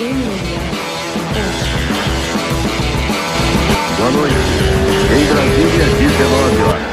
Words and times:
Boa 0.00 0.08
noite. 4.12 4.34
Em 5.12 5.24
Brasília, 5.26 5.84
19 5.98 6.62
horas. 6.62 6.88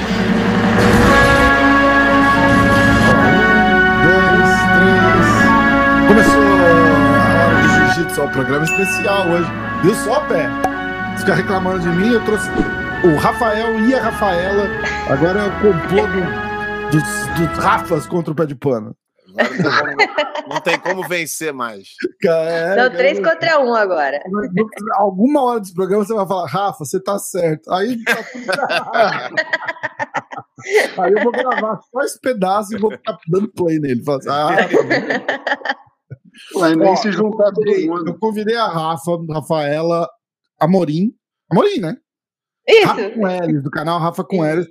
Um, 3.23 4.19
dois, 4.35 4.51
três. 4.75 5.27
Começou 6.09 6.43
a 6.43 6.67
hora 7.45 7.55
do 7.61 7.67
jiu-jitsu, 7.69 8.19
o 8.23 8.29
programa 8.29 8.65
especial 8.65 9.25
hoje. 9.29 9.49
Viu 9.83 9.95
só, 9.95 10.19
pé? 10.25 10.49
Ficar 11.17 11.35
reclamando 11.35 11.79
de 11.79 11.87
mim, 11.87 12.11
eu 12.11 12.21
trouxe 12.25 12.49
o 13.05 13.15
Rafael 13.15 13.79
e 13.87 13.95
a 13.95 14.03
Rafaela. 14.03 14.67
Agora 15.09 15.39
é 15.39 15.47
o 15.47 15.51
complô 15.61 16.05
do, 16.07 16.23
dos, 16.91 17.03
dos 17.37 17.57
Rafas 17.63 18.05
contra 18.05 18.33
o 18.33 18.35
pé 18.35 18.45
de 18.45 18.55
pano. 18.55 18.93
Agora 19.37 19.95
não, 19.95 19.97
tem 19.97 20.07
como, 20.07 20.47
não 20.49 20.61
tem 20.61 20.79
como 20.79 21.07
vencer 21.07 21.53
mais. 21.53 21.89
É, 22.25 22.75
Não, 22.75 22.89
três 22.89 23.19
contra 23.19 23.59
um 23.59 23.73
agora. 23.73 24.21
no- 24.27 24.49
Alguma 24.95 25.43
hora 25.43 25.59
desse 25.59 25.73
programa 25.73 26.03
você 26.05 26.13
vai 26.13 26.27
falar, 26.27 26.47
Rafa, 26.47 26.85
você 26.85 26.99
tá 27.01 27.17
certo. 27.19 27.71
Aí, 27.71 28.03
tá 28.03 28.15
tudo. 28.23 29.41
Aí 31.01 31.13
eu 31.13 31.23
vou 31.23 31.31
gravar 31.31 31.79
só 31.91 32.01
esse 32.01 32.19
pedaço 32.19 32.75
e 32.75 32.79
vou 32.79 32.91
ficar 32.91 33.17
dando 33.27 33.47
play 33.53 33.79
nele. 33.79 34.01
Assim, 34.07 34.29
ah, 34.29 34.49
Ué, 36.55 36.75
nem 36.75 36.87
Ó, 36.89 36.95
se 36.95 37.11
juntar 37.11 37.51
todo 37.51 37.67
eu 37.69 37.87
mundo. 37.87 38.17
convidei 38.19 38.55
a 38.55 38.67
Rafa, 38.67 39.11
Rafaela, 39.31 40.07
Amorim. 40.59 41.11
Amorim, 41.51 41.79
né? 41.79 41.95
Rafa 42.85 43.01
Isso. 43.01 43.11
com 43.15 43.27
Elis, 43.29 43.63
do 43.63 43.71
canal 43.71 43.99
Rafa 43.99 44.23
com 44.25 44.45
Elis, 44.45 44.67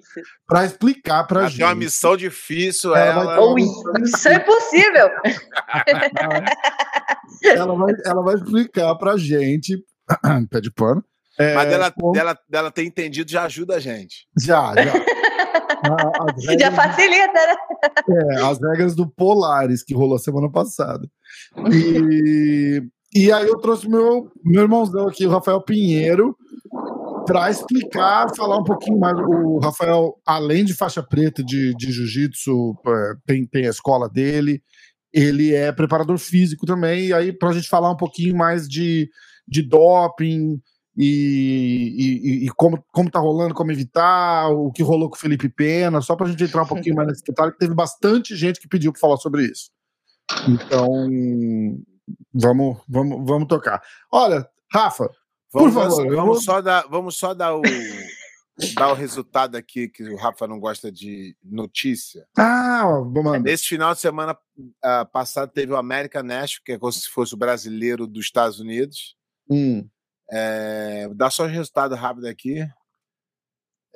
pra 0.47 0.65
explicar 0.67 1.25
pra 1.27 1.41
Ela 1.41 1.49
gente. 1.49 1.59
tem 1.59 1.67
uma 1.67 1.75
missão 1.75 2.15
difícil, 2.17 2.95
Ela 2.95 3.25
vai 3.25 3.37
ela. 3.37 3.47
Ui, 3.53 3.63
isso 4.05 4.29
é 4.29 4.35
impossível. 4.35 5.09
Ela 7.43 7.75
vai, 7.77 7.93
ela 8.05 8.23
vai 8.23 8.35
explicar 8.35 8.95
pra 8.97 9.17
gente. 9.17 9.83
Pé 10.51 10.61
de 10.61 10.71
pano. 10.71 11.03
É, 11.39 11.55
Mas 11.55 11.69
dela, 11.69 11.91
como- 11.93 12.13
dela, 12.13 12.39
dela 12.49 12.71
ter 12.71 12.85
entendido 12.85 13.31
já 13.31 13.45
ajuda 13.45 13.77
a 13.77 13.81
gente. 13.81 14.27
Já, 14.39 14.73
já. 14.75 14.93
A- 15.77 16.33
as 16.33 16.43
Já 16.59 16.71
regras- 16.71 16.75
facilita, 16.75 17.33
né? 17.33 17.57
É, 18.09 18.37
as 18.43 18.59
regras 18.61 18.95
do 18.97 19.07
Polaris 19.09 19.85
que 19.85 19.95
rolou 19.95 20.19
semana 20.19 20.51
passada. 20.51 21.07
E, 21.71 22.83
e 23.15 23.31
aí 23.31 23.47
eu 23.47 23.59
trouxe 23.59 23.87
meu, 23.89 24.31
meu 24.43 24.63
irmãozão 24.63 25.07
aqui, 25.07 25.27
o 25.27 25.31
Rafael 25.31 25.61
Pinheiro, 25.61 26.35
para 27.27 27.51
explicar, 27.51 28.35
falar 28.37 28.59
um 28.59 28.65
pouquinho 28.65 28.99
mais. 28.99 29.17
O 29.19 29.59
Rafael, 29.59 30.15
além 30.25 30.65
de 30.65 30.73
faixa 30.75 31.03
preta 31.03 31.43
de, 31.45 31.75
de 31.75 31.93
jiu-jitsu, 31.93 32.75
é, 32.87 33.13
tem, 33.27 33.47
tem 33.47 33.67
a 33.67 33.71
escola 33.71 34.09
dele, 34.09 34.63
ele 35.13 35.55
é 35.55 35.71
preparador 35.73 36.19
físico 36.19 36.65
também, 36.67 37.07
e 37.07 37.13
aí 37.15 37.33
para 37.33 37.51
a 37.51 37.53
gente 37.53 37.69
falar 37.69 37.91
um 37.91 37.97
pouquinho 37.97 38.37
mais 38.37 38.69
de, 38.69 39.11
de 39.47 39.63
doping. 39.63 40.61
E, 40.99 41.93
e- 41.99 42.47
e 42.47 42.49
como, 42.57 42.83
como 42.91 43.11
tá 43.11 43.19
rolando, 43.19 43.53
como 43.53 43.71
evitar, 43.71 44.49
o 44.49 44.73
que 44.73 44.83
rolou 44.83 45.11
com 45.11 45.17
o 45.17 45.19
Felipe 45.19 45.47
Pena, 45.47 46.01
só 46.01 46.17
pra 46.17 46.27
gente 46.27 46.43
entrar 46.43 46.63
um 46.63 46.67
pouquinho 46.67 46.95
mais 46.97 47.09
nesse 47.09 47.23
detalhe, 47.23 47.53
que 47.53 47.59
teve 47.59 47.75
bastante 47.75 48.35
gente 48.35 48.59
que 48.59 48.67
pediu 48.67 48.91
para 48.93 49.01
falar 49.03 49.19
sobre 49.19 49.45
isso. 49.45 49.69
Então, 50.49 50.89
vamos, 52.33 52.79
vamos, 52.89 53.27
vamos 53.29 53.47
tocar. 53.47 53.83
Olha, 54.11 54.49
Rafa, 54.73 55.11
Vamos, 55.57 55.75
Por 55.75 55.83
favor, 55.83 56.07
vamos, 56.15 56.35
vou- 56.37 56.43
só 56.43 56.61
dar, 56.61 56.83
vamos 56.89 57.17
só 57.17 57.33
dar 57.35 57.57
o, 57.57 57.63
dar 58.75 58.91
o 58.91 58.95
resultado 58.95 59.57
aqui, 59.57 59.89
que 59.89 60.03
o 60.05 60.17
Rafa 60.17 60.47
não 60.47 60.59
gosta 60.61 60.91
de 60.93 61.37
notícia. 61.43 62.27
ah, 62.37 62.85
vamos 63.13 63.43
Nesse 63.43 63.65
final 63.67 63.95
de 63.95 64.01
semana 64.01 64.37
ah, 64.83 65.05
passado 65.05 65.51
teve 65.53 65.73
o 65.73 65.77
American 65.77 66.23
National, 66.23 66.63
que 66.65 66.73
é 66.73 66.79
como 66.79 66.93
se 66.93 67.09
fosse 67.09 67.35
o 67.35 67.39
brasileiro 67.39 68.07
dos 68.07 68.27
Estados 68.27 68.61
Unidos. 68.61 69.17
hum, 69.51 69.89
É, 70.31 71.09
dá 71.15 71.31
só 71.31 71.45
o 71.45 71.49
resultado 71.49 71.95
rápido 71.95 72.27
aqui. 72.27 72.67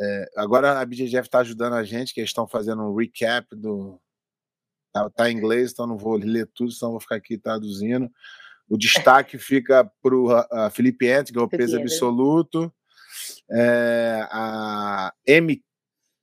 É, 0.03 0.31
agora 0.37 0.81
a 0.81 0.85
BJJF 0.87 1.27
está 1.27 1.41
ajudando 1.41 1.75
a 1.75 1.85
gente, 1.85 2.15
que 2.15 2.21
eles 2.21 2.31
estão 2.31 2.47
fazendo 2.49 2.83
um 2.83 2.95
recap 2.97 3.55
do. 3.55 4.01
Tá, 4.93 5.09
tá 5.11 5.31
em 5.31 5.37
inglês, 5.37 5.73
então 5.73 5.87
não 5.87 5.97
vou 5.99 6.17
ler 6.17 6.49
tudo, 6.55 6.73
senão 6.73 6.93
vou 6.93 7.01
ficar 7.01 7.17
aqui 7.17 7.37
traduzindo. 7.39 8.11
O 8.71 8.79
destaque 8.79 9.37
fica 9.37 9.85
para 10.01 10.15
o 10.17 10.71
Felipe 10.71 11.09
Ent, 11.11 11.33
que 11.33 11.39
é 11.39 11.43
o 11.43 11.49
peso 11.49 11.77
absoluto. 11.77 12.73
É, 13.51 14.25
a 14.31 15.13
M. 15.27 15.61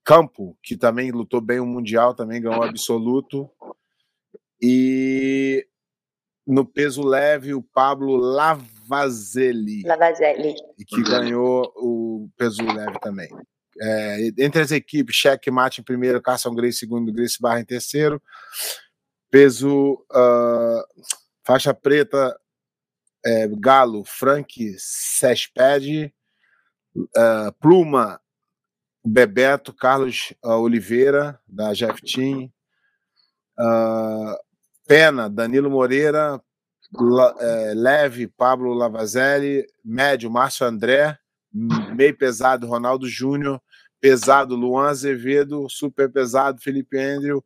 Campo, 0.01 0.57
que 0.63 0.77
também 0.77 1.11
lutou 1.11 1.41
bem 1.41 1.59
o 1.59 1.65
Mundial, 1.65 2.15
também 2.15 2.41
ganhou 2.41 2.61
o 2.61 2.63
absoluto. 2.63 3.51
E 4.61 5.67
no 6.47 6.65
peso 6.65 7.05
leve, 7.05 7.53
o 7.53 7.61
Pablo 7.61 8.15
Lavazelli 8.15 9.83
Lavazelli. 9.83 10.55
que 10.87 11.03
ganhou 11.03 11.69
o 11.75 12.29
peso 12.37 12.63
leve 12.63 12.97
também. 13.01 13.27
É, 13.79 14.29
entre 14.39 14.61
as 14.61 14.71
equipes, 14.71 15.17
cheque 15.17 15.51
mate 15.51 15.81
em 15.81 15.83
primeiro, 15.83 16.21
Carson 16.21 16.55
Grace 16.55 16.77
em 16.77 16.79
segundo, 16.79 17.11
Grace 17.11 17.41
Barra 17.41 17.59
em 17.59 17.65
terceiro. 17.65 18.21
Peso 19.29 20.01
ah, 20.09 20.85
faixa 21.47 21.73
preta, 21.73 22.37
é, 23.25 23.47
Galo, 23.47 24.03
Frank 24.03 24.75
Sesped, 24.77 26.13
ah, 27.15 27.53
Pluma, 27.57 28.19
Bebeto, 29.03 29.73
Carlos 29.73 30.33
ah, 30.43 30.57
Oliveira, 30.57 31.39
da 31.47 31.73
Jeff 31.73 32.01
Team, 32.01 32.51
ah, 33.57 34.37
Pena, 34.85 35.29
Danilo 35.29 35.71
Moreira, 35.71 36.41
La- 36.93 37.35
leve, 37.73 38.27
Pablo 38.27 38.73
Lavazelli, 38.73 39.65
médio, 39.83 40.29
Márcio 40.29 40.65
André, 40.65 41.17
meio 41.53 42.17
pesado, 42.17 42.67
Ronaldo 42.67 43.07
Júnior, 43.07 43.61
pesado, 43.99 44.55
Luan 44.55 44.89
Azevedo, 44.89 45.67
super 45.69 46.09
pesado, 46.09 46.61
Felipe 46.61 46.97
Andrew, 46.97 47.43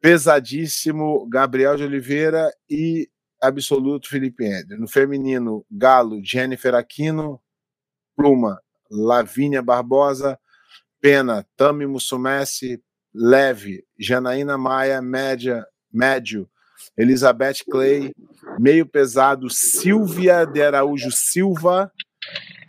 pesadíssimo, 0.00 1.26
Gabriel 1.28 1.76
de 1.76 1.84
Oliveira 1.84 2.52
e 2.68 3.08
absoluto, 3.40 4.08
Felipe 4.08 4.46
Andrew. 4.46 4.78
No 4.78 4.88
feminino, 4.88 5.64
Galo, 5.70 6.20
Jennifer 6.22 6.74
Aquino, 6.74 7.40
Pluma, 8.16 8.60
Lavínia 8.90 9.62
Barbosa, 9.62 10.38
Pena, 11.00 11.46
Tami 11.56 11.86
Mussumessi, 11.86 12.82
leve, 13.14 13.84
Janaína 13.98 14.56
Maia, 14.56 15.02
média, 15.02 15.66
médio, 15.92 16.48
Elizabeth 16.96 17.64
Clay, 17.70 18.12
meio 18.58 18.86
pesado, 18.86 19.48
Silvia 19.50 20.44
de 20.44 20.62
Araújo 20.62 21.10
Silva, 21.10 21.92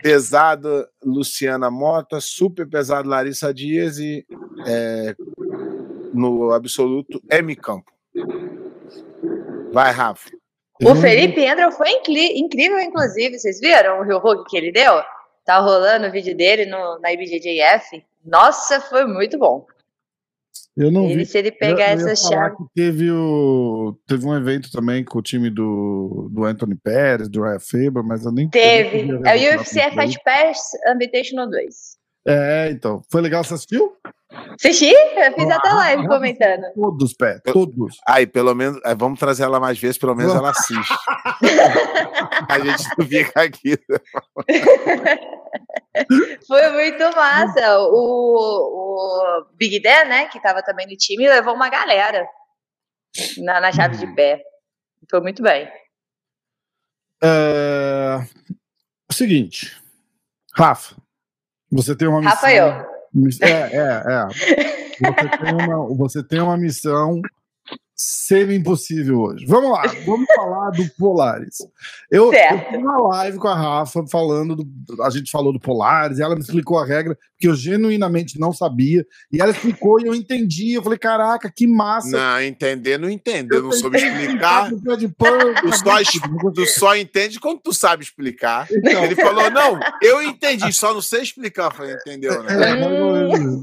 pesado, 0.02 0.88
Luciana 1.04 1.72
Mota, 1.72 2.20
super 2.20 2.68
pesado, 2.68 3.09
Larissa 3.09 3.54
Dias 3.54 3.98
e 3.98 4.25
é, 4.68 5.16
no 6.14 6.52
absoluto, 6.52 7.22
M. 7.30 7.56
Campo. 7.56 7.92
Vai, 9.72 9.92
Rafa. 9.92 10.30
O 10.84 10.96
Felipe 10.96 11.47
Andrew 11.47 11.72
foi 11.72 11.90
incrível, 12.36 12.80
inclusive. 12.80 13.40
Vocês 13.40 13.59
viram 13.59 14.00
o 14.00 14.03
Rio 14.03 14.18
Hug 14.18 14.44
que 14.50 14.58
ele 14.58 14.72
deu? 14.72 15.02
Tá 15.46 15.59
rolando 15.59 16.08
o 16.08 16.12
vídeo 16.12 16.36
dele 16.36 16.66
no, 16.66 17.00
na 17.00 17.13
IBJJF. 17.13 18.03
Nossa, 18.25 18.81
foi 18.81 19.06
muito 19.06 19.38
bom. 19.38 19.66
Eu 20.75 20.91
não 20.91 21.06
Ele, 21.06 21.19
vi. 21.19 21.25
se 21.25 21.38
ele 21.38 21.52
pegar 21.52 21.97
eu 21.97 22.09
essa 22.09 22.16
chave. 22.28 22.56
teve, 22.75 23.09
o, 23.09 23.97
teve 24.06 24.25
um 24.25 24.36
evento 24.36 24.69
também 24.69 25.06
com 25.06 25.19
o 25.19 25.22
time 25.22 25.50
do, 25.50 26.30
do 26.30 26.44
Anthony 26.44 26.75
Pérez, 26.75 27.30
do 27.30 27.44
Ryan 27.44 27.59
Faber, 27.59 28.03
mas 28.03 28.25
eu 28.25 28.31
nem 28.31 28.50
Teve. 28.50 29.09
É 29.25 29.53
o 29.53 29.57
UFC. 29.57 29.80
Fight 29.92 30.19
Pass 30.25 30.59
Invitational 30.94 31.50
2. 31.50 31.97
É, 32.28 32.69
então. 32.72 33.02
Foi 33.09 33.22
legal, 33.22 33.44
você 33.44 33.53
assistiu? 33.53 33.96
Assisti? 34.31 34.91
Eu 34.91 35.34
fiz 35.34 35.50
até 35.50 35.69
Ah, 35.69 35.75
live 35.75 36.06
ah, 36.06 36.08
comentando. 36.08 36.63
Todos, 36.74 37.13
pé, 37.13 37.40
todos. 37.40 37.97
Aí, 38.08 38.25
pelo 38.25 38.56
menos, 38.56 38.80
é, 38.84 38.96
vamos 38.96 39.19
trazer 39.19 39.44
ela 39.44 39.59
mais 39.59 39.80
vezes, 39.80 39.97
pelo 39.97 40.16
menos 40.16 40.34
ela 40.34 40.50
assiste. 40.50 40.94
A 42.50 42.60
gente 42.60 42.83
não 42.98 43.06
fica 43.06 43.42
aqui. 43.42 43.77
Foi 46.48 46.69
muito 46.72 47.04
massa. 47.16 47.80
O, 47.80 49.42
o 49.42 49.45
Big 49.56 49.80
Dan, 49.80 50.06
né, 50.06 50.25
que 50.27 50.42
tava 50.42 50.63
também 50.63 50.88
no 50.88 50.98
time, 50.98 51.30
levou 51.30 51.54
uma 51.54 51.69
galera 51.69 52.27
na, 53.38 53.62
na 53.62 53.72
chave 53.72 53.98
de 53.98 54.07
pé. 54.16 54.42
Foi 55.10 55.22
muito 55.22 55.44
bem. 55.44 55.72
É... 57.24 58.18
o 59.10 59.13
Seguinte, 59.13 59.81
Rafa, 60.54 60.95
você 61.72 61.95
tem 61.95 62.07
uma 62.07 62.19
missão. 62.19 62.36
Rafael. 62.36 62.94
É, 63.41 63.47
é, 63.47 64.03
é. 64.07 64.27
Você 65.00 65.38
tem 65.38 65.53
uma, 65.53 65.95
você 65.95 66.23
tem 66.23 66.41
uma 66.41 66.57
missão 66.57 67.21
semi-impossível 67.95 69.21
hoje. 69.21 69.45
Vamos 69.45 69.71
lá, 69.71 69.83
vamos 70.06 70.27
falar 70.36 70.71
do 70.71 70.86
Polaris. 70.97 71.57
Eu, 72.12 72.33
eu 72.33 72.59
fiz 72.59 72.77
uma 72.77 72.97
live 73.09 73.38
com 73.38 73.47
a 73.47 73.56
Rafa 73.56 74.06
falando, 74.12 74.56
do, 74.56 75.03
a 75.03 75.09
gente 75.09 75.31
falou 75.31 75.53
do 75.53 75.59
Polaris, 75.59 76.19
e 76.19 76.21
ela 76.21 76.36
me 76.36 76.42
explicou 76.42 76.77
a 76.77 76.86
regra, 76.86 77.18
que 77.39 77.47
eu 77.47 77.56
genuinamente 77.56 78.38
não 78.38 78.51
sabia, 78.51 79.06
e 79.31 79.39
ela 79.39 79.51
explicou 79.51 80.01
e 80.01 80.07
eu 80.07 80.13
entendi. 80.13 80.74
Eu 80.74 80.83
falei, 80.83 81.00
caraca, 81.00 81.50
que 81.50 81.65
massa. 81.65 82.18
Não, 82.18 82.42
entender 82.42 82.97
não 82.97 83.09
entendeu, 83.09 83.63
não 83.63 83.71
soube 83.71 83.98
explicar. 83.98 84.69
tu, 84.69 85.74
só, 85.74 86.51
tu 86.53 86.65
só 86.65 86.95
entende 86.98 87.39
quando 87.39 87.59
tu 87.59 87.74
sabe 87.74 88.03
explicar. 88.03 88.68
Então. 88.71 89.06
Ele 89.06 89.15
falou, 89.15 89.50
não, 89.50 89.80
eu 90.01 90.21
entendi, 90.21 90.71
só 90.74 90.94
não 90.94 91.01
sei 91.01 91.21
explicar. 91.21 91.71
Eu 91.71 91.75
falei, 91.75 91.94
entendeu, 91.94 92.44
né? 92.44 92.56
É, 92.65 92.74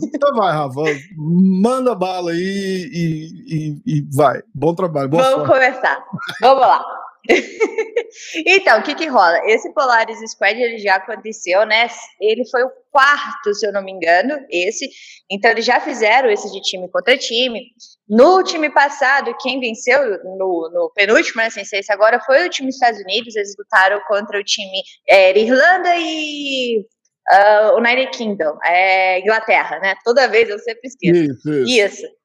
então 0.04 0.34
vai, 0.34 0.52
Rafa, 0.52 0.80
manda 1.16 1.94
bala 1.94 2.30
aí 2.30 2.90
e, 2.92 3.82
e, 3.86 3.98
e 3.98 4.06
vai. 4.10 4.21
Bom 4.54 4.74
trabalho. 4.74 5.08
Boa 5.08 5.22
Vamos 5.22 5.46
sorte. 5.46 5.52
começar. 5.52 6.04
Vamos 6.40 6.60
lá. 6.60 6.84
então, 8.46 8.80
o 8.80 8.82
que 8.82 8.94
que 8.94 9.06
rola? 9.06 9.40
Esse 9.46 9.72
Polaris 9.72 10.18
Squad 10.30 10.60
ele 10.60 10.78
já 10.78 10.96
aconteceu, 10.96 11.64
né? 11.64 11.88
Ele 12.20 12.44
foi 12.48 12.64
o 12.64 12.70
quarto, 12.90 13.54
se 13.54 13.66
eu 13.66 13.72
não 13.72 13.82
me 13.82 13.92
engano, 13.92 14.38
esse. 14.50 14.88
Então, 15.30 15.50
eles 15.50 15.64
já 15.64 15.80
fizeram 15.80 16.28
esse 16.30 16.50
de 16.50 16.60
time 16.60 16.88
contra 16.90 17.16
time. 17.16 17.60
No 18.08 18.42
time 18.42 18.70
passado, 18.70 19.34
quem 19.40 19.60
venceu 19.60 20.00
no, 20.24 20.70
no 20.72 20.92
penúltimo, 20.94 21.40
né, 21.40 21.50
sem 21.50 21.64
ser 21.64 21.78
esse 21.78 21.92
agora, 21.92 22.20
foi 22.20 22.46
o 22.46 22.50
time 22.50 22.68
dos 22.68 22.76
Estados 22.76 23.00
Unidos. 23.00 23.36
Eles 23.36 23.54
lutaram 23.56 24.00
contra 24.08 24.38
o 24.38 24.44
time 24.44 24.82
é, 25.08 25.38
Irlanda 25.38 25.94
e 25.96 26.84
uh, 27.30 27.78
United 27.78 28.16
Kingdom, 28.16 28.58
é, 28.64 29.20
Inglaterra, 29.20 29.78
né? 29.78 29.94
Toda 30.04 30.28
vez 30.28 30.48
eu 30.48 30.58
sempre 30.58 30.88
esqueço. 30.88 31.22
Isso. 31.22 31.50
isso. 31.50 31.70
isso. 31.70 32.21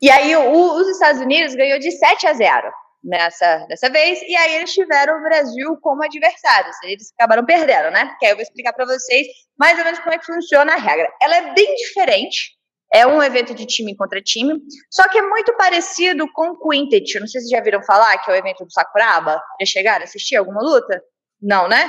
E 0.00 0.10
aí 0.10 0.34
o, 0.34 0.74
os 0.74 0.88
Estados 0.88 1.20
Unidos 1.20 1.54
ganhou 1.54 1.78
de 1.78 1.90
7 1.90 2.26
a 2.26 2.32
0 2.32 2.72
nessa 3.02 3.66
dessa 3.66 3.88
vez, 3.88 4.20
e 4.22 4.36
aí 4.36 4.56
eles 4.56 4.72
tiveram 4.72 5.18
o 5.18 5.22
Brasil 5.22 5.76
como 5.80 6.04
adversários. 6.04 6.76
Eles 6.82 7.12
acabaram 7.18 7.44
perdendo, 7.44 7.90
né? 7.90 8.14
Que 8.18 8.26
aí 8.26 8.32
eu 8.32 8.36
vou 8.36 8.42
explicar 8.42 8.72
para 8.72 8.86
vocês 8.86 9.26
mais 9.58 9.78
ou 9.78 9.84
menos 9.84 10.00
como 10.00 10.14
é 10.14 10.18
que 10.18 10.26
funciona 10.26 10.74
a 10.74 10.76
regra. 10.76 11.08
Ela 11.22 11.36
é 11.36 11.54
bem 11.54 11.74
diferente. 11.74 12.58
É 12.92 13.06
um 13.06 13.22
evento 13.22 13.54
de 13.54 13.64
time 13.66 13.94
contra 13.94 14.20
time, 14.20 14.52
só 14.90 15.08
que 15.08 15.16
é 15.16 15.22
muito 15.22 15.56
parecido 15.56 16.26
com 16.32 16.48
o 16.48 16.58
Quintet. 16.58 17.20
Não 17.20 17.26
sei 17.28 17.40
se 17.40 17.48
já 17.48 17.60
viram 17.60 17.80
falar, 17.84 18.18
que 18.18 18.28
é 18.28 18.34
o 18.34 18.36
evento 18.36 18.64
do 18.64 18.72
Sakuraba. 18.72 19.40
Já 19.60 19.66
chegaram 19.66 20.00
a 20.00 20.04
assistir 20.04 20.34
alguma 20.34 20.60
luta? 20.60 21.00
Não, 21.40 21.68
né? 21.68 21.88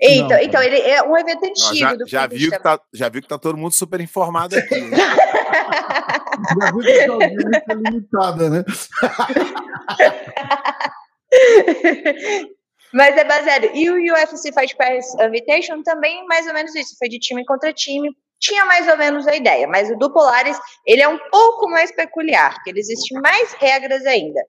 Então, 0.00 0.28
não, 0.28 0.38
então 0.38 0.62
ele 0.62 0.80
é 0.80 1.02
um 1.02 1.16
evento 1.16 1.44
antigo 1.44 1.76
já, 1.76 1.94
do 1.94 2.06
já 2.06 2.26
viu 2.26 2.50
que 2.50 2.58
tá, 2.58 2.80
Já 2.92 3.08
viu 3.08 3.22
que 3.22 3.28
tá 3.28 3.38
todo 3.38 3.56
mundo 3.56 3.72
super 3.72 4.00
informado 4.00 4.56
aqui. 4.56 4.80
Né? 4.80 4.96
já 6.60 6.72
viu 6.72 6.80
que 6.80 7.00
a 7.00 7.12
audiência 7.12 7.64
é 7.68 7.74
limitada, 7.74 8.50
né? 8.50 8.64
Mas 12.94 13.16
é 13.16 13.24
baseado. 13.24 13.68
E 13.74 13.90
o 13.90 14.14
UFC 14.14 14.52
Fight 14.52 14.76
Pass 14.76 15.14
Invitation 15.20 15.82
também, 15.82 16.24
mais 16.26 16.46
ou 16.46 16.54
menos 16.54 16.74
isso. 16.74 16.94
Foi 16.98 17.08
de 17.08 17.18
time 17.18 17.44
contra 17.44 17.72
time. 17.72 18.08
Tinha 18.40 18.64
mais 18.64 18.88
ou 18.88 18.96
menos 18.96 19.26
a 19.26 19.34
ideia. 19.34 19.66
Mas 19.66 19.90
o 19.90 19.96
do 19.96 20.12
Polaris, 20.12 20.58
ele 20.86 21.02
é 21.02 21.08
um 21.08 21.18
pouco 21.30 21.68
mais 21.68 21.92
peculiar, 21.92 22.54
porque 22.54 22.78
existem 22.78 23.20
mais 23.20 23.52
regras 23.54 24.06
ainda. 24.06 24.40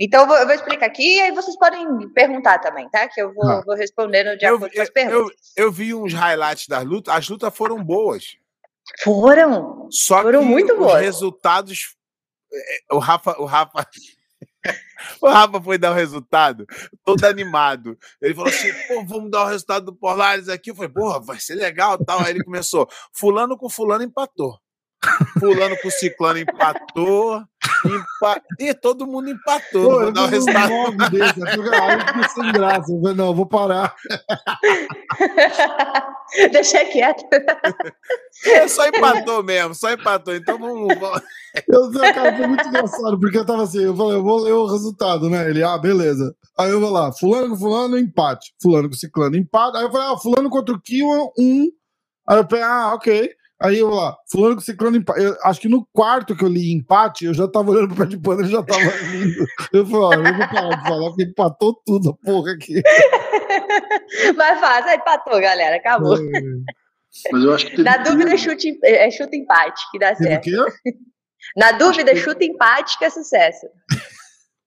Então, 0.00 0.22
eu 0.22 0.26
vou, 0.26 0.36
eu 0.36 0.46
vou, 0.46 0.54
explicar 0.54 0.86
aqui 0.86 1.16
e 1.16 1.20
aí 1.20 1.32
vocês 1.32 1.56
podem 1.56 2.08
perguntar 2.10 2.58
também, 2.58 2.88
tá? 2.88 3.08
Que 3.08 3.20
eu 3.20 3.32
vou, 3.32 3.48
ah. 3.48 3.62
vou 3.64 3.74
respondendo 3.74 4.36
de 4.36 4.46
acordo 4.46 4.66
eu, 4.66 4.72
com 4.72 4.82
as 4.82 4.90
perguntas. 4.90 5.52
Eu, 5.56 5.64
eu, 5.66 5.72
vi 5.72 5.94
uns 5.94 6.12
highlights 6.12 6.66
das 6.66 6.84
lutas, 6.84 7.14
as 7.14 7.28
lutas 7.28 7.54
foram 7.54 7.82
boas. 7.82 8.36
Foram. 9.02 9.88
Só 9.90 10.22
foram 10.22 10.44
muito 10.44 10.72
os 10.72 10.78
boas. 10.78 11.00
resultados. 11.00 11.96
É, 12.52 12.94
o 12.94 12.98
Rafa, 12.98 13.40
o 13.40 13.44
Rafa. 13.44 13.86
O 15.20 15.28
Rafa 15.28 15.60
foi 15.60 15.76
dar 15.76 15.90
o 15.90 15.94
resultado, 15.94 16.64
todo 17.04 17.24
animado. 17.24 17.98
Ele 18.20 18.34
falou 18.34 18.48
assim: 18.48 18.72
pô, 18.86 19.04
vamos 19.04 19.32
dar 19.32 19.42
o 19.42 19.48
resultado 19.48 19.86
do 19.86 19.94
Polaris 19.94 20.48
aqui. 20.48 20.70
Eu 20.70 20.76
falei, 20.76 20.90
porra, 20.90 21.20
vai 21.20 21.40
ser 21.40 21.56
legal 21.56 21.98
tal. 21.98 22.20
Aí 22.20 22.30
ele 22.30 22.44
começou: 22.44 22.88
Fulano 23.12 23.58
com 23.58 23.68
Fulano 23.68 24.04
empatou. 24.04 24.60
Fulano 25.38 25.76
com 25.82 25.90
Ciclano 25.90 26.38
empatou. 26.38 27.42
Empa... 27.84 28.40
E 28.60 28.72
todo 28.74 29.06
mundo 29.06 29.30
empatou. 29.30 29.90
Pô, 29.90 30.00
vou 30.00 30.12
dar 30.12 30.24
o 30.24 30.26
resultado. 30.26 30.96
Desse, 31.10 31.40
eu 31.40 31.46
sem 32.34 32.52
graça. 32.52 32.92
Eu 32.92 33.14
não, 33.14 33.34
vou 33.34 33.46
parar. 33.46 33.94
Deixa 36.52 36.84
quieto. 36.84 37.24
É, 38.46 38.68
só 38.68 38.86
empatou 38.86 39.42
mesmo, 39.42 39.74
só 39.74 39.92
empatou. 39.92 40.34
Então 40.34 40.58
vamos. 40.58 40.94
Eu 41.68 41.90
cara, 42.14 42.36
foi 42.36 42.46
muito 42.46 42.66
engraçado, 42.66 43.20
porque 43.20 43.38
eu 43.38 43.44
tava 43.44 43.64
assim, 43.64 43.82
eu 43.82 43.96
falei, 43.96 44.16
eu 44.16 44.22
vou 44.22 44.40
ler 44.40 44.52
o 44.52 44.66
resultado, 44.66 45.28
né? 45.28 45.50
Ele, 45.50 45.62
ah, 45.62 45.76
beleza. 45.76 46.34
Aí 46.58 46.70
eu 46.70 46.80
vou 46.80 46.90
lá, 46.90 47.12
fulano 47.12 47.50
com 47.50 47.56
fulano, 47.56 47.98
empate. 47.98 48.54
Fulano 48.62 48.88
com 48.88 48.94
ciclano, 48.94 49.36
empate. 49.36 49.76
Aí 49.76 49.84
eu 49.84 49.90
falei, 49.90 50.08
ah, 50.08 50.16
fulano 50.16 50.48
contra 50.48 50.74
o 50.74 50.80
Kiwan, 50.80 51.28
um. 51.38 51.68
Aí 52.28 52.38
eu 52.38 52.46
falei, 52.48 52.64
ah, 52.64 52.94
ok. 52.94 53.30
Aí 53.62 53.78
eu 53.78 53.90
lá, 53.90 54.16
fulano 54.28 54.56
com 54.56 54.60
ciclano 54.60 54.96
empate. 54.96 55.22
Eu, 55.22 55.36
acho 55.44 55.60
que 55.60 55.68
no 55.68 55.86
quarto 55.92 56.34
que 56.34 56.44
eu 56.44 56.48
li 56.48 56.72
empate, 56.72 57.26
eu 57.26 57.34
já 57.34 57.46
tava 57.46 57.70
olhando 57.70 57.94
pro 57.94 58.04
pé 58.04 58.06
de 58.06 58.18
pano, 58.18 58.40
ele 58.40 58.48
já 58.48 58.62
tava 58.62 58.82
lindo. 58.82 59.46
Eu 59.72 59.86
falei, 59.86 60.02
ó, 60.02 60.14
eu 60.14 60.36
vou 60.36 60.48
parar 60.48 60.76
de 60.76 60.88
falar, 60.88 61.08
porque 61.08 61.22
empatou 61.22 61.80
tudo 61.86 62.10
a 62.10 62.26
porra 62.26 62.52
aqui. 62.52 62.82
Mas 64.36 64.60
faz, 64.60 64.92
empatou, 64.92 65.40
galera, 65.40 65.76
acabou. 65.76 66.16
É. 66.16 66.40
Mas 67.30 67.44
eu 67.44 67.54
acho 67.54 67.66
que 67.66 67.82
Na 67.82 67.98
dúvida, 67.98 68.36
chute, 68.36 68.78
é, 68.82 69.08
chuta 69.10 69.36
empate, 69.36 69.80
que 69.92 69.98
dá 69.98 70.14
certo. 70.16 70.50
Na 71.56 71.72
dúvida, 71.72 72.16
chuta 72.16 72.44
empate, 72.44 72.98
que 72.98 73.04
é 73.04 73.10
sucesso. 73.10 73.66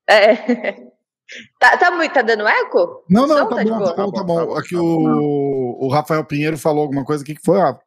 É. 0.08 0.86
Tá, 1.60 1.76
tá, 1.78 1.90
muito, 1.90 2.14
tá 2.14 2.22
dando 2.22 2.48
eco? 2.48 3.04
Não, 3.10 3.26
não, 3.26 3.50
tá, 3.50 3.56
tá, 3.56 3.64
bom, 3.64 3.84
tá, 3.84 3.96
bom, 3.96 4.12
tá 4.12 4.24
bom. 4.24 4.56
Aqui 4.56 4.76
o, 4.76 5.84
o 5.84 5.88
Rafael 5.88 6.24
Pinheiro 6.24 6.60
falou 6.60 6.84
alguma 6.84 7.04
coisa. 7.04 7.24
O 7.24 7.26
que, 7.26 7.34
que 7.34 7.44
foi, 7.44 7.58
Rafa? 7.58 7.82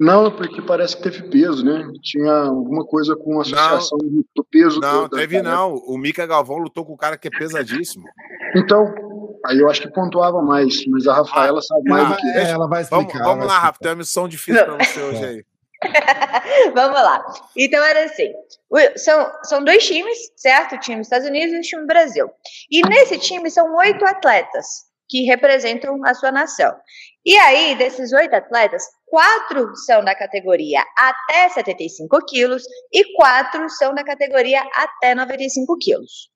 Não, 0.00 0.34
porque 0.34 0.62
parece 0.62 0.96
que 0.96 1.02
teve 1.02 1.24
peso, 1.24 1.62
né? 1.62 1.86
Tinha 2.02 2.32
alguma 2.32 2.86
coisa 2.86 3.14
com 3.14 3.38
a 3.38 3.42
associação 3.42 3.98
não, 4.02 4.24
do 4.34 4.44
peso. 4.50 4.80
Não, 4.80 5.06
do, 5.06 5.14
teve 5.14 5.42
não. 5.42 5.74
O 5.74 5.98
Mika 5.98 6.26
Galvão 6.26 6.56
lutou 6.56 6.86
com 6.86 6.94
um 6.94 6.96
cara 6.96 7.18
que 7.18 7.28
é 7.28 7.30
pesadíssimo. 7.30 8.04
Então, 8.56 8.94
aí 9.44 9.58
eu 9.58 9.68
acho 9.68 9.82
que 9.82 9.92
pontuava 9.92 10.40
mais, 10.40 10.86
mas 10.86 11.06
a 11.06 11.12
Rafaela 11.12 11.58
ah, 11.58 11.62
sabe 11.62 11.90
mais 11.90 12.08
do 12.08 12.16
que 12.16 12.26
é, 12.28 12.50
ela 12.50 12.66
vai 12.66 12.80
explicar. 12.80 13.18
Vamos, 13.18 13.24
vamos 13.24 13.46
lá, 13.46 13.58
Rafa, 13.58 13.78
tem 13.78 13.90
uma 13.90 13.98
missão 13.98 14.26
difícil 14.26 14.64
para 14.64 14.78
você 14.78 15.02
hoje 15.02 15.24
aí. 15.24 15.44
vamos 16.74 16.98
lá. 16.98 17.22
Então 17.54 17.84
era 17.84 18.04
assim: 18.04 18.32
são, 18.96 19.30
são 19.42 19.62
dois 19.62 19.86
times, 19.86 20.16
certo? 20.34 20.76
O 20.76 20.80
time 20.80 20.96
dos 20.96 21.08
Estados 21.08 21.28
Unidos 21.28 21.54
e 21.54 21.58
o 21.58 21.60
time 21.60 21.82
do 21.82 21.86
Brasil. 21.86 22.30
E 22.70 22.80
nesse 22.88 23.18
time 23.18 23.50
são 23.50 23.76
oito 23.76 24.02
atletas 24.06 24.89
que 25.10 25.24
representam 25.24 26.02
a 26.04 26.14
sua 26.14 26.30
nação. 26.30 26.72
E 27.26 27.36
aí, 27.36 27.74
desses 27.74 28.12
oito 28.12 28.34
atletas, 28.34 28.84
quatro 29.06 29.74
são 29.76 30.04
da 30.04 30.14
categoria 30.14 30.82
até 30.96 31.48
75 31.48 32.24
quilos 32.26 32.62
e 32.92 33.12
quatro 33.16 33.68
são 33.68 33.92
da 33.92 34.04
categoria 34.04 34.62
até 34.72 35.14
95 35.14 35.76
quilos. 35.78 36.30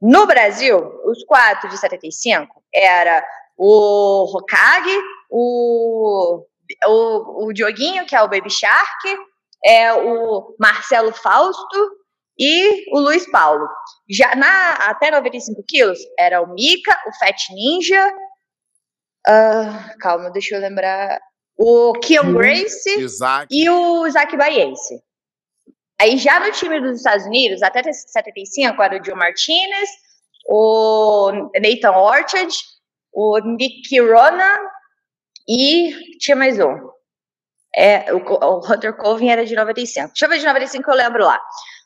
No 0.00 0.26
Brasil, 0.26 0.78
os 1.06 1.24
quatro 1.24 1.70
de 1.70 1.78
75 1.78 2.62
era 2.72 3.24
o 3.56 4.36
Hokage, 4.36 5.00
o, 5.30 6.44
o, 6.86 7.46
o 7.46 7.52
Dioguinho, 7.52 8.04
que 8.04 8.14
é 8.14 8.20
o 8.20 8.28
Baby 8.28 8.50
Shark, 8.50 9.16
é 9.64 9.92
o 9.94 10.54
Marcelo 10.60 11.12
Fausto 11.12 12.01
e 12.38 12.90
o 12.94 13.00
Luiz 13.00 13.30
Paulo. 13.30 13.66
Já 14.08 14.34
na 14.34 14.72
até 14.90 15.10
95 15.10 15.62
quilos 15.66 15.98
era 16.18 16.40
o 16.42 16.52
Mika, 16.54 16.98
o 17.06 17.18
Fat 17.18 17.36
Ninja, 17.50 18.08
uh, 19.28 19.98
calma, 19.98 20.30
deixa 20.30 20.54
eu 20.54 20.60
lembrar, 20.60 21.20
o 21.56 21.92
Keon 21.94 22.32
Grace 22.32 23.00
Isaac. 23.00 23.46
e 23.50 23.68
o 23.68 24.06
Isaac 24.06 24.36
Baiense. 24.36 25.02
Aí 26.00 26.18
já 26.18 26.40
no 26.40 26.50
time 26.50 26.80
dos 26.80 26.96
Estados 26.96 27.26
Unidos, 27.26 27.62
até 27.62 27.82
75, 27.92 28.82
era 28.82 29.00
o 29.00 29.04
Joe 29.04 29.14
Martinez, 29.14 29.88
o 30.46 31.30
Nathan 31.60 31.96
Orchard, 31.96 32.52
o 33.12 33.38
Nick 33.38 34.00
Ronan 34.00 34.56
e 35.48 35.92
tinha 36.18 36.36
mais 36.36 36.58
um. 36.58 36.90
É, 37.74 38.12
o, 38.12 38.18
o 38.18 38.58
Hunter 38.58 38.96
Covey 38.96 39.28
era 39.28 39.46
de 39.46 39.54
95. 39.54 40.08
Deixa 40.08 40.24
eu 40.26 40.28
ver 40.28 40.38
de 40.38 40.46
95 40.46 40.84
que 40.84 40.90
eu 40.90 40.94
lembro 40.94 41.24
lá. 41.24 41.40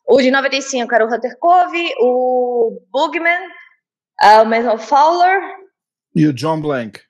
O 0.09 0.21
de 0.21 0.31
95 0.31 0.95
era 0.95 1.05
o 1.05 1.13
Hunter 1.13 1.37
Covey, 1.39 1.93
o 2.01 2.81
Bugman, 2.93 3.41
uh, 4.23 4.43
o 4.43 4.47
Mason 4.47 4.79
Fowler. 4.79 5.41
E 6.15 6.27
o 6.27 6.33
John 6.33 6.61
Blank. 6.61 7.01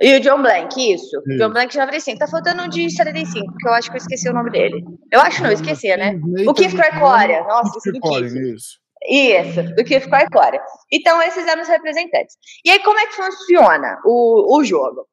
E 0.00 0.16
o 0.16 0.20
John 0.20 0.40
Blank, 0.42 0.74
isso. 0.80 1.04
isso. 1.04 1.38
John 1.38 1.50
Blank 1.50 1.72
de 1.72 1.78
95. 1.78 2.18
Tá 2.18 2.26
faltando 2.26 2.62
um 2.62 2.68
de 2.68 2.90
75, 2.90 3.54
que 3.58 3.68
eu 3.68 3.72
acho 3.72 3.90
que 3.90 3.96
eu 3.96 4.00
esqueci 4.00 4.28
o 4.28 4.32
nome 4.32 4.50
dele. 4.50 4.82
Eu 5.12 5.20
acho 5.20 5.42
não, 5.42 5.50
eu 5.50 5.54
esqueci, 5.54 5.94
né? 5.96 6.18
O 6.48 6.54
Keith 6.54 6.74
Cracória. 6.74 7.42
Nossa, 7.44 7.78
isso 7.78 7.92
do 7.92 8.00
Keith. 8.00 8.32
Isso. 8.32 8.80
Isso, 9.06 9.62
do 9.74 9.84
Keith 9.84 10.08
Cracória. 10.08 10.60
Então, 10.90 11.22
esses 11.22 11.46
eram 11.46 11.62
os 11.62 11.68
representantes. 11.68 12.36
E 12.64 12.70
aí, 12.70 12.80
como 12.80 12.98
é 12.98 13.06
que 13.06 13.14
funciona 13.14 13.98
o, 14.04 14.58
o 14.58 14.64
jogo? 14.64 15.06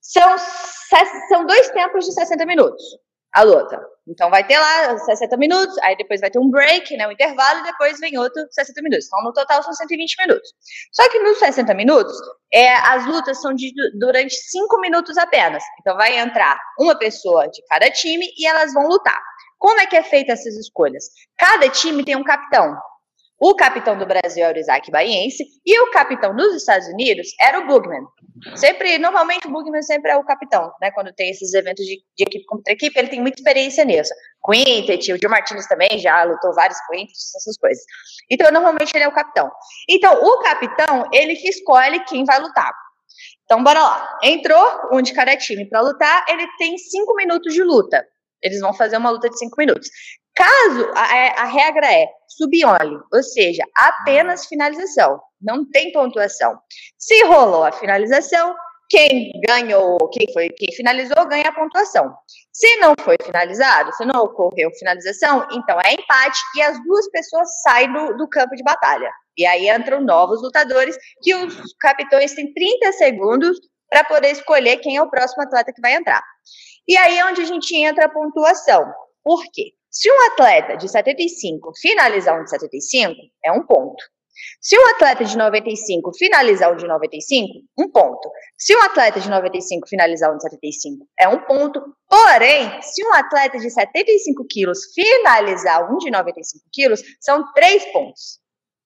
São, 0.00 0.36
são 1.28 1.46
dois 1.46 1.68
tempos 1.70 2.06
de 2.06 2.12
60 2.12 2.46
minutos, 2.46 2.82
a 3.34 3.42
luta. 3.42 3.80
Então 4.08 4.30
vai 4.30 4.46
ter 4.46 4.58
lá 4.58 4.98
60 4.98 5.36
minutos, 5.36 5.76
aí 5.78 5.96
depois 5.96 6.20
vai 6.20 6.30
ter 6.30 6.38
um 6.38 6.50
break, 6.50 6.96
né, 6.96 7.06
um 7.06 7.12
intervalo, 7.12 7.60
e 7.60 7.64
depois 7.64 7.98
vem 8.00 8.18
outro 8.18 8.42
60 8.50 8.82
minutos. 8.82 9.06
Então 9.06 9.22
no 9.22 9.32
total 9.32 9.62
são 9.62 9.72
120 9.72 10.16
minutos. 10.20 10.50
Só 10.92 11.08
que 11.10 11.18
nos 11.18 11.38
60 11.38 11.74
minutos, 11.74 12.14
é, 12.52 12.72
as 12.74 13.06
lutas 13.06 13.40
são 13.40 13.54
de, 13.54 13.72
durante 13.98 14.34
5 14.34 14.80
minutos 14.80 15.16
apenas. 15.18 15.62
Então 15.80 15.96
vai 15.96 16.18
entrar 16.18 16.58
uma 16.78 16.98
pessoa 16.98 17.48
de 17.48 17.62
cada 17.68 17.90
time 17.90 18.26
e 18.36 18.46
elas 18.46 18.72
vão 18.72 18.86
lutar. 18.86 19.20
Como 19.58 19.80
é 19.80 19.86
que 19.86 19.96
é 19.96 20.02
feita 20.02 20.32
essas 20.32 20.56
escolhas? 20.56 21.04
Cada 21.36 21.68
time 21.68 22.04
tem 22.04 22.16
um 22.16 22.24
capitão. 22.24 22.76
O 23.40 23.54
capitão 23.54 23.96
do 23.96 24.04
Brasil 24.04 24.44
era 24.44 24.56
o 24.56 24.60
Isaac 24.60 24.90
Baiense 24.90 25.44
e 25.64 25.80
o 25.80 25.90
capitão 25.92 26.34
dos 26.34 26.56
Estados 26.56 26.88
Unidos 26.88 27.28
era 27.40 27.60
o 27.60 27.66
Bugman. 27.66 28.04
Sempre, 28.56 28.98
normalmente 28.98 29.46
o 29.46 29.50
Bugman 29.50 29.82
sempre 29.82 30.10
é 30.10 30.16
o 30.16 30.24
capitão, 30.24 30.72
né? 30.80 30.90
Quando 30.90 31.12
tem 31.12 31.30
esses 31.30 31.54
eventos 31.54 31.84
de, 31.84 32.02
de 32.16 32.24
equipe 32.24 32.44
contra 32.46 32.72
equipe, 32.72 32.98
ele 32.98 33.08
tem 33.08 33.20
muita 33.20 33.38
experiência 33.38 33.84
nisso. 33.84 34.12
Quintet, 34.44 35.12
o 35.12 35.18
Joe 35.20 35.30
Martinez 35.30 35.66
também 35.68 35.98
já 35.98 36.24
lutou 36.24 36.52
vários 36.52 36.78
quintets, 36.90 37.34
essas 37.36 37.56
coisas. 37.56 37.82
Então, 38.28 38.50
normalmente 38.50 38.92
ele 38.94 39.04
é 39.04 39.08
o 39.08 39.12
capitão. 39.12 39.50
Então, 39.88 40.14
o 40.20 40.38
capitão, 40.40 41.08
ele 41.12 41.36
que 41.36 41.48
escolhe 41.48 42.00
quem 42.06 42.24
vai 42.24 42.40
lutar. 42.40 42.72
Então, 43.44 43.62
bora 43.62 43.80
lá. 43.80 44.18
Entrou 44.22 44.62
um 44.92 45.00
de 45.00 45.12
cada 45.14 45.36
time 45.36 45.68
para 45.68 45.80
lutar, 45.80 46.24
ele 46.28 46.46
tem 46.58 46.76
cinco 46.76 47.14
minutos 47.14 47.54
de 47.54 47.62
luta. 47.62 48.04
Eles 48.42 48.60
vão 48.60 48.72
fazer 48.72 48.96
uma 48.96 49.10
luta 49.10 49.28
de 49.28 49.38
cinco 49.38 49.56
minutos. 49.58 49.88
Caso 50.38 50.92
a, 50.94 51.16
é, 51.16 51.34
a 51.36 51.44
regra 51.46 51.92
é 51.92 52.06
sub-only, 52.28 52.96
ou 53.12 53.22
seja, 53.24 53.64
apenas 53.74 54.46
finalização, 54.46 55.20
não 55.42 55.68
tem 55.68 55.90
pontuação. 55.90 56.56
Se 56.96 57.24
rolou 57.24 57.64
a 57.64 57.72
finalização, 57.72 58.54
quem 58.88 59.32
ganhou, 59.44 59.98
quem 60.10 60.32
foi, 60.32 60.48
quem 60.50 60.72
finalizou, 60.76 61.26
ganha 61.26 61.48
a 61.48 61.52
pontuação. 61.52 62.14
Se 62.52 62.76
não 62.76 62.94
foi 63.00 63.16
finalizado, 63.20 63.92
se 63.94 64.04
não 64.04 64.22
ocorreu 64.22 64.70
finalização, 64.78 65.44
então 65.50 65.76
é 65.80 65.94
empate 65.94 66.38
e 66.54 66.62
as 66.62 66.80
duas 66.84 67.10
pessoas 67.10 67.60
saem 67.62 67.92
do, 67.92 68.16
do 68.16 68.28
campo 68.28 68.54
de 68.54 68.62
batalha. 68.62 69.10
E 69.36 69.44
aí 69.44 69.68
entram 69.68 70.00
novos 70.00 70.40
lutadores, 70.40 70.96
que 71.20 71.34
os 71.34 71.74
capitães 71.80 72.32
têm 72.34 72.54
30 72.54 72.92
segundos 72.92 73.58
para 73.90 74.04
poder 74.04 74.30
escolher 74.30 74.76
quem 74.76 74.98
é 74.98 75.02
o 75.02 75.10
próximo 75.10 75.42
atleta 75.42 75.72
que 75.72 75.82
vai 75.82 75.94
entrar. 75.94 76.22
E 76.86 76.96
aí 76.96 77.18
é 77.18 77.26
onde 77.26 77.42
a 77.42 77.44
gente 77.44 77.74
entra 77.76 78.04
a 78.04 78.08
pontuação. 78.08 78.84
Por 79.24 79.42
quê? 79.52 79.72
Se 79.90 80.10
um 80.10 80.26
atleta 80.32 80.76
de 80.76 80.88
75 80.88 81.72
finalizar 81.80 82.38
um 82.38 82.44
de 82.44 82.50
75, 82.50 83.14
é 83.44 83.52
um 83.52 83.64
ponto. 83.66 84.02
Se 84.60 84.78
um 84.78 84.86
atleta 84.88 85.24
de 85.24 85.36
95 85.36 86.12
finalizar 86.16 86.72
um 86.72 86.76
de 86.76 86.86
95, 86.86 87.48
um 87.78 87.90
ponto. 87.90 88.30
Se 88.56 88.76
um 88.76 88.82
atleta 88.82 89.20
de 89.20 89.28
95 89.28 89.88
finalizar 89.88 90.32
um 90.32 90.36
de 90.36 90.42
75, 90.42 91.06
é 91.18 91.28
um 91.28 91.40
ponto. 91.40 91.82
Porém, 92.08 92.80
se 92.82 93.04
um 93.06 93.14
atleta 93.14 93.58
de 93.58 93.70
75 93.70 94.46
quilos 94.48 94.92
finalizar 94.94 95.92
um 95.92 95.98
de 95.98 96.10
95 96.10 96.64
quilos, 96.72 97.02
são 97.20 97.52
três 97.52 97.84
pontos. 97.92 98.40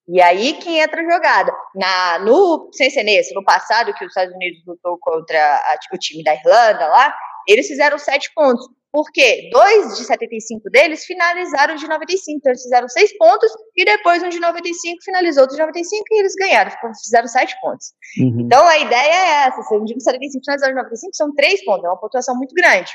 E 0.09 0.21
aí 0.21 0.55
quem 0.55 0.81
entra 0.81 1.01
a 1.01 1.11
jogada. 1.11 1.53
Na, 1.75 2.19
no, 2.21 2.71
sem 2.73 2.91
ser 2.91 3.03
nesse, 3.03 3.35
no 3.35 3.45
passado, 3.45 3.95
que 3.95 4.05
os 4.05 4.11
Estados 4.11 4.35
Unidos 4.35 4.63
lutou 4.67 4.99
contra 5.01 5.39
a, 5.39 5.77
o 5.95 5.99
time 5.99 6.25
da 6.25 6.35
Irlanda 6.35 6.87
lá, 6.89 7.15
eles 7.49 7.67
fizeram 7.67 7.99
sete 7.99 8.33
pontos. 8.35 8.67
Porque 8.93 9.49
dois 9.51 9.97
de 9.97 10.05
75 10.05 10.69
deles 10.69 11.07
finalizaram 11.07 11.77
de 11.77 11.89
95. 11.89 12.37
Então, 12.37 12.53
eles 12.53 12.63
fizeram 12.63 12.87
seis 12.91 13.17
pontos 13.17 13.51
e 13.75 13.87
depois 13.87 14.23
um 14.23 14.29
de 14.29 14.39
95 14.39 15.03
finalizou 15.03 15.45
outro 15.45 15.57
de 15.57 15.63
95 15.63 16.05
e 16.11 16.19
eles 16.19 16.35
ganharam, 16.35 16.71
fizeram 17.03 17.27
sete 17.27 17.59
pontos. 17.63 17.87
Uhum. 18.21 18.43
Então, 18.43 18.63
a 18.69 18.79
ideia 18.79 19.15
é 19.15 19.49
essa: 19.49 19.63
se 19.63 19.75
um 19.75 19.85
de 19.85 19.99
75 19.99 20.45
finalizar 20.45 20.69
de 20.69 20.77
95, 20.77 21.15
são 21.15 21.35
três 21.35 21.65
pontos, 21.65 21.85
é 21.85 21.89
uma 21.89 21.99
pontuação 21.99 22.37
muito 22.37 22.55
grande. 22.55 22.93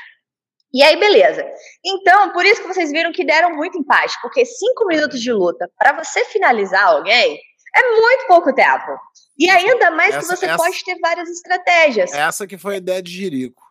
E 0.72 0.82
aí, 0.84 0.96
beleza. 1.00 1.44
Então, 1.84 2.32
por 2.32 2.44
isso 2.44 2.60
que 2.60 2.68
vocês 2.68 2.92
viram 2.92 3.10
que 3.10 3.24
deram 3.24 3.56
muito 3.56 3.76
empate, 3.76 4.14
porque 4.22 4.44
cinco 4.44 4.86
minutos 4.86 5.20
de 5.20 5.32
luta 5.32 5.68
para 5.76 5.92
você 5.92 6.24
finalizar 6.26 6.86
alguém 6.86 7.40
é 7.74 7.90
muito 7.90 8.26
pouco 8.28 8.54
tempo. 8.54 8.98
E 9.38 9.48
ainda 9.48 9.90
mais 9.90 10.14
essa, 10.14 10.20
que 10.20 10.36
você 10.36 10.46
essa, 10.46 10.56
pode 10.56 10.84
ter 10.84 10.98
várias 11.00 11.28
estratégias. 11.28 12.12
Essa 12.12 12.46
que 12.46 12.58
foi 12.58 12.74
a 12.74 12.78
ideia 12.78 13.02
de 13.02 13.10
Jerico. 13.10 13.67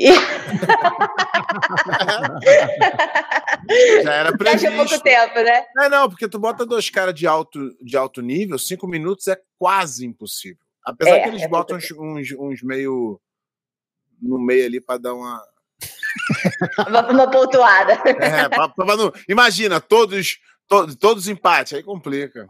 Já 4.02 4.14
era 4.14 4.36
previsto. 4.36 4.70
Faz 4.70 4.90
pouco 4.90 5.04
tempo, 5.04 5.34
né? 5.34 5.66
Não, 5.74 5.90
não, 5.90 6.08
porque 6.08 6.28
tu 6.28 6.38
bota 6.38 6.64
dois 6.64 6.88
caras 6.88 7.14
de 7.14 7.26
alto, 7.26 7.76
de 7.82 7.96
alto 7.96 8.22
nível, 8.22 8.58
cinco 8.58 8.86
minutos 8.86 9.26
é 9.28 9.38
quase 9.58 10.06
impossível. 10.06 10.64
Apesar 10.84 11.16
é, 11.16 11.22
que 11.22 11.28
eles 11.28 11.42
é 11.42 11.48
botam 11.48 11.76
uns, 11.76 11.90
uns, 11.90 12.32
uns, 12.32 12.62
meio 12.62 13.20
no 14.20 14.38
meio 14.38 14.66
ali 14.66 14.80
para 14.80 14.98
dar 14.98 15.14
uma. 15.14 15.42
uma, 16.88 17.30
pontuada. 17.30 17.92
É, 18.04 18.48
pra, 18.48 18.68
pra, 18.68 18.96
não... 18.96 19.12
imagina, 19.28 19.80
todos, 19.80 20.38
to, 20.66 20.96
todos 20.96 21.28
empate, 21.28 21.76
aí 21.76 21.82
complica. 21.82 22.46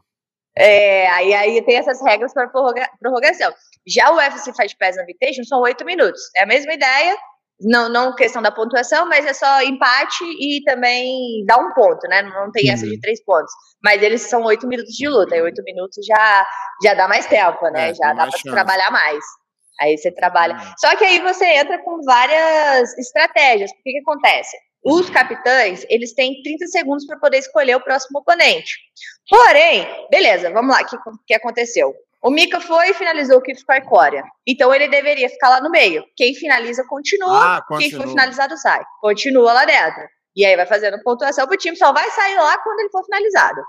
É, 0.57 1.09
aí, 1.11 1.33
aí 1.33 1.63
tem 1.63 1.77
essas 1.77 2.03
regras 2.03 2.33
para 2.33 2.49
prorroga, 2.49 2.89
prorrogação. 3.01 3.53
Já 3.87 4.11
o 4.11 4.17
UFC 4.17 4.53
Fight 4.53 4.77
Pass 4.77 4.97
Invitation 4.97 5.45
são 5.45 5.61
oito 5.61 5.85
minutos. 5.85 6.21
É 6.37 6.43
a 6.43 6.47
mesma 6.47 6.73
ideia, 6.73 7.17
não, 7.63 7.89
não 7.89 8.15
questão 8.15 8.41
da 8.41 8.51
pontuação, 8.51 9.07
mas 9.09 9.27
é 9.27 9.33
só 9.33 9.63
empate 9.63 10.25
e 10.25 10.63
também 10.65 11.45
dá 11.47 11.59
um 11.59 11.73
ponto, 11.73 12.07
né? 12.09 12.23
Não 12.23 12.51
tem 12.51 12.67
uhum. 12.67 12.75
essa 12.75 12.87
de 12.87 12.95
uhum. 12.95 13.01
três 13.01 13.23
pontos. 13.25 13.53
Mas 13.83 14.03
eles 14.03 14.23
são 14.23 14.43
oito 14.45 14.67
minutos 14.67 14.93
de 14.93 15.09
luta, 15.09 15.37
e 15.37 15.43
oito 15.43 15.63
minutos 15.65 16.05
já, 16.05 16.47
já 16.83 16.95
dá 16.95 17.07
mais 17.07 17.27
tempo, 17.27 17.69
né? 17.71 17.91
É, 17.91 17.95
já 17.95 18.13
dá 18.13 18.27
para 18.27 18.53
trabalhar 18.53 18.91
mais. 18.91 19.25
Aí 19.81 19.97
você 19.97 20.11
trabalha. 20.11 20.55
Uhum. 20.55 20.75
Só 20.79 20.97
que 20.97 21.05
aí 21.05 21.21
você 21.21 21.45
entra 21.47 21.79
com 21.83 22.01
várias 22.03 22.97
estratégias. 22.99 23.71
O 23.71 23.75
que, 23.83 23.93
que 23.93 24.01
acontece? 24.01 24.57
Os 24.83 25.11
capitães, 25.11 25.85
eles 25.91 26.15
têm 26.15 26.43
30 26.43 26.67
segundos 26.69 27.07
para 27.07 27.19
poder 27.19 27.39
escolher 27.39 27.77
o 27.77 27.85
próximo 27.85 28.21
oponente. 28.21 28.79
Porém, 29.29 29.87
beleza, 30.11 30.51
vamos 30.51 30.75
lá, 30.75 30.83
o 30.83 30.87
que, 30.87 30.97
que 31.27 31.35
aconteceu? 31.35 31.95
O 32.23 32.31
Mika 32.31 32.61
foi 32.61 32.91
e 32.91 32.95
finalizou 32.95 33.39
o 33.39 33.43
Kif 33.43 33.65
Coreia. 33.89 34.25
Então 34.47 34.75
ele 34.75 34.89
deveria 34.89 35.29
ficar 35.29 35.49
lá 35.49 35.61
no 35.61 35.71
meio. 35.71 36.05
Quem 36.17 36.35
finaliza 36.35 36.85
continua, 36.87 37.57
ah, 37.57 37.65
quem 37.79 37.91
for 37.91 38.07
finalizado 38.07 38.57
sai. 38.59 38.83
Continua 39.01 39.53
lá 39.53 39.65
dentro. 39.65 40.03
E 40.37 40.45
aí 40.45 40.55
vai 40.55 40.67
fazendo 40.67 41.03
pontuação 41.03 41.47
pro 41.47 41.57
time, 41.57 41.77
só 41.77 41.93
vai 41.93 42.09
sair 42.11 42.37
lá 42.37 42.59
quando 42.59 42.81
ele 42.81 42.91
for 42.91 43.05
finalizado. 43.05 43.61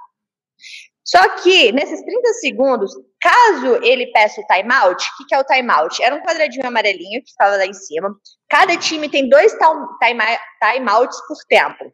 Só 1.04 1.28
que, 1.42 1.72
nesses 1.72 2.02
30 2.04 2.34
segundos, 2.36 2.94
caso 3.20 3.76
ele 3.84 4.12
peça 4.12 4.40
o 4.40 4.46
timeout, 4.46 5.04
o 5.04 5.18
que, 5.18 5.26
que 5.26 5.36
é 5.36 5.40
o 5.40 5.44
timeout? 5.44 6.02
Era 6.02 6.16
um 6.16 6.22
quadradinho 6.22 6.68
amarelinho 6.68 7.22
que 7.24 7.30
estava 7.30 7.58
lá 7.58 7.66
em 7.66 7.74
cima. 7.74 8.16
Cada 8.50 8.78
time 8.78 9.10
tem 9.10 9.28
dois 9.28 9.52
timeouts 10.62 11.28
por 11.28 11.38
tempo. 11.50 11.92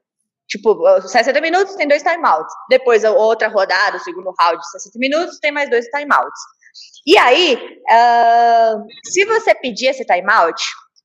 Tipo, 0.48 1.02
60 1.02 1.42
minutos 1.42 1.76
tem 1.76 1.88
dois 1.88 2.02
timeouts. 2.02 2.54
Depois, 2.70 3.04
outra 3.04 3.48
rodada, 3.50 3.98
o 3.98 4.00
segundo 4.00 4.34
round 4.40 4.60
de 4.60 4.72
60 4.72 5.00
minutos, 5.00 5.40
tem 5.40 5.52
mais 5.52 5.70
dois 5.70 5.86
timeouts. 5.88 6.40
E 7.06 7.18
aí, 7.18 7.56
uh, 7.56 8.86
se 9.12 9.26
você 9.26 9.54
pedir 9.56 9.88
esse 9.88 10.06
timeout, 10.06 10.62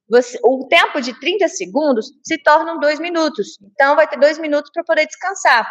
você, 0.08 0.38
o 0.44 0.66
tempo 0.68 1.00
de 1.00 1.18
30 1.18 1.48
segundos 1.48 2.06
se 2.22 2.38
tornam 2.38 2.78
dois 2.78 3.00
minutos. 3.00 3.58
Então, 3.72 3.96
vai 3.96 4.06
ter 4.06 4.18
dois 4.18 4.38
minutos 4.38 4.70
para 4.72 4.84
poder 4.84 5.06
descansar. 5.06 5.66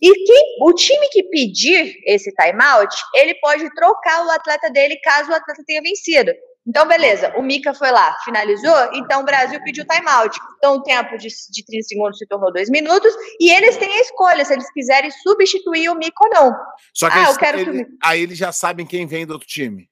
E 0.00 0.12
quem, 0.24 0.58
o 0.62 0.72
time 0.74 1.08
que 1.08 1.22
pedir 1.24 1.96
esse 2.04 2.32
timeout, 2.34 2.94
ele 3.14 3.34
pode 3.36 3.72
trocar 3.74 4.26
o 4.26 4.30
atleta 4.30 4.70
dele 4.70 5.00
caso 5.02 5.30
o 5.30 5.34
atleta 5.34 5.62
tenha 5.66 5.80
vencido. 5.80 6.32
Então, 6.66 6.88
beleza, 6.88 7.32
o 7.36 7.42
Mika 7.42 7.72
foi 7.72 7.90
lá, 7.92 8.16
finalizou, 8.24 8.90
então 8.94 9.20
o 9.20 9.24
Brasil 9.24 9.60
pediu 9.62 9.84
timeout. 9.86 10.36
Então, 10.56 10.74
o 10.74 10.82
tempo 10.82 11.16
de, 11.16 11.28
de 11.28 11.64
30 11.64 11.82
segundos 11.86 12.18
se 12.18 12.26
tornou 12.26 12.52
dois 12.52 12.68
minutos, 12.68 13.12
e 13.40 13.50
eles 13.50 13.76
têm 13.76 13.92
a 13.92 14.00
escolha 14.00 14.44
se 14.44 14.52
eles 14.52 14.70
quiserem 14.72 15.10
substituir 15.10 15.88
o 15.90 15.94
Mika 15.94 16.24
ou 16.24 16.30
não. 16.30 16.56
Só 16.92 17.08
que 17.08 17.16
ah, 17.16 17.22
eles, 17.22 17.30
eu 17.30 17.38
quero 17.38 17.58
ele, 17.60 17.86
aí 18.02 18.20
eles 18.20 18.36
já 18.36 18.50
sabem 18.50 18.84
quem 18.84 19.06
vem 19.06 19.24
do 19.24 19.34
outro 19.34 19.46
time. 19.46 19.88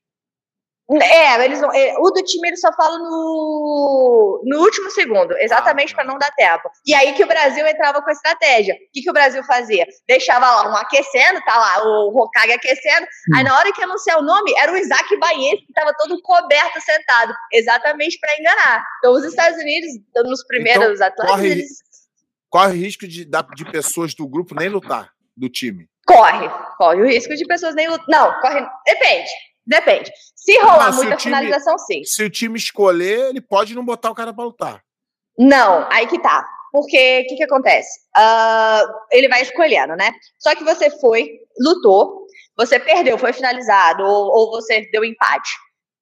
É, 0.91 1.45
eles 1.45 1.63
é, 1.63 1.95
o 1.99 2.11
do 2.11 2.23
time 2.23 2.49
eles 2.49 2.61
só 2.61 2.71
falam 2.75 2.99
no, 2.99 4.43
no 4.45 4.61
último 4.61 4.91
segundo, 4.91 5.35
exatamente 5.39 5.93
ah, 5.95 5.97
para 5.97 6.05
não 6.05 6.19
dar 6.19 6.31
tempo. 6.33 6.71
E 6.87 6.95
aí 6.95 7.15
que 7.15 7.25
o 7.25 7.27
Brasil 7.27 7.67
entrava 7.67 8.03
com 8.03 8.11
a 8.11 8.13
estratégia. 8.13 8.75
O 8.75 8.79
que, 8.93 9.01
que 9.01 9.11
o 9.11 9.15
Brasil 9.15 9.43
fazia? 9.45 9.87
Deixava 10.07 10.45
lá 10.45 10.71
um 10.71 10.77
aquecendo, 10.77 11.41
tá 11.43 11.57
lá 11.57 11.83
o 11.87 12.15
Hokage 12.15 12.53
aquecendo. 12.53 13.07
Hum. 13.07 13.37
Aí 13.37 13.45
na 13.45 13.57
hora 13.57 13.73
que 13.73 13.83
anunciar 13.83 14.19
o 14.19 14.23
nome, 14.23 14.53
era 14.59 14.71
o 14.73 14.77
Isaac 14.77 15.17
Baez, 15.19 15.61
que 15.61 15.67
estava 15.69 15.95
todo 15.97 16.21
coberto 16.21 16.79
sentado, 16.81 17.35
exatamente 17.51 18.19
para 18.21 18.39
enganar. 18.39 18.85
Então 18.99 19.13
os 19.13 19.25
Estados 19.25 19.59
Unidos, 19.59 19.91
nos 20.17 20.45
primeiros 20.47 20.97
então, 20.97 21.07
atletas. 21.07 21.31
Corre, 21.31 21.51
eles... 21.51 21.69
corre 22.51 22.79
risco 22.79 23.09
de, 23.09 23.25
de 23.25 23.65
pessoas 23.73 24.15
do 24.15 24.29
grupo 24.29 24.55
nem 24.55 24.69
lutar, 24.69 25.09
do 25.35 25.49
time. 25.49 25.89
Corre, 26.07 26.47
corre 26.77 27.01
o 27.01 27.07
risco 27.07 27.35
de 27.35 27.47
pessoas 27.47 27.75
nem 27.75 27.89
lutar. 27.89 28.07
Não, 28.07 28.39
corre. 28.43 28.61
Depende. 28.85 29.31
Depende. 29.67 30.11
Se 30.35 30.59
rolar 30.59 30.87
Mas 30.87 30.97
muita 30.97 31.13
se 31.13 31.23
time, 31.23 31.35
finalização, 31.35 31.79
sim. 31.79 32.05
Se 32.05 32.23
o 32.23 32.31
time 32.31 32.59
escolher, 32.59 33.31
ele 33.31 33.41
pode 33.41 33.75
não 33.75 33.85
botar 33.85 34.11
o 34.11 34.15
cara 34.15 34.33
para 34.33 34.45
lutar. 34.45 34.83
Não, 35.39 35.89
aí 35.91 36.07
que 36.07 36.19
tá. 36.21 36.47
Porque 36.71 37.23
o 37.25 37.29
que, 37.29 37.37
que 37.37 37.45
acontece? 37.45 38.01
Uh, 38.17 38.93
ele 39.13 39.29
vai 39.29 39.43
escolhendo, 39.43 39.95
né? 39.95 40.13
Só 40.39 40.55
que 40.55 40.65
você 40.65 40.91
foi, 40.91 41.31
lutou, 41.61 42.27
você 42.57 42.79
perdeu, 42.81 43.17
foi 43.17 43.33
finalizado, 43.33 44.03
ou, 44.03 44.27
ou 44.27 44.51
você 44.51 44.89
deu 44.93 45.05
empate. 45.05 45.51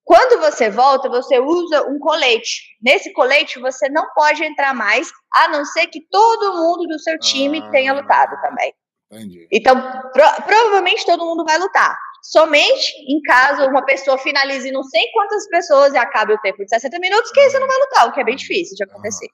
Quando 0.04 0.40
você 0.40 0.68
volta, 0.68 1.08
você 1.08 1.38
usa 1.38 1.84
um 1.88 1.98
colete. 1.98 2.62
Nesse 2.82 3.12
colete, 3.12 3.60
você 3.60 3.88
não 3.88 4.04
pode 4.14 4.42
entrar 4.42 4.74
mais, 4.74 5.12
a 5.32 5.48
não 5.48 5.64
ser 5.64 5.86
que 5.86 6.00
todo 6.10 6.54
mundo 6.54 6.88
do 6.88 6.98
seu 6.98 7.18
time 7.18 7.62
ah, 7.64 7.70
tenha 7.70 7.92
lutado 7.92 8.40
também. 8.40 8.74
Entendi. 9.10 9.46
Então, 9.52 9.80
pro, 10.12 10.42
provavelmente 10.44 11.06
todo 11.06 11.24
mundo 11.24 11.44
vai 11.44 11.58
lutar. 11.58 11.96
Somente 12.22 12.92
em 13.08 13.20
caso 13.22 13.64
uma 13.66 13.84
pessoa 13.84 14.16
finalize 14.16 14.70
não 14.70 14.84
sei 14.84 15.10
quantas 15.12 15.48
pessoas 15.48 15.92
e 15.92 15.98
acabe 15.98 16.32
o 16.32 16.40
tempo 16.40 16.64
de 16.64 16.70
60 16.70 16.98
minutos, 17.00 17.32
que 17.32 17.40
aí 17.40 17.50
você 17.50 17.58
não 17.58 17.66
vai 17.66 17.76
lutar, 17.78 18.08
o 18.08 18.12
que 18.12 18.20
é 18.20 18.24
bem 18.24 18.36
difícil 18.36 18.76
de 18.76 18.84
acontecer. 18.84 19.28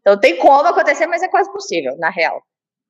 Então 0.00 0.18
tem 0.18 0.38
como 0.38 0.66
acontecer, 0.66 1.06
mas 1.06 1.22
é 1.22 1.28
quase 1.28 1.52
possível, 1.52 1.96
na 1.98 2.08
real. 2.08 2.42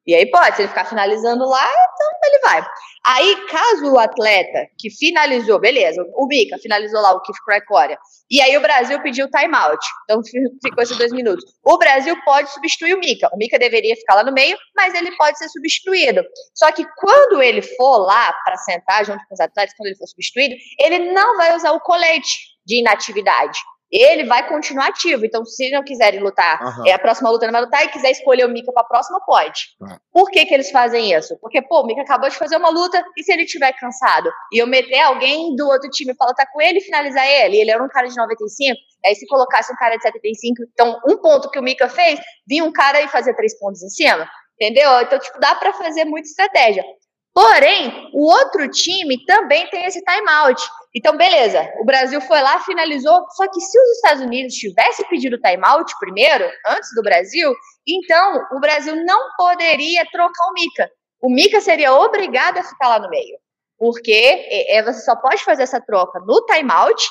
E 0.07 0.14
aí 0.14 0.30
pode, 0.30 0.57
se 0.57 0.62
ele 0.62 0.69
ficar 0.69 0.87
finalizando 0.87 1.45
lá, 1.47 1.69
então 1.69 2.11
ele 2.25 2.38
vai. 2.40 2.66
Aí, 3.07 3.37
caso 3.49 3.92
o 3.92 3.99
atleta 3.99 4.66
que 4.78 4.90
finalizou, 4.90 5.59
beleza, 5.59 6.02
o 6.14 6.26
Mika 6.26 6.59
finalizou 6.59 7.00
lá 7.00 7.12
o 7.12 7.21
Keith 7.23 7.37
Cracória, 7.45 7.99
e 8.30 8.40
aí 8.40 8.57
o 8.57 8.61
Brasil 8.61 9.00
pediu 9.02 9.28
timeout, 9.30 9.85
então 10.04 10.23
ficou 10.25 10.83
esses 10.83 10.97
dois 10.97 11.12
minutos. 11.12 11.45
O 11.64 11.78
Brasil 11.78 12.16
pode 12.25 12.50
substituir 12.50 12.95
o 12.95 12.99
Mika. 12.99 13.28
O 13.33 13.37
Mika 13.37 13.59
deveria 13.59 13.97
ficar 13.97 14.14
lá 14.14 14.25
no 14.25 14.33
meio, 14.33 14.57
mas 14.76 14.95
ele 14.95 15.14
pode 15.16 15.38
ser 15.38 15.49
substituído. 15.49 16.23
Só 16.54 16.71
que 16.73 16.85
quando 16.97 17.42
ele 17.42 17.62
for 17.62 17.99
lá 17.99 18.33
para 18.45 18.57
sentar 18.57 19.04
junto 19.04 19.25
com 19.26 19.35
os 19.35 19.40
atletas, 19.40 19.75
quando 19.76 19.88
ele 19.88 19.97
for 19.97 20.07
substituído, 20.07 20.54
ele 20.78 21.12
não 21.12 21.37
vai 21.37 21.54
usar 21.57 21.73
o 21.73 21.80
colete 21.80 22.38
de 22.66 22.78
inatividade 22.80 23.59
ele 23.90 24.25
vai 24.25 24.49
continuar 24.49 24.88
ativo. 24.88 25.25
Então, 25.25 25.44
se 25.44 25.70
não 25.70 25.82
quiserem 25.82 26.20
lutar, 26.20 26.62
uhum. 26.62 26.87
é 26.87 26.92
a 26.92 26.99
próxima 26.99 27.30
luta 27.30 27.47
não 27.47 27.52
vai 27.52 27.62
lutar 27.62 27.85
e 27.85 27.88
quiser 27.88 28.11
escolher 28.11 28.44
o 28.44 28.49
Mika 28.49 28.73
para 28.73 28.82
a 28.82 28.87
próxima, 28.87 29.20
pode. 29.25 29.76
Uhum. 29.80 29.97
Por 30.12 30.30
que, 30.30 30.44
que 30.47 30.54
eles 30.54 30.70
fazem 30.70 31.12
isso? 31.12 31.37
Porque, 31.40 31.61
pô, 31.62 31.80
o 31.82 31.87
Mika 31.87 32.02
acabou 32.02 32.28
de 32.28 32.37
fazer 32.37 32.56
uma 32.56 32.70
luta 32.70 33.02
e 33.16 33.23
se 33.23 33.32
ele 33.32 33.42
estiver 33.42 33.73
cansado 33.78 34.30
e 34.52 34.59
eu 34.59 34.66
meter 34.66 35.00
alguém 35.00 35.54
do 35.56 35.66
outro 35.66 35.90
time 35.90 36.14
para 36.14 36.28
lutar 36.28 36.47
com 36.52 36.61
ele 36.61 36.78
e 36.78 36.82
finalizar 36.82 37.26
ele, 37.26 37.56
ele 37.56 37.70
era 37.70 37.82
um 37.82 37.88
cara 37.88 38.09
de 38.09 38.16
95, 38.16 38.76
aí 39.04 39.14
se 39.14 39.26
colocasse 39.26 39.73
um 39.73 39.76
cara 39.76 39.97
de 39.97 40.02
75, 40.02 40.62
então 40.73 41.00
um 41.09 41.16
ponto 41.18 41.50
que 41.50 41.59
o 41.59 41.62
Mika 41.62 41.88
fez, 41.88 42.20
vinha 42.47 42.64
um 42.64 42.73
cara 42.73 43.00
e 43.00 43.09
fazia 43.09 43.35
três 43.35 43.59
pontos 43.59 43.82
em 43.82 43.88
cima. 43.88 44.28
Entendeu? 44.61 45.00
Então, 45.00 45.18
tipo, 45.18 45.40
dá 45.40 45.54
para 45.54 45.73
fazer 45.73 46.04
muita 46.04 46.28
estratégia. 46.28 46.85
Porém, 47.40 48.11
o 48.12 48.26
outro 48.26 48.68
time 48.68 49.25
também 49.25 49.66
tem 49.70 49.87
esse 49.87 50.02
timeout. 50.04 50.62
Então, 50.94 51.16
beleza, 51.16 51.73
o 51.80 51.87
Brasil 51.87 52.20
foi 52.20 52.42
lá, 52.42 52.61
finalizou. 52.61 53.25
Só 53.30 53.49
que 53.49 53.59
se 53.59 53.80
os 53.80 53.88
Estados 53.97 54.23
Unidos 54.23 54.54
tivessem 54.54 55.09
pedido 55.09 55.40
timeout 55.40 55.90
primeiro, 55.99 56.44
antes 56.66 56.90
do 56.94 57.02
Brasil, 57.02 57.50
então 57.88 58.47
o 58.52 58.61
Brasil 58.61 58.94
não 59.06 59.30
poderia 59.38 60.04
trocar 60.12 60.49
o 60.50 60.52
Mika. 60.52 60.90
O 61.23 61.30
Mika 61.30 61.62
seria 61.62 61.94
obrigado 61.94 62.59
a 62.59 62.62
ficar 62.62 62.88
lá 62.88 62.99
no 62.99 63.09
meio. 63.09 63.38
Porque 63.78 64.12
é, 64.12 64.76
é 64.76 64.82
você 64.82 65.00
só 65.00 65.16
pode 65.16 65.42
fazer 65.42 65.62
essa 65.62 65.80
troca 65.80 66.20
no 66.20 66.44
timeout 66.44 67.09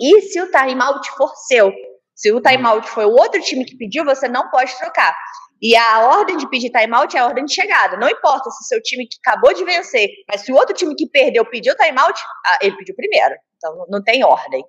e 0.00 0.20
se 0.20 0.40
o 0.40 0.52
timeout 0.52 1.10
for 1.16 1.34
seu. 1.48 1.72
Se 2.14 2.30
o 2.30 2.40
timeout 2.40 2.88
foi 2.88 3.06
o 3.06 3.12
outro 3.12 3.40
time 3.40 3.64
que 3.64 3.76
pediu, 3.76 4.04
você 4.04 4.28
não 4.28 4.48
pode 4.50 4.76
trocar. 4.78 5.16
E 5.60 5.76
a 5.76 6.00
ordem 6.00 6.36
de 6.36 6.48
pedir 6.48 6.70
timeout 6.70 7.16
é 7.16 7.20
a 7.20 7.26
ordem 7.26 7.44
de 7.44 7.54
chegada. 7.54 7.96
Não 7.96 8.08
importa 8.08 8.50
se 8.50 8.62
o 8.62 8.66
seu 8.66 8.82
time 8.82 9.06
que 9.06 9.18
acabou 9.24 9.52
de 9.52 9.64
vencer, 9.64 10.08
mas 10.28 10.42
se 10.42 10.52
o 10.52 10.56
outro 10.56 10.74
time 10.74 10.94
que 10.94 11.08
perdeu 11.08 11.44
pediu 11.44 11.74
timeout, 11.76 12.20
ah, 12.46 12.58
ele 12.62 12.76
pediu 12.76 12.94
primeiro. 12.94 13.34
Então 13.56 13.86
não 13.88 14.02
tem 14.02 14.24
ordem. 14.24 14.64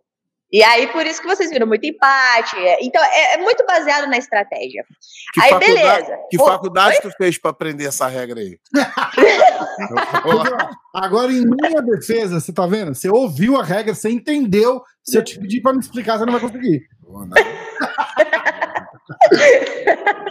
E 0.52 0.64
aí, 0.64 0.88
por 0.88 1.06
isso 1.06 1.22
que 1.22 1.28
vocês 1.28 1.52
viram 1.52 1.68
muito 1.68 1.86
empate. 1.86 2.58
É, 2.58 2.80
então, 2.82 3.04
é, 3.04 3.36
é 3.36 3.38
muito 3.38 3.64
baseado 3.68 4.10
na 4.10 4.18
estratégia. 4.18 4.84
Que 5.32 5.42
aí, 5.42 5.60
beleza. 5.60 6.18
Que 6.30 6.38
faculdade 6.38 6.96
Oi? 6.96 7.02
tu 7.02 7.12
fez 7.18 7.38
para 7.38 7.52
aprender 7.52 7.86
essa 7.86 8.08
regra 8.08 8.40
aí? 8.40 8.58
Agora, 10.96 11.32
em 11.32 11.46
minha 11.46 11.84
defesa, 11.84 12.40
você 12.40 12.52
tá 12.52 12.66
vendo? 12.66 12.96
Você 12.96 13.08
ouviu 13.10 13.60
a 13.60 13.64
regra, 13.64 13.94
você 13.94 14.10
entendeu. 14.10 14.82
Se 15.04 15.20
eu 15.20 15.24
te 15.24 15.40
pedir 15.40 15.62
para 15.62 15.74
me 15.74 15.80
explicar, 15.80 16.18
você 16.18 16.26
não 16.26 16.34
vai 16.34 16.42
conseguir. 16.42 16.82
não. 17.04 17.30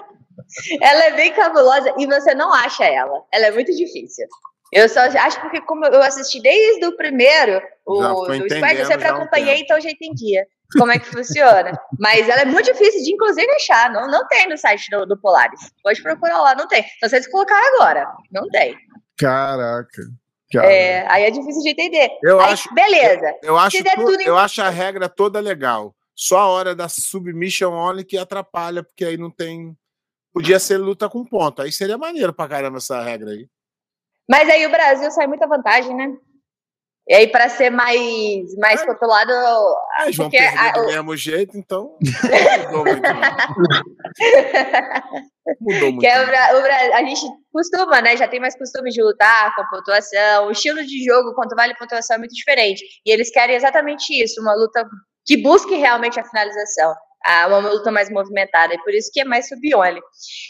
ela 0.80 1.04
é 1.04 1.12
bem 1.12 1.32
cabulosa 1.32 1.94
e 1.98 2.06
você 2.06 2.34
não 2.34 2.52
acha 2.52 2.84
ela. 2.84 3.22
Ela 3.32 3.46
é 3.46 3.50
muito 3.50 3.74
difícil. 3.74 4.26
Eu 4.72 4.88
só 4.88 5.00
acho 5.00 5.40
porque, 5.40 5.60
como 5.62 5.86
eu 5.86 6.02
assisti 6.02 6.40
desde 6.42 6.84
o 6.84 6.96
primeiro, 6.96 7.62
o 7.86 8.26
do 8.26 8.50
Spike, 8.50 8.80
eu 8.80 8.86
sempre 8.86 9.08
acompanhei, 9.08 9.60
então 9.60 9.78
eu 9.78 9.82
já 9.82 9.90
entendia 9.90 10.46
como 10.76 10.92
é 10.92 10.98
que 10.98 11.06
funciona. 11.06 11.72
Mas 11.98 12.28
ela 12.28 12.42
é 12.42 12.44
muito 12.44 12.70
difícil 12.70 13.02
de, 13.02 13.14
inclusive, 13.14 13.50
achar. 13.52 13.90
Não, 13.90 14.06
não 14.06 14.26
tem 14.28 14.48
no 14.48 14.58
site 14.58 14.90
do, 14.90 15.06
do 15.06 15.18
Polaris. 15.18 15.72
Pode 15.82 16.02
procurar 16.02 16.42
lá, 16.42 16.54
não 16.54 16.68
tem. 16.68 16.84
Só 17.00 17.08
vocês 17.08 17.26
colocaram 17.26 17.76
agora. 17.76 18.06
Não 18.30 18.46
tem. 18.48 18.76
Caraca. 19.16 20.02
É, 20.54 21.06
aí 21.10 21.24
é 21.24 21.30
difícil 21.30 21.62
de 21.62 21.70
entender. 21.70 22.10
Eu 22.22 22.40
aí, 22.40 22.52
acho, 22.52 22.72
beleza. 22.74 23.34
Eu, 23.42 23.50
eu 23.50 23.58
acho, 23.58 23.82
tu, 23.82 24.20
eu 24.22 24.36
acho 24.36 24.62
a 24.62 24.70
regra 24.70 25.08
toda 25.08 25.40
legal. 25.40 25.94
Só 26.14 26.38
a 26.38 26.48
hora 26.48 26.74
da 26.74 26.88
submission 26.88 27.72
only 27.72 28.04
que 28.04 28.18
atrapalha, 28.18 28.82
porque 28.82 29.04
aí 29.04 29.16
não 29.16 29.30
tem 29.30 29.76
Podia 30.32 30.58
ser 30.58 30.78
luta 30.78 31.08
com 31.08 31.24
ponto. 31.24 31.62
Aí 31.62 31.72
seria 31.72 31.98
maneiro 31.98 32.32
pra 32.32 32.48
caramba 32.48 32.78
essa 32.78 33.02
regra 33.02 33.30
aí. 33.30 33.48
Mas 34.28 34.48
aí 34.48 34.66
o 34.66 34.70
Brasil 34.70 35.10
sai 35.10 35.26
muita 35.26 35.46
vantagem, 35.46 35.96
né? 35.96 36.14
E 37.08 37.14
aí, 37.14 37.26
para 37.26 37.48
ser 37.48 37.70
mais, 37.70 38.54
mais 38.58 38.84
controlado. 38.84 39.32
É, 39.98 40.04
eles 40.04 40.16
vão 40.16 40.28
perder 40.28 40.58
a, 40.58 40.72
do 40.72 40.84
mesmo 40.84 41.16
jeito, 41.16 41.56
então. 41.56 41.96
mudou 42.66 42.84
muito. 42.84 43.00
mudou 45.58 45.92
muito. 45.92 46.04
É 46.04 46.52
o, 46.52 46.60
o, 46.60 46.64
a 46.96 47.02
gente 47.04 47.22
costuma, 47.50 48.02
né? 48.02 48.14
Já 48.14 48.28
tem 48.28 48.38
mais 48.38 48.58
costume 48.58 48.90
de 48.90 49.02
lutar 49.02 49.54
com 49.54 49.64
pontuação. 49.70 50.48
O 50.48 50.50
estilo 50.50 50.84
de 50.84 51.02
jogo, 51.02 51.32
quanto 51.34 51.56
vale 51.56 51.74
pontuação, 51.76 52.16
é 52.16 52.18
muito 52.18 52.34
diferente. 52.34 52.84
E 53.06 53.10
eles 53.10 53.30
querem 53.30 53.56
exatamente 53.56 54.12
isso: 54.22 54.42
uma 54.42 54.54
luta 54.54 54.86
que 55.24 55.38
busque 55.38 55.76
realmente 55.76 56.20
a 56.20 56.24
finalização 56.24 56.94
uma 57.46 57.58
luta 57.58 57.90
mais 57.90 58.10
movimentada, 58.10 58.74
e 58.74 58.78
por 58.78 58.94
isso 58.94 59.10
que 59.12 59.20
é 59.20 59.24
mais 59.24 59.48
sub-only. 59.48 60.00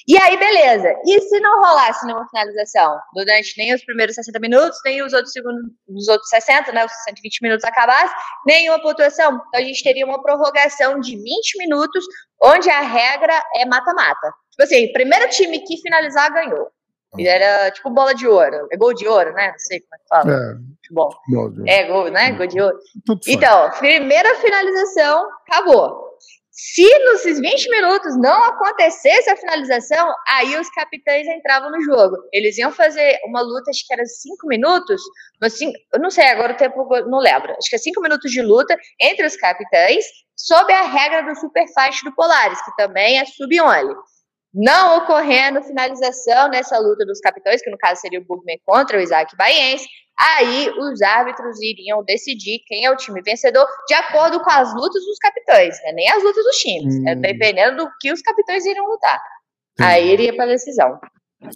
E 0.06 0.16
aí, 0.20 0.36
beleza. 0.36 0.94
E 1.06 1.20
se 1.20 1.40
não 1.40 1.60
rolasse 1.60 2.06
nenhuma 2.06 2.28
finalização 2.28 2.98
durante 3.14 3.54
nem 3.56 3.74
os 3.74 3.84
primeiros 3.84 4.14
60 4.14 4.38
minutos, 4.38 4.78
nem 4.84 5.02
os 5.02 5.12
outros 5.12 5.32
segundos, 5.32 5.62
os 5.88 6.08
outros 6.08 6.28
60, 6.28 6.72
né, 6.72 6.84
os 6.84 6.92
120 7.04 7.42
minutos 7.42 7.64
acabasse, 7.64 8.14
nenhuma 8.46 8.80
pontuação, 8.80 9.40
então 9.48 9.60
a 9.60 9.64
gente 9.64 9.82
teria 9.82 10.04
uma 10.04 10.22
prorrogação 10.22 11.00
de 11.00 11.16
20 11.16 11.58
minutos, 11.58 12.04
onde 12.42 12.70
a 12.70 12.80
regra 12.80 13.40
é 13.56 13.64
mata-mata. 13.64 14.32
Tipo 14.50 14.62
assim, 14.62 14.92
primeiro 14.92 15.28
time 15.30 15.60
que 15.60 15.80
finalizar 15.80 16.32
ganhou. 16.32 16.70
E 17.16 17.26
era 17.26 17.70
tipo 17.70 17.88
bola 17.90 18.14
de 18.14 18.26
ouro. 18.26 18.68
É 18.70 18.76
gol 18.76 18.92
de 18.92 19.08
ouro, 19.08 19.32
né? 19.32 19.52
Não 19.52 19.58
sei 19.58 19.80
como 19.80 19.94
é 19.94 19.98
que 19.98 20.08
fala. 20.08 20.34
É. 20.34 20.78
Bom. 20.90 21.10
É 21.66 21.84
gol, 21.84 22.10
né? 22.10 22.32
Gol 22.32 22.46
de 22.46 22.60
ouro. 22.60 22.78
Então, 23.26 23.70
primeira 23.78 24.34
finalização, 24.36 25.26
acabou. 25.46 26.07
Se 26.60 26.82
nos 27.04 27.22
20 27.22 27.70
minutos 27.70 28.18
não 28.18 28.42
acontecesse 28.42 29.30
a 29.30 29.36
finalização, 29.36 30.12
aí 30.26 30.58
os 30.58 30.68
capitães 30.70 31.24
entravam 31.28 31.70
no 31.70 31.80
jogo. 31.82 32.16
Eles 32.32 32.58
iam 32.58 32.72
fazer 32.72 33.16
uma 33.24 33.40
luta, 33.40 33.70
acho 33.70 33.86
que 33.86 33.94
era 33.94 34.04
5 34.04 34.44
minutos, 34.48 35.00
assim, 35.40 35.72
eu 35.94 36.00
não 36.00 36.10
sei, 36.10 36.26
agora 36.26 36.54
o 36.54 36.56
tempo 36.56 36.84
não 37.06 37.20
lembro. 37.20 37.52
Acho 37.52 37.70
que 37.70 37.76
é 37.76 37.78
5 37.78 38.00
minutos 38.00 38.32
de 38.32 38.42
luta 38.42 38.76
entre 39.00 39.24
os 39.24 39.36
capitães, 39.36 40.04
sob 40.36 40.72
a 40.72 40.82
regra 40.82 41.22
do 41.22 41.38
super 41.38 41.64
fast 41.72 42.04
do 42.04 42.12
Polaris, 42.16 42.60
que 42.64 42.74
também 42.76 43.20
é 43.20 43.24
sub-only. 43.24 43.94
Não 44.52 44.98
ocorrendo 44.98 45.62
finalização 45.62 46.48
nessa 46.48 46.78
luta 46.78 47.04
dos 47.04 47.20
capitães, 47.20 47.62
que 47.62 47.70
no 47.70 47.78
caso 47.78 48.00
seria 48.00 48.18
o 48.18 48.24
Bugman 48.24 48.58
contra 48.64 48.98
o 48.98 49.00
Isaac 49.00 49.36
Baiense, 49.36 49.86
Aí 50.18 50.68
os 50.70 51.00
árbitros 51.00 51.62
iriam 51.62 52.02
decidir 52.02 52.58
quem 52.66 52.84
é 52.84 52.90
o 52.90 52.96
time 52.96 53.22
vencedor 53.22 53.64
de 53.86 53.94
acordo 53.94 54.40
com 54.40 54.50
as 54.50 54.74
lutas 54.74 55.04
dos 55.04 55.16
capitães, 55.18 55.76
né? 55.84 55.92
nem 55.92 56.10
as 56.10 56.24
lutas 56.24 56.44
dos 56.44 56.56
times, 56.56 56.96
é 56.96 56.98
hum. 56.98 57.08
é 57.08 57.14
dependendo 57.14 57.84
do 57.84 57.90
que 58.00 58.12
os 58.12 58.20
capitães 58.20 58.66
iriam 58.66 58.84
lutar. 58.86 59.22
Aí 59.78 60.12
iria 60.12 60.34
para 60.34 60.46
decisão. 60.46 60.98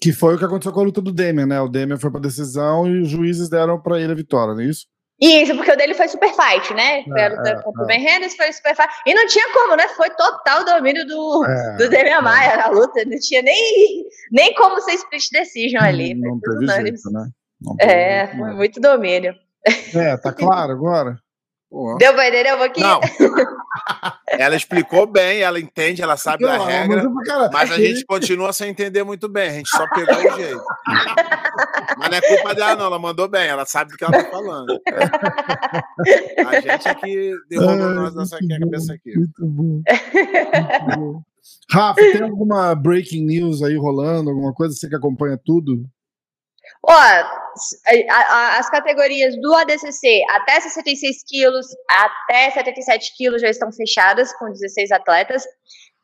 Que 0.01 0.13
foi 0.13 0.37
o 0.37 0.39
que 0.39 0.45
aconteceu 0.45 0.73
com 0.73 0.79
a 0.79 0.85
luta 0.85 1.03
do 1.03 1.13
Demian, 1.13 1.47
né? 1.47 1.61
O 1.61 1.67
Demian 1.67 1.99
foi 1.99 2.09
para 2.09 2.21
decisão 2.21 2.87
e 2.87 3.01
os 3.01 3.09
juízes 3.09 3.49
deram 3.49 3.83
para 3.83 4.01
ele 4.01 4.13
a 4.13 4.15
vitória, 4.15 4.55
não 4.55 4.61
é 4.61 4.67
isso? 4.67 4.87
Isso, 5.21 5.55
porque 5.55 5.71
o 5.71 5.77
dele 5.77 5.95
foi 5.95 6.09
super 6.09 6.31
fight, 6.31 6.75
né? 6.75 7.05
Foi 7.05 7.21
é, 7.21 7.27
a 7.27 7.29
luta 7.29 7.49
é, 7.49 7.63
contra 7.63 7.83
o 7.83 7.87
Ben 7.87 8.01
Henderson, 8.01 8.37
foi 8.37 8.53
super 8.53 8.75
fight. 8.75 8.93
E 9.07 9.15
não 9.15 9.27
tinha 9.27 9.53
como, 9.53 9.77
né? 9.77 9.87
Foi 9.89 10.11
total 10.11 10.65
domínio 10.65 11.07
do, 11.07 11.45
é, 11.47 11.77
do 11.77 11.89
Demian 11.89 12.19
é. 12.19 12.21
Maia 12.21 12.57
na 12.57 12.69
luta. 12.69 13.05
Não 13.05 13.19
tinha 13.19 13.41
nem, 13.43 14.05
nem 14.33 14.53
como 14.55 14.81
ser 14.81 14.95
split 14.95 15.31
decision 15.31 15.83
ali. 15.83 16.15
Não, 16.15 16.33
não 16.33 16.41
teve 16.41 16.67
jeito, 16.67 17.11
né? 17.11 17.29
é, 17.81 18.27
foi 18.27 18.53
muito 18.53 18.81
domínio. 18.81 19.35
É, 19.95 20.17
tá 20.17 20.33
claro 20.35 20.73
agora? 20.73 21.17
Pô. 21.71 21.97
Deu 21.99 22.13
pra 22.13 22.29
entender 22.29 22.55
um 22.55 22.59
pouquinho? 22.59 22.87
Não. 22.87 23.01
ela 24.29 24.55
explicou 24.55 25.07
bem, 25.07 25.41
ela 25.41 25.59
entende, 25.59 26.03
ela 26.03 26.19
sabe 26.19 26.45
a 26.45 26.63
regra, 26.63 27.05
mas 27.51 27.73
a 27.73 27.77
gente 27.77 28.05
continua 28.05 28.53
sem 28.53 28.69
entender 28.69 29.03
muito 29.05 29.27
bem, 29.27 29.49
a 29.49 29.53
gente 29.55 29.71
só 29.71 29.89
pegou 29.89 30.17
o 30.17 30.37
jeito. 30.37 30.63
Mas 31.99 32.11
não 32.11 32.19
é 32.19 32.21
culpa 32.21 32.55
dela, 32.55 32.77
não, 32.77 32.87
ela 32.87 32.99
mandou 32.99 33.29
bem, 33.29 33.47
ela 33.47 33.65
sabe 33.65 33.93
do 33.93 33.97
que 33.97 34.05
ela 34.05 34.13
tá 34.13 34.31
falando. 34.31 34.81
A 36.47 36.61
gente 36.61 36.89
aqui 36.89 37.33
derrubou 37.49 37.77
nós 37.77 38.15
nessa 38.15 38.39
cabeça 38.39 38.95
aqui. 38.95 39.17
Muito 39.17 39.47
bom. 39.47 39.63
Muito 39.63 39.85
bom. 40.97 41.23
Rafa, 41.71 42.01
tem 42.01 42.23
alguma 42.23 42.75
breaking 42.75 43.25
news 43.25 43.63
aí 43.63 43.77
rolando, 43.77 44.31
alguma 44.31 44.53
coisa? 44.53 44.75
Você 44.75 44.89
que 44.89 44.97
acompanha 44.97 45.39
tudo? 45.45 45.85
Ó, 46.85 46.93
as 48.59 48.71
categorias 48.71 49.35
do 49.41 49.55
ADCC 49.55 50.25
até 50.31 50.61
66 50.61 51.17
quilos, 51.27 51.67
até 51.89 52.51
77 52.51 53.17
quilos 53.17 53.41
já 53.43 53.49
estão 53.49 53.73
fechadas 53.73 54.33
com 54.37 54.51
16 54.51 54.91
atletas. 54.93 55.45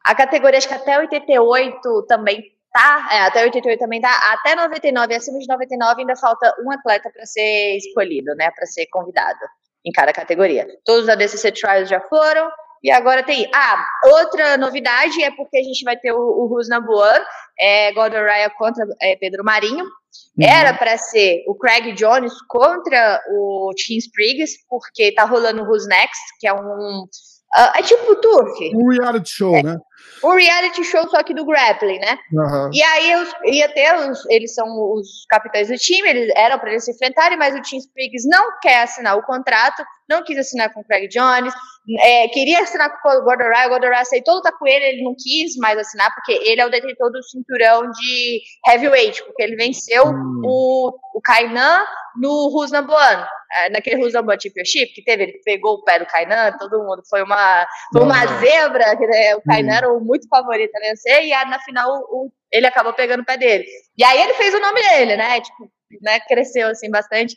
A 0.05 0.15
categoria, 0.15 0.59
acho 0.59 0.69
que 0.69 0.75
até 0.75 0.99
88 0.99 2.07
também 2.07 2.43
tá, 2.73 3.09
é, 3.13 3.21
até 3.23 3.43
88 3.45 3.79
também 3.79 4.01
tá, 4.01 4.33
até 4.33 4.55
99, 4.55 5.15
acima 5.15 5.39
de 5.39 5.49
99 5.49 6.01
ainda 6.01 6.17
falta 6.17 6.55
um 6.65 6.71
atleta 6.71 7.11
para 7.11 7.25
ser 7.27 7.77
escolhido, 7.77 8.35
né, 8.35 8.51
para 8.51 8.67
ser 8.67 8.87
convidado 8.87 9.39
em 9.85 9.93
cada 9.93 10.13
categoria. 10.13 10.67
Todos 10.85 11.05
os 11.05 11.09
ADCC 11.09 11.53
Trials 11.53 11.89
já 11.89 12.01
foram, 12.01 12.51
e 12.83 12.91
agora 12.91 13.23
tem. 13.23 13.51
Ah, 13.53 13.85
outra 14.07 14.57
novidade 14.57 15.23
é 15.23 15.31
porque 15.33 15.59
a 15.59 15.63
gente 15.63 15.83
vai 15.85 15.97
ter 15.97 16.13
o, 16.13 16.19
o 16.19 16.47
Rusna 16.47 16.81
Buan, 16.81 17.21
é, 17.59 17.93
Gordon 17.93 18.23
Raya 18.23 18.51
contra 18.51 18.85
é, 19.01 19.17
Pedro 19.17 19.45
Marinho. 19.45 19.85
Uhum. 19.85 20.47
Era 20.47 20.73
para 20.75 20.97
ser 20.97 21.45
o 21.47 21.55
Craig 21.55 21.93
Jones 21.93 22.33
contra 22.49 23.21
o 23.31 23.73
Tim 23.77 23.97
Spriggs, 23.97 24.59
porque 24.69 25.13
tá 25.13 25.25
rolando 25.25 25.63
o 25.63 25.67
Who's 25.67 25.87
Next, 25.87 26.23
que 26.39 26.47
é 26.47 26.53
um. 26.53 27.03
Uh, 27.03 27.79
é 27.79 27.83
tipo 27.83 28.13
o 28.13 28.17
Turf. 28.17 28.59
Um 28.75 28.91
reality 28.91 29.31
show, 29.31 29.57
é, 29.57 29.63
né? 29.63 29.79
Um 30.25 30.35
reality 30.35 30.83
show, 30.85 31.09
só 31.09 31.23
que 31.23 31.35
do 31.35 31.45
grappling, 31.45 31.99
né? 31.99 32.19
Uhum. 32.33 32.71
E 32.73 32.83
aí 32.83 33.13
eu, 33.13 33.27
ia 33.53 33.69
ter 33.69 33.95
os, 33.95 34.25
eles 34.29 34.55
são 34.55 34.67
os 34.93 35.25
capitães 35.29 35.69
do 35.69 35.77
time, 35.77 36.09
eles 36.09 36.33
eram 36.35 36.59
para 36.59 36.71
eles 36.71 36.85
se 36.85 36.91
enfrentarem, 36.91 37.39
mas 37.39 37.55
o 37.55 37.63
Tim 37.63 37.77
Spriggs 37.77 38.29
não 38.29 38.59
quer 38.61 38.83
assinar 38.83 39.17
o 39.17 39.23
contrato, 39.23 39.85
não 40.09 40.25
quis 40.25 40.39
assinar 40.39 40.73
com 40.73 40.81
o 40.81 40.85
Craig 40.85 41.09
Jones, 41.09 41.55
é, 42.01 42.29
queria 42.29 42.61
assinar 42.61 43.01
com 43.01 43.09
o 43.09 43.23
Gordon 43.23 43.45
Ryan, 43.45 43.67
o 43.67 43.69
Gordon 43.71 43.89
Ryan 43.89 44.01
aceitou 44.01 44.35
lutar 44.35 44.53
com 44.59 44.67
ele, 44.67 44.85
ele 44.85 45.05
não 45.05 45.15
quis 45.17 45.57
mais 45.57 45.79
assinar, 45.79 46.13
porque 46.15 46.33
ele 46.33 46.61
é 46.61 46.67
o 46.67 46.71
detentor 46.71 47.11
do 47.11 47.23
cinturão 47.23 47.91
de 47.91 48.41
heavyweight, 48.67 49.23
porque 49.25 49.43
ele 49.43 49.57
venceu 49.57 50.05
hum. 50.07 50.43
o, 50.45 50.99
o 51.15 51.21
Kainan 51.23 51.85
no 52.17 52.49
Rusnamboan, 52.49 53.27
é, 53.53 53.71
naquele 53.71 54.03
Rusnamboan 54.03 54.37
Championship 54.39 54.93
que 54.93 55.03
teve, 55.03 55.23
ele 55.23 55.41
pegou 55.45 55.75
o 55.75 55.85
pé 55.85 55.99
do 55.99 56.07
Kainan, 56.07 56.53
todo 56.59 56.83
mundo, 56.85 57.03
foi 57.09 57.23
uma, 57.23 57.67
foi 57.93 58.03
uma 58.03 58.27
zebra, 58.39 58.97
que, 58.97 59.07
né, 59.07 59.37
o 59.37 59.43
Kainan 59.43 59.81
muito 60.01 60.29
favorito 60.29 60.75
a 60.77 60.81
vencer, 60.81 61.25
e 61.25 61.31
na 61.47 61.59
final 61.61 61.91
o, 62.11 62.31
ele 62.53 62.67
acabou 62.67 62.93
pegando 62.93 63.21
o 63.21 63.25
pé 63.25 63.37
dele. 63.37 63.65
E 63.97 64.05
aí 64.05 64.21
ele 64.21 64.35
fez 64.35 64.55
o 64.55 64.61
nome 64.61 64.81
dele, 64.83 65.17
né, 65.17 65.41
tipo, 65.41 65.71
né, 66.03 66.21
cresceu 66.21 66.69
assim 66.69 66.91
bastante, 66.91 67.35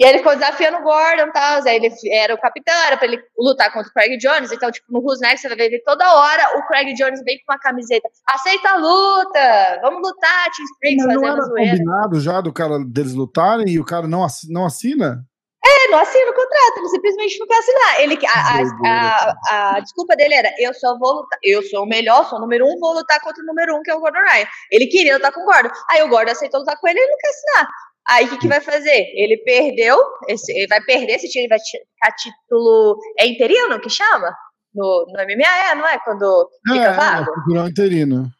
e 0.00 0.04
ele 0.04 0.18
ficou 0.18 0.34
desafiando 0.34 0.78
o 0.78 0.82
Gordon 0.82 1.26
e 1.28 1.32
tal. 1.32 1.62
Aí 1.62 1.76
ele 1.76 1.92
era 2.10 2.34
o 2.34 2.40
capitão, 2.40 2.74
era 2.86 2.96
pra 2.96 3.06
ele 3.06 3.22
lutar 3.38 3.70
contra 3.70 3.90
o 3.90 3.92
Craig 3.92 4.16
Jones. 4.16 4.50
Então, 4.50 4.70
tipo, 4.70 4.90
no 4.90 5.00
Who's 5.00 5.20
Next, 5.20 5.46
você 5.46 5.54
vai 5.54 5.68
ver 5.68 5.82
toda 5.84 6.14
hora 6.14 6.58
o 6.58 6.66
Craig 6.66 6.94
Jones 6.94 7.22
vem 7.22 7.36
com 7.44 7.52
uma 7.52 7.58
camiseta. 7.58 8.08
Aceita 8.26 8.70
a 8.70 8.76
luta! 8.76 9.80
Vamos 9.82 10.00
lutar, 10.00 10.50
Tim 10.52 10.62
Springs, 10.62 11.02
zoeira. 11.02 11.72
combinado 11.76 12.18
já 12.18 12.40
do 12.40 12.50
cara 12.50 12.78
deles 12.78 13.12
lutarem 13.12 13.68
e 13.68 13.78
o 13.78 13.84
cara 13.84 14.08
não 14.08 14.24
assina? 14.64 15.22
É, 15.62 15.90
não 15.90 15.98
assina 15.98 16.30
o 16.30 16.34
contrato, 16.34 16.78
ele 16.78 16.88
simplesmente 16.88 17.38
não 17.38 17.46
quer 17.46 17.58
assinar. 17.58 18.00
Ele, 18.00 18.18
a, 18.26 18.88
a, 18.88 19.36
a, 19.48 19.76
a, 19.76 19.80
desculpa 19.80 20.16
dele 20.16 20.34
era: 20.34 20.54
eu 20.58 20.72
só 20.72 20.98
vou 20.98 21.16
lutar, 21.16 21.38
eu 21.42 21.62
sou 21.62 21.82
o 21.82 21.86
melhor, 21.86 22.26
sou 22.28 22.38
o 22.38 22.40
número 22.40 22.66
um, 22.66 22.78
vou 22.78 22.94
lutar 22.94 23.20
contra 23.20 23.42
o 23.42 23.46
número 23.46 23.76
um, 23.76 23.82
que 23.82 23.90
é 23.90 23.94
o 23.94 24.00
Gordon 24.00 24.20
Ryan. 24.20 24.46
Ele 24.70 24.86
queria 24.86 25.16
lutar 25.16 25.32
com 25.32 25.42
o 25.42 25.44
Gordon. 25.44 25.70
Aí 25.90 26.02
o 26.02 26.08
Gordon 26.08 26.32
aceitou 26.32 26.60
lutar 26.60 26.78
com 26.80 26.88
ele 26.88 26.98
e 26.98 27.02
ele 27.02 27.10
não 27.10 27.18
quer 27.18 27.28
assinar. 27.28 27.68
Aí 28.08 28.24
o 28.24 28.28
que, 28.30 28.38
que 28.38 28.48
vai 28.48 28.60
fazer? 28.60 29.12
Ele 29.14 29.36
perdeu, 29.38 29.98
esse, 30.28 30.50
ele 30.52 30.66
vai 30.66 30.80
perder 30.80 31.12
esse 31.16 31.28
time, 31.28 31.46
vai 31.46 31.58
ficar 31.58 32.16
título. 32.16 32.98
É 33.18 33.26
interino 33.26 33.78
que 33.80 33.90
chama? 33.90 34.34
No, 34.74 35.06
no 35.08 35.12
MMA 35.12 35.70
é, 35.70 35.74
não 35.74 35.86
é? 35.86 35.98
Quando 35.98 36.48
fica 36.66 36.84
é, 36.84 36.92
vago? 36.92 37.30
É, 37.54 37.68
interino. 37.68 38.30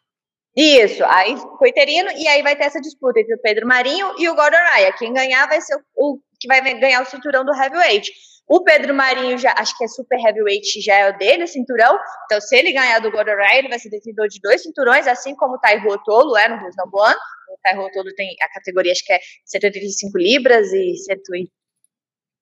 Isso, 0.55 1.03
aí 1.05 1.35
foi 1.57 1.69
interino, 1.69 2.09
e 2.11 2.27
aí 2.27 2.41
vai 2.41 2.57
ter 2.57 2.65
essa 2.65 2.81
disputa 2.81 3.19
entre 3.19 3.35
o 3.35 3.41
Pedro 3.41 3.65
Marinho 3.65 4.13
e 4.17 4.27
o 4.27 4.35
Gordon 4.35 4.57
Raya. 4.57 4.91
Quem 4.93 5.13
ganhar 5.13 5.47
vai 5.47 5.61
ser 5.61 5.75
o, 5.95 6.15
o 6.15 6.19
que 6.41 6.47
vai 6.47 6.59
ganhar 6.79 7.01
o 7.01 7.05
cinturão 7.05 7.45
do 7.45 7.53
heavyweight. 7.53 8.11
O 8.49 8.63
Pedro 8.63 8.93
Marinho, 8.93 9.37
já, 9.37 9.53
acho 9.57 9.77
que 9.77 9.85
é 9.85 9.87
super 9.87 10.19
heavyweight, 10.19 10.81
já 10.81 10.95
é 10.95 11.09
o 11.09 11.17
dele, 11.17 11.43
o 11.43 11.47
cinturão. 11.47 11.97
Então, 12.25 12.41
se 12.41 12.55
ele 12.57 12.73
ganhar 12.73 12.99
do 12.99 13.11
Gordon 13.11 13.35
Ryan, 13.35 13.59
ele 13.59 13.69
vai 13.69 13.79
ser 13.79 13.89
detentor 13.89 14.27
de 14.27 14.41
dois 14.41 14.61
cinturões, 14.63 15.07
assim 15.07 15.33
como 15.35 15.53
o 15.55 15.59
Taiho 15.59 15.87
Otolo 15.87 16.35
é 16.35 16.49
no 16.49 16.57
Rusnamboan. 16.57 17.13
O 17.13 17.57
Taiho 17.63 17.81
Otolo 17.81 18.09
tem 18.15 18.35
a 18.41 18.49
categoria, 18.49 18.91
acho 18.91 19.05
que 19.05 19.13
é 19.13 19.19
185 19.45 20.17
libras 20.17 20.73
e 20.73 20.95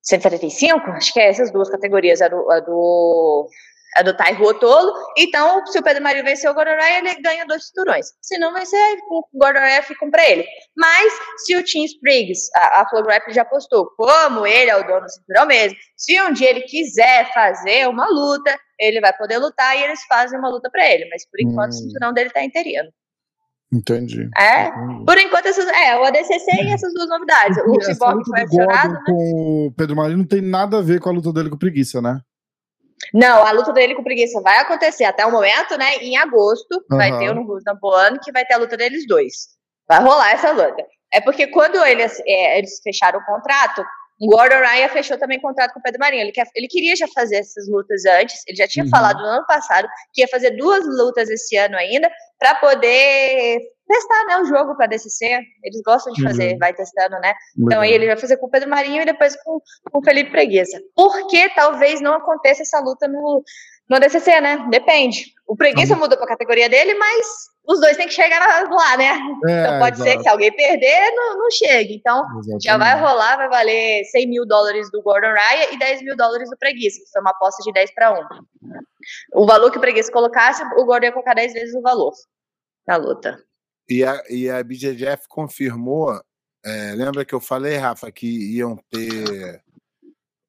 175, 0.02 0.90
acho 0.90 1.12
que 1.12 1.20
é 1.20 1.28
essas 1.28 1.52
duas 1.52 1.70
categorias, 1.70 2.22
a 2.22 2.28
do, 2.28 2.50
a 2.50 2.60
do 2.60 3.48
a 3.96 4.02
do 4.02 4.16
Tai 4.16 4.32
Ruotolo. 4.34 4.92
Então, 5.16 5.64
se 5.66 5.78
o 5.78 5.82
Pedro 5.82 6.02
Marinho 6.02 6.24
vencer 6.24 6.50
o 6.50 6.54
Gordon 6.54 6.76
Ryan, 6.76 7.10
ele 7.10 7.22
ganha 7.22 7.46
dois 7.46 7.66
cinturões. 7.66 8.06
Se 8.20 8.38
não 8.38 8.52
vencer, 8.52 8.98
o 9.10 9.24
Gordon 9.34 9.60
Ryan 9.60 9.82
fica 9.82 10.10
para 10.10 10.28
ele. 10.28 10.46
Mas, 10.76 11.12
se 11.44 11.56
o 11.56 11.64
Tim 11.64 11.84
Spriggs, 11.84 12.50
a, 12.54 12.82
a 12.82 12.88
Flow 12.88 13.04
já 13.30 13.44
postou, 13.44 13.90
como 13.96 14.46
ele 14.46 14.70
é 14.70 14.76
o 14.76 14.86
dono 14.86 15.02
do 15.02 15.10
cinturão 15.10 15.46
mesmo, 15.46 15.76
se 15.96 16.20
um 16.22 16.32
dia 16.32 16.50
ele 16.50 16.62
quiser 16.62 17.32
fazer 17.32 17.88
uma 17.88 18.06
luta, 18.08 18.56
ele 18.78 19.00
vai 19.00 19.12
poder 19.16 19.38
lutar 19.38 19.76
e 19.76 19.82
eles 19.82 20.00
fazem 20.08 20.38
uma 20.38 20.48
luta 20.48 20.70
para 20.70 20.88
ele. 20.88 21.08
Mas, 21.10 21.28
por 21.28 21.40
enquanto, 21.40 21.72
hum. 21.72 21.76
o 21.76 21.78
cinturão 21.78 22.12
dele 22.12 22.30
tá 22.30 22.42
interino. 22.42 22.90
Entendi. 23.72 24.28
É, 24.36 24.66
Entendi. 24.66 25.04
por 25.04 25.16
enquanto, 25.16 25.46
essas, 25.46 25.66
é, 25.68 25.96
o 25.96 26.04
ADCC 26.04 26.64
e 26.64 26.72
essas 26.72 26.92
duas 26.92 27.08
novidades. 27.08 27.56
o 27.58 27.80
Cyborg 27.80 28.24
foi 28.26 28.40
adicionado, 28.40 28.94
né? 28.94 29.00
Com 29.06 29.66
o 29.68 29.72
Pedro 29.76 29.94
Marinho 29.94 30.18
não 30.18 30.26
tem 30.26 30.40
nada 30.40 30.78
a 30.78 30.82
ver 30.82 30.98
com 30.98 31.08
a 31.08 31.12
luta 31.12 31.32
dele 31.32 31.50
com 31.50 31.56
preguiça, 31.56 32.02
né? 32.02 32.20
Não, 33.14 33.44
a 33.44 33.50
luta 33.52 33.72
dele 33.72 33.94
com 33.94 34.02
preguiça 34.02 34.40
vai 34.40 34.58
acontecer 34.58 35.04
até 35.04 35.24
o 35.24 35.32
momento, 35.32 35.76
né? 35.76 35.96
Em 35.96 36.16
agosto, 36.16 36.84
uhum. 36.90 36.96
vai 36.96 37.16
ter 37.18 37.30
o 37.30 37.34
no 37.34 37.44
Rusnamboano, 37.44 38.20
que 38.20 38.32
vai 38.32 38.44
ter 38.44 38.54
a 38.54 38.58
luta 38.58 38.76
deles 38.76 39.06
dois. 39.06 39.48
Vai 39.88 40.00
rolar 40.00 40.32
essa 40.32 40.52
luta. 40.52 40.84
É 41.12 41.20
porque 41.20 41.46
quando 41.48 41.84
eles, 41.84 42.20
é, 42.26 42.58
eles 42.58 42.80
fecharam 42.82 43.18
o 43.18 43.24
contrato, 43.24 43.84
o 44.20 44.28
Gordon 44.28 44.60
Ryan 44.60 44.88
fechou 44.90 45.18
também 45.18 45.40
contrato 45.40 45.72
com 45.72 45.80
o 45.80 45.82
Pedro 45.82 45.98
Marinho. 45.98 46.22
Ele, 46.22 46.32
quer, 46.32 46.46
ele 46.54 46.68
queria 46.68 46.94
já 46.94 47.08
fazer 47.08 47.36
essas 47.36 47.66
lutas 47.68 48.04
antes, 48.04 48.42
ele 48.46 48.56
já 48.56 48.68
tinha 48.68 48.84
uhum. 48.84 48.90
falado 48.90 49.18
no 49.18 49.26
ano 49.26 49.46
passado 49.46 49.88
que 50.12 50.20
ia 50.20 50.28
fazer 50.28 50.50
duas 50.50 50.84
lutas 50.86 51.30
esse 51.30 51.56
ano 51.56 51.76
ainda, 51.76 52.10
para 52.38 52.54
poder 52.56 53.60
testar 53.90 54.24
né, 54.26 54.38
o 54.38 54.44
jogo 54.44 54.76
para 54.76 54.86
DCC. 54.86 55.40
Eles 55.64 55.82
gostam 55.84 56.12
de 56.12 56.22
fazer, 56.22 56.52
uhum. 56.52 56.58
vai 56.58 56.72
testando, 56.72 57.18
né? 57.20 57.34
Então 57.58 57.80
aí 57.80 57.92
ele 57.92 58.06
vai 58.06 58.16
fazer 58.16 58.36
com 58.36 58.46
o 58.46 58.50
Pedro 58.50 58.70
Marinho 58.70 59.02
e 59.02 59.04
depois 59.04 59.34
com, 59.42 59.60
com 59.90 59.98
o 59.98 60.04
Felipe 60.04 60.30
Preguiça. 60.30 60.80
Porque 60.94 61.48
talvez 61.50 62.00
não 62.00 62.14
aconteça 62.14 62.62
essa 62.62 62.78
luta 62.78 63.08
no, 63.08 63.42
no 63.88 63.98
DCC, 63.98 64.40
né? 64.40 64.64
Depende. 64.70 65.26
O 65.46 65.56
Preguiça 65.56 65.94
uhum. 65.94 66.00
mudou 66.00 66.16
para 66.16 66.26
a 66.26 66.30
categoria 66.30 66.68
dele, 66.68 66.94
mas 66.94 67.26
os 67.66 67.80
dois 67.80 67.96
têm 67.96 68.06
que 68.06 68.14
chegar 68.14 68.38
lá, 68.70 68.96
né? 68.96 69.18
É, 69.48 69.60
então 69.60 69.78
pode 69.80 69.96
exato. 69.96 70.10
ser 70.10 70.16
que 70.16 70.22
se 70.22 70.28
alguém 70.28 70.54
perder, 70.54 71.12
não, 71.16 71.38
não 71.38 71.50
chegue. 71.50 71.96
Então 71.96 72.24
Exatamente. 72.38 72.62
já 72.62 72.78
vai 72.78 73.00
rolar, 73.00 73.36
vai 73.36 73.48
valer 73.48 74.04
100 74.04 74.28
mil 74.28 74.46
dólares 74.46 74.88
do 74.92 75.02
Gordon 75.02 75.32
Raya 75.34 75.74
e 75.74 75.78
10 75.78 76.02
mil 76.02 76.16
dólares 76.16 76.48
do 76.48 76.56
Preguiça, 76.56 77.00
que 77.00 77.10
foi 77.10 77.20
uma 77.20 77.32
aposta 77.32 77.60
de 77.64 77.72
10 77.72 77.92
para 77.92 78.12
1. 78.12 78.24
O 79.34 79.46
valor 79.46 79.72
que 79.72 79.78
o 79.78 79.80
Preguiça 79.80 80.12
colocasse, 80.12 80.62
o 80.76 80.84
Gordon 80.84 81.06
ia 81.06 81.12
colocar 81.12 81.34
10 81.34 81.52
vezes 81.52 81.74
o 81.74 81.82
valor 81.82 82.12
na 82.86 82.96
luta. 82.96 83.49
E 83.90 84.04
a, 84.04 84.22
e 84.30 84.48
a 84.48 84.62
BJJF 84.62 85.26
confirmou, 85.28 86.22
é, 86.64 86.94
lembra 86.94 87.24
que 87.24 87.34
eu 87.34 87.40
falei, 87.40 87.76
Rafa, 87.76 88.12
que 88.12 88.54
iam 88.56 88.76
ter 88.88 89.60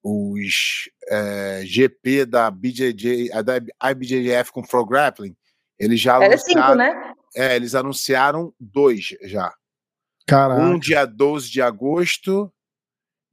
os 0.04 0.90
é, 1.10 1.64
GP 1.66 2.28
da 2.28 2.52
BJJ, 2.52 3.30
da 3.44 3.90
IBJJF 3.92 4.52
com 4.52 4.62
Pro 4.62 4.86
Grappling? 4.86 5.36
Eles 5.80 6.00
já 6.00 6.18
Era 6.18 6.28
anunciaram, 6.28 6.68
cinco, 6.68 6.76
né? 6.76 7.14
É, 7.36 7.56
eles 7.56 7.74
anunciaram 7.74 8.54
dois 8.60 9.18
já. 9.24 9.52
Caraca. 10.28 10.62
Um 10.62 10.78
dia 10.78 11.06
12 11.06 11.50
de 11.50 11.64
agosto 11.64 12.54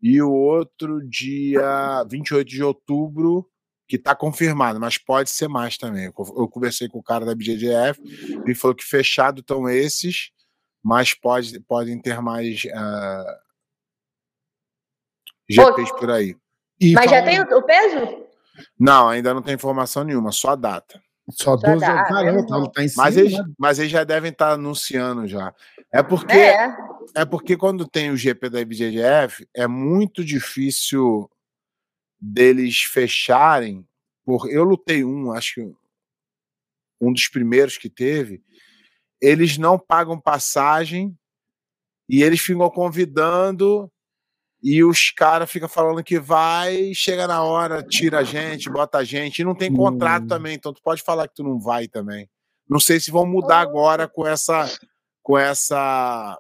e 0.03 0.23
o 0.23 0.31
outro 0.31 1.07
dia 1.07 2.03
28 2.11 2.49
de 2.49 2.63
outubro 2.63 3.47
que 3.89 3.97
está 3.97 4.15
confirmado, 4.15 4.79
mas 4.79 4.99
pode 4.99 5.31
ser 5.31 5.49
mais 5.49 5.79
também. 5.79 6.05
Eu 6.05 6.49
conversei 6.49 6.89
com 6.89 6.99
o 6.99 7.03
cara 7.03 7.25
da 7.25 7.35
BJJF 7.35 7.99
e 8.47 8.55
falou 8.55 8.75
que 8.75 8.85
fechado 8.85 9.41
estão 9.41 9.69
esses, 9.69 10.31
mas 10.85 11.15
pode, 11.15 11.59
podem 11.61 11.99
ter 12.01 12.21
mais 12.21 12.65
uh, 12.65 12.71
ah, 12.75 13.39
GPs 15.49 15.91
por 15.99 16.11
aí. 16.11 16.37
E 16.79 16.93
mas 16.93 17.11
já 17.11 17.23
tem 17.25 17.41
o 17.41 17.63
peso? 17.63 18.27
Não, 18.79 19.09
ainda 19.09 19.33
não 19.33 19.43
tem 19.43 19.55
informação 19.55 20.05
nenhuma, 20.05 20.33
só 20.33 20.51
a 20.51 20.57
data. 20.57 21.01
Só 21.31 21.57
12 21.57 21.85
anos. 21.85 22.09
Caramba, 22.09 22.47
tá, 22.47 22.71
tá 22.71 22.85
em 22.85 22.89
cima. 22.89 23.05
Mas 23.05 23.17
eles, 23.17 23.33
né? 23.33 23.45
mas 23.59 23.79
eles 23.79 23.91
já 23.91 24.05
devem 24.05 24.31
estar 24.31 24.49
tá 24.49 24.53
anunciando 24.53 25.27
já. 25.27 25.55
É 25.93 26.03
porque, 26.03 26.37
é. 26.37 26.77
é 27.15 27.25
porque 27.25 27.57
quando 27.57 27.87
tem 27.87 28.11
o 28.11 28.17
GP 28.17 28.49
da 28.51 28.61
IBJJF, 28.61 29.47
é 29.55 29.67
muito 29.67 30.25
difícil 30.25 31.29
deles 32.21 32.81
fecharem, 32.81 33.87
por 34.25 34.51
eu 34.51 34.65
lutei 34.65 35.05
um, 35.05 35.33
acho 35.33 35.55
que 35.55 35.73
um 37.01 37.13
dos 37.13 37.29
primeiros 37.29 37.79
que 37.79 37.89
teve, 37.89 38.43
eles 39.21 39.57
não 39.57 39.79
pagam 39.79 40.21
passagem 40.21 41.17
e 42.09 42.23
eles 42.23 42.41
ficam 42.41 42.69
convidando 42.71 43.91
e 44.63 44.83
os 44.83 45.11
caras 45.11 45.51
ficam 45.51 45.69
falando 45.69 46.03
que 46.03 46.19
vai, 46.19 46.93
chega 46.93 47.27
na 47.29 47.43
hora, 47.43 47.83
tira 47.83 48.19
a 48.21 48.25
gente, 48.25 48.69
bota 48.69 48.99
a 48.99 49.05
gente, 49.05 49.39
e 49.39 49.45
não 49.45 49.55
tem 49.55 49.73
contrato 49.73 50.25
hum. 50.25 50.29
também, 50.29 50.55
então 50.55 50.73
tu 50.73 50.83
pode 50.83 51.03
falar 51.03 51.29
que 51.29 51.35
tu 51.35 51.45
não 51.45 51.61
vai 51.61 51.87
também. 51.87 52.29
Não 52.69 52.81
sei 52.81 52.99
se 53.01 53.11
vão 53.11 53.25
mudar 53.25 53.61
agora 53.61 54.09
com 54.09 54.27
essa 54.27 54.69
com 55.23 55.39
essa 55.39 56.39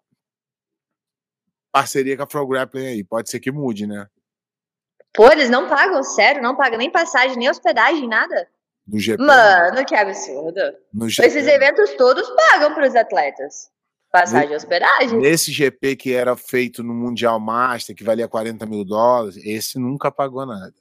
parceria 1.70 2.16
com 2.16 2.22
a 2.22 2.26
Pro 2.26 2.46
Grappling 2.46 2.86
aí. 2.86 3.04
Pode 3.04 3.30
ser 3.30 3.38
que 3.38 3.52
mude, 3.52 3.86
né? 3.86 4.08
Pô, 5.14 5.30
eles 5.30 5.50
não 5.50 5.68
pagam, 5.68 6.02
sério, 6.02 6.42
não 6.42 6.56
pagam 6.56 6.78
nem 6.78 6.90
passagem, 6.90 7.36
nem 7.36 7.50
hospedagem, 7.50 8.06
nada. 8.06 8.48
No 8.86 8.98
GP. 8.98 9.22
Mano, 9.22 9.84
que 9.84 9.94
absurdo. 9.94 10.60
GP. 11.08 11.26
Esses 11.26 11.46
eventos 11.46 11.94
todos 11.94 12.28
pagam 12.30 12.72
para 12.74 12.86
os 12.86 12.94
atletas. 12.94 13.70
Passagem 14.10 14.52
e 14.52 14.56
hospedagem. 14.56 15.18
Nesse 15.18 15.52
GP 15.52 15.96
que 15.96 16.14
era 16.14 16.34
feito 16.34 16.82
no 16.82 16.94
Mundial 16.94 17.38
Master, 17.38 17.94
que 17.94 18.02
valia 18.02 18.26
40 18.26 18.64
mil 18.64 18.84
dólares, 18.84 19.36
esse 19.44 19.78
nunca 19.78 20.10
pagou 20.10 20.46
nada. 20.46 20.74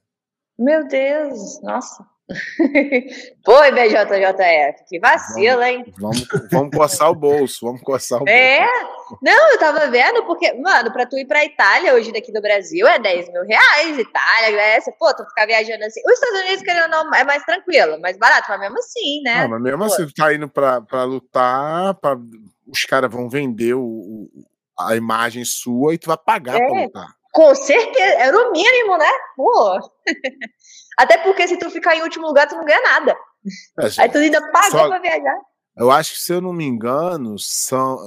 Meu 0.57 0.87
Deus, 0.87 1.61
nossa. 1.61 2.05
Pô, 3.43 3.63
IBJJF, 3.63 4.83
que 4.87 4.99
vacilo, 4.99 5.61
hein? 5.63 5.85
Vamos, 5.97 6.27
vamos 6.51 6.75
coçar 6.75 7.09
o 7.09 7.15
bolso, 7.15 7.65
vamos 7.65 7.81
coçar 7.81 8.21
o 8.21 8.27
é? 8.27 8.59
bolso. 8.59 9.13
É? 9.13 9.17
Não, 9.21 9.51
eu 9.51 9.57
tava 9.57 9.87
vendo, 9.87 10.25
porque, 10.25 10.53
mano, 10.53 10.91
pra 10.91 11.05
tu 11.05 11.17
ir 11.17 11.25
pra 11.25 11.45
Itália 11.45 11.93
hoje 11.93 12.11
daqui 12.11 12.31
do 12.31 12.41
Brasil 12.41 12.85
é 12.85 12.99
10 12.99 13.31
mil 13.31 13.43
reais, 13.43 13.97
Itália, 13.97 14.51
Grécia, 14.51 14.93
pô, 14.99 15.13
tu 15.15 15.23
ficar 15.23 15.45
viajando 15.45 15.85
assim. 15.85 16.01
Os 16.05 16.13
Estados 16.13 16.41
Unidos, 16.41 16.63
querendo 16.63 16.89
não, 16.89 17.15
é 17.15 17.23
mais 17.23 17.43
tranquilo, 17.43 17.99
mais 18.01 18.17
barato, 18.17 18.47
mas 18.49 18.59
mesmo 18.59 18.77
assim, 18.77 19.21
né? 19.23 19.43
Não, 19.43 19.49
mas 19.49 19.61
mesmo 19.61 19.79
pô. 19.79 19.85
assim, 19.85 20.05
tu 20.05 20.13
tá 20.13 20.33
indo 20.33 20.49
pra, 20.49 20.81
pra 20.81 21.03
lutar, 21.05 21.93
pra, 21.95 22.17
os 22.67 22.83
caras 22.83 23.09
vão 23.09 23.29
vender 23.29 23.73
o, 23.73 24.29
a 24.77 24.97
imagem 24.97 25.45
sua 25.45 25.93
e 25.93 25.97
tu 25.97 26.07
vai 26.07 26.17
pagar 26.17 26.57
é. 26.57 26.67
pra 26.67 26.81
lutar. 26.81 27.17
Com 27.31 27.53
certeza, 27.53 28.15
era 28.15 28.35
o 28.35 28.51
mínimo, 28.51 28.97
né? 28.97 29.11
Pô. 29.35 29.79
Até 30.97 31.17
porque 31.19 31.47
se 31.47 31.57
tu 31.57 31.69
ficar 31.69 31.95
em 31.95 32.01
último 32.01 32.27
lugar, 32.27 32.47
tu 32.47 32.55
não 32.55 32.65
ganha 32.65 32.81
nada. 32.81 33.15
É, 33.79 33.85
Aí 34.01 34.09
tu 34.09 34.17
ainda 34.17 34.41
paga 34.51 34.71
só, 34.71 34.87
pra 34.87 34.99
viajar. 34.99 35.37
Eu 35.77 35.91
acho 35.91 36.13
que, 36.13 36.19
se 36.19 36.33
eu 36.33 36.41
não 36.41 36.51
me 36.51 36.65
engano, 36.65 37.37
são. 37.37 37.97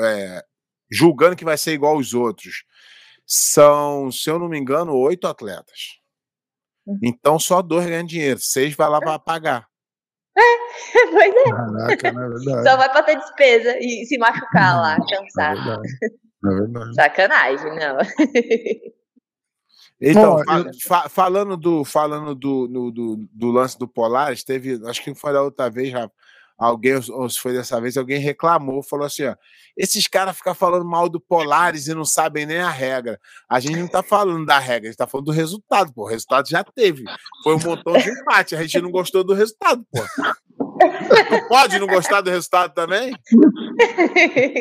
É, 0.00 0.44
julgando 0.90 1.36
que 1.36 1.44
vai 1.44 1.56
ser 1.56 1.72
igual 1.72 1.94
aos 1.94 2.12
outros, 2.12 2.64
são, 3.24 4.10
se 4.10 4.28
eu 4.28 4.38
não 4.38 4.48
me 4.48 4.58
engano, 4.58 4.94
oito 4.94 5.26
atletas. 5.26 6.00
Uhum. 6.86 6.98
Então 7.02 7.38
só 7.38 7.62
dois 7.62 7.86
ganham 7.86 8.04
dinheiro, 8.04 8.40
seis 8.40 8.74
vai 8.74 8.88
lá 8.88 9.00
para 9.00 9.18
pagar. 9.18 9.66
É, 10.36 10.42
pois 11.10 11.34
é. 11.34 11.50
Caraca, 11.50 12.12
não 12.12 12.22
é 12.22 12.28
verdade. 12.28 12.68
Só 12.68 12.76
vai 12.76 12.92
para 12.92 13.02
ter 13.04 13.16
despesa 13.16 13.78
e 13.78 14.04
se 14.04 14.18
machucar 14.18 14.76
lá, 14.76 14.96
cansar. 14.96 15.52
É 15.52 15.54
verdade. 15.54 15.88
É 16.44 16.48
verdade. 16.48 16.94
Sacanagem, 16.94 17.74
não. 17.76 17.98
Então, 20.04 20.42
Bom, 20.44 20.58
eu... 20.58 20.70
fa 20.82 21.08
falando, 21.08 21.56
do, 21.56 21.84
falando 21.84 22.34
do, 22.34 22.66
no, 22.68 22.90
do, 22.90 23.28
do, 23.32 23.50
lance 23.52 23.78
do 23.78 23.86
Polaris, 23.86 24.42
teve, 24.42 24.80
acho 24.84 25.00
que 25.00 25.14
foi 25.14 25.32
da 25.32 25.40
outra 25.40 25.70
vez, 25.70 25.92
Rafa, 25.92 26.12
alguém, 26.58 26.94
ou 27.10 27.30
se 27.30 27.38
foi 27.38 27.52
dessa 27.52 27.80
vez, 27.80 27.96
alguém 27.96 28.18
reclamou, 28.18 28.82
falou 28.82 29.06
assim: 29.06 29.26
ó, 29.26 29.36
esses 29.76 30.08
caras 30.08 30.36
ficam 30.36 30.54
falando 30.56 30.84
mal 30.84 31.08
do 31.08 31.20
Polaris 31.20 31.86
e 31.86 31.94
não 31.94 32.04
sabem 32.04 32.44
nem 32.44 32.58
a 32.58 32.68
regra. 32.68 33.20
A 33.48 33.60
gente 33.60 33.78
não 33.78 33.86
tá 33.86 34.02
falando 34.02 34.44
da 34.44 34.58
regra, 34.58 34.88
a 34.88 34.90
gente 34.90 34.98
tá 34.98 35.06
falando 35.06 35.26
do 35.26 35.32
resultado, 35.32 35.92
pô. 35.92 36.02
O 36.02 36.08
resultado 36.08 36.48
já 36.48 36.64
teve. 36.64 37.04
Foi 37.44 37.54
um 37.54 37.60
montão 37.60 37.92
de 37.92 38.10
empate, 38.10 38.56
a 38.56 38.62
gente 38.62 38.80
não 38.80 38.90
gostou 38.90 39.22
do 39.22 39.34
resultado, 39.34 39.86
pô. 39.88 40.71
Não 41.30 41.48
pode 41.48 41.78
não 41.78 41.86
gostar 41.86 42.20
do 42.20 42.30
resultado 42.30 42.72
também? 42.74 43.12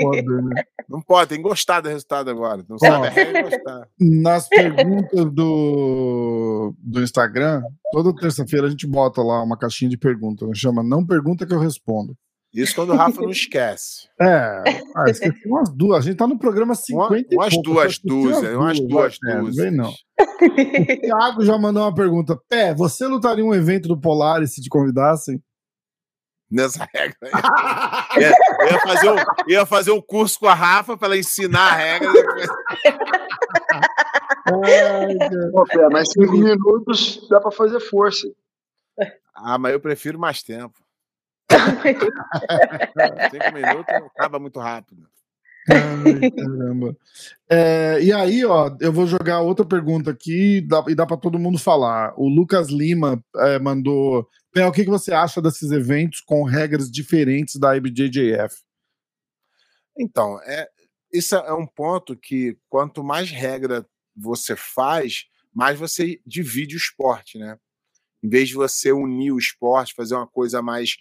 Pode, 0.01 0.23
né? 0.23 0.63
Não 0.89 1.01
pode, 1.01 1.29
tem 1.29 1.37
que 1.37 1.43
gostar 1.43 1.81
do 1.81 1.89
resultado 1.89 2.29
agora. 2.29 2.63
Não 2.67 2.77
sabe 2.77 3.07
é 3.19 3.41
gostar. 3.43 3.87
Nas 3.99 4.47
perguntas 4.49 5.31
do, 5.31 6.73
do 6.77 7.01
Instagram, 7.01 7.61
toda 7.91 8.15
terça-feira 8.15 8.67
a 8.67 8.69
gente 8.69 8.87
bota 8.87 9.21
lá 9.21 9.41
uma 9.43 9.57
caixinha 9.57 9.89
de 9.89 9.97
perguntas. 9.97 10.47
Né? 10.47 10.55
Chama 10.55 10.83
Não 10.83 11.05
Pergunta 11.05 11.45
que 11.45 11.53
eu 11.53 11.59
respondo. 11.59 12.15
Isso 12.53 12.75
quando 12.75 12.89
o 12.89 12.95
Rafa 12.95 13.21
não 13.21 13.29
esquece. 13.29 14.09
É, 14.19 14.61
ah, 14.95 15.05
esqueci 15.07 15.47
umas 15.47 15.69
duas. 15.69 15.99
A 15.99 16.01
gente 16.01 16.17
tá 16.17 16.27
no 16.27 16.37
programa 16.37 16.75
50 16.75 17.33
uma, 17.33 17.43
Umas 17.43 17.53
pouco, 17.53 17.69
duas 17.69 17.99
dúzias, 17.99 18.55
umas 18.55 18.79
duas 18.79 19.17
dúzias. 19.21 19.67
É, 19.67 19.71
não. 19.71 19.89
O 19.89 21.01
Thiago 21.01 21.45
já 21.45 21.57
mandou 21.57 21.83
uma 21.83 21.95
pergunta. 21.95 22.37
Pé, 22.49 22.73
você 22.73 23.07
lutaria 23.07 23.45
um 23.45 23.53
evento 23.53 23.87
do 23.87 23.99
Polaris 23.99 24.53
se 24.53 24.61
te 24.61 24.67
convidassem? 24.69 25.41
Nessa 26.51 26.87
regra. 26.93 27.17
ia, 28.19 28.29
ia, 28.69 28.79
fazer 28.81 29.09
um, 29.09 29.15
ia 29.47 29.65
fazer 29.65 29.91
um 29.91 30.01
curso 30.01 30.39
com 30.39 30.47
a 30.47 30.53
Rafa 30.53 30.97
para 30.97 31.07
ela 31.07 31.17
ensinar 31.17 31.71
a 31.71 31.75
regra. 31.75 32.11
Pô, 34.45 35.65
mas 35.91 36.11
cinco 36.11 36.33
minutos 36.33 37.27
dá 37.29 37.39
para 37.39 37.51
fazer 37.51 37.79
força. 37.79 38.27
Ah, 39.33 39.57
mas 39.57 39.71
eu 39.71 39.79
prefiro 39.79 40.19
mais 40.19 40.43
tempo. 40.43 40.77
cinco 43.31 43.53
minutos 43.53 43.95
acaba 44.15 44.39
muito 44.39 44.59
rápido. 44.59 45.07
Ai, 45.69 46.31
caramba. 46.31 46.97
É, 47.49 47.99
e 48.01 48.11
aí, 48.11 48.43
ó, 48.45 48.75
eu 48.79 48.91
vou 48.91 49.05
jogar 49.05 49.41
outra 49.41 49.65
pergunta 49.65 50.09
aqui 50.09 50.61
dá, 50.61 50.83
e 50.87 50.95
dá 50.95 51.05
para 51.05 51.17
todo 51.17 51.39
mundo 51.39 51.59
falar. 51.59 52.13
O 52.17 52.27
Lucas 52.27 52.69
Lima 52.69 53.23
é, 53.37 53.59
mandou 53.59 54.27
Pel, 54.51 54.67
o 54.67 54.71
que, 54.71 54.83
que 54.83 54.89
você 54.89 55.13
acha 55.13 55.41
desses 55.41 55.71
eventos 55.71 56.19
com 56.19 56.43
regras 56.43 56.91
diferentes 56.91 57.55
da 57.55 57.75
IBJJF? 57.75 58.55
Então, 59.97 60.41
é, 60.43 60.69
isso 61.11 61.35
é 61.35 61.53
um 61.53 61.65
ponto 61.65 62.17
que 62.17 62.57
quanto 62.69 63.03
mais 63.03 63.29
regra 63.29 63.85
você 64.15 64.55
faz, 64.55 65.25
mais 65.53 65.79
você 65.79 66.19
divide 66.25 66.75
o 66.75 66.77
esporte, 66.77 67.37
né? 67.37 67.57
Em 68.23 68.29
vez 68.29 68.49
de 68.49 68.55
você 68.55 68.91
unir 68.91 69.31
o 69.31 69.39
esporte, 69.39 69.95
fazer 69.95 70.15
uma 70.15 70.27
coisa 70.27 70.61
mais 70.61 70.97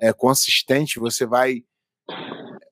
é, 0.00 0.12
consistente, 0.12 0.98
você 0.98 1.26
vai. 1.26 1.64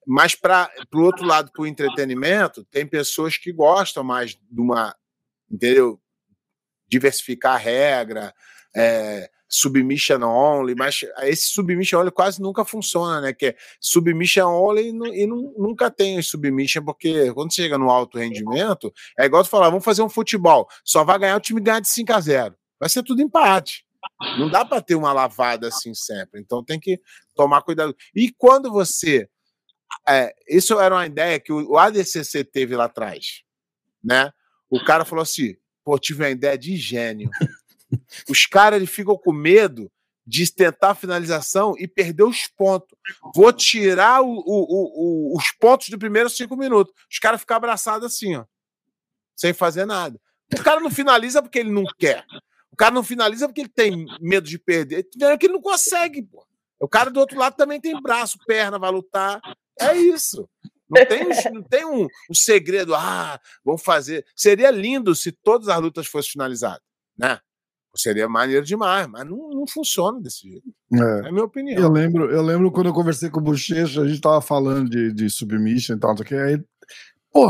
Mas 0.07 0.33
para 0.33 0.69
o 0.93 1.01
outro 1.01 1.25
lado, 1.25 1.51
para 1.51 1.61
o 1.61 1.67
entretenimento, 1.67 2.65
tem 2.65 2.87
pessoas 2.87 3.37
que 3.37 3.51
gostam 3.51 4.03
mais 4.03 4.31
de 4.31 4.61
uma, 4.61 4.95
entendeu? 5.49 6.01
Diversificar 6.87 7.55
a 7.55 7.57
regra, 7.57 8.33
é, 8.75 9.29
submission 9.51 10.23
only, 10.23 10.73
mas 10.75 11.01
esse 11.23 11.49
submission 11.49 11.99
only 11.99 12.11
quase 12.11 12.41
nunca 12.41 12.63
funciona, 12.63 13.19
né? 13.19 13.33
Que 13.33 13.47
é 13.47 13.55
submission 13.81 14.47
only 14.47 14.89
e, 14.89 15.23
e 15.23 15.27
não, 15.27 15.53
nunca 15.57 15.91
tem 15.91 16.21
submission, 16.21 16.83
porque 16.83 17.33
quando 17.33 17.53
chega 17.53 17.77
no 17.77 17.89
alto 17.89 18.17
rendimento, 18.17 18.91
é 19.19 19.25
igual 19.25 19.43
tu 19.43 19.49
falar, 19.49 19.69
vamos 19.69 19.83
fazer 19.83 20.01
um 20.01 20.09
futebol, 20.09 20.67
só 20.85 21.03
vai 21.03 21.19
ganhar 21.19 21.35
o 21.35 21.41
time 21.41 21.59
ganhar 21.59 21.81
de 21.81 21.89
5 21.89 22.13
a 22.13 22.21
0 22.21 22.55
Vai 22.79 22.89
ser 22.89 23.03
tudo 23.03 23.21
empate. 23.21 23.85
Não 24.39 24.49
dá 24.49 24.65
para 24.65 24.81
ter 24.81 24.95
uma 24.95 25.13
lavada 25.13 25.67
assim 25.67 25.93
sempre. 25.93 26.39
Então 26.39 26.63
tem 26.63 26.79
que 26.79 26.99
tomar 27.35 27.61
cuidado. 27.61 27.95
E 28.15 28.31
quando 28.35 28.71
você. 28.71 29.29
É, 30.07 30.33
isso 30.47 30.79
era 30.79 30.95
uma 30.95 31.05
ideia 31.05 31.39
que 31.39 31.51
o 31.51 31.77
ADCC 31.77 32.43
teve 32.45 32.75
lá 32.75 32.85
atrás, 32.85 33.43
né? 34.03 34.31
O 34.69 34.83
cara 34.83 35.05
falou 35.05 35.21
assim: 35.21 35.55
pô, 35.83 35.99
tive 35.99 36.23
uma 36.23 36.29
ideia 36.29 36.57
de 36.57 36.75
gênio. 36.75 37.29
Os 38.29 38.45
caras 38.45 38.89
ficam 38.89 39.17
com 39.17 39.31
medo 39.31 39.91
de 40.25 40.51
tentar 40.51 40.91
a 40.91 40.95
finalização 40.95 41.75
e 41.77 41.87
perder 41.87 42.23
os 42.23 42.47
pontos. 42.47 42.97
Vou 43.35 43.51
tirar 43.51 44.21
o, 44.21 44.27
o, 44.27 45.33
o, 45.33 45.37
os 45.37 45.51
pontos 45.51 45.89
do 45.89 45.97
primeiro 45.97 46.29
cinco 46.29 46.55
minutos. 46.55 46.93
Os 47.09 47.19
caras 47.19 47.41
ficam 47.41 47.57
abraçados 47.57 48.05
assim, 48.05 48.35
ó, 48.35 48.45
sem 49.35 49.53
fazer 49.53 49.85
nada. 49.85 50.19
O 50.53 50.63
cara 50.63 50.79
não 50.79 50.91
finaliza 50.91 51.41
porque 51.41 51.59
ele 51.59 51.71
não 51.71 51.85
quer. 51.97 52.25
O 52.71 52.75
cara 52.75 52.93
não 52.93 53.03
finaliza 53.03 53.47
porque 53.47 53.61
ele 53.61 53.69
tem 53.69 54.05
medo 54.19 54.47
de 54.47 54.57
perder. 54.57 55.07
Vendo 55.17 55.37
que 55.37 55.45
ele 55.45 55.53
não 55.53 55.61
consegue, 55.61 56.21
pô. 56.23 56.45
O 56.79 56.87
cara 56.87 57.11
do 57.11 57.19
outro 57.19 57.37
lado 57.37 57.55
também 57.55 57.79
tem 57.79 57.99
braço, 58.01 58.39
perna, 58.45 58.79
vai 58.79 58.91
lutar. 58.91 59.39
É 59.79 59.95
isso. 59.95 60.49
Não 60.89 61.05
tem, 61.05 61.53
não 61.53 61.63
tem 61.63 61.85
um, 61.85 62.07
um 62.29 62.33
segredo. 62.33 62.93
Ah, 62.95 63.39
vamos 63.63 63.81
fazer. 63.81 64.25
Seria 64.35 64.71
lindo 64.71 65.15
se 65.15 65.31
todas 65.31 65.69
as 65.69 65.79
lutas 65.79 66.07
fossem 66.07 66.31
finalizadas, 66.31 66.81
né? 67.17 67.39
Seria 67.95 68.27
maneiro 68.27 68.65
demais, 68.65 69.05
mas 69.07 69.25
não, 69.25 69.49
não 69.49 69.67
funciona 69.67 70.21
desse 70.21 70.47
jeito. 70.47 70.69
É. 70.93 71.25
é 71.25 71.29
a 71.29 71.31
minha 71.31 71.43
opinião. 71.43 71.81
Eu 71.81 71.91
lembro, 71.91 72.31
eu 72.31 72.41
lembro 72.41 72.71
quando 72.71 72.87
eu 72.87 72.93
conversei 72.93 73.29
com 73.29 73.39
o 73.39 73.43
Bochecha, 73.43 74.01
a 74.01 74.07
gente 74.07 74.21
tava 74.21 74.39
falando 74.39 74.89
de, 74.89 75.11
de 75.13 75.29
submission 75.29 75.95
e 75.95 75.99
tal, 75.99 76.15
não 76.15 76.39
aí. 76.39 76.63
Pô, 77.33 77.47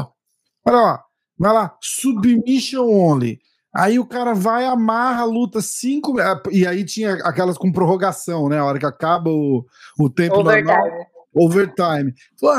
olha 0.65 0.77
lá, 0.77 1.03
vai 1.37 1.53
lá, 1.53 1.77
submission 1.79 2.87
only. 2.89 3.39
Aí 3.73 3.97
o 3.99 4.05
cara 4.05 4.33
vai, 4.33 4.65
amarra, 4.65 5.23
luta 5.23 5.61
cinco. 5.61 6.19
É, 6.19 6.41
e 6.51 6.67
aí 6.67 6.83
tinha 6.83 7.13
aquelas 7.23 7.57
com 7.57 7.71
prorrogação, 7.71 8.49
né? 8.49 8.57
A 8.57 8.65
hora 8.65 8.79
que 8.79 8.85
acaba 8.85 9.29
o, 9.29 9.65
o 9.97 10.09
tempo 10.09 10.39
overtime. 10.39 10.67
normal. 10.67 11.07
Overtime. 11.33 12.13
Pô, 12.39 12.51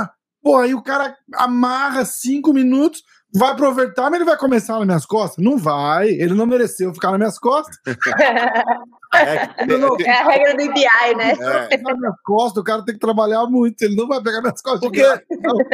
pô, 0.42 0.56
aí 0.56 0.74
o 0.74 0.82
cara 0.82 1.14
amarra 1.34 2.04
cinco 2.04 2.52
minutos 2.52 3.02
vai 3.34 3.56
pro 3.56 3.68
overtime, 3.68 4.16
ele 4.16 4.24
vai 4.24 4.36
começar 4.36 4.74
nas 4.78 4.86
minhas 4.86 5.06
costas? 5.06 5.42
Não 5.42 5.56
vai, 5.56 6.08
ele 6.08 6.34
não 6.34 6.46
mereceu 6.46 6.92
ficar 6.92 7.10
nas 7.10 7.18
minhas 7.18 7.38
costas. 7.38 7.76
é, 9.14 9.66
não, 9.66 9.96
é, 9.98 10.10
a 10.10 10.28
regra 10.28 10.54
do 10.54 10.62
IBI, 10.62 11.14
né? 11.16 11.32
É. 11.32 11.76
Nas 11.78 11.98
minhas 11.98 12.20
costas, 12.24 12.60
o 12.60 12.64
cara 12.64 12.84
tem 12.84 12.94
que 12.94 13.00
trabalhar 13.00 13.46
muito, 13.46 13.82
ele 13.82 13.96
não 13.96 14.06
vai 14.06 14.22
pegar 14.22 14.40
minhas 14.40 14.60
costas. 14.60 14.80
Porque 14.80 15.02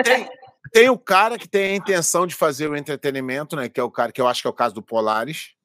tem, 0.03 0.29
tem 0.73 0.88
o 0.88 0.99
cara 0.99 1.38
que 1.38 1.49
tem 1.49 1.73
a 1.73 1.77
intenção 1.77 2.27
de 2.27 2.35
fazer 2.35 2.68
o 2.68 2.77
entretenimento, 2.77 3.57
né? 3.57 3.68
Que 3.68 3.81
é 3.81 3.83
o 3.83 3.90
cara 3.90 4.12
que 4.12 4.21
eu 4.21 4.29
acho 4.29 4.42
que 4.42 4.47
é 4.47 4.51
o 4.51 4.55
caso 4.55 4.75
do 4.75 4.83
Polaris. 4.83 5.57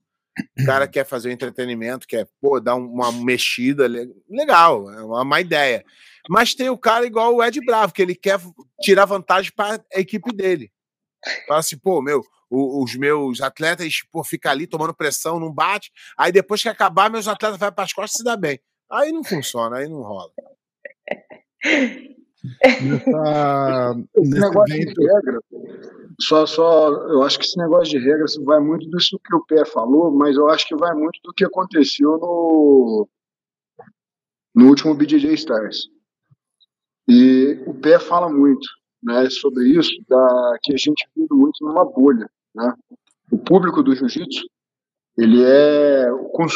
O 0.60 0.66
cara 0.66 0.88
quer 0.88 1.06
fazer 1.06 1.30
um 1.30 1.32
entretenimento, 1.32 2.08
quer 2.08 2.28
pô, 2.42 2.60
dar 2.60 2.74
uma 2.74 3.12
mexida, 3.12 3.88
legal, 4.28 4.92
é 4.92 5.04
uma 5.04 5.24
má 5.24 5.40
ideia. 5.40 5.86
Mas 6.28 6.56
tem 6.56 6.70
o 6.70 6.78
cara 6.78 7.06
igual 7.06 7.36
o 7.36 7.44
Ed 7.44 7.60
Bravo, 7.64 7.94
que 7.94 8.02
ele 8.02 8.16
quer 8.16 8.40
tirar 8.82 9.06
vantagem 9.06 9.52
para 9.56 9.80
a 9.94 10.00
equipe 10.00 10.34
dele. 10.34 10.72
Fala 11.48 11.60
assim, 11.60 11.78
pô, 11.78 12.02
meu, 12.02 12.24
os 12.50 12.96
meus 12.96 13.42
atletas, 13.42 14.02
pô, 14.12 14.24
fica 14.24 14.52
ali 14.52 14.68
tomando 14.68 14.94
pressão, 14.94 15.40
não 15.40 15.52
bate. 15.52 15.92
Aí 16.18 16.32
depois 16.32 16.62
que 16.62 16.70
acabar, 16.70 17.10
meus 17.10 17.28
atletas 17.28 17.58
vai 17.58 17.72
para 17.72 17.84
as 17.84 17.94
costas 17.94 18.16
e 18.16 18.18
se 18.20 18.24
dá 18.24 18.38
bem. 18.38 18.60
Aí 18.92 19.12
não 19.12 19.24
funciona, 19.24 19.78
aí 19.78 19.88
não 19.88 20.02
rola. 20.02 20.32
Nessa, 22.82 23.96
esse 24.16 24.40
negócio 24.40 24.76
evento... 24.76 24.94
de 24.94 25.08
regra, 25.08 25.40
só, 26.20 26.46
só, 26.46 26.90
eu 27.10 27.24
acho 27.24 27.40
que 27.40 27.46
esse 27.46 27.58
negócio 27.58 27.98
de 27.98 28.06
regra 28.06 28.26
vai 28.44 28.60
muito 28.60 28.88
disso 28.90 29.20
que 29.26 29.36
o 29.36 29.46
Pé 29.46 29.66
falou, 29.66 30.12
mas 30.12 30.36
eu 30.36 30.50
acho 30.50 30.68
que 30.68 30.76
vai 30.76 30.94
muito 30.94 31.20
do 31.24 31.34
que 31.34 31.46
aconteceu 31.46 32.18
no, 32.18 33.08
no 34.54 34.68
último 34.68 34.94
BJJ 34.94 35.34
Stars. 35.34 35.88
E 37.08 37.64
o 37.66 37.74
Pé 37.74 37.98
fala 37.98 38.30
muito 38.30 38.68
né, 39.04 39.30
sobre 39.30 39.70
isso, 39.70 39.92
da, 40.08 40.58
que 40.62 40.74
a 40.74 40.78
gente 40.78 41.08
vive 41.16 41.34
muito 41.34 41.64
numa 41.64 41.86
bolha. 41.86 42.30
Né? 42.56 42.74
O 43.32 43.38
público 43.38 43.84
do 43.84 43.96
jiu-jitsu, 43.96 44.46
ele 45.18 45.44
é 45.44 46.08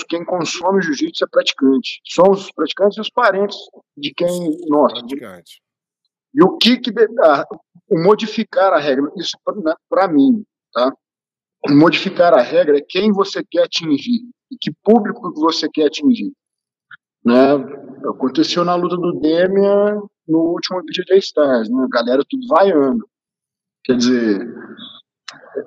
quem 0.10 0.25
consome 0.25 0.81
jiu-jitsu 0.81 1.23
é 1.23 1.27
praticante. 1.27 2.01
São 2.05 2.31
os 2.31 2.51
praticantes 2.51 2.97
e 2.97 3.01
os 3.01 3.10
parentes 3.10 3.57
de 3.95 4.13
quem 4.13 4.57
nós. 4.67 4.93
E 6.33 6.43
o 6.43 6.57
que, 6.57 6.77
que 6.77 6.91
ah, 7.23 7.45
o 7.89 8.03
modificar 8.03 8.73
a 8.73 8.79
regra, 8.79 9.12
isso 9.15 9.38
para 9.89 10.07
mim, 10.07 10.43
tá? 10.73 10.91
Modificar 11.69 12.33
a 12.33 12.41
regra 12.41 12.77
é 12.77 12.81
quem 12.81 13.12
você 13.12 13.43
quer 13.43 13.63
atingir 13.63 14.21
e 14.51 14.57
que 14.60 14.71
público 14.83 15.33
que 15.33 15.39
você 15.39 15.67
quer 15.69 15.88
atingir. 15.88 16.31
Né? 17.23 17.53
Aconteceu 18.10 18.63
na 18.63 18.75
luta 18.75 18.95
do 18.95 19.19
Demian 19.19 20.01
no 20.27 20.39
último 20.39 20.81
de 20.83 21.03
Stars, 21.17 21.69
né? 21.69 21.83
A 21.83 21.87
galera 21.87 22.23
tudo 22.27 22.47
vaiando. 22.47 23.07
Quer 23.83 23.97
dizer, 23.97 24.53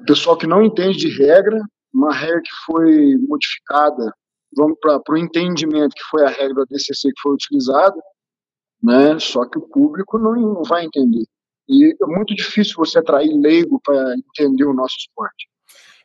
pessoal 0.06 0.36
que 0.36 0.46
não 0.46 0.62
entende 0.62 0.98
de 0.98 1.08
regra, 1.08 1.60
uma 1.92 2.14
regra 2.14 2.40
que 2.42 2.50
foi 2.66 3.16
modificada, 3.28 4.12
vamos 4.56 4.78
para 4.80 5.02
o 5.08 5.16
entendimento 5.16 5.94
que 5.94 6.04
foi 6.10 6.24
a 6.24 6.28
regra 6.28 6.54
da 6.54 6.64
DCC 6.70 7.08
que 7.08 7.20
foi 7.20 7.34
utilizada, 7.34 8.00
né? 8.82 9.18
Só 9.18 9.46
que 9.48 9.58
o 9.58 9.62
público 9.62 10.18
não, 10.18 10.34
não 10.34 10.62
vai 10.62 10.84
entender. 10.84 11.24
E 11.68 11.96
é 12.02 12.06
muito 12.06 12.34
difícil 12.34 12.74
você 12.76 12.98
atrair 12.98 13.32
leigo 13.32 13.80
para 13.84 14.14
entender 14.14 14.64
o 14.64 14.74
nosso 14.74 14.96
esporte. 14.98 15.48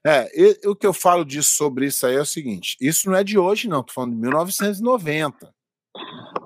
É, 0.06 0.30
e, 0.40 0.68
o 0.68 0.76
que 0.76 0.86
eu 0.86 0.94
falo 0.94 1.26
disso 1.26 1.56
sobre 1.56 1.88
isso 1.88 2.06
aí 2.06 2.16
é 2.16 2.22
o 2.22 2.26
seguinte: 2.26 2.78
isso 2.80 3.10
não 3.10 3.18
é 3.18 3.24
de 3.24 3.40
hoje, 3.40 3.68
não, 3.68 3.82
tô 3.82 3.92
falando 3.92 4.14
de 4.14 4.22
1990. 4.22 5.52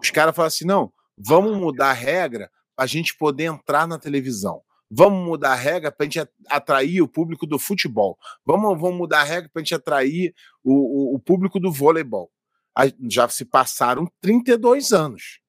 Os 0.01 0.09
caras 0.11 0.33
falam 0.33 0.47
assim: 0.47 0.65
não, 0.65 0.91
vamos 1.19 1.57
mudar 1.57 1.89
a 1.89 1.93
regra 1.93 2.49
para 2.75 2.85
a 2.85 2.87
gente 2.87 3.15
poder 3.15 3.45
entrar 3.45 3.87
na 3.87 3.99
televisão. 3.99 4.61
Vamos 4.89 5.23
mudar 5.23 5.51
a 5.51 5.55
regra 5.55 5.91
para 5.91 6.05
a 6.05 6.09
gente 6.09 6.27
atrair 6.47 7.01
o 7.01 7.07
público 7.07 7.45
do 7.45 7.59
futebol. 7.59 8.17
Vamos, 8.45 8.79
vamos 8.79 8.97
mudar 8.97 9.21
a 9.21 9.23
regra 9.23 9.49
para 9.49 9.61
a 9.61 9.63
gente 9.63 9.75
atrair 9.75 10.33
o, 10.63 10.73
o, 10.73 11.15
o, 11.15 11.19
público 11.19 11.59
do 11.59 11.71
voleibol. 11.71 12.31
Já 13.07 13.27
se 13.29 13.45
passaram 13.45 14.09
32 14.21 14.91
anos. 14.91 15.39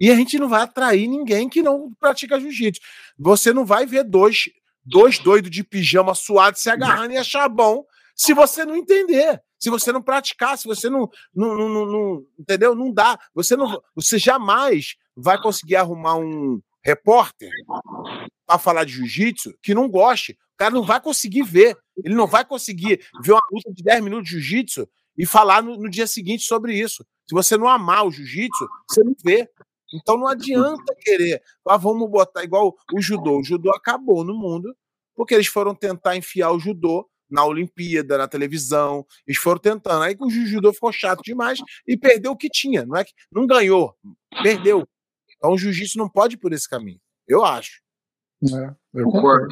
E 0.00 0.10
a 0.10 0.14
gente 0.14 0.38
não 0.38 0.48
vai 0.48 0.62
atrair 0.62 1.08
ninguém 1.08 1.48
que 1.48 1.62
não 1.62 1.92
pratica 1.98 2.40
jiu-jitsu. 2.40 2.80
Você 3.18 3.52
não 3.52 3.66
vai 3.66 3.84
ver 3.84 4.04
dois, 4.04 4.44
dois 4.84 5.18
doidos 5.18 5.50
de 5.50 5.64
pijama 5.64 6.14
suado 6.14 6.58
se 6.58 6.70
agarrando 6.70 7.12
e 7.12 7.18
achar 7.18 7.48
bom 7.48 7.84
se 8.16 8.32
você 8.32 8.64
não 8.64 8.74
entender, 8.74 9.42
se 9.58 9.68
você 9.68 9.92
não 9.92 10.00
praticar, 10.00 10.56
se 10.56 10.66
você 10.66 10.88
não, 10.88 11.08
não, 11.34 11.68
não, 11.68 11.86
não 11.86 12.26
entendeu? 12.38 12.74
Não 12.74 12.90
dá. 12.90 13.18
Você 13.34 13.54
não, 13.54 13.80
você 13.94 14.18
jamais 14.18 14.94
vai 15.14 15.40
conseguir 15.40 15.76
arrumar 15.76 16.16
um 16.16 16.60
repórter 16.82 17.50
para 18.46 18.58
falar 18.58 18.84
de 18.84 18.92
jiu-jitsu 18.92 19.54
que 19.62 19.74
não 19.74 19.88
goste. 19.88 20.32
O 20.32 20.56
cara 20.56 20.74
não 20.74 20.82
vai 20.82 21.00
conseguir 21.00 21.42
ver. 21.42 21.76
Ele 22.02 22.14
não 22.14 22.26
vai 22.26 22.44
conseguir 22.44 23.04
ver 23.22 23.32
uma 23.32 23.42
luta 23.52 23.70
de 23.72 23.82
10 23.82 24.02
minutos 24.02 24.30
de 24.30 24.40
jiu-jitsu 24.40 24.88
e 25.18 25.26
falar 25.26 25.62
no, 25.62 25.76
no, 25.76 25.90
dia 25.90 26.06
seguinte 26.06 26.44
sobre 26.44 26.74
isso. 26.74 27.04
Se 27.28 27.34
você 27.34 27.56
não 27.56 27.68
amar 27.68 28.06
o 28.06 28.10
jiu-jitsu, 28.10 28.66
você 28.88 29.02
não 29.02 29.14
vê. 29.22 29.46
Então 29.92 30.16
não 30.16 30.26
adianta 30.26 30.94
querer, 31.00 31.42
ah, 31.68 31.76
vamos 31.76 32.10
botar 32.10 32.42
igual 32.42 32.74
o 32.94 33.00
judô. 33.00 33.40
O 33.40 33.44
judô 33.44 33.70
acabou 33.70 34.24
no 34.24 34.34
mundo 34.34 34.74
porque 35.14 35.34
eles 35.34 35.46
foram 35.46 35.74
tentar 35.74 36.16
enfiar 36.16 36.50
o 36.50 36.58
judô 36.58 37.08
na 37.30 37.44
Olimpíada, 37.44 38.18
na 38.18 38.28
televisão, 38.28 39.04
eles 39.26 39.38
foram 39.38 39.60
tentando. 39.60 40.02
Aí 40.02 40.16
o 40.18 40.30
judô 40.30 40.72
ficou 40.72 40.92
chato 40.92 41.20
demais 41.22 41.58
e 41.86 41.96
perdeu 41.96 42.32
o 42.32 42.36
que 42.36 42.48
tinha, 42.48 42.84
não 42.84 42.96
é 42.96 43.04
que 43.04 43.12
não 43.30 43.46
ganhou, 43.46 43.94
perdeu. 44.42 44.86
Então 45.36 45.52
o 45.52 45.58
jiu-jitsu 45.58 45.98
não 45.98 46.08
pode 46.08 46.34
ir 46.34 46.38
por 46.38 46.52
esse 46.52 46.68
caminho, 46.68 47.00
eu 47.28 47.44
acho. 47.44 47.80
É, 48.44 48.74
eu, 48.94 49.10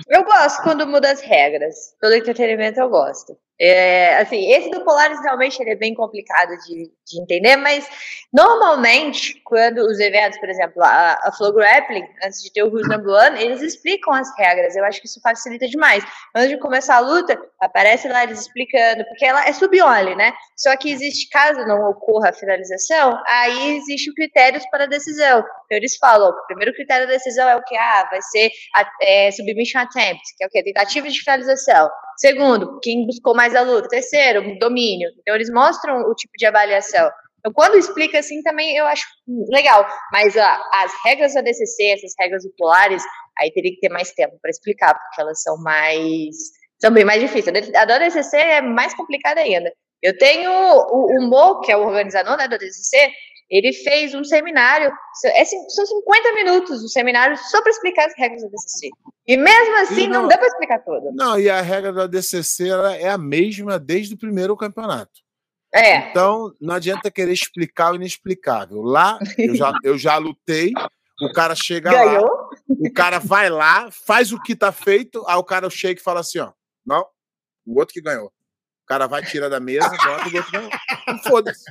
eu 0.09 0.25
gosto 0.25 0.63
quando 0.63 0.87
muda 0.87 1.11
as 1.11 1.21
regras. 1.21 1.95
Todo 2.01 2.15
entretenimento 2.15 2.81
eu 2.81 2.89
gosto. 2.89 3.37
É, 3.61 4.17
assim, 4.17 4.51
esse 4.51 4.69
do 4.71 4.85
Polaris 4.85 5.21
realmente 5.23 5.63
ele 5.63 5.71
é 5.71 5.77
bem 5.77 5.95
complicado 5.95 6.51
de, 6.67 6.91
de, 7.07 7.23
entender, 7.23 7.55
mas 7.57 7.89
normalmente, 8.33 9.41
quando 9.45 9.79
os 9.79 10.01
eventos, 10.01 10.41
por 10.41 10.49
exemplo, 10.49 10.83
a, 10.83 11.17
a 11.23 11.31
Flow 11.31 11.53
Grappling, 11.53 12.05
antes 12.25 12.43
de 12.43 12.53
ter 12.53 12.65
o 12.65 12.69
Who's 12.69 12.89
Number 12.89 13.15
One, 13.15 13.41
eles 13.41 13.63
explicam 13.63 14.13
as 14.13 14.29
regras. 14.37 14.75
Eu 14.75 14.85
acho 14.85 15.01
que 15.01 15.07
isso 15.07 15.21
facilita 15.21 15.69
demais. 15.69 16.05
Antes 16.35 16.51
de 16.51 16.59
começar 16.59 16.97
a 16.97 17.01
luta, 17.01 17.41
aparece 17.61 18.09
lá 18.09 18.25
eles 18.25 18.41
explicando, 18.41 19.05
porque 19.05 19.25
ela 19.25 19.47
é 19.47 19.53
sub-only, 19.53 20.17
né? 20.17 20.33
Só 20.57 20.77
que 20.77 20.91
existe, 20.91 21.29
caso 21.31 21.65
não 21.65 21.91
ocorra 21.91 22.31
a 22.31 22.33
finalização, 22.33 23.23
aí 23.25 23.77
existe 23.77 24.13
critérios 24.15 24.65
para 24.69 24.85
a 24.85 24.89
decisão. 24.89 25.39
Então 25.39 25.79
eles 25.79 25.97
falam, 25.97 26.31
o 26.31 26.47
primeiro 26.47 26.75
critério 26.75 27.07
da 27.07 27.13
decisão 27.13 27.49
é 27.49 27.55
o 27.55 27.63
que? 27.63 27.77
Ah, 27.77 28.09
vai 28.11 28.21
ser 28.21 28.51
a, 28.75 28.91
é, 29.01 29.31
submission 29.31 29.81
attempt, 29.81 30.23
que 30.37 30.43
é 30.43 30.47
o 30.49 30.51
que? 30.51 30.61
Tentativa 30.65 31.09
de 31.09 31.23
finalização. 31.23 31.89
Segundo, 32.17 32.79
quem 32.81 33.07
buscou 33.07 33.35
mais 33.35 33.55
a 33.55 33.63
luta. 33.63 33.89
Terceiro, 33.89 34.59
domínio. 34.59 35.11
Então, 35.21 35.35
eles 35.35 35.51
mostram 35.51 36.01
o 36.03 36.15
tipo 36.15 36.33
de 36.37 36.47
avaliação. 36.47 37.11
Então, 37.39 37.53
quando 37.53 37.77
explica 37.77 38.19
assim, 38.19 38.43
também 38.43 38.77
eu 38.77 38.87
acho 38.87 39.07
legal. 39.51 39.87
Mas 40.13 40.37
as 40.37 40.93
regras 41.05 41.35
da 41.35 41.43
DCC, 41.43 41.93
essas 41.93 42.13
regras 42.19 42.47
populares, 42.49 43.03
aí 43.39 43.53
teria 43.53 43.71
que 43.73 43.81
ter 43.81 43.91
mais 43.91 44.13
tempo 44.13 44.39
para 44.41 44.51
explicar, 44.51 44.95
porque 44.95 45.21
elas 45.21 45.43
são 45.43 45.57
mais. 45.59 46.35
são 46.81 46.91
bem 46.91 47.05
mais 47.05 47.21
difíceis. 47.21 47.75
A 47.75 47.85
da 47.85 47.99
DCC 47.99 48.37
é 48.37 48.61
mais 48.63 48.95
complicada 48.95 49.41
ainda. 49.41 49.71
Eu 50.03 50.17
tenho 50.17 50.51
o, 50.51 51.19
o 51.19 51.29
Mo, 51.29 51.61
que 51.61 51.73
é 51.73 51.77
o 51.77 51.87
organizador 51.87 52.37
né, 52.37 52.47
da 52.47 52.57
DCC, 52.57 53.11
ele 53.51 53.73
fez 53.73 54.15
um 54.15 54.25
seminário, 54.25 54.93
é, 55.27 55.45
são 55.45 55.87
50 55.87 56.33
minutos 56.35 56.83
o 56.83 56.87
um 56.87 56.89
seminário 56.89 57.37
só 57.37 57.61
para 57.61 57.71
explicar 57.71 58.07
as 58.07 58.15
regras 58.17 58.43
da 58.43 58.49
DCC. 58.49 58.91
E 59.27 59.37
mesmo 59.37 59.77
assim 59.77 60.07
não, 60.07 60.23
não 60.23 60.29
dá 60.29 60.37
para 60.37 60.47
explicar 60.47 60.79
tudo. 60.81 61.13
Não, 61.15 61.39
e 61.39 61.49
a 61.49 61.61
regra 61.61 61.93
da 61.93 62.07
DCC 62.07 62.69
é 62.99 63.11
a 63.11 63.19
mesma 63.19 63.79
desde 63.79 64.15
o 64.15 64.19
primeiro 64.19 64.57
campeonato. 64.57 65.25
É. 65.75 66.11
Então, 66.11 66.55
não 66.61 66.75
adianta 66.75 67.11
querer 67.11 67.33
explicar 67.33 67.93
o 67.93 67.97
inexplicável. 67.97 68.81
Lá, 68.81 69.19
eu 69.37 69.55
já, 69.57 69.73
eu 69.83 69.99
já 69.99 70.17
lutei, 70.19 70.73
o 71.21 71.33
cara 71.33 71.55
chega 71.55 71.91
Ganhou? 71.91 72.25
lá, 72.25 72.49
o 72.69 72.93
cara 72.93 73.19
vai 73.19 73.51
lá, 73.51 73.89
faz 73.91 74.33
o 74.33 74.41
que 74.41 74.55
tá 74.55 74.71
feito, 74.71 75.25
aí 75.27 75.37
o 75.37 75.45
cara 75.45 75.69
chega 75.69 76.01
e 76.01 76.03
fala 76.03 76.21
assim, 76.21 76.39
ó, 76.39 76.53
não, 76.87 77.05
o 77.67 77.79
outro 77.79 77.93
que 77.93 78.01
ganhou. 78.01 78.27
O 78.27 78.87
cara 78.87 79.07
vai, 79.07 79.25
tira 79.25 79.49
da 79.49 79.59
mesa, 79.59 79.89
bota 79.89 80.29
o 80.29 80.37
outro 80.37 80.51
ganhou. 80.53 80.71
Foda-se. 81.27 81.65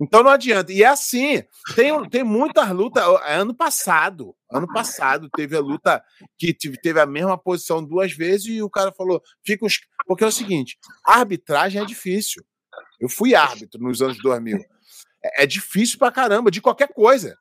Então 0.00 0.22
não 0.22 0.30
adianta. 0.30 0.72
E 0.72 0.82
é 0.82 0.86
assim, 0.86 1.42
tem, 1.74 2.08
tem 2.08 2.22
muitas 2.22 2.70
lutas. 2.70 3.02
Ano 3.24 3.54
passado, 3.54 4.34
ano 4.50 4.66
passado, 4.72 5.28
teve 5.30 5.56
a 5.56 5.60
luta 5.60 6.02
que 6.38 6.54
teve 6.54 7.00
a 7.00 7.06
mesma 7.06 7.36
posição 7.36 7.84
duas 7.84 8.12
vezes 8.12 8.46
e 8.46 8.62
o 8.62 8.70
cara 8.70 8.92
falou: 8.92 9.20
fica 9.44 9.66
os. 9.66 9.80
Porque 10.06 10.22
é 10.22 10.26
o 10.26 10.32
seguinte: 10.32 10.78
arbitragem 11.04 11.82
é 11.82 11.84
difícil. 11.84 12.44
Eu 13.00 13.08
fui 13.08 13.34
árbitro 13.34 13.80
nos 13.80 14.00
anos 14.00 14.18
2000. 14.22 14.58
É, 15.24 15.42
é 15.42 15.46
difícil 15.46 15.98
pra 15.98 16.12
caramba, 16.12 16.50
de 16.50 16.60
qualquer 16.60 16.92
coisa. 16.92 17.36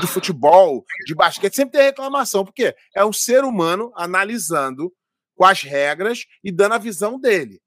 De 0.00 0.06
futebol, 0.06 0.84
de 1.04 1.16
basquete, 1.16 1.54
sempre 1.54 1.78
tem 1.78 1.88
reclamação, 1.88 2.44
porque 2.44 2.74
é 2.94 3.04
um 3.04 3.12
ser 3.12 3.42
humano 3.42 3.92
analisando 3.96 4.92
com 5.34 5.44
as 5.44 5.62
regras 5.62 6.26
e 6.44 6.52
dando 6.52 6.74
a 6.74 6.78
visão 6.78 7.18
dele. 7.18 7.60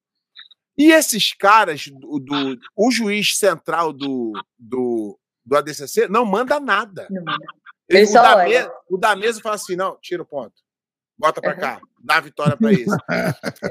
E 0.78 0.92
esses 0.92 1.34
caras, 1.34 1.88
do, 1.88 2.20
do 2.20 2.58
o 2.76 2.92
juiz 2.92 3.38
central 3.38 3.94
do, 3.94 4.34
do, 4.58 5.20
do 5.46 5.58
ADCC 5.58 6.08
não 6.08 6.26
manda 6.26 6.60
nada. 6.60 7.08
Não 7.10 7.24
manda. 7.24 7.46
Ele, 7.90 8.08
o, 8.08 8.14
da 8.14 8.44
me, 8.44 8.72
o, 8.90 8.98
da 8.98 9.16
mesa 9.16 9.42
fala 9.42 9.56
assim: 9.56 9.76
não, 9.76 9.98
tira 10.02 10.24
o 10.24 10.26
ponto. 10.26 10.54
Bota 11.18 11.40
para 11.40 11.56
cá, 11.56 11.82
dá 12.04 12.18
a 12.18 12.22
vitória 12.22 12.58
para 12.58 12.74
esse. 12.74 12.98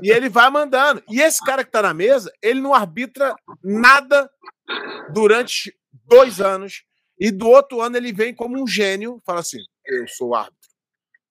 e 0.02 0.10
ele 0.10 0.28
vai 0.28 0.48
mandando. 0.48 1.02
E 1.10 1.20
esse 1.20 1.44
cara 1.44 1.64
que 1.64 1.70
tá 1.70 1.82
na 1.82 1.92
mesa, 1.92 2.32
ele 2.40 2.60
não 2.60 2.72
arbitra 2.72 3.34
nada 3.62 4.30
durante 5.12 5.76
dois 6.06 6.40
anos. 6.40 6.84
E 7.18 7.30
do 7.30 7.48
outro 7.48 7.80
ano 7.80 7.96
ele 7.96 8.12
vem 8.12 8.34
como 8.34 8.60
um 8.60 8.66
gênio, 8.66 9.20
fala 9.26 9.40
assim: 9.40 9.58
eu 9.86 10.06
sou 10.08 10.34
árbitro. 10.34 10.62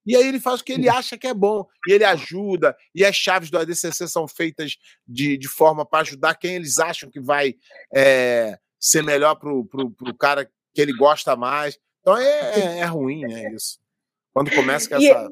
E 0.06 0.16
aí 0.16 0.28
ele 0.28 0.40
faz 0.40 0.62
o 0.62 0.64
que 0.64 0.74
ele 0.74 0.90
acha 0.90 1.18
que 1.18 1.28
é 1.28 1.34
bom. 1.34 1.66
E 1.88 1.94
ele 1.94 2.04
ajuda. 2.04 2.76
E 2.94 3.06
as 3.06 3.16
chaves 3.16 3.50
do 3.50 3.58
ADCC 3.58 4.08
são 4.08 4.28
feitas 4.28 4.78
de, 5.08 5.38
de 5.38 5.48
forma 5.48 5.86
para 5.86 6.02
ajudar 6.02 6.36
quem 6.36 6.56
eles 6.56 6.80
acham 6.80 7.10
que 7.10 7.20
vai 7.20 7.56
é, 7.94 8.58
ser 8.80 9.04
melhor 9.04 9.36
para 9.36 9.52
o 9.52 10.18
cara 10.18 10.46
que 10.74 10.82
ele 10.82 10.94
gosta 10.94 11.36
mais. 11.36 11.78
Então 12.02 12.18
é, 12.18 12.60
é, 12.60 12.80
é 12.80 12.86
ruim, 12.86 13.32
é 13.32 13.54
isso. 13.54 13.80
Quando 14.34 14.50
começa 14.52 14.90
com 14.90 14.96
essa. 14.96 15.30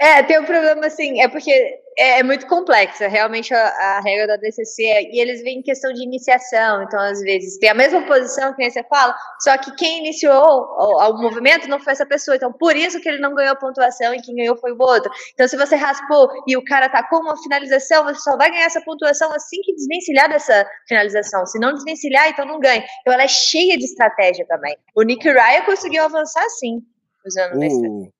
É, 0.00 0.22
tem 0.22 0.38
um 0.38 0.44
problema 0.44 0.86
assim, 0.86 1.20
é 1.20 1.26
porque 1.26 1.50
é, 1.98 2.20
é 2.20 2.22
muito 2.22 2.46
complexa, 2.46 3.08
realmente 3.08 3.52
a, 3.52 3.66
a, 3.66 4.00
regra 4.00 4.28
da 4.28 4.36
DCC, 4.36 4.84
é, 4.84 5.02
e 5.12 5.20
eles 5.20 5.42
vêm 5.42 5.58
em 5.58 5.62
questão 5.62 5.92
de 5.92 6.04
iniciação, 6.04 6.84
então 6.84 7.00
às 7.00 7.20
vezes 7.20 7.58
tem 7.58 7.68
a 7.68 7.74
mesma 7.74 8.00
posição 8.06 8.54
que 8.54 8.70
você 8.70 8.84
fala, 8.84 9.12
só 9.40 9.58
que 9.58 9.74
quem 9.74 9.98
iniciou 9.98 10.40
o, 10.40 11.10
o, 11.10 11.20
movimento 11.20 11.68
não 11.68 11.80
foi 11.80 11.94
essa 11.94 12.06
pessoa, 12.06 12.36
então 12.36 12.52
por 12.52 12.76
isso 12.76 13.00
que 13.00 13.08
ele 13.08 13.18
não 13.18 13.34
ganhou 13.34 13.56
pontuação 13.56 14.14
e 14.14 14.22
quem 14.22 14.36
ganhou 14.36 14.56
foi 14.56 14.70
o 14.70 14.80
outro. 14.80 15.10
Então 15.34 15.48
se 15.48 15.56
você 15.56 15.74
raspou 15.74 16.30
e 16.46 16.56
o 16.56 16.64
cara 16.64 16.88
tá 16.88 17.02
com 17.02 17.16
uma 17.16 17.36
finalização, 17.36 18.04
você 18.04 18.20
só 18.20 18.36
vai 18.36 18.52
ganhar 18.52 18.66
essa 18.66 18.80
pontuação 18.82 19.32
assim 19.32 19.60
que 19.62 19.74
desvencilhar 19.74 20.28
dessa 20.28 20.64
finalização, 20.86 21.44
se 21.44 21.58
não 21.58 21.72
desvencilhar, 21.72 22.28
então 22.28 22.46
não 22.46 22.60
ganha. 22.60 22.84
Então 23.00 23.12
ela 23.12 23.24
é 23.24 23.28
cheia 23.28 23.76
de 23.76 23.84
estratégia 23.84 24.46
também. 24.46 24.76
O 24.94 25.02
Nick 25.02 25.28
Ryan 25.28 25.62
conseguiu 25.62 26.04
avançar 26.04 26.48
sim, 26.50 26.80
usando 27.26 27.58
o, 27.58 28.12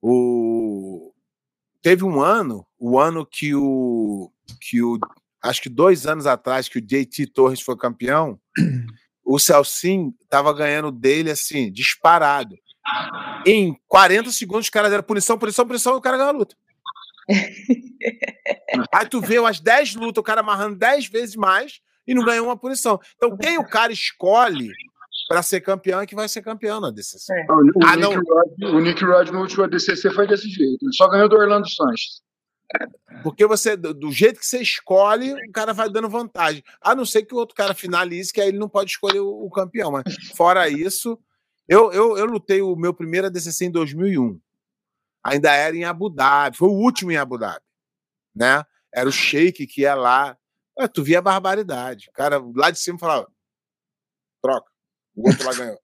o 0.00 0.43
teve 1.84 2.02
um 2.02 2.22
ano, 2.22 2.66
o 2.78 2.98
ano 2.98 3.26
que 3.26 3.54
o 3.54 4.32
que 4.58 4.82
o 4.82 4.98
acho 5.42 5.60
que 5.60 5.68
dois 5.68 6.06
anos 6.06 6.26
atrás 6.26 6.66
que 6.66 6.78
o 6.78 6.80
JT 6.80 7.26
Torres 7.26 7.60
foi 7.60 7.76
campeão, 7.76 8.40
o 9.22 9.38
Celcin 9.38 10.14
tava 10.30 10.50
ganhando 10.54 10.90
dele 10.90 11.30
assim, 11.30 11.70
disparado. 11.70 12.56
Em 13.46 13.78
40 13.86 14.32
segundos, 14.32 14.66
os 14.66 14.70
caras 14.70 14.90
deram 14.90 15.04
punição, 15.04 15.38
punição, 15.38 15.66
punição, 15.66 15.94
e 15.94 15.96
o 15.98 16.00
cara 16.00 16.16
ganhou 16.16 16.30
a 16.30 16.38
luta. 16.38 16.56
Aí 18.90 19.06
tu 19.10 19.20
vê 19.20 19.38
umas 19.38 19.60
10 19.60 19.96
lutas, 19.96 20.20
o 20.20 20.24
cara 20.24 20.40
amarrando 20.40 20.76
10 20.76 21.08
vezes 21.08 21.36
mais 21.36 21.80
e 22.06 22.14
não 22.14 22.24
ganhou 22.24 22.46
uma 22.46 22.56
punição. 22.56 22.98
Então, 23.16 23.36
quem 23.36 23.58
o 23.58 23.68
cara 23.68 23.92
escolhe 23.92 24.70
para 25.28 25.42
ser 25.42 25.60
campeão 25.60 26.00
é 26.00 26.06
que 26.06 26.14
vai 26.14 26.28
ser 26.28 26.42
campeão 26.42 26.80
na 26.80 26.90
DCC. 26.90 27.32
É. 27.32 27.46
O, 27.50 27.84
ah, 27.84 27.96
Nick 27.96 28.14
Rod, 28.14 28.74
o 28.74 28.80
Nick 28.80 29.04
Rod 29.04 29.28
no 29.30 29.40
último 29.40 29.66
DCC 29.66 30.10
foi 30.10 30.26
desse 30.26 30.48
jeito. 30.48 30.78
Ele 30.82 30.92
só 30.92 31.08
ganhou 31.08 31.28
do 31.28 31.36
Orlando 31.36 31.68
Sanches. 31.68 32.22
Porque 33.22 33.46
você, 33.46 33.76
do 33.76 34.10
jeito 34.10 34.40
que 34.40 34.46
você 34.46 34.60
escolhe, 34.60 35.32
o 35.32 35.52
cara 35.52 35.72
vai 35.72 35.88
dando 35.88 36.08
vantagem. 36.08 36.62
A 36.80 36.94
não 36.94 37.04
ser 37.04 37.22
que 37.22 37.34
o 37.34 37.38
outro 37.38 37.54
cara 37.54 37.74
finalize, 37.74 38.32
que 38.32 38.40
aí 38.40 38.48
ele 38.48 38.58
não 38.58 38.68
pode 38.68 38.90
escolher 38.90 39.20
o, 39.20 39.28
o 39.28 39.50
campeão. 39.50 39.92
Mas 39.92 40.02
fora 40.34 40.68
isso, 40.68 41.18
eu, 41.68 41.92
eu, 41.92 42.18
eu 42.18 42.26
lutei 42.26 42.60
o 42.60 42.76
meu 42.76 42.92
primeiro 42.92 43.26
ADCC 43.26 43.66
em 43.66 43.70
2001. 43.70 44.38
Ainda 45.22 45.52
era 45.52 45.74
em 45.74 45.84
Abu 45.84 46.10
Dhabi. 46.10 46.56
Foi 46.56 46.68
o 46.68 46.72
último 46.72 47.12
em 47.12 47.16
Abu 47.16 47.38
Dhabi. 47.38 47.64
Né? 48.34 48.62
Era 48.92 49.08
o 49.08 49.12
Sheik 49.12 49.66
que 49.66 49.82
ia 49.82 49.94
lá. 49.94 50.36
Ué, 50.78 50.88
tu 50.88 51.02
via 51.02 51.20
a 51.20 51.22
barbaridade. 51.22 52.08
O 52.10 52.12
cara 52.12 52.42
lá 52.54 52.70
de 52.70 52.78
cima 52.78 52.98
falava: 52.98 53.28
troca. 54.42 54.73
O 55.16 55.28
outro 55.28 55.46
lá 55.46 55.54
ganhou. 55.54 55.78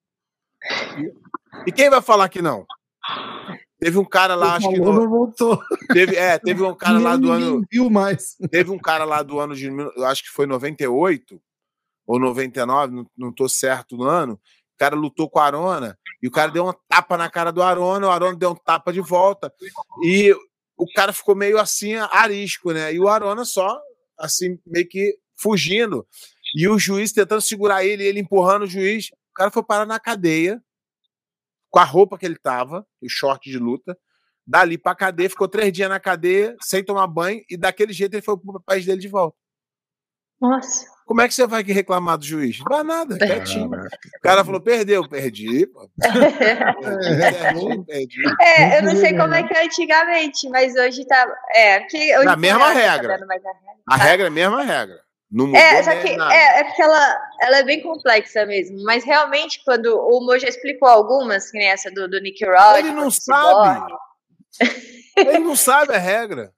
E, 1.66 1.72
quem 1.72 1.88
vai 1.88 2.02
falar 2.02 2.28
que 2.28 2.42
não? 2.42 2.66
Teve 3.78 3.98
um 3.98 4.04
cara 4.04 4.34
lá, 4.34 4.56
acho 4.56 4.68
que. 4.68 4.78
No, 4.78 4.92
não 4.92 5.08
voltou. 5.08 5.62
Teve, 5.92 6.16
é, 6.16 6.38
teve 6.38 6.62
um 6.62 6.74
cara 6.74 6.98
lá 6.98 7.16
do 7.16 7.32
ano. 7.32 7.64
Viu 7.70 7.88
mais. 7.88 8.36
Teve 8.50 8.70
um 8.70 8.78
cara 8.78 9.04
lá 9.04 9.22
do 9.22 9.40
ano 9.40 9.54
de. 9.54 9.66
Eu 9.68 10.04
acho 10.06 10.22
que 10.22 10.28
foi 10.28 10.46
98 10.46 11.40
ou 12.06 12.18
99, 12.18 12.92
não, 12.92 13.06
não 13.16 13.32
tô 13.32 13.48
certo 13.48 13.96
no 13.96 14.04
ano. 14.04 14.34
O 14.34 14.78
cara 14.78 14.96
lutou 14.96 15.30
com 15.30 15.38
a 15.38 15.44
Arona 15.44 15.98
e 16.22 16.26
o 16.26 16.30
cara 16.30 16.50
deu 16.50 16.64
uma 16.64 16.76
tapa 16.88 17.16
na 17.16 17.30
cara 17.30 17.50
do 17.50 17.62
Arona, 17.62 18.06
o 18.06 18.10
Arona 18.10 18.36
deu 18.36 18.50
um 18.50 18.54
tapa 18.54 18.92
de 18.92 19.00
volta. 19.00 19.52
E 20.02 20.34
o 20.76 20.86
cara 20.94 21.12
ficou 21.12 21.34
meio 21.34 21.58
assim, 21.58 21.94
arisco, 21.94 22.72
né? 22.72 22.92
E 22.92 22.98
o 22.98 23.08
Arona 23.08 23.44
só, 23.44 23.80
assim, 24.18 24.58
meio 24.66 24.88
que 24.88 25.16
fugindo. 25.36 26.06
E 26.56 26.68
o 26.68 26.78
juiz 26.78 27.12
tentando 27.12 27.40
segurar 27.40 27.84
ele, 27.84 28.04
ele 28.04 28.20
empurrando 28.20 28.62
o 28.62 28.66
juiz. 28.66 29.10
O 29.40 29.42
cara 29.42 29.50
foi 29.50 29.62
parar 29.62 29.86
na 29.86 29.98
cadeia, 29.98 30.62
com 31.70 31.78
a 31.78 31.84
roupa 31.84 32.18
que 32.18 32.26
ele 32.26 32.36
tava, 32.36 32.86
o 33.00 33.08
short 33.08 33.48
de 33.48 33.58
luta. 33.58 33.96
Dali 34.46 34.76
pra 34.76 34.94
cadeia, 34.94 35.30
ficou 35.30 35.48
três 35.48 35.72
dias 35.72 35.88
na 35.88 35.98
cadeia, 35.98 36.54
sem 36.60 36.84
tomar 36.84 37.06
banho, 37.06 37.42
e 37.48 37.56
daquele 37.56 37.90
jeito 37.90 38.12
ele 38.12 38.20
foi 38.20 38.36
pro 38.36 38.60
país 38.60 38.84
dele 38.84 39.00
de 39.00 39.08
volta. 39.08 39.34
Nossa. 40.38 40.84
Como 41.06 41.22
é 41.22 41.28
que 41.28 41.32
você 41.32 41.46
vai 41.46 41.62
reclamar 41.62 42.18
do 42.18 42.26
juiz? 42.26 42.58
Não 42.58 42.66
vai 42.68 42.82
nada, 42.82 43.16
quietinho. 43.16 43.70
O 43.70 44.20
cara 44.20 44.44
falou: 44.44 44.60
perdeu, 44.60 45.08
perdi. 45.08 45.66
perdi, 47.26 47.84
perdi. 47.86 48.22
É, 48.42 48.78
eu 48.78 48.82
não 48.82 48.94
sei 48.94 49.16
como 49.16 49.32
é 49.32 49.42
que 49.42 49.56
é 49.56 49.64
antigamente, 49.64 50.50
mas 50.50 50.74
hoje 50.76 51.06
tá. 51.06 51.26
É, 51.54 51.80
porque 51.80 52.14
hoje 52.16 52.26
Na 52.26 52.36
mesma 52.36 52.66
tá 52.66 52.72
regra. 52.72 53.18
Tá 53.18 53.24
a 53.24 53.28
regra. 53.28 53.50
A 53.86 53.96
regra 53.96 54.26
é 54.26 54.28
a 54.28 54.30
mesma 54.30 54.62
regra. 54.62 55.09
Não 55.30 55.46
mudou 55.46 55.60
é, 55.60 55.82
só 55.82 55.90
que 55.92 56.08
é, 56.08 56.60
é, 56.60 56.64
porque 56.64 56.82
ela, 56.82 57.30
ela 57.40 57.58
é 57.58 57.62
bem 57.62 57.80
complexa 57.80 58.44
mesmo. 58.46 58.82
Mas 58.82 59.04
realmente, 59.04 59.62
quando 59.64 59.96
o 59.96 60.20
Mo 60.20 60.36
já 60.38 60.48
explicou 60.48 60.88
algumas, 60.88 61.50
que 61.50 61.58
nem 61.58 61.68
essa 61.68 61.90
do, 61.90 62.08
do 62.08 62.20
Nick 62.20 62.44
Rod. 62.44 62.78
Ele 62.78 62.92
não 62.92 63.10
sabe. 63.10 63.94
ele 65.16 65.38
não 65.38 65.54
sabe 65.54 65.94
a 65.94 65.98
regra. 65.98 66.52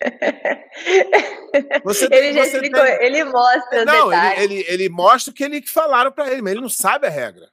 Você 1.84 2.08
tem, 2.08 2.18
ele 2.18 2.32
já 2.34 2.44
explicou, 2.44 2.80
tem... 2.80 3.04
ele 3.04 3.24
mostra. 3.24 3.84
Não, 3.84 4.12
ele, 4.12 4.42
ele, 4.42 4.64
ele, 4.68 4.88
mostra 4.88 5.32
o 5.32 5.34
que 5.34 5.42
ele 5.42 5.60
que 5.60 5.68
falaram 5.68 6.12
para 6.12 6.30
ele, 6.30 6.40
mas 6.42 6.52
ele 6.52 6.60
não 6.60 6.68
sabe 6.68 7.08
a 7.08 7.10
regra. 7.10 7.48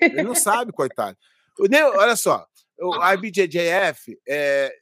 Ele 0.00 0.22
não 0.22 0.34
sabe, 0.34 0.72
coitado. 0.72 1.16
Olha 1.96 2.16
só, 2.16 2.46
o 2.78 2.94
IBJJF, 3.12 4.18
é, 4.28 4.74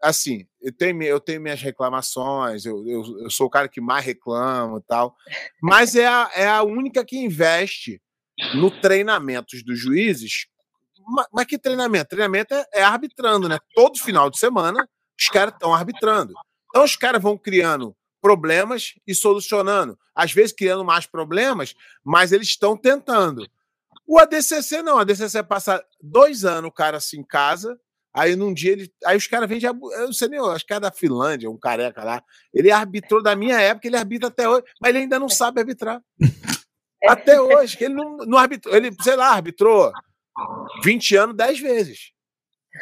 assim, 0.00 0.46
eu 0.64 0.72
tenho, 0.72 1.02
eu 1.02 1.20
tenho 1.20 1.42
minhas 1.42 1.60
reclamações, 1.60 2.64
eu, 2.64 2.82
eu, 2.88 3.02
eu 3.20 3.30
sou 3.30 3.46
o 3.46 3.50
cara 3.50 3.68
que 3.68 3.82
mais 3.82 4.04
reclama 4.04 4.78
e 4.78 4.82
tal, 4.82 5.14
mas 5.62 5.94
é 5.94 6.06
a, 6.06 6.30
é 6.34 6.48
a 6.48 6.62
única 6.62 7.04
que 7.04 7.18
investe 7.18 8.00
no 8.54 8.70
treinamento 8.80 9.54
dos 9.62 9.78
juízes. 9.78 10.46
Mas, 11.06 11.26
mas 11.30 11.46
que 11.46 11.58
treinamento? 11.58 12.08
Treinamento 12.08 12.54
é, 12.54 12.64
é 12.72 12.82
arbitrando, 12.82 13.46
né? 13.46 13.58
Todo 13.74 13.98
final 13.98 14.30
de 14.30 14.38
semana 14.38 14.88
os 15.18 15.26
caras 15.26 15.52
estão 15.52 15.74
arbitrando. 15.74 16.32
Então 16.70 16.82
os 16.82 16.96
caras 16.96 17.22
vão 17.22 17.36
criando 17.36 17.94
problemas 18.22 18.94
e 19.06 19.14
solucionando. 19.14 19.98
Às 20.14 20.32
vezes 20.32 20.52
criando 20.52 20.82
mais 20.82 21.04
problemas, 21.04 21.74
mas 22.02 22.32
eles 22.32 22.48
estão 22.48 22.74
tentando. 22.74 23.46
O 24.06 24.18
ADCC 24.18 24.82
não. 24.82 24.96
O 24.96 24.98
ADCC 24.98 25.42
passa 25.42 25.84
dois 26.00 26.42
anos 26.42 26.68
o 26.68 26.72
cara 26.72 26.96
assim 26.96 27.18
em 27.18 27.24
casa, 27.24 27.78
Aí 28.14 28.36
num 28.36 28.54
dia 28.54 28.72
ele. 28.72 28.92
Aí 29.04 29.16
os 29.16 29.26
caras 29.26 29.48
vêm 29.48 29.58
de. 29.58 29.66
Eu 29.66 29.74
não 29.74 30.12
sei 30.12 30.28
nem, 30.28 30.38
acho 30.38 30.64
que 30.64 30.72
é 30.72 30.78
da 30.78 30.92
Finlândia, 30.92 31.50
um 31.50 31.58
careca 31.58 32.04
lá. 32.04 32.22
Ele 32.52 32.70
arbitrou 32.70 33.20
da 33.20 33.34
minha 33.34 33.60
época, 33.60 33.88
ele 33.88 33.96
arbitra 33.96 34.28
até 34.28 34.48
hoje, 34.48 34.64
mas 34.80 34.90
ele 34.90 34.98
ainda 34.98 35.18
não 35.18 35.28
sabe 35.28 35.60
arbitrar. 35.60 36.00
até 37.08 37.40
hoje, 37.40 37.76
ele 37.80 37.94
não, 37.94 38.18
não 38.18 38.38
arbitrou. 38.38 38.74
Ele, 38.74 38.94
sei 39.02 39.16
lá, 39.16 39.30
arbitrou 39.30 39.92
20 40.84 41.16
anos 41.16 41.36
10 41.36 41.58
vezes. 41.58 42.12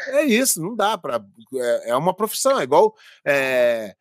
É 0.08 0.22
isso, 0.22 0.60
não 0.60 0.76
dá 0.76 0.98
para. 0.98 1.24
É, 1.54 1.90
é, 1.90 1.96
uma 1.96 2.14
profissão, 2.14 2.60
é 2.60 2.64
igual. 2.64 2.94
É, 3.26 3.94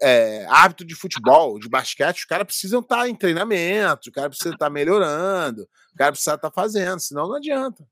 é, 0.00 0.46
árbitro 0.48 0.86
de 0.86 0.94
futebol, 0.94 1.58
de 1.58 1.68
basquete, 1.68 2.18
os 2.18 2.24
caras 2.24 2.46
precisam 2.46 2.78
estar 2.78 2.98
tá 2.98 3.08
em 3.08 3.16
treinamento, 3.16 4.08
os 4.08 4.14
caras 4.14 4.30
precisam 4.30 4.52
estar 4.52 4.66
tá 4.66 4.70
melhorando, 4.70 5.62
os 5.62 5.96
caras 5.96 6.12
precisam 6.12 6.36
estar 6.36 6.50
tá 6.50 6.54
fazendo, 6.54 7.00
senão 7.00 7.26
não 7.26 7.34
adianta. 7.34 7.84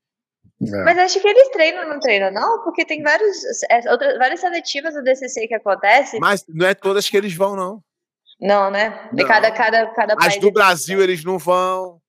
É. 0.63 0.85
Mas 0.85 0.99
acho 0.99 1.21
que 1.21 1.27
eles 1.27 1.49
treinam, 1.51 1.89
não 1.89 1.99
treinam, 1.99 2.31
não? 2.31 2.63
Porque 2.63 2.85
tem 2.85 3.03
vários, 3.03 3.37
é, 3.69 3.91
outras, 3.91 4.17
várias 4.17 4.41
seletivas 4.41 4.95
do 4.95 5.03
DCC 5.03 5.49
que 5.49 5.55
acontece. 5.55 6.19
Mas 6.21 6.45
não 6.49 6.67
é 6.67 6.75
todas 6.75 7.09
que 7.09 7.17
eles 7.17 7.35
vão, 7.35 7.57
não. 7.57 7.83
Não, 8.41 8.71
né? 8.71 9.09
De 9.13 9.23
não. 9.23 9.29
cada, 9.29 9.51
cada, 9.51 9.87
cada. 9.93 10.15
As 10.21 10.39
do 10.39 10.51
Brasil 10.51 10.99
vão. 10.99 11.05
eles 11.05 11.25
não 11.25 11.39
vão. 11.39 12.01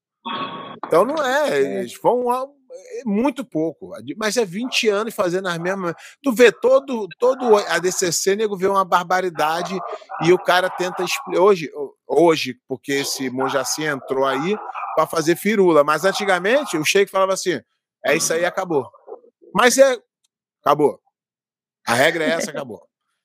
Então 0.86 1.06
não 1.06 1.24
é, 1.24 1.50
é. 1.50 1.80
eles 1.80 1.94
vão 2.02 2.32
é 2.34 3.04
muito 3.06 3.46
pouco. 3.46 3.92
Mas 4.18 4.38
é 4.38 4.46
20 4.46 4.90
anos 4.90 5.14
fazendo 5.14 5.48
as 5.48 5.58
mesmas. 5.58 5.94
Tu 6.22 6.32
vê 6.32 6.52
todo, 6.52 7.08
todo 7.20 7.56
a 7.56 7.80
DCC, 7.80 8.36
nego 8.36 8.58
vê 8.58 8.68
uma 8.68 8.86
barbaridade 8.86 9.78
e 10.24 10.34
o 10.34 10.38
cara 10.38 10.70
tenta 10.70 11.04
explicar. 11.04 11.42
Hoje, 11.42 11.72
hoje, 12.08 12.56
porque 12.68 12.94
esse 12.94 13.30
Mojaci 13.30 13.84
entrou 13.84 14.26
aí 14.26 14.58
para 14.96 15.08
fazer 15.08 15.36
firula, 15.36 15.84
mas 15.84 16.06
antigamente 16.06 16.78
o 16.78 16.86
Sheik 16.86 17.12
falava 17.12 17.34
assim: 17.34 17.60
é 18.06 18.16
isso 18.16 18.34
aí, 18.34 18.46
acabou. 18.46 18.90
Mas 19.54 19.78
é. 19.78 19.98
Acabou. 20.62 21.00
A 21.88 21.94
regra 21.94 22.24
é 22.24 22.30
essa, 22.30 22.52
acabou. 22.52 22.82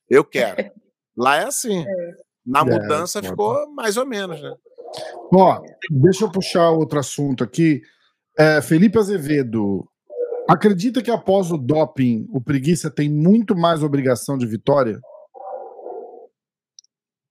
Eu 0.08 0.24
quero. 0.24 0.70
Lá 1.16 1.36
é 1.36 1.44
assim. 1.44 1.84
É. 1.86 2.28
Na 2.46 2.60
é, 2.60 2.64
mudança 2.64 3.18
é, 3.18 3.22
ficou 3.22 3.70
mais 3.72 3.96
ou 3.96 4.06
menos, 4.06 4.40
né? 4.40 4.54
Ó, 5.32 5.60
deixa 5.90 6.24
eu 6.24 6.32
puxar 6.32 6.70
outro 6.70 6.98
assunto 6.98 7.44
aqui. 7.44 7.82
É, 8.38 8.62
Felipe 8.62 8.98
Azevedo, 8.98 9.86
acredita 10.48 11.02
que 11.02 11.10
após 11.10 11.50
o 11.50 11.58
doping, 11.58 12.26
o 12.32 12.40
preguiça 12.40 12.90
tem 12.90 13.10
muito 13.10 13.54
mais 13.54 13.82
obrigação 13.82 14.38
de 14.38 14.46
vitória? 14.46 14.98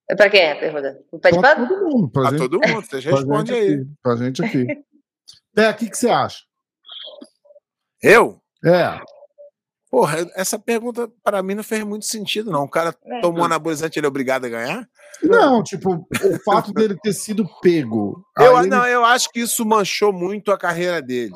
É 0.09 0.15
pra 0.15 0.29
quem 0.29 0.41
é 0.41 0.51
a 0.53 0.59
pergunta? 0.59 1.03
Pano? 1.41 1.67
Todo 1.67 1.85
mundo. 1.85 2.09
Pra, 2.09 2.21
pra 2.21 2.31
gente, 2.31 2.39
todo 2.39 2.67
mundo, 2.67 2.85
você 2.85 2.99
responde 3.09 3.53
aí. 3.53 3.85
Pra 4.01 4.15
gente 4.15 4.43
aqui. 4.43 4.65
Pé, 5.53 5.69
o 5.69 5.75
que, 5.75 5.89
que 5.89 5.97
você 5.97 6.09
acha? 6.09 6.46
Eu? 8.08 8.41
É. 8.66 8.99
Porra, 9.89 10.18
essa 10.36 10.60
pergunta 10.60 11.10
para 11.24 11.41
mim 11.41 11.55
não 11.55 11.64
fez 11.64 11.84
muito 11.84 12.05
sentido, 12.05 12.51
não. 12.51 12.64
O 12.64 12.70
cara 12.70 12.95
é. 13.05 13.22
tomou 13.22 13.43
anabolizante, 13.43 13.99
ele 13.99 14.05
é 14.05 14.10
obrigado 14.10 14.45
a 14.45 14.49
ganhar? 14.49 14.89
Não, 15.24 15.64
tipo, 15.64 15.93
o 15.95 16.39
fato 16.43 16.74
dele 16.74 16.97
ter 17.01 17.14
sido 17.14 17.47
pego. 17.62 18.24
Eu, 18.38 18.60
ele... 18.60 18.68
Não, 18.68 18.86
eu 18.86 19.03
acho 19.03 19.30
que 19.30 19.39
isso 19.39 19.66
manchou 19.66 20.12
muito 20.12 20.51
a 20.51 20.58
carreira 20.58 21.01
dele. 21.01 21.34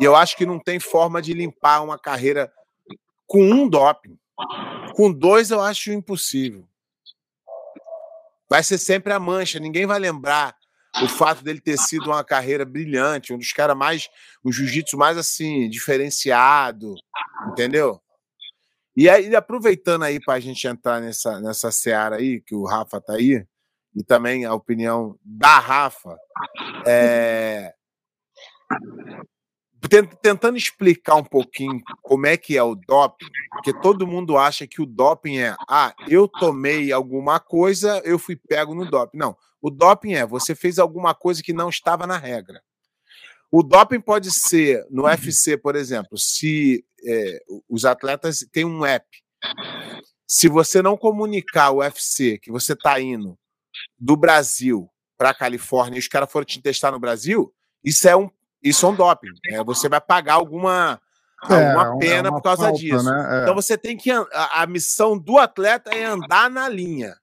E 0.00 0.04
eu 0.04 0.14
acho 0.14 0.36
que 0.36 0.44
não 0.44 0.58
tem 0.58 0.78
forma 0.78 1.22
de 1.22 1.32
limpar 1.32 1.82
uma 1.82 1.98
carreira 1.98 2.52
com 3.26 3.42
um 3.42 3.68
doping. 3.68 4.18
Com 4.94 5.12
dois, 5.12 5.50
eu 5.50 5.60
acho 5.60 5.92
impossível. 5.92 6.66
Vai 8.48 8.62
ser 8.62 8.78
sempre 8.78 9.12
a 9.12 9.18
mancha, 9.18 9.58
ninguém 9.58 9.86
vai 9.86 9.98
lembrar 9.98 10.54
o 11.02 11.08
fato 11.08 11.42
dele 11.42 11.60
ter 11.60 11.78
sido 11.78 12.06
uma 12.06 12.24
carreira 12.24 12.64
brilhante, 12.64 13.32
um 13.32 13.38
dos 13.38 13.52
caras 13.52 13.76
mais, 13.76 14.08
o 14.42 14.52
jiu-jitsu 14.52 14.96
mais 14.96 15.18
assim, 15.18 15.68
diferenciado, 15.68 16.94
entendeu? 17.50 18.00
E 18.96 19.08
aí, 19.10 19.34
aproveitando 19.36 20.04
aí 20.04 20.18
para 20.18 20.34
a 20.34 20.40
gente 20.40 20.66
entrar 20.66 21.00
nessa, 21.00 21.38
nessa 21.40 21.70
seara 21.70 22.16
aí, 22.16 22.40
que 22.40 22.54
o 22.54 22.64
Rafa 22.64 23.00
tá 23.00 23.14
aí, 23.14 23.44
e 23.94 24.02
também 24.02 24.44
a 24.44 24.54
opinião 24.54 25.18
da 25.22 25.58
Rafa, 25.58 26.16
é, 26.86 27.74
tentando 30.22 30.56
explicar 30.56 31.16
um 31.16 31.24
pouquinho 31.24 31.80
como 32.02 32.26
é 32.26 32.36
que 32.36 32.56
é 32.56 32.62
o 32.62 32.74
doping, 32.74 33.26
porque 33.50 33.72
todo 33.80 34.06
mundo 34.06 34.36
acha 34.36 34.66
que 34.66 34.80
o 34.80 34.86
doping 34.86 35.38
é, 35.38 35.56
ah, 35.68 35.94
eu 36.08 36.26
tomei 36.26 36.92
alguma 36.92 37.38
coisa, 37.38 38.00
eu 38.04 38.18
fui 38.18 38.36
pego 38.36 38.74
no 38.74 38.88
doping. 38.88 39.18
Não, 39.18 39.36
o 39.60 39.70
doping 39.70 40.14
é, 40.14 40.26
você 40.26 40.54
fez 40.54 40.78
alguma 40.78 41.14
coisa 41.14 41.42
que 41.42 41.52
não 41.52 41.68
estava 41.68 42.06
na 42.06 42.16
regra. 42.16 42.62
O 43.50 43.62
doping 43.62 44.00
pode 44.00 44.30
ser, 44.32 44.84
no 44.90 45.02
uhum. 45.02 45.08
UFC, 45.08 45.56
por 45.56 45.76
exemplo, 45.76 46.18
se 46.18 46.84
é, 47.06 47.40
os 47.68 47.84
atletas 47.84 48.46
têm 48.50 48.64
um 48.64 48.84
app. 48.84 49.06
Se 50.26 50.48
você 50.48 50.82
não 50.82 50.96
comunicar 50.96 51.70
o 51.70 51.78
UFC 51.78 52.38
que 52.38 52.50
você 52.50 52.72
está 52.72 53.00
indo 53.00 53.38
do 53.98 54.16
Brasil 54.16 54.90
para 55.16 55.30
a 55.30 55.34
Califórnia 55.34 55.96
e 55.96 56.00
os 56.00 56.08
caras 56.08 56.30
forem 56.30 56.46
te 56.46 56.60
testar 56.60 56.90
no 56.90 56.98
Brasil, 56.98 57.54
isso 57.84 58.08
é 58.08 58.16
um 58.16 58.28
isso 58.62 58.86
é 58.86 58.88
um 58.88 58.94
doping. 58.94 59.32
É, 59.48 59.62
você 59.62 59.88
vai 59.88 60.00
pagar 60.00 60.34
alguma, 60.34 61.00
é, 61.48 61.54
alguma 61.54 61.96
é, 61.96 61.98
pena 61.98 62.28
é 62.28 62.30
por 62.30 62.42
causa 62.42 62.64
falta, 62.64 62.78
disso. 62.78 63.04
Né? 63.04 63.38
É. 63.38 63.42
Então 63.42 63.54
você 63.54 63.76
tem 63.76 63.96
que. 63.96 64.10
A, 64.10 64.62
a, 64.62 64.66
missão 64.66 65.18
do 65.18 65.38
atleta 65.38 65.90
é 65.90 66.04
andar 66.04 66.50
na 66.50 66.68
linha. 66.68 67.16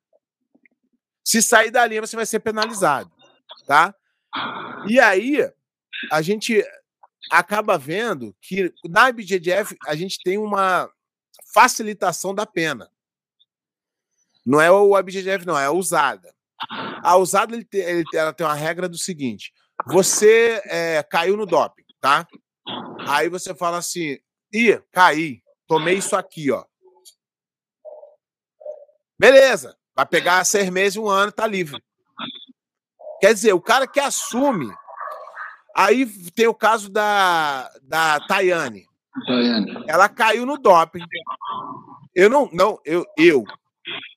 Se 1.24 1.42
sair 1.42 1.72
da 1.72 1.86
linha, 1.86 2.02
você 2.02 2.16
vai 2.16 2.26
ser 2.26 2.40
penalizado. 2.40 3.12
Tá? 3.66 3.94
E 4.88 5.00
aí, 5.00 5.50
a 6.12 6.22
gente 6.22 6.64
acaba 7.32 7.78
vendo 7.78 8.36
que 8.42 8.74
na 8.86 9.10
IBJJF 9.10 9.76
a 9.88 9.96
gente 9.96 10.18
tem 10.24 10.38
uma 10.38 10.90
facilitação 11.54 12.34
da 12.34 12.46
pena. 12.46 12.90
Não 14.46 14.60
é 14.60 14.70
o 14.70 14.98
IBJJF, 14.98 15.46
não, 15.46 15.58
é 15.58 15.66
a 15.66 15.72
usada. 15.72 16.34
A 17.02 17.18
usada 17.18 17.56
ele, 17.56 17.68
ele, 17.72 18.04
ela 18.14 18.34
tem 18.34 18.46
uma 18.46 18.54
regra 18.54 18.88
do 18.90 18.98
seguinte: 18.98 19.54
você 19.86 20.62
é, 20.66 21.04
caiu 21.04 21.36
no 21.36 21.46
doping, 21.46 21.84
tá? 22.00 22.28
Aí 23.08 23.30
você 23.30 23.54
fala 23.54 23.78
assim: 23.78 24.18
ih, 24.52 24.82
caí, 24.92 25.42
tomei 25.68 25.96
isso 25.96 26.16
aqui, 26.16 26.52
ó. 26.52 26.64
Beleza, 29.18 29.78
vai 29.96 30.06
pegar 30.06 30.44
seis 30.44 30.70
meses, 30.70 30.98
um 30.98 31.08
ano, 31.08 31.32
tá 31.32 31.46
livre. 31.48 31.82
Quer 33.20 33.34
dizer, 33.34 33.54
o 33.54 33.62
cara 33.62 33.88
que 33.88 34.00
assume. 34.00 34.74
Aí 35.76 36.06
tem 36.32 36.46
o 36.46 36.54
caso 36.54 36.90
da, 36.90 37.72
da 37.82 38.20
Tayane. 38.28 38.86
Ela 39.88 40.08
caiu 40.08 40.46
no 40.46 40.58
doping. 40.58 41.04
Eu 42.14 42.30
não, 42.30 42.48
não, 42.52 42.80
eu, 42.86 43.06
eu 43.18 43.44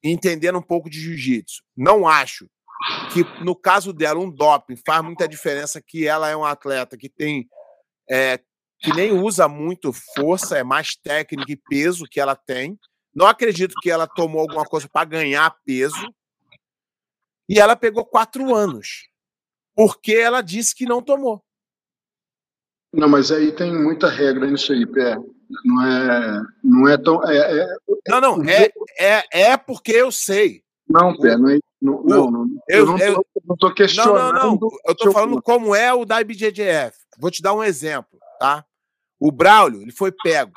entendendo 0.05 0.59
um 0.59 0.63
pouco 0.63 0.91
de 0.91 1.01
jiu-jitsu, 1.01 1.63
não 1.75 2.07
acho 2.07 2.47
que 3.13 3.25
no 3.43 3.55
caso 3.55 3.93
dela, 3.93 4.21
um 4.21 4.31
doping 4.31 4.77
faz 4.77 5.03
muita 5.03 5.29
diferença, 5.29 5.81
que 5.81 6.07
ela 6.07 6.29
é 6.29 6.37
um 6.37 6.45
atleta 6.45 6.97
que 6.97 7.09
tem. 7.09 7.49
É, 8.09 8.41
que 8.79 8.93
nem 8.95 9.11
usa 9.13 9.49
muito 9.49 9.93
força, 10.15 10.59
é 10.59 10.63
mais 10.63 10.95
técnica 10.95 11.51
e 11.51 11.57
peso 11.57 12.05
que 12.05 12.21
ela 12.21 12.37
tem. 12.37 12.79
Não 13.15 13.27
acredito 13.27 13.75
que 13.81 13.91
ela 13.91 14.07
tomou 14.07 14.43
alguma 14.43 14.65
coisa 14.65 14.87
para 14.87 15.07
ganhar 15.07 15.57
peso. 15.65 16.13
E 17.49 17.59
ela 17.59 17.75
pegou 17.75 18.05
quatro 18.05 18.55
anos. 18.55 19.09
Porque 19.75 20.13
ela 20.15 20.43
disse 20.43 20.75
que 20.75 20.85
não 20.85 21.01
tomou. 21.01 21.43
Não, 22.93 23.09
mas 23.09 23.33
aí 23.33 23.53
tem 23.53 23.73
muita 23.73 24.09
regra 24.09 24.47
nisso 24.47 24.73
aí, 24.73 24.87
Pé. 24.87 25.17
Não 25.65 25.87
é, 25.87 26.43
não 26.63 26.89
é 26.89 26.99
tão. 26.99 27.23
É, 27.25 27.61
é, 27.61 27.67
não, 28.09 28.21
não, 28.21 28.45
é, 28.45 28.71
é, 28.99 29.41
é 29.51 29.57
porque 29.57 29.93
eu 29.93 30.13
sei. 30.13 30.63
Não, 30.89 31.17
Pé, 31.17 31.37
não 31.37 31.51
é 31.51 31.59
não, 31.87 32.03
não, 32.03 32.31
não, 32.31 32.63
eu, 32.69 32.87
não, 32.87 32.99
eu, 32.99 33.27
não 33.45 33.57
tô 33.57 33.73
questionando. 33.73 34.35
Não, 34.35 34.51
não, 34.51 34.59
não. 34.61 34.69
Eu 34.85 34.95
tô 34.95 35.13
falando 35.13 35.41
como 35.41 35.75
é 35.75 35.93
o 35.93 36.05
da 36.05 36.21
IBJJF. 36.21 36.99
Vou 37.19 37.31
te 37.31 37.41
dar 37.41 37.55
um 37.55 37.63
exemplo, 37.63 38.19
tá? 38.41 38.65
O 39.21 39.31
Braulio, 39.31 39.83
ele 39.83 39.93
foi 39.93 40.11
pego. 40.11 40.53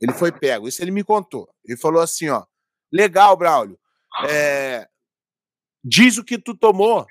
Ele 0.00 0.12
foi 0.12 0.32
pego. 0.32 0.68
Isso 0.68 0.82
ele 0.82 0.90
me 0.90 1.04
contou. 1.04 1.48
Ele 1.64 1.76
falou 1.76 2.00
assim, 2.00 2.28
ó. 2.28 2.44
Legal, 2.92 3.36
Braulio. 3.36 3.78
É, 4.28 4.88
diz 5.82 6.18
o 6.18 6.24
que 6.24 6.38
tu 6.38 6.56
tomou, 6.56 7.06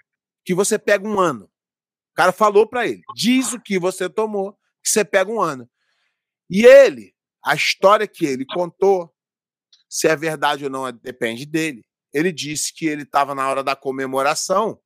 que 0.46 0.54
você 0.54 0.80
pega 0.80 1.08
um 1.08 1.20
ano. 1.20 1.46
O 1.46 2.16
cara 2.16 2.32
falou 2.32 2.68
para 2.68 2.88
ele. 2.88 3.02
Diz 3.16 3.54
o 3.54 3.60
que 3.60 3.80
você 3.80 4.10
tomou, 4.10 4.54
que 4.84 4.90
você 4.90 5.04
pega 5.04 5.32
um 5.32 5.42
ano. 5.42 5.70
E 6.50 6.66
ele, 6.66 7.16
a 7.44 7.56
história 7.56 8.08
que 8.08 8.26
ele 8.26 8.46
contou, 8.46 9.14
se 9.90 10.08
é 10.08 10.16
verdade 10.16 10.64
ou 10.64 10.70
não, 10.70 10.92
depende 10.92 11.46
dele. 11.46 11.84
Ele 12.14 12.32
disse 12.32 12.74
que 12.74 12.86
ele 12.86 13.04
estava 13.04 13.34
na 13.34 13.50
hora 13.50 13.64
da 13.64 13.76
comemoração, 13.76 14.80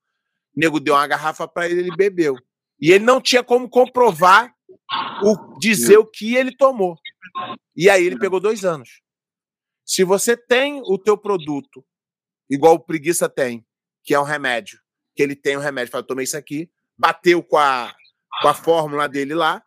o 0.56 0.60
nego 0.60 0.80
deu 0.80 0.94
uma 0.94 1.08
garrafa 1.08 1.48
para 1.48 1.68
ele, 1.68 1.82
ele 1.82 1.96
bebeu. 1.96 2.36
E 2.80 2.92
ele 2.92 3.04
não 3.04 3.22
tinha 3.22 3.44
como 3.44 3.70
comprovar 3.70 4.54
o 5.24 5.58
dizer 5.60 5.98
o 5.98 6.06
que 6.06 6.36
ele 6.36 6.56
tomou. 6.56 6.98
E 7.76 7.90
aí 7.90 8.06
ele 8.06 8.20
pegou 8.20 8.40
dois 8.40 8.64
anos. 8.64 9.02
Se 9.84 10.04
você 10.04 10.36
tem 10.36 10.82
o 10.86 10.98
teu 10.98 11.18
produto, 11.18 11.86
igual 12.50 12.76
o 12.76 12.80
preguiça 12.80 13.30
tem, 13.30 13.66
que 14.04 14.14
é 14.14 14.20
um 14.20 14.24
remédio, 14.24 14.80
que 15.16 15.22
ele 15.22 15.36
tem 15.36 15.58
um 15.58 15.62
remédio, 15.62 15.92
fala, 15.92 16.04
tomei 16.04 16.24
isso 16.24 16.38
aqui, 16.38 16.70
bateu 16.98 17.44
com 17.44 17.58
a, 17.58 17.94
com 18.42 18.48
a 18.48 18.54
fórmula 18.54 19.08
dele 19.08 19.34
lá, 19.34 19.64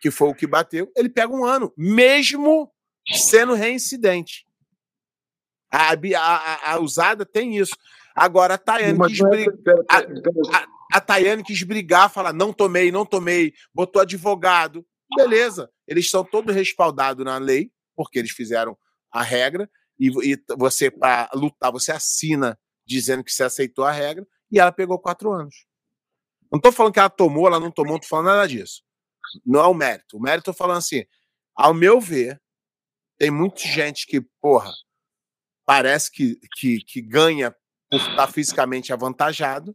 que 0.00 0.10
foi 0.10 0.28
o 0.28 0.34
que 0.34 0.46
bateu, 0.46 0.90
ele 0.96 1.08
pega 1.08 1.32
um 1.32 1.44
ano, 1.44 1.72
mesmo 1.76 2.70
sendo 3.14 3.54
reincidente. 3.54 4.43
A, 5.74 5.92
a, 6.20 6.72
a 6.72 6.80
usada 6.80 7.26
tem 7.26 7.56
isso. 7.56 7.76
Agora, 8.14 8.54
a 8.54 8.58
Tayane 8.58 8.98
quis 9.08 9.18
brigar. 9.18 9.54
A, 9.90 10.66
a, 10.92 11.00
Tayane 11.00 11.42
quis 11.42 11.62
brigar, 11.64 12.08
falar: 12.10 12.32
não 12.32 12.52
tomei, 12.52 12.92
não 12.92 13.04
tomei, 13.04 13.52
botou 13.74 14.00
advogado. 14.00 14.86
Beleza, 15.16 15.68
eles 15.86 16.06
estão 16.06 16.24
todos 16.24 16.54
respaldados 16.54 17.24
na 17.24 17.38
lei, 17.38 17.72
porque 17.96 18.18
eles 18.18 18.30
fizeram 18.30 18.76
a 19.10 19.22
regra, 19.22 19.68
e, 19.98 20.32
e 20.32 20.44
você, 20.56 20.90
para 20.90 21.28
lutar, 21.34 21.72
você 21.72 21.92
assina 21.92 22.58
dizendo 22.86 23.24
que 23.24 23.32
você 23.32 23.44
aceitou 23.44 23.84
a 23.84 23.90
regra, 23.90 24.26
e 24.50 24.60
ela 24.60 24.72
pegou 24.72 24.98
quatro 24.98 25.32
anos. 25.32 25.66
Não 26.52 26.58
estou 26.58 26.70
falando 26.70 26.92
que 26.92 27.00
ela 27.00 27.10
tomou, 27.10 27.46
ela 27.48 27.58
não 27.58 27.70
tomou, 27.70 27.92
não 27.92 27.96
estou 27.96 28.10
falando 28.10 28.26
nada 28.26 28.46
disso. 28.46 28.82
Não 29.44 29.60
é 29.60 29.66
o 29.66 29.74
mérito. 29.74 30.16
O 30.16 30.20
mérito, 30.20 30.50
estou 30.50 30.54
falando 30.54 30.78
assim, 30.78 31.04
ao 31.54 31.74
meu 31.74 32.00
ver, 32.00 32.40
tem 33.18 33.30
muita 33.30 33.60
gente 33.60 34.06
que, 34.06 34.20
porra, 34.40 34.72
parece 35.64 36.10
que, 36.10 36.38
que, 36.56 36.78
que 36.80 37.00
ganha 37.00 37.54
por 37.90 38.00
estar 38.00 38.26
fisicamente 38.28 38.92
avantajado, 38.92 39.74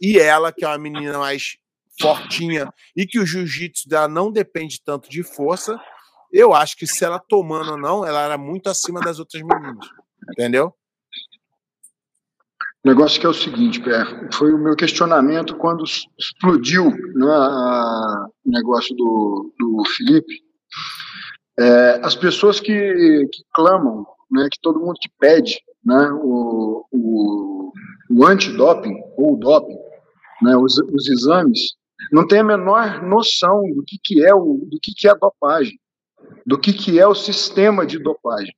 e 0.00 0.18
ela, 0.18 0.52
que 0.52 0.64
é 0.64 0.68
uma 0.68 0.78
menina 0.78 1.18
mais 1.18 1.56
fortinha 2.00 2.72
e 2.96 3.06
que 3.06 3.18
o 3.18 3.26
jiu-jitsu 3.26 3.88
dela 3.88 4.08
não 4.08 4.32
depende 4.32 4.82
tanto 4.82 5.08
de 5.08 5.22
força, 5.22 5.78
eu 6.32 6.54
acho 6.54 6.76
que 6.76 6.86
se 6.86 7.04
ela 7.04 7.20
tomando 7.20 7.72
ou 7.72 7.78
não, 7.78 8.04
ela 8.04 8.22
era 8.22 8.38
muito 8.38 8.70
acima 8.70 9.00
das 9.00 9.18
outras 9.18 9.42
meninas. 9.42 9.86
Entendeu? 10.30 10.74
O 12.84 12.88
negócio 12.88 13.20
que 13.20 13.26
é 13.26 13.28
o 13.28 13.34
seguinte, 13.34 13.80
Pé, 13.80 14.02
foi 14.32 14.52
o 14.52 14.58
meu 14.58 14.74
questionamento 14.74 15.56
quando 15.56 15.84
explodiu 16.18 16.90
né, 16.90 17.26
o 18.44 18.50
negócio 18.50 18.96
do, 18.96 19.54
do 19.56 19.84
Felipe. 19.96 20.42
É, 21.58 22.00
as 22.02 22.16
pessoas 22.16 22.58
que, 22.58 23.28
que 23.30 23.44
clamam 23.54 24.04
né, 24.32 24.48
que 24.50 24.58
todo 24.60 24.80
mundo 24.80 24.98
que 25.00 25.10
pede 25.20 25.60
né, 25.84 26.10
o, 26.22 26.86
o, 26.90 27.72
o 28.10 28.26
antidoping 28.26 28.94
ou 29.16 29.34
o 29.34 29.36
doping, 29.36 29.76
né, 30.40 30.56
os, 30.56 30.78
os 30.78 31.08
exames, 31.08 31.74
não 32.10 32.26
tem 32.26 32.40
a 32.40 32.44
menor 32.44 33.02
noção 33.02 33.62
do 33.74 33.84
que, 33.86 33.98
que 34.02 34.24
é 34.24 34.34
o 34.34 34.66
do 34.68 34.78
que, 34.80 34.92
que 34.96 35.06
é 35.06 35.10
a 35.10 35.14
dopagem, 35.14 35.78
do 36.46 36.58
que, 36.58 36.72
que 36.72 36.98
é 36.98 37.06
o 37.06 37.14
sistema 37.14 37.86
de 37.86 37.98
dopagem. 37.98 38.54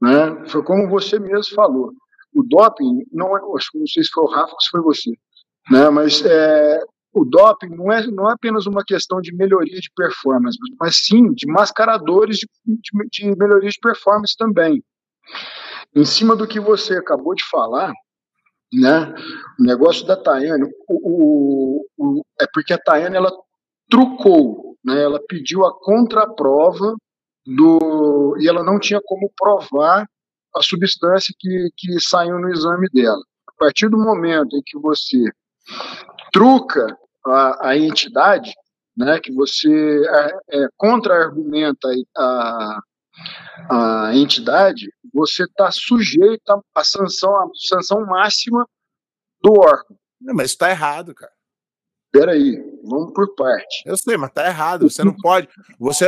Né? 0.00 0.46
Foi 0.48 0.62
como 0.62 0.88
você 0.88 1.18
mesmo 1.18 1.54
falou. 1.54 1.92
O 2.34 2.42
doping, 2.44 3.04
não, 3.12 3.36
é, 3.36 3.40
não 3.40 3.86
sei 3.86 4.04
se 4.04 4.10
foi 4.12 4.24
o 4.24 4.28
Rafa 4.28 4.54
se 4.60 4.70
foi 4.70 4.80
você, 4.80 5.10
né? 5.70 5.90
mas 5.90 6.24
é, 6.24 6.80
o 7.12 7.24
doping 7.24 7.68
não 7.68 7.90
é, 7.90 8.06
não 8.06 8.30
é 8.30 8.34
apenas 8.34 8.66
uma 8.66 8.84
questão 8.84 9.20
de 9.20 9.34
melhoria 9.34 9.80
de 9.80 9.90
performance, 9.96 10.58
mas 10.78 10.96
sim 10.96 11.32
de 11.32 11.46
mascaradores 11.46 12.38
de, 12.38 12.48
de, 12.66 12.80
de 13.10 13.36
melhoria 13.36 13.70
de 13.70 13.78
performance 13.80 14.36
também. 14.36 14.82
Em 15.94 16.04
cima 16.04 16.36
do 16.36 16.46
que 16.46 16.60
você 16.60 16.96
acabou 16.96 17.34
de 17.34 17.44
falar, 17.44 17.92
né, 18.72 19.14
o 19.58 19.62
negócio 19.62 20.06
da 20.06 20.16
Tayane, 20.16 20.64
o, 20.88 21.82
o, 21.86 21.86
o, 21.96 22.22
é 22.40 22.46
porque 22.52 22.72
a 22.72 22.78
Tayane 22.78 23.16
ela 23.16 23.32
trucou, 23.88 24.76
né, 24.84 25.02
ela 25.02 25.20
pediu 25.26 25.64
a 25.64 25.78
contraprova 25.80 26.94
do 27.46 28.36
e 28.38 28.46
ela 28.46 28.62
não 28.62 28.78
tinha 28.78 29.00
como 29.04 29.32
provar 29.36 30.06
a 30.54 30.62
substância 30.62 31.34
que, 31.38 31.70
que 31.76 32.00
saiu 32.00 32.38
no 32.38 32.50
exame 32.50 32.86
dela. 32.92 33.22
A 33.48 33.52
partir 33.58 33.88
do 33.88 33.96
momento 33.96 34.56
em 34.56 34.62
que 34.64 34.78
você 34.78 35.24
truca 36.38 36.96
a, 37.26 37.70
a 37.70 37.76
entidade, 37.76 38.54
né, 38.96 39.18
que 39.18 39.32
você 39.32 39.68
é, 39.68 40.38
é, 40.50 40.68
contra-argumenta 40.76 41.88
a, 42.16 42.80
a 43.68 44.10
entidade, 44.14 44.88
você 45.12 45.42
está 45.42 45.68
sujeito 45.72 46.64
à 46.72 46.84
sanção, 46.84 47.34
à 47.34 47.48
sanção 47.54 48.06
máxima 48.06 48.64
do 49.42 49.52
órgão. 49.52 49.98
Não, 50.20 50.34
mas 50.34 50.52
está 50.52 50.70
errado, 50.70 51.12
cara. 51.12 51.32
Peraí, 52.12 52.56
vamos 52.84 53.12
por 53.12 53.34
parte. 53.34 53.82
Eu 53.84 53.96
sei, 53.96 54.16
mas 54.16 54.30
está 54.30 54.46
errado. 54.46 54.88
Você 54.88 55.02
não 55.02 55.14
pode. 55.14 55.48
Você, 55.78 56.06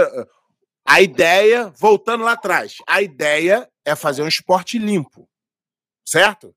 a 0.87 1.01
ideia, 1.01 1.73
voltando 1.77 2.23
lá 2.23 2.33
atrás, 2.33 2.77
a 2.87 3.03
ideia 3.03 3.69
é 3.85 3.97
fazer 3.97 4.23
um 4.23 4.29
esporte 4.29 4.79
limpo, 4.79 5.29
certo? 6.07 6.55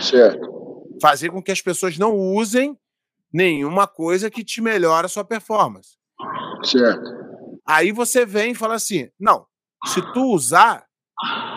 Certo. 0.00 0.86
Fazer 1.00 1.30
com 1.30 1.42
que 1.42 1.52
as 1.52 1.62
pessoas 1.62 1.96
não 1.96 2.14
usem 2.16 2.76
nenhuma 3.34 3.88
coisa 3.88 4.30
que 4.30 4.44
te 4.44 4.62
melhore 4.62 5.06
a 5.06 5.08
sua 5.08 5.24
performance. 5.24 5.96
Certo. 6.62 7.10
Aí 7.66 7.90
você 7.90 8.24
vem 8.24 8.52
e 8.52 8.54
fala 8.54 8.74
assim: 8.74 9.08
não, 9.18 9.44
se 9.86 10.00
tu 10.12 10.32
usar 10.32 10.86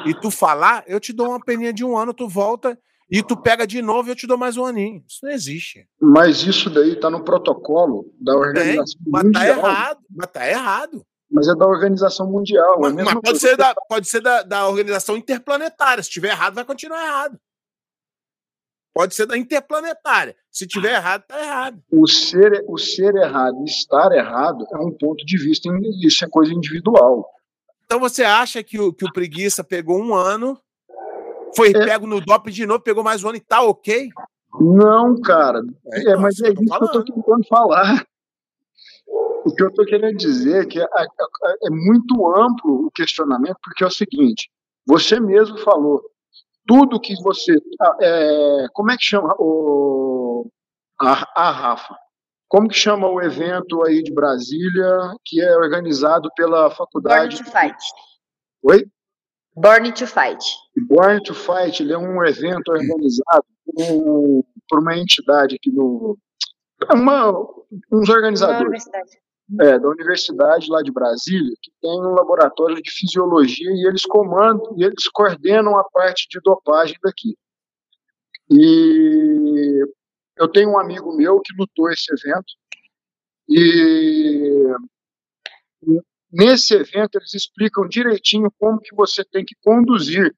e 0.06 0.14
tu 0.16 0.32
falar, 0.32 0.84
eu 0.88 1.00
te 1.00 1.14
dou 1.14 1.30
uma 1.30 1.40
peninha 1.40 1.72
de 1.72 1.86
um 1.86 1.96
ano, 1.96 2.14
tu 2.14 2.28
volta 2.28 2.78
e 3.10 3.22
tu 3.22 3.38
pega 3.38 3.68
de 3.68 3.82
novo 3.82 4.10
e 4.10 4.12
eu 4.12 4.16
te 4.16 4.26
dou 4.26 4.38
mais 4.38 4.58
um 4.58 4.66
aninho. 4.66 5.04
Isso 5.08 5.20
não 5.24 5.32
existe. 5.32 5.88
Mas 6.02 6.44
isso 6.44 6.70
daí 6.70 6.96
tá 6.96 7.10
no 7.10 7.24
protocolo 7.24 8.12
da 8.20 8.36
organização 8.36 9.00
Tem, 9.04 9.12
mas 9.12 9.22
tá 9.22 9.28
mundial. 9.28 9.44
tá 9.44 9.48
errado, 9.48 10.00
mas 10.10 10.32
tá 10.32 10.50
errado. 10.50 11.06
Mas 11.30 11.48
é 11.48 11.56
da 11.56 11.68
organização 11.68 12.32
mundial. 12.32 12.80
Mas, 12.80 12.94
mas 12.94 13.14
pode, 13.16 13.40
ser 13.40 13.58
da, 13.58 13.76
pode 13.90 14.08
ser 14.08 14.22
da, 14.22 14.44
da 14.44 14.68
organização 14.68 15.18
interplanetária. 15.18 16.02
Se 16.02 16.10
tiver 16.10 16.30
errado, 16.30 16.56
vai 16.56 16.64
continuar 16.64 17.04
errado. 17.04 17.38
Pode 18.98 19.14
ser 19.14 19.28
da 19.28 19.38
interplanetária. 19.38 20.36
Se 20.50 20.66
tiver 20.66 20.96
errado, 20.96 21.24
tá 21.28 21.40
errado. 21.40 21.80
O 21.92 22.08
ser, 22.08 22.66
o 22.68 22.80
ser 22.80 23.14
errado 23.16 23.62
e 23.62 23.66
estar 23.66 24.12
errado 24.12 24.66
é 24.74 24.78
um 24.80 24.92
ponto 24.92 25.24
de 25.24 25.38
vista, 25.38 25.70
isso 26.04 26.26
é 26.26 26.28
coisa 26.28 26.52
individual. 26.52 27.24
Então 27.86 28.00
você 28.00 28.24
acha 28.24 28.64
que 28.64 28.80
o, 28.80 28.92
que 28.92 29.06
o 29.06 29.14
preguiça 29.14 29.64
pegou 29.64 30.02
um 30.02 30.16
ano, 30.16 30.60
foi 31.56 31.70
é. 31.70 31.86
pego 31.86 32.08
no 32.08 32.20
DOP 32.20 32.50
de 32.50 32.66
novo, 32.66 32.80
pegou 32.80 33.04
mais 33.04 33.24
um 33.24 33.30
ano 33.30 33.38
e 33.38 33.42
tá 33.42 33.62
ok? 33.62 34.10
Não, 34.60 35.22
cara. 35.22 35.62
É, 35.94 36.00
então, 36.00 36.14
é 36.14 36.18
mas 36.18 36.42
é 36.42 36.50
isso 36.50 36.56
que 36.56 36.84
eu 36.84 36.92
tô 36.92 37.04
tentando 37.04 37.48
falar. 37.48 38.04
O 39.46 39.54
que 39.54 39.62
eu 39.62 39.68
estou 39.68 39.86
querendo 39.86 40.18
dizer 40.18 40.64
é 40.64 40.66
que 40.66 40.80
é, 40.82 40.86
é, 40.86 41.70
muito 41.70 42.28
amplo 42.36 42.88
o 42.88 42.92
questionamento, 42.92 43.58
porque 43.64 43.84
é 43.84 43.88
o 43.88 43.92
seguinte: 43.92 44.50
você 44.88 45.20
mesmo 45.20 45.60
falou, 45.60 46.02
tudo 46.68 47.00
que 47.00 47.16
você. 47.24 47.56
É, 48.02 48.66
como 48.74 48.92
é 48.92 48.98
que 48.98 49.06
chama 49.06 49.34
o, 49.40 50.52
a, 51.00 51.26
a 51.36 51.52
Rafa? 51.52 51.96
Como 52.50 52.70
que 52.70 52.76
chama 52.76 53.08
o 53.08 53.22
evento 53.22 53.84
aí 53.86 54.04
de 54.04 54.14
Brasília, 54.14 55.16
que 55.26 55.42
é 55.42 55.56
organizado 55.58 56.30
pela 56.36 56.70
faculdade? 56.70 57.36
Born 57.38 57.46
to 57.46 57.52
Fight. 57.52 57.78
Oi? 58.64 58.86
Born 59.56 59.92
to 59.92 60.08
Fight. 60.08 60.46
Born 60.88 61.22
to 61.24 61.34
Fight, 61.34 61.82
ele 61.82 61.94
é 61.94 61.98
um 61.98 62.24
evento 62.26 62.70
organizado 62.70 63.46
por, 63.66 64.46
por 64.70 64.80
uma 64.80 64.98
entidade 64.98 65.56
aqui 65.56 65.72
no... 65.72 66.18
Uma, 66.94 67.32
uns 67.92 68.08
organizadores. 68.08 68.86
É, 69.62 69.80
da 69.80 69.88
universidade 69.88 70.70
lá 70.70 70.82
de 70.82 70.92
Brasília, 70.92 71.54
que 71.62 71.72
tem 71.82 71.90
um 71.90 72.14
laboratório 72.14 72.76
de 72.82 72.92
fisiologia 72.92 73.72
e 73.72 73.88
eles 73.88 74.02
comandam, 74.02 74.76
e 74.78 74.84
eles 74.84 75.08
coordenam 75.08 75.78
a 75.78 75.86
parte 75.86 76.28
de 76.30 76.42
dopagem 76.44 76.98
daqui. 77.02 77.34
E 78.52 79.86
eu 80.38 80.50
tenho 80.50 80.72
um 80.72 80.78
amigo 80.78 81.16
meu 81.16 81.40
que 81.40 81.54
lutou 81.58 81.90
esse 81.90 82.12
evento 82.12 82.54
e 83.48 84.76
nesse 86.30 86.74
evento 86.76 87.18
eles 87.18 87.34
explicam 87.34 87.88
direitinho 87.88 88.52
como 88.60 88.82
que 88.82 88.94
você 88.94 89.24
tem 89.24 89.46
que 89.46 89.56
conduzir, 89.64 90.36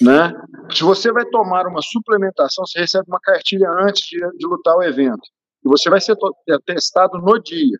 né? 0.00 0.32
Se 0.72 0.84
você 0.84 1.10
vai 1.10 1.24
tomar 1.26 1.66
uma 1.66 1.82
suplementação, 1.82 2.64
você 2.64 2.78
recebe 2.78 3.06
uma 3.08 3.20
cartilha 3.20 3.68
antes 3.68 4.06
de, 4.06 4.18
de 4.38 4.46
lutar 4.46 4.76
o 4.76 4.82
evento 4.82 5.28
e 5.64 5.68
você 5.68 5.90
vai 5.90 6.00
ser 6.00 6.16
é, 6.48 6.58
testado 6.64 7.18
no 7.18 7.38
dia. 7.38 7.78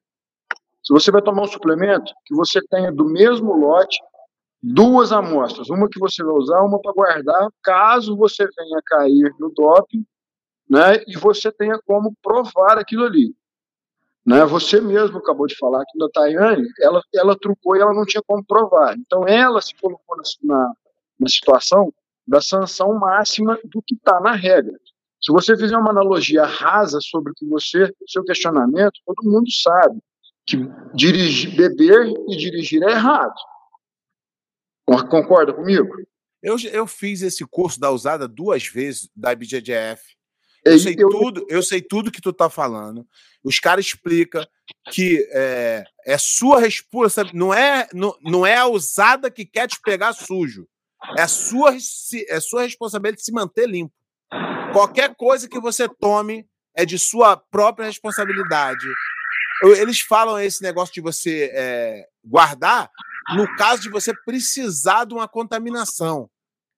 Se 0.82 0.92
você 0.92 1.10
vai 1.10 1.22
tomar 1.22 1.42
um 1.42 1.46
suplemento, 1.46 2.12
que 2.24 2.34
você 2.34 2.60
tenha 2.68 2.90
do 2.90 3.04
mesmo 3.04 3.52
lote 3.52 3.98
duas 4.62 5.12
amostras, 5.12 5.70
uma 5.70 5.88
que 5.88 5.98
você 5.98 6.22
vai 6.22 6.34
usar, 6.34 6.62
uma 6.62 6.80
para 6.80 6.92
guardar, 6.92 7.48
caso 7.62 8.16
você 8.16 8.46
venha 8.56 8.78
a 8.78 8.82
cair 8.82 9.34
no 9.38 9.50
doping 9.50 10.04
né, 10.68 11.02
e 11.06 11.16
você 11.16 11.50
tenha 11.50 11.80
como 11.86 12.14
provar 12.22 12.78
aquilo 12.78 13.04
ali. 13.04 13.34
Né? 14.24 14.44
Você 14.44 14.80
mesmo 14.80 15.18
acabou 15.18 15.46
de 15.46 15.56
falar 15.56 15.84
que 15.84 16.02
a 16.02 16.08
Tayane, 16.10 16.68
ela, 16.80 17.02
ela 17.14 17.38
trucou 17.38 17.76
e 17.76 17.80
ela 17.80 17.94
não 17.94 18.04
tinha 18.04 18.22
como 18.26 18.44
provar. 18.44 18.96
Então 18.96 19.26
ela 19.26 19.60
se 19.60 19.74
colocou 19.80 20.16
na, 20.44 20.72
na 21.18 21.28
situação 21.28 21.92
da 22.26 22.40
sanção 22.40 22.94
máxima 22.98 23.58
do 23.64 23.82
que 23.82 23.94
está 23.94 24.20
na 24.20 24.32
regra. 24.32 24.78
Se 25.22 25.32
você 25.32 25.56
fizer 25.56 25.76
uma 25.76 25.90
analogia 25.90 26.44
rasa 26.44 26.98
sobre 27.00 27.32
o 27.32 27.34
que 27.34 27.46
você, 27.46 27.92
seu 28.06 28.24
questionamento, 28.24 29.00
todo 29.04 29.30
mundo 29.30 29.50
sabe 29.52 30.00
que 30.46 30.56
dirigir, 30.94 31.54
beber 31.54 32.12
e 32.28 32.36
dirigir 32.36 32.82
é 32.82 32.92
errado. 32.92 33.34
Concorda 35.08 35.52
comigo? 35.52 35.88
Eu, 36.42 36.56
eu 36.72 36.86
fiz 36.86 37.22
esse 37.22 37.46
curso 37.46 37.78
da 37.78 37.90
usada 37.90 38.26
duas 38.26 38.66
vezes 38.66 39.10
da 39.14 39.32
IBJJF 39.32 40.02
eu 40.64 40.78
sei 40.78 40.94
eu... 40.98 41.08
tudo, 41.08 41.46
eu 41.48 41.62
sei 41.62 41.80
tudo 41.80 42.10
que 42.10 42.20
tu 42.20 42.32
tá 42.32 42.50
falando. 42.50 43.06
Os 43.42 43.58
caras 43.58 43.86
explicam 43.86 44.46
que 44.90 45.26
é, 45.32 45.84
é 46.04 46.18
sua 46.18 46.60
resposta, 46.60 47.24
não 47.32 47.52
é, 47.52 47.88
não, 47.92 48.16
não 48.22 48.46
é 48.46 48.56
a 48.56 48.66
usada 48.66 49.30
que 49.30 49.44
quer 49.44 49.68
te 49.68 49.80
pegar 49.80 50.12
sujo. 50.12 50.68
É 51.16 51.26
sua, 51.26 51.74
é 52.28 52.40
sua 52.40 52.62
responsabilidade 52.62 53.24
se 53.24 53.32
manter 53.32 53.66
limpo. 53.66 53.94
Qualquer 54.72 55.14
coisa 55.14 55.48
que 55.48 55.60
você 55.60 55.88
tome 55.88 56.46
é 56.74 56.84
de 56.84 56.98
sua 56.98 57.36
própria 57.36 57.86
responsabilidade. 57.86 58.86
Eles 59.62 60.00
falam 60.00 60.38
esse 60.38 60.62
negócio 60.62 60.94
de 60.94 61.00
você 61.00 61.50
é, 61.52 62.06
guardar 62.24 62.90
no 63.34 63.46
caso 63.56 63.82
de 63.82 63.90
você 63.90 64.12
precisar 64.24 65.04
de 65.04 65.14
uma 65.14 65.28
contaminação. 65.28 66.30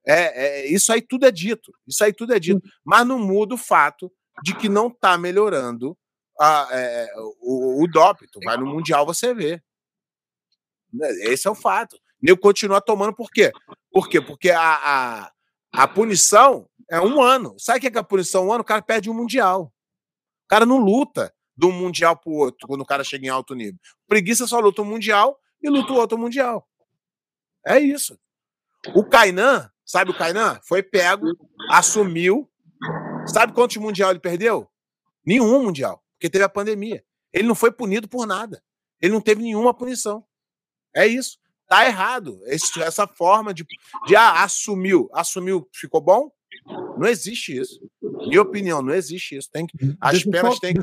É, 0.06 0.64
é, 0.64 0.66
isso 0.66 0.92
aí 0.92 1.00
tudo 1.00 1.26
é 1.26 1.30
dito. 1.30 1.72
Isso 1.86 2.02
aí 2.02 2.12
tudo 2.12 2.34
é 2.34 2.40
dito. 2.40 2.60
Mas 2.84 3.06
não 3.06 3.18
muda 3.18 3.54
o 3.54 3.58
fato 3.58 4.10
de 4.42 4.54
que 4.54 4.68
não 4.68 4.88
está 4.88 5.16
melhorando 5.16 5.96
a, 6.38 6.68
é, 6.72 7.08
o, 7.40 7.82
o 7.82 7.86
doping. 7.86 8.26
vai 8.44 8.56
no 8.56 8.66
Mundial, 8.66 9.06
você 9.06 9.32
vê. 9.32 9.62
Né, 10.92 11.08
esse 11.26 11.46
é 11.46 11.50
o 11.50 11.54
fato. 11.54 11.96
Nego 12.20 12.40
continua 12.40 12.80
tomando 12.80 13.14
por 13.14 13.30
quê? 13.30 13.52
Por 13.90 14.08
quê? 14.08 14.20
Porque 14.20 14.50
a, 14.50 14.60
a, 14.60 15.32
a 15.72 15.88
punição 15.88 16.68
é 16.92 17.00
um 17.00 17.22
ano. 17.22 17.56
Sabe 17.58 17.78
o 17.78 17.80
que 17.80 17.86
é, 17.86 17.90
que 17.90 17.98
a 17.98 18.04
punição? 18.04 18.46
Um 18.46 18.52
ano, 18.52 18.62
o 18.62 18.64
cara 18.64 18.82
perde 18.82 19.10
um 19.10 19.14
Mundial. 19.14 19.72
O 20.44 20.48
cara 20.48 20.66
não 20.66 20.76
luta 20.76 21.32
de 21.56 21.66
um 21.66 21.72
Mundial 21.72 22.16
para 22.16 22.30
o 22.30 22.36
outro 22.36 22.68
quando 22.68 22.82
o 22.82 22.86
cara 22.86 23.02
chega 23.02 23.26
em 23.26 23.28
alto 23.28 23.54
nível. 23.54 23.78
Preguiça 24.06 24.46
só 24.46 24.58
luta 24.60 24.82
um 24.82 24.86
Mundial 24.86 25.38
e 25.62 25.68
luta 25.68 25.92
o 25.92 25.96
outro 25.96 26.18
Mundial. 26.18 26.68
É 27.66 27.78
isso. 27.78 28.18
O 28.94 29.04
Kainan 29.04 29.72
Sabe 29.92 30.10
o 30.10 30.14
Kainan? 30.14 30.58
Foi 30.64 30.82
pego, 30.82 31.26
assumiu. 31.68 32.50
Sabe 33.26 33.52
quantos 33.52 33.76
mundial 33.76 34.10
ele 34.10 34.20
perdeu? 34.20 34.66
Nenhum 35.22 35.62
mundial, 35.62 36.02
porque 36.14 36.30
teve 36.30 36.44
a 36.44 36.48
pandemia. 36.48 37.04
Ele 37.30 37.46
não 37.46 37.54
foi 37.54 37.70
punido 37.70 38.08
por 38.08 38.26
nada. 38.26 38.62
Ele 39.02 39.12
não 39.12 39.20
teve 39.20 39.42
nenhuma 39.42 39.74
punição. 39.74 40.24
É 40.94 41.06
isso. 41.06 41.38
Tá 41.68 41.84
errado. 41.84 42.40
Esse, 42.46 42.80
essa 42.82 43.06
forma 43.06 43.52
de, 43.52 43.66
de 44.06 44.16
ah, 44.16 44.42
assumiu, 44.42 45.10
assumiu, 45.12 45.68
ficou 45.74 46.00
bom? 46.00 46.30
Não 46.96 47.06
existe 47.06 47.56
isso. 47.56 47.80
Minha 48.00 48.42
opinião, 48.42 48.82
não 48.82 48.94
existe 48.94 49.36
isso. 49.36 49.50
Tem 49.50 49.66
que, 49.66 49.76
as 50.00 50.22
deixa 50.22 50.30
penas 50.30 50.58
têm 50.58 50.74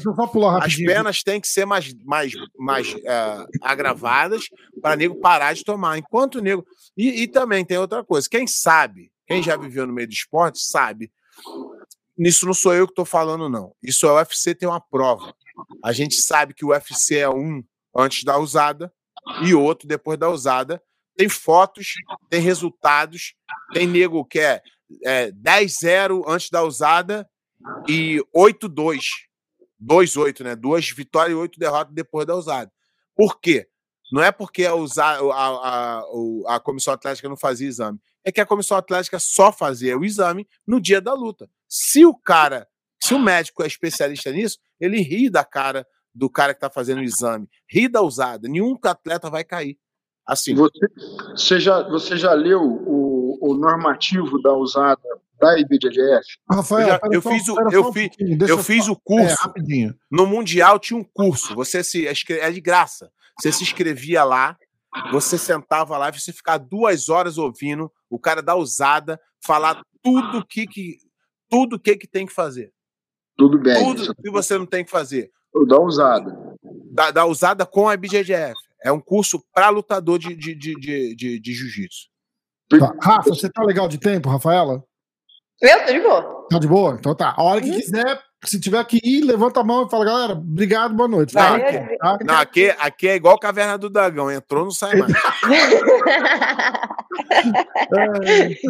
as 0.62 0.76
penas 0.76 1.24
têm 1.24 1.40
que 1.42 1.48
ser 1.48 1.66
mais, 1.66 1.94
mais, 2.04 2.34
mais 2.58 2.94
uh, 2.94 3.48
agravadas 3.62 4.46
para 4.82 4.96
nego 4.96 5.16
parar 5.16 5.54
de 5.54 5.64
tomar. 5.64 5.98
Enquanto 5.98 6.36
o 6.36 6.42
nego. 6.42 6.66
E, 6.98 7.24
e 7.24 7.28
também 7.28 7.64
tem 7.64 7.78
outra 7.78 8.04
coisa. 8.04 8.28
Quem 8.30 8.46
sabe, 8.48 9.12
quem 9.28 9.42
já 9.42 9.56
viveu 9.56 9.88
no 9.88 9.94
meio 9.94 10.08
do 10.08 10.14
esporte, 10.14 10.60
sabe. 10.60 11.12
Nisso 12.18 12.46
não 12.46 12.54
sou 12.54 12.74
eu 12.74 12.86
que 12.86 12.92
estou 12.92 13.06
falando, 13.06 13.48
não. 13.48 13.74
Isso 13.82 14.06
é 14.06 14.12
o 14.12 14.16
UFC 14.16 14.54
tem 14.54 14.68
uma 14.68 14.82
prova. 14.82 15.34
A 15.84 15.94
gente 15.94 16.16
sabe 16.16 16.54
que 16.54 16.66
o 16.66 16.70
UFC 16.70 17.20
é 17.20 17.30
um 17.30 17.64
antes 17.96 18.24
da 18.24 18.38
usada 18.38 18.92
e 19.46 19.54
outro 19.54 19.88
depois 19.88 20.20
da 20.20 20.30
usada. 20.30 20.82
Tem 21.16 21.30
fotos, 21.30 21.94
tem 22.30 22.42
resultados, 22.42 23.36
tem 23.74 23.88
nego 23.88 24.24
que 24.26 24.40
é, 24.40 24.62
é 25.04 25.32
10-0 25.32 26.24
antes 26.28 26.50
da 26.50 26.64
usada 26.64 27.28
e 27.88 28.22
8-2. 28.36 29.00
2-8, 29.82 30.44
né? 30.44 30.56
Duas 30.56 30.90
vitórias 30.90 31.32
e 31.32 31.40
oito 31.40 31.60
derrotas 31.60 31.94
depois 31.94 32.26
da 32.26 32.36
usada. 32.36 32.72
Por 33.16 33.40
quê? 33.40 33.68
Não 34.12 34.22
é 34.22 34.32
porque 34.32 34.66
a, 34.66 34.74
usar, 34.74 35.20
a, 35.20 36.02
a, 36.50 36.56
a 36.56 36.60
comissão 36.60 36.94
atlética 36.94 37.30
não 37.30 37.38
fazia 37.38 37.68
exame. 37.68 38.00
É 38.24 38.32
que 38.32 38.42
a 38.42 38.46
comissão 38.46 38.76
atlética 38.76 39.20
só 39.20 39.52
fazia 39.52 39.98
o 39.98 40.04
exame 40.04 40.48
no 40.68 40.82
dia 40.82 41.00
da 41.00 41.14
luta. 41.14 41.50
Se 41.68 42.06
o 42.06 42.14
cara, 42.14 42.68
se 43.02 43.14
o 43.14 43.20
médico 43.20 43.64
é 43.64 43.68
especialista 43.68 44.32
nisso, 44.32 44.58
ele 44.80 45.02
ri 45.02 45.30
da 45.30 45.46
cara 45.46 45.86
do 46.14 46.30
cara 46.30 46.54
que 46.54 46.58
está 46.58 46.70
fazendo 46.70 47.00
o 47.00 47.04
exame, 47.04 47.48
ri 47.70 47.88
da 47.88 48.02
usada. 48.02 48.48
Nenhum 48.48 48.78
atleta 48.84 49.30
vai 49.30 49.44
cair. 49.44 49.78
Assim. 50.26 50.54
Você, 50.54 50.88
você, 51.32 51.60
já, 51.60 51.82
você 51.88 52.18
já 52.18 52.34
leu 52.34 52.62
o, 52.62 53.09
o 53.52 53.56
normativo 53.56 54.42
da 54.42 54.54
usada 54.54 55.02
da 55.40 55.58
IBJJF? 55.58 56.38
Rafael, 56.50 56.82
eu, 56.82 56.88
já, 56.88 57.00
eu 57.12 57.22
fiz 57.22 57.48
o, 57.48 57.56
eu, 57.72 57.94
fiz, 57.94 58.10
eu 58.48 58.58
fiz 58.64 58.88
o 58.88 58.96
curso. 58.96 59.54
É, 59.58 59.94
no 60.12 60.26
Mundial 60.28 60.78
tinha 60.80 61.00
um 61.00 61.04
curso. 61.04 61.56
Você 61.56 61.84
se 61.84 62.08
é 62.08 62.52
de 62.52 62.62
graça. 62.62 63.12
Você 63.40 63.52
se 63.52 63.64
inscrevia 63.64 64.24
lá, 64.24 64.58
você 65.12 65.38
sentava 65.38 65.98
lá 65.98 66.10
e 66.10 66.20
você 66.20 66.34
ficava 66.34 66.60
duas 66.60 67.08
horas 67.08 67.38
ouvindo 67.38 67.90
o 68.10 68.20
cara 68.20 68.42
da 68.42 68.56
usada 68.56 69.20
falar 69.46 69.82
tudo 70.04 70.46
que, 70.46 70.68
que 70.68 70.98
tudo 71.50 71.80
que 71.80 71.96
que 71.96 72.08
tem 72.08 72.26
que 72.26 72.34
fazer. 72.34 72.74
Tudo 73.38 73.58
bem. 73.58 73.82
Tudo 73.82 74.14
que 74.14 74.30
você 74.30 74.58
não 74.58 74.66
tem 74.66 74.84
que 74.84 74.92
fazer. 74.92 75.32
Da 75.68 75.80
usada. 75.80 76.58
Da, 76.92 77.12
da 77.12 77.26
usada 77.26 77.66
com 77.66 77.88
a 77.88 77.94
IBJJF. 77.94 78.56
É 78.84 78.92
um 78.92 79.00
curso 79.00 79.44
para 79.54 79.70
lutador 79.70 80.20
de, 80.20 80.36
de, 80.36 80.54
de, 80.54 80.76
de, 80.76 81.16
de, 81.16 81.40
de 81.40 81.54
jiu-jitsu. 81.54 82.10
Tá. 82.78 82.94
Rafa, 83.02 83.30
você 83.30 83.50
tá 83.50 83.64
legal 83.64 83.88
de 83.88 83.98
tempo, 83.98 84.30
Rafaela? 84.30 84.84
Eu 85.62 85.86
tô 85.86 85.94
de 85.94 86.00
boa. 86.00 86.48
Tá 86.50 86.60
de 86.60 86.68
boa? 86.68 86.96
Então 87.00 87.16
tá. 87.16 87.34
A 87.36 87.44
hora 87.44 87.62
que 87.62 87.70
uhum. 87.70 87.76
quiser, 87.76 88.22
se 88.46 88.60
tiver 88.60 88.84
que 88.86 89.00
ir, 89.04 89.24
levanta 89.24 89.60
a 89.60 89.64
mão 89.64 89.86
e 89.86 89.90
fala, 89.90 90.06
galera, 90.06 90.34
obrigado, 90.34 90.94
boa 90.94 91.08
noite. 91.08 91.34
Não, 91.34 91.56
aqui, 91.56 91.98
tá? 91.98 92.18
não, 92.24 92.36
aqui, 92.36 92.70
aqui 92.80 93.08
é 93.08 93.16
igual 93.16 93.40
Caverna 93.40 93.78
do 93.78 93.90
Dragão, 93.90 94.32
entrou, 94.32 94.66
não 94.66 94.72
sai 94.72 94.96
mais. 94.98 95.12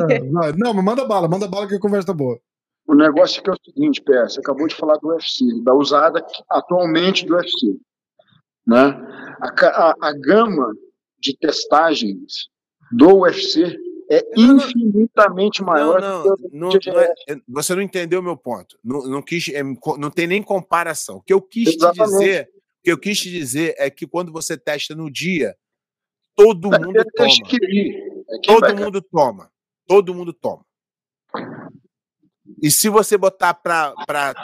é, 0.10 0.20
não, 0.56 0.74
mas 0.74 0.86
manda 0.86 1.06
bala, 1.06 1.28
manda 1.28 1.48
bala 1.48 1.68
que 1.68 1.76
a 1.76 1.80
conversa 1.80 2.08
tá 2.08 2.14
boa. 2.14 2.40
O 2.88 2.96
negócio 2.96 3.44
é, 3.46 3.50
é 3.50 3.54
o 3.54 3.58
seguinte, 3.64 4.02
Pé, 4.02 4.24
você 4.24 4.40
acabou 4.40 4.68
de 4.68 4.76
falar 4.76 4.96
do 4.98 5.10
UFC, 5.10 5.46
da 5.64 5.76
usada 5.76 6.26
atualmente 6.50 7.26
do 7.26 7.36
UFC. 7.36 7.78
Né? 8.66 8.98
A, 9.42 9.50
a, 9.68 9.94
a 10.02 10.14
gama 10.14 10.74
de 11.20 11.38
testagens 11.38 12.50
do 12.92 13.20
UFC 13.20 13.78
é 14.12 14.26
infinitamente 14.36 15.62
maior. 15.62 16.02
Não, 16.02 16.24
não, 16.24 16.36
não, 16.52 16.70
não 16.70 17.00
é, 17.00 17.14
é, 17.30 17.38
você 17.48 17.76
não 17.76 17.82
entendeu 17.82 18.20
o 18.20 18.24
meu 18.24 18.36
ponto. 18.36 18.78
Não, 18.84 19.02
não, 19.04 19.22
quis, 19.22 19.50
é, 19.50 19.62
não 19.64 20.10
tem 20.10 20.26
nem 20.26 20.42
comparação. 20.42 21.18
O 21.18 21.22
que 21.22 21.32
eu 21.32 21.42
quis 21.42 21.76
Exatamente. 21.76 22.12
te 22.12 22.20
dizer, 22.20 22.50
o 22.50 22.84
que 22.84 22.92
eu 22.92 22.98
quis 22.98 23.20
te 23.20 23.30
dizer 23.30 23.76
é 23.78 23.90
que 23.90 24.08
quando 24.08 24.32
você 24.32 24.58
testa 24.58 24.96
no 24.96 25.12
dia, 25.12 25.56
todo 26.36 26.74
é, 26.74 26.80
mundo 26.80 27.04
toma. 27.16 27.30
É 28.32 28.40
todo 28.44 28.76
mundo 28.76 29.02
toma. 29.02 29.52
Todo 29.86 30.16
mundo 30.16 30.34
toma. 30.34 30.66
E 32.62 32.72
se 32.72 32.90
você 32.90 33.18
botar 33.18 33.54
para 33.54 33.94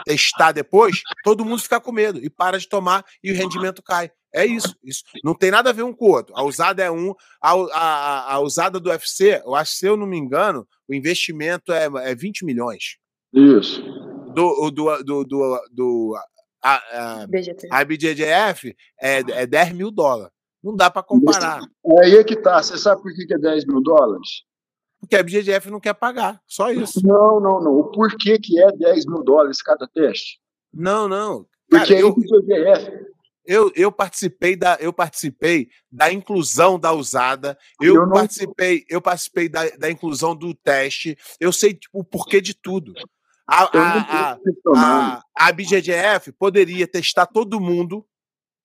testar 0.06 0.52
depois, 0.52 1.02
todo 1.24 1.46
mundo 1.46 1.62
fica 1.62 1.80
com 1.80 1.92
medo 1.92 2.20
e 2.24 2.30
para 2.30 2.60
de 2.60 2.68
tomar 2.68 3.04
e 3.24 3.32
o 3.32 3.36
rendimento 3.36 3.82
cai. 3.82 4.12
É 4.34 4.46
isso, 4.46 4.76
isso. 4.84 5.02
Não 5.24 5.34
tem 5.34 5.50
nada 5.50 5.70
a 5.70 5.74
ver 5.74 5.84
um 5.84 5.94
com 5.94 6.06
o 6.06 6.12
outro. 6.12 6.36
A 6.36 6.44
usada 6.44 6.84
é 6.84 6.92
um. 6.92 7.14
A, 7.42 7.54
a, 7.54 8.34
a 8.34 8.40
usada 8.42 8.82
do 8.82 8.90
UFC, 8.90 9.42
eu 9.46 9.56
acho, 9.56 9.72
se 9.72 9.86
eu 9.86 9.96
não 9.96 10.06
me 10.06 10.18
engano, 10.18 10.68
o 10.90 10.94
investimento 10.94 11.72
é, 11.72 11.86
é 12.04 12.14
20 12.14 12.44
milhões. 12.44 12.98
Isso. 13.34 13.82
Do, 14.34 14.70
do, 14.72 15.04
do, 15.04 15.24
do, 15.24 15.62
do 15.72 16.16
a, 16.62 16.74
a, 16.74 17.28
a 17.72 17.86
BJJF 17.86 18.76
é, 19.00 19.20
é 19.20 19.48
10 19.48 19.72
mil 19.72 19.90
dólares. 19.90 20.34
Não 20.62 20.76
dá 20.76 20.90
para 20.90 21.04
comparar. 21.04 21.62
Aí 22.02 22.16
é 22.16 22.24
que 22.24 22.36
tá. 22.36 22.62
Você 22.62 22.78
sabe 22.78 23.02
por 23.02 23.14
que 23.14 23.34
é 23.34 23.38
10 23.38 23.66
mil 23.68 23.82
dólares? 23.82 24.28
Porque 25.06 25.16
a 25.16 25.24
BJJF 25.24 25.70
não 25.70 25.80
quer 25.80 25.94
pagar. 25.94 26.42
Só 26.48 26.72
isso. 26.72 27.06
Não, 27.06 27.40
não, 27.40 27.62
não. 27.62 27.78
O 27.78 27.92
porquê 27.92 28.40
que 28.40 28.60
é 28.60 28.72
10 28.72 29.06
mil 29.06 29.24
dólares 29.24 29.62
cada 29.62 29.88
teste? 29.88 30.40
Não, 30.74 31.08
não. 31.08 31.46
Porque 31.70 31.94
Cara, 31.94 32.00
é 32.00 32.04
eu, 32.04 32.16
BJJF 32.16 33.16
eu, 33.46 33.72
eu 33.76 33.92
participei 33.92 34.56
da 34.56 34.76
eu 34.80 34.92
participei 34.92 35.70
da 35.92 36.12
inclusão 36.12 36.80
da 36.80 36.92
usada, 36.92 37.58
eu, 37.80 37.96
eu 37.96 38.06
não... 38.08 38.14
participei 38.14 38.84
eu 38.90 39.02
participei 39.02 39.48
da, 39.48 39.70
da 39.78 39.90
inclusão 39.90 40.36
do 40.36 40.54
teste, 40.54 41.18
eu 41.40 41.52
sei 41.52 41.74
tipo, 41.74 42.00
o 42.00 42.04
porquê 42.04 42.42
de 42.42 42.54
tudo. 42.54 42.94
A, 43.48 43.64
a, 43.78 44.40
a, 44.76 45.22
a, 45.38 45.52
BGGF 45.52 46.32
poderia 46.32 46.88
testar 46.88 47.28
todo 47.28 47.60
mundo 47.62 48.04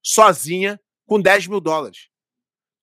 sozinha 0.03 0.81
com 1.07 1.21
10 1.21 1.49
mil 1.49 1.61
dólares. 1.61 2.09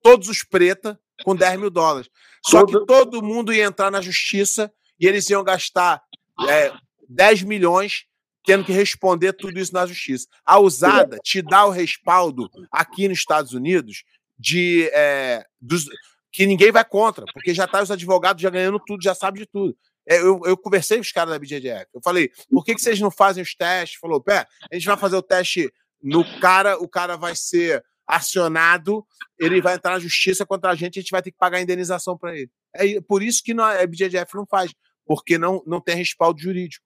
Todos 0.03 0.29
os 0.29 0.43
preta 0.43 0.99
com 1.24 1.36
10 1.36 1.59
mil 1.59 1.70
dólares. 1.70 2.09
Só 2.45 2.65
todo... 2.65 2.80
que 2.80 2.86
todo 2.86 3.24
mundo 3.24 3.53
ia 3.53 3.65
entrar 3.65 3.91
na 3.91 4.01
justiça 4.01 4.72
e 4.99 5.07
eles 5.07 5.30
iam 5.30 5.43
gastar 5.43 6.01
é, 6.47 6.72
10 7.09 7.43
milhões 7.43 8.05
tendo 8.45 8.63
que 8.63 8.72
responder 8.72 9.34
tudo 9.34 9.59
isso 9.59 9.74
na 9.74 9.86
justiça. 9.86 10.26
A 10.45 10.57
usada 10.57 11.18
te 11.22 11.41
dá 11.41 11.65
o 11.65 11.70
respaldo 11.70 12.49
aqui 12.72 13.07
nos 13.07 13.20
Estados 13.20 13.51
Unidos 13.53 14.03
de 14.39 14.89
é, 14.93 15.45
dos, 15.59 15.86
que 16.32 16.45
ninguém 16.45 16.72
vai 16.72 16.86
contra, 16.86 17.26
porque 17.34 17.53
já 17.53 17.68
tá 17.68 17.82
os 17.82 17.91
advogados 17.91 18.41
já 18.41 18.49
ganhando 18.49 18.80
tudo, 18.80 19.03
já 19.03 19.13
sabe 19.13 19.39
de 19.39 19.45
tudo. 19.47 19.76
É, 20.07 20.20
eu, 20.20 20.39
eu 20.45 20.55
conversei 20.55 20.97
com 20.97 21.01
os 21.01 21.11
caras 21.11 21.34
da 21.34 21.39
BJJF. 21.39 21.88
Eu 21.93 22.01
falei, 22.01 22.32
por 22.49 22.63
que, 22.63 22.74
que 22.74 22.82
vocês 22.82 22.99
não 23.01 23.11
fazem 23.11 23.43
os 23.43 23.53
testes? 23.53 23.99
Falou, 23.99 24.22
pé, 24.22 24.47
a 24.72 24.76
gente 24.76 24.88
vai 24.88 24.95
fazer 24.95 25.18
o 25.18 25.22
teste 25.22 25.70
no 26.01 26.24
cara, 26.39 26.78
o 26.78 26.88
cara 26.88 27.18
vai 27.18 27.36
ser 27.36 27.84
acionado, 28.07 29.05
ele 29.37 29.61
vai 29.61 29.75
entrar 29.75 29.91
na 29.91 29.99
justiça 29.99 30.45
contra 30.45 30.71
a 30.71 30.75
gente, 30.75 30.97
a 30.97 31.01
gente 31.01 31.11
vai 31.11 31.21
ter 31.21 31.31
que 31.31 31.37
pagar 31.37 31.57
a 31.57 31.61
indenização 31.61 32.17
para 32.17 32.35
ele. 32.35 32.49
É 32.73 33.01
por 33.01 33.21
isso 33.21 33.43
que 33.43 33.51
a 33.51 33.85
BJJF 33.85 34.35
não 34.35 34.45
faz, 34.45 34.73
porque 35.05 35.37
não, 35.37 35.61
não 35.65 35.81
tem 35.81 35.95
respaldo 35.95 36.39
jurídico. 36.39 36.85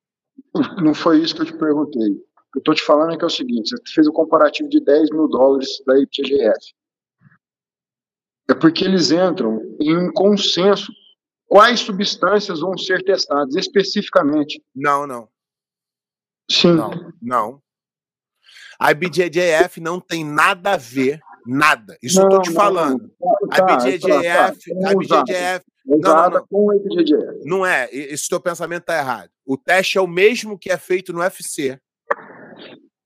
Não 0.81 0.93
foi 0.93 1.19
isso 1.19 1.35
que 1.35 1.41
eu 1.41 1.45
te 1.45 1.57
perguntei. 1.57 2.09
O 2.11 2.51
que 2.51 2.57
eu 2.57 2.59
estou 2.59 2.75
te 2.75 2.83
falando 2.83 3.13
é 3.13 3.17
que 3.17 3.23
é 3.23 3.27
o 3.27 3.29
seguinte: 3.29 3.69
você 3.69 3.93
fez 3.93 4.07
o 4.07 4.09
um 4.09 4.13
comparativo 4.13 4.67
de 4.67 4.83
10 4.83 5.11
mil 5.11 5.27
dólares 5.27 5.69
da 5.85 5.97
IPGF. 5.99 6.73
É 8.49 8.53
porque 8.53 8.83
eles 8.83 9.11
entram 9.11 9.61
em 9.79 9.95
um 9.95 10.11
consenso 10.11 10.91
quais 11.45 11.81
substâncias 11.81 12.59
vão 12.59 12.77
ser 12.77 13.03
testadas 13.03 13.55
especificamente. 13.55 14.61
Não, 14.75 15.07
não. 15.07 15.29
Sim. 16.49 16.73
Não, 16.73 17.13
não. 17.21 17.61
A 18.81 18.91
IBJJF 18.93 19.79
não 19.79 19.99
tem 19.99 20.25
nada 20.25 20.73
a 20.73 20.77
ver, 20.77 21.19
nada. 21.45 21.95
Isso 22.01 22.17
não, 22.17 22.23
eu 22.23 22.29
tô 22.31 22.41
te 22.41 22.49
não, 22.49 22.55
falando. 22.55 23.13
Tá, 23.51 23.63
a 23.67 23.73
IBJJF, 23.73 24.09
tá, 24.09 24.79
tá. 24.81 24.89
a 24.89 24.97
usada 24.97 25.63
não, 25.85 26.39
não, 26.39 26.47
com 26.47 26.73
IBJJF. 26.73 27.45
Não 27.45 27.63
é, 27.63 27.87
esse 27.91 28.27
teu 28.27 28.41
pensamento 28.41 28.81
está 28.81 28.97
errado. 28.97 29.29
O 29.45 29.55
teste 29.55 29.99
é 29.99 30.01
o 30.01 30.07
mesmo 30.07 30.57
que 30.57 30.71
é 30.71 30.77
feito 30.77 31.13
no 31.13 31.19
UFC, 31.19 31.79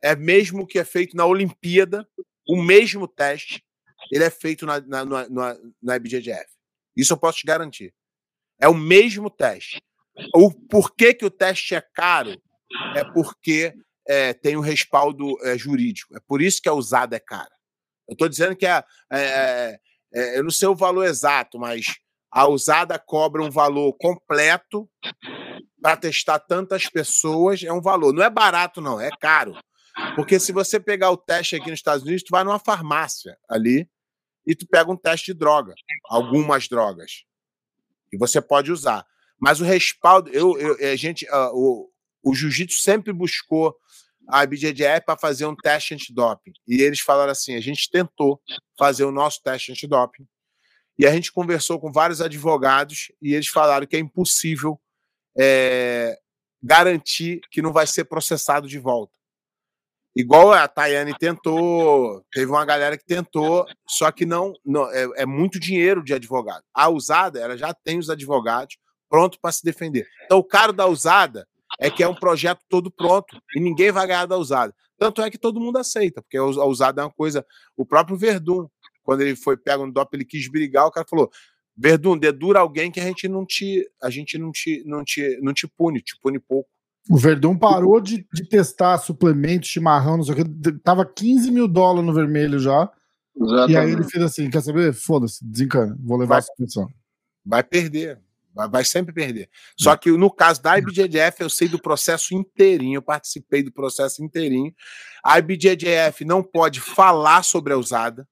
é 0.02 0.16
mesmo 0.16 0.66
que 0.66 0.80
é 0.80 0.86
feito 0.86 1.18
na 1.18 1.26
Olimpíada, 1.26 2.08
o 2.48 2.56
mesmo 2.56 3.06
teste, 3.06 3.62
ele 4.10 4.24
é 4.24 4.30
feito 4.30 4.66
na, 4.66 4.80
na, 4.80 5.04
na, 5.04 5.58
na 5.84 5.96
IBJJF. 5.98 6.46
Isso 6.96 7.12
eu 7.12 7.18
posso 7.18 7.40
te 7.40 7.46
garantir. 7.46 7.94
É 8.62 8.70
o 8.70 8.74
mesmo 8.74 9.30
teste. 9.30 9.82
O 10.34 10.50
porquê 10.70 11.14
que 11.14 11.26
o 11.26 11.30
teste 11.30 11.76
é 11.76 11.82
caro 11.82 12.42
é 12.96 13.04
porque 13.04 13.74
é, 14.08 14.34
tem 14.34 14.56
um 14.56 14.62
respaldo 14.62 15.38
é, 15.44 15.58
jurídico. 15.58 16.16
É 16.16 16.20
por 16.28 16.42
isso 16.42 16.62
que 16.62 16.70
a 16.70 16.74
usada 16.74 17.16
é 17.16 17.20
cara. 17.20 17.52
Eu 18.08 18.14
estou 18.14 18.30
dizendo 18.30 18.56
que 18.56 18.66
é, 18.66 19.80
eu 20.12 20.44
não 20.44 20.52
sei 20.52 20.68
o 20.68 20.76
valor 20.76 21.06
exato, 21.06 21.58
mas 21.58 21.96
a 22.32 22.48
usada 22.48 23.00
cobra 23.00 23.42
um 23.42 23.50
valor 23.50 23.94
completo 23.94 24.90
para 25.82 25.98
testar 25.98 26.40
tantas 26.40 26.88
pessoas. 26.88 27.64
É 27.64 27.74
um 27.74 27.82
valor. 27.82 28.14
Não 28.14 28.24
é 28.24 28.30
barato, 28.30 28.80
não, 28.80 29.00
é 29.00 29.10
caro. 29.20 29.56
Porque 30.16 30.40
se 30.40 30.52
você 30.52 30.80
pegar 30.80 31.12
o 31.12 31.18
teste 31.18 31.56
aqui 31.56 31.70
nos 31.70 31.80
Estados 31.80 32.04
Unidos, 32.04 32.24
tu 32.24 32.32
vai 32.32 32.44
numa 32.44 32.60
farmácia 32.60 33.38
ali 33.50 33.90
e 34.46 34.54
tu 34.54 34.68
pega 34.68 34.92
um 34.92 34.98
teste 34.98 35.28
de 35.28 35.40
droga, 35.40 35.74
algumas 36.06 36.68
drogas, 36.68 37.24
e 38.12 38.18
você 38.18 38.42
pode 38.42 38.72
usar. 38.72 39.06
Mas 39.40 39.60
o 39.60 39.64
respaldo, 39.64 40.30
eu, 40.30 40.58
eu 40.60 40.92
a 40.92 40.96
gente, 40.96 41.26
uh, 41.26 41.52
o, 41.54 41.90
o 42.26 42.34
jiu-jitsu 42.34 42.82
sempre 42.82 43.14
buscou 43.14 43.76
a 44.28 44.46
BJJF 44.46 45.06
para 45.06 45.18
fazer 45.18 45.46
um 45.46 45.56
teste 45.56 45.94
antidoping. 45.94 46.54
E 46.68 46.82
eles 46.82 47.00
falaram 47.00 47.32
assim: 47.32 47.56
a 47.56 47.62
gente 47.62 47.90
tentou 47.90 48.42
fazer 48.78 49.06
o 49.06 49.12
nosso 49.12 49.42
teste 49.44 49.72
antidoping, 49.72 50.28
e 50.98 51.06
a 51.06 51.12
gente 51.12 51.32
conversou 51.32 51.80
com 51.80 51.92
vários 51.92 52.22
advogados 52.22 53.12
e 53.22 53.34
eles 53.34 53.48
falaram 53.48 53.86
que 53.86 53.96
é 53.96 54.00
impossível 54.00 54.80
é, 55.38 56.18
garantir 56.64 57.42
que 57.52 57.62
não 57.62 57.74
vai 57.74 57.86
ser 57.86 58.06
processado 58.06 58.68
de 58.68 58.80
volta. 58.80 59.14
Igual 60.16 60.54
a 60.54 60.66
Tayane 60.66 61.14
tentou, 61.18 62.26
teve 62.32 62.50
uma 62.50 62.64
galera 62.64 62.98
que 62.98 63.04
tentou, 63.04 63.68
só 63.86 64.10
que 64.14 64.26
não, 64.26 64.54
não 64.66 64.90
é, 64.90 65.04
é, 65.18 65.26
muito 65.26 65.60
dinheiro 65.60 66.02
de 66.02 66.14
advogado. 66.14 66.64
A 66.74 66.88
usada, 66.88 67.42
ela 67.42 67.58
já 67.58 67.74
tem 67.74 68.00
os 68.00 68.10
advogados 68.10 68.78
prontos 69.10 69.38
para 69.42 69.52
se 69.52 69.64
defender. 69.64 70.08
Então, 70.24 70.38
o 70.38 70.44
caro 70.44 70.72
da 70.72 70.88
usada 70.88 71.46
é 71.80 71.90
que 71.90 72.04
é 72.04 72.08
um 72.08 72.16
projeto 72.16 72.62
todo 72.70 72.92
pronto 72.92 73.38
e 73.56 73.60
ninguém 73.60 73.92
vai 73.92 74.08
ganhar 74.08 74.26
da 74.26 74.38
usada. 74.38 74.74
Tanto 74.98 75.22
é 75.22 75.30
que 75.30 75.38
todo 75.38 75.60
mundo 75.60 75.78
aceita, 75.78 76.22
porque 76.22 76.38
a 76.38 76.44
usada 76.44 77.02
é 77.02 77.06
uma 77.06 77.12
coisa. 77.12 77.46
O 77.76 77.86
próprio 77.86 78.18
Verdun, 78.18 78.68
quando 79.04 79.22
ele 79.22 79.36
foi 79.36 79.58
pego 79.58 79.86
no 79.86 79.92
DOP, 79.92 80.14
ele 80.14 80.26
quis 80.26 80.50
brigar, 80.50 80.86
o 80.86 80.92
cara 80.92 81.06
falou: 81.10 81.30
Verdun, 81.76 82.18
dedura 82.18 82.60
alguém 82.60 82.90
que 82.90 83.00
a 83.00 83.04
gente 83.04 83.28
não 83.28 83.46
te, 83.46 83.86
a 84.02 84.10
gente 84.10 84.38
não 84.38 84.52
te, 84.52 84.84
não 84.86 85.04
te, 85.04 85.38
não 85.42 85.54
te 85.54 85.68
pune, 85.68 86.02
te 86.02 86.18
pune 86.22 86.40
pouco. 86.40 86.70
O 87.10 87.18
Verdun 87.18 87.56
parou 87.56 88.00
de, 88.00 88.26
de 88.34 88.48
testar 88.48 88.98
suplementos, 88.98 89.70
chimarrão, 89.70 90.18
não 90.18 90.24
sei 90.24 90.34
o 90.34 90.38
que. 90.38 90.72
Tava 90.80 91.06
15 91.06 91.52
mil 91.52 91.68
dólares 91.68 92.06
no 92.06 92.14
vermelho 92.14 92.58
já. 92.58 92.90
Exatamente. 93.38 93.72
E 93.72 93.78
aí 93.78 93.92
ele 93.92 94.04
fez 94.04 94.24
assim: 94.24 94.50
quer 94.50 94.62
saber? 94.62 94.94
Foda-se, 94.94 95.46
desencana, 95.46 95.96
vou 96.02 96.18
levar 96.18 96.36
vai, 96.36 96.40
a 96.40 96.42
suspensão. 96.42 96.88
Vai 97.46 97.64
perder, 97.64 98.20
vai, 98.56 98.86
sempre 98.86 99.14
perder. 99.14 99.50
Só 99.78 99.96
que 99.98 100.10
no 100.12 100.32
caso 100.32 100.62
da 100.62 100.78
IBJJF, 100.78 101.42
eu 101.42 101.50
sei 101.50 101.68
do 101.68 101.82
processo 101.82 102.34
inteirinho, 102.34 102.98
eu 102.98 103.02
participei 103.02 103.62
do 103.62 103.72
processo 103.72 104.24
inteirinho. 104.24 104.74
A 105.24 105.38
IBJJF 105.40 106.24
não 106.24 106.42
pode 106.42 106.80
falar 106.80 107.44
sobre 107.44 107.74
a 107.74 107.78
usada. 107.78 108.28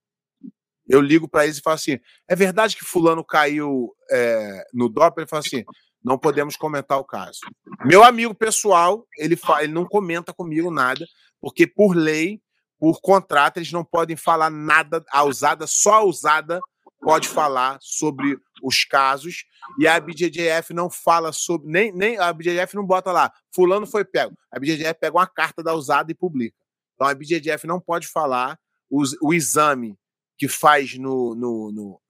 Eu 0.87 1.01
ligo 1.01 1.27
para 1.27 1.45
eles 1.45 1.57
e 1.57 1.61
falo 1.61 1.75
assim: 1.75 1.99
é 2.27 2.35
verdade 2.35 2.75
que 2.75 2.85
Fulano 2.85 3.23
caiu 3.23 3.93
é, 4.09 4.65
no 4.73 4.89
DOP? 4.89 5.17
Ele 5.17 5.27
fala 5.27 5.41
assim: 5.45 5.63
não 6.03 6.17
podemos 6.17 6.55
comentar 6.55 6.97
o 6.99 7.05
caso. 7.05 7.39
Meu 7.85 8.03
amigo 8.03 8.33
pessoal, 8.33 9.05
ele, 9.17 9.37
ele 9.59 9.73
não 9.73 9.85
comenta 9.85 10.33
comigo 10.33 10.69
nada, 10.69 11.05
porque 11.39 11.65
por 11.65 11.95
lei, 11.95 12.41
por 12.77 12.99
contrato, 13.01 13.57
eles 13.57 13.71
não 13.71 13.83
podem 13.83 14.15
falar 14.15 14.49
nada. 14.49 15.03
A 15.11 15.23
usada, 15.23 15.65
só 15.67 15.95
a 15.95 16.03
usada 16.03 16.59
pode 17.03 17.27
falar 17.27 17.77
sobre 17.81 18.37
os 18.61 18.85
casos 18.85 19.45
e 19.79 19.87
a 19.87 19.99
BJJF 19.99 20.73
não 20.73 20.89
fala 20.89 21.31
sobre 21.31 21.69
nem, 21.69 21.91
nem 21.91 22.17
a 22.17 22.31
BJJF 22.31 22.75
não 22.75 22.85
bota 22.85 23.11
lá 23.11 23.31
fulano 23.53 23.85
foi 23.85 24.05
pego 24.05 24.37
a 24.51 24.59
BJJF 24.59 24.95
pega 24.95 25.17
uma 25.17 25.27
carta 25.27 25.61
da 25.61 25.73
usada 25.73 26.11
e 26.11 26.15
publica 26.15 26.57
então 26.95 27.07
a 27.07 27.13
BJJF 27.13 27.67
não 27.67 27.79
pode 27.79 28.07
falar 28.07 28.57
o 28.89 29.33
exame 29.33 29.97
que 30.37 30.47
faz 30.47 30.97
no 30.97 31.35
no, 31.35 31.71
no, 31.71 32.01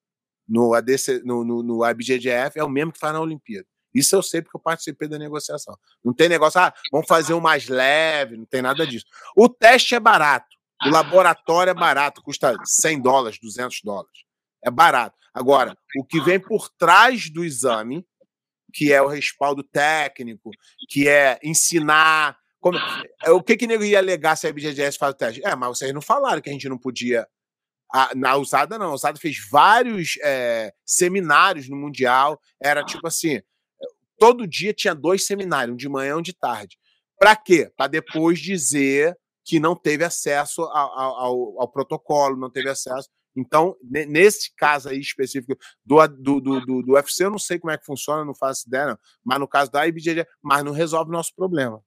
no, 0.47 0.73
ADC, 0.73 1.21
no, 1.23 1.43
no, 1.43 1.63
no 1.63 1.89
IBJJF 1.89 2.59
é 2.59 2.63
o 2.63 2.69
mesmo 2.69 2.91
que 2.91 2.99
faz 2.99 3.13
na 3.13 3.21
Olimpíada 3.21 3.67
isso 3.93 4.15
eu 4.15 4.23
sei 4.23 4.41
porque 4.41 4.57
eu 4.57 4.61
participei 4.61 5.07
da 5.07 5.19
negociação. 5.19 5.77
Não 6.03 6.13
tem 6.13 6.27
negócio, 6.27 6.59
ah, 6.59 6.73
vamos 6.91 7.07
fazer 7.07 7.33
um 7.35 7.39
mais 7.39 7.67
leve, 7.67 8.35
não 8.35 8.45
tem 8.45 8.61
nada 8.61 8.87
disso. 8.87 9.05
O 9.37 9.47
teste 9.47 9.93
é 9.93 9.99
barato, 9.99 10.47
o 10.83 10.89
laboratório 10.89 11.71
é 11.71 11.73
barato, 11.73 12.21
custa 12.23 12.55
100 12.65 13.01
dólares, 13.01 13.39
200 13.39 13.81
dólares. 13.83 14.23
É 14.65 14.71
barato. 14.71 15.17
Agora, 15.33 15.75
o 15.97 16.05
que 16.05 16.21
vem 16.21 16.39
por 16.39 16.69
trás 16.69 17.29
do 17.29 17.43
exame, 17.43 18.05
que 18.71 18.93
é 18.93 19.01
o 19.01 19.07
respaldo 19.07 19.63
técnico, 19.63 20.51
que 20.89 21.07
é 21.07 21.39
ensinar. 21.43 22.37
Como, 22.59 22.77
é, 23.23 23.31
o 23.31 23.41
que 23.41 23.57
que 23.57 23.67
nego 23.67 23.83
ia 23.83 23.99
alegar 23.99 24.35
se 24.35 24.47
a 24.47 24.53
BGS 24.53 24.97
faz 24.97 25.13
o 25.13 25.17
teste? 25.17 25.45
É, 25.45 25.55
mas 25.55 25.77
vocês 25.77 25.93
não 25.93 26.01
falaram 26.01 26.41
que 26.41 26.49
a 26.49 26.53
gente 26.53 26.69
não 26.69 26.77
podia. 26.77 27.27
A, 27.93 28.11
na 28.15 28.35
usada, 28.37 28.77
não. 28.77 28.91
A 28.91 28.93
usada 28.93 29.19
fez 29.19 29.37
vários 29.51 30.17
é, 30.23 30.73
seminários 30.85 31.69
no 31.69 31.75
Mundial. 31.75 32.39
Era 32.61 32.83
tipo 32.83 33.05
assim: 33.05 33.41
todo 34.17 34.47
dia 34.47 34.73
tinha 34.73 34.95
dois 34.95 35.25
seminários, 35.25 35.73
um 35.73 35.77
de 35.77 35.89
manhã 35.89 36.11
e 36.11 36.15
um 36.15 36.21
de 36.21 36.33
tarde. 36.33 36.77
Para 37.19 37.35
quê? 37.35 37.71
Para 37.75 37.87
depois 37.87 38.39
dizer 38.39 39.17
que 39.45 39.59
não 39.59 39.75
teve 39.75 40.03
acesso 40.03 40.61
ao, 40.61 40.99
ao, 40.99 41.61
ao, 41.61 41.67
protocolo, 41.67 42.37
não 42.37 42.49
teve 42.49 42.69
acesso. 42.69 43.09
Então, 43.35 43.75
nesse 43.81 44.53
caso 44.55 44.89
aí 44.89 44.99
específico 44.99 45.57
do, 45.83 46.07
do, 46.07 46.39
do, 46.39 46.81
do, 46.83 46.93
UFC, 46.93 47.25
eu 47.25 47.31
não 47.31 47.39
sei 47.39 47.57
como 47.57 47.71
é 47.71 47.77
que 47.77 47.85
funciona, 47.85 48.23
não 48.23 48.35
faço 48.35 48.67
ideia, 48.67 48.87
não. 48.87 48.99
mas 49.23 49.39
no 49.39 49.47
caso 49.47 49.71
da 49.71 49.87
IBJJ, 49.87 50.25
mas 50.41 50.63
não 50.63 50.71
resolve 50.71 51.09
o 51.09 51.13
nosso 51.13 51.33
problema. 51.35 51.81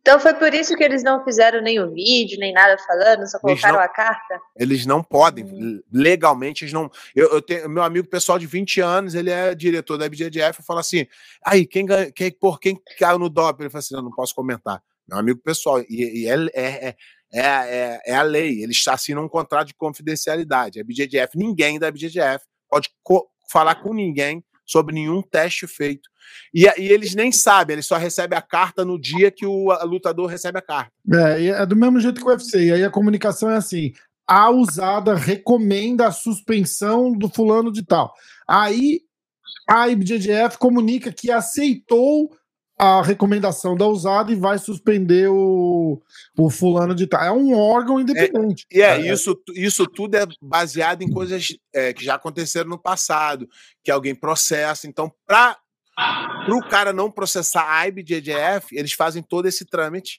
Então 0.00 0.18
foi 0.18 0.32
por 0.34 0.54
isso 0.54 0.74
que 0.76 0.82
eles 0.82 1.02
não 1.02 1.22
fizeram 1.24 1.60
nem 1.60 1.78
o 1.78 1.92
vídeo, 1.92 2.38
nem 2.38 2.52
nada 2.52 2.76
falando, 2.78 3.28
só 3.28 3.38
colocaram 3.38 3.76
não, 3.76 3.84
a 3.84 3.88
carta? 3.88 4.40
Eles 4.56 4.86
não 4.86 5.02
podem, 5.02 5.44
hum. 5.44 5.82
legalmente 5.92 6.64
eles 6.64 6.72
não. 6.72 6.90
Eu, 7.14 7.30
eu, 7.30 7.42
tenho 7.42 7.68
meu 7.68 7.82
amigo 7.82 8.08
pessoal 8.08 8.38
de 8.38 8.46
20 8.46 8.80
anos, 8.80 9.14
ele 9.14 9.30
é 9.30 9.54
diretor 9.54 9.98
da 9.98 10.08
BGDF, 10.08 10.62
fala 10.62 10.80
assim: 10.80 11.06
aí, 11.44 11.66
quem, 11.66 11.86
quem, 12.14 12.30
por 12.32 12.58
quem 12.58 12.80
caiu 12.98 13.18
no 13.18 13.28
DOP? 13.28 13.60
Ele 13.60 13.70
fala 13.70 13.80
assim: 13.80 13.94
não, 13.94 14.02
não 14.02 14.10
posso 14.10 14.34
comentar. 14.34 14.82
Meu 15.10 15.18
amigo 15.18 15.40
pessoal, 15.42 15.80
e, 15.80 16.22
e 16.22 16.28
é, 16.28 16.34
é, 16.54 16.88
é, 16.88 16.96
é, 17.32 18.00
é 18.06 18.14
a 18.14 18.22
lei, 18.22 18.62
eles 18.62 18.86
assinam 18.86 19.24
um 19.24 19.28
contrato 19.28 19.66
de 19.66 19.74
confidencialidade. 19.74 20.80
A 20.80 20.84
BGDF, 20.84 21.36
ninguém 21.36 21.80
da 21.80 21.90
BGDF 21.90 22.44
pode 22.68 22.88
falar 23.50 23.82
com 23.82 23.92
ninguém 23.92 24.44
sobre 24.64 24.94
nenhum 24.94 25.20
teste 25.20 25.66
feito. 25.66 26.08
E, 26.54 26.64
e, 26.64 26.88
eles 26.92 27.12
nem 27.12 27.32
sabem, 27.32 27.74
eles 27.74 27.86
só 27.86 27.96
recebem 27.96 28.38
a 28.38 28.42
carta 28.42 28.84
no 28.84 29.00
dia 29.00 29.32
que 29.32 29.44
o 29.44 29.72
lutador 29.84 30.28
recebe 30.28 30.58
a 30.58 30.62
carta. 30.62 30.92
É, 31.12 31.46
é 31.48 31.66
do 31.66 31.74
mesmo 31.74 31.98
jeito 31.98 32.20
que 32.20 32.26
o 32.26 32.30
UFC. 32.30 32.66
E 32.66 32.72
aí 32.72 32.84
a 32.84 32.90
comunicação 32.90 33.50
é 33.50 33.56
assim: 33.56 33.92
a 34.24 34.48
usada 34.48 35.16
recomenda 35.16 36.06
a 36.06 36.12
suspensão 36.12 37.10
do 37.12 37.28
fulano 37.28 37.72
de 37.72 37.84
tal. 37.84 38.14
Aí 38.46 39.00
a 39.68 39.88
IBJJF 39.88 40.56
comunica 40.58 41.12
que 41.12 41.32
aceitou 41.32 42.30
a 42.80 43.02
recomendação 43.02 43.76
da 43.76 43.86
usada 43.86 44.32
e 44.32 44.34
vai 44.34 44.56
suspender 44.56 45.28
o, 45.28 46.00
o 46.34 46.48
fulano 46.48 46.94
de 46.94 47.06
tal. 47.06 47.22
É 47.22 47.30
um 47.30 47.54
órgão 47.54 48.00
independente. 48.00 48.64
É, 48.72 48.78
e 48.78 48.80
é, 48.80 49.06
é, 49.06 49.12
Isso, 49.12 49.38
isso 49.54 49.86
tudo 49.86 50.14
é 50.14 50.26
baseado 50.40 51.02
em 51.02 51.10
coisas 51.10 51.48
é, 51.74 51.92
que 51.92 52.02
já 52.02 52.14
aconteceram 52.14 52.70
no 52.70 52.78
passado, 52.78 53.46
que 53.84 53.90
alguém 53.90 54.14
processa. 54.14 54.86
Então, 54.86 55.12
para 55.26 55.58
o 56.48 56.66
cara 56.70 56.90
não 56.90 57.10
processar 57.10 57.70
a 57.70 57.86
IBJJF, 57.86 58.74
eles 58.74 58.94
fazem 58.94 59.22
todo 59.22 59.44
esse 59.44 59.66
trâmite 59.66 60.18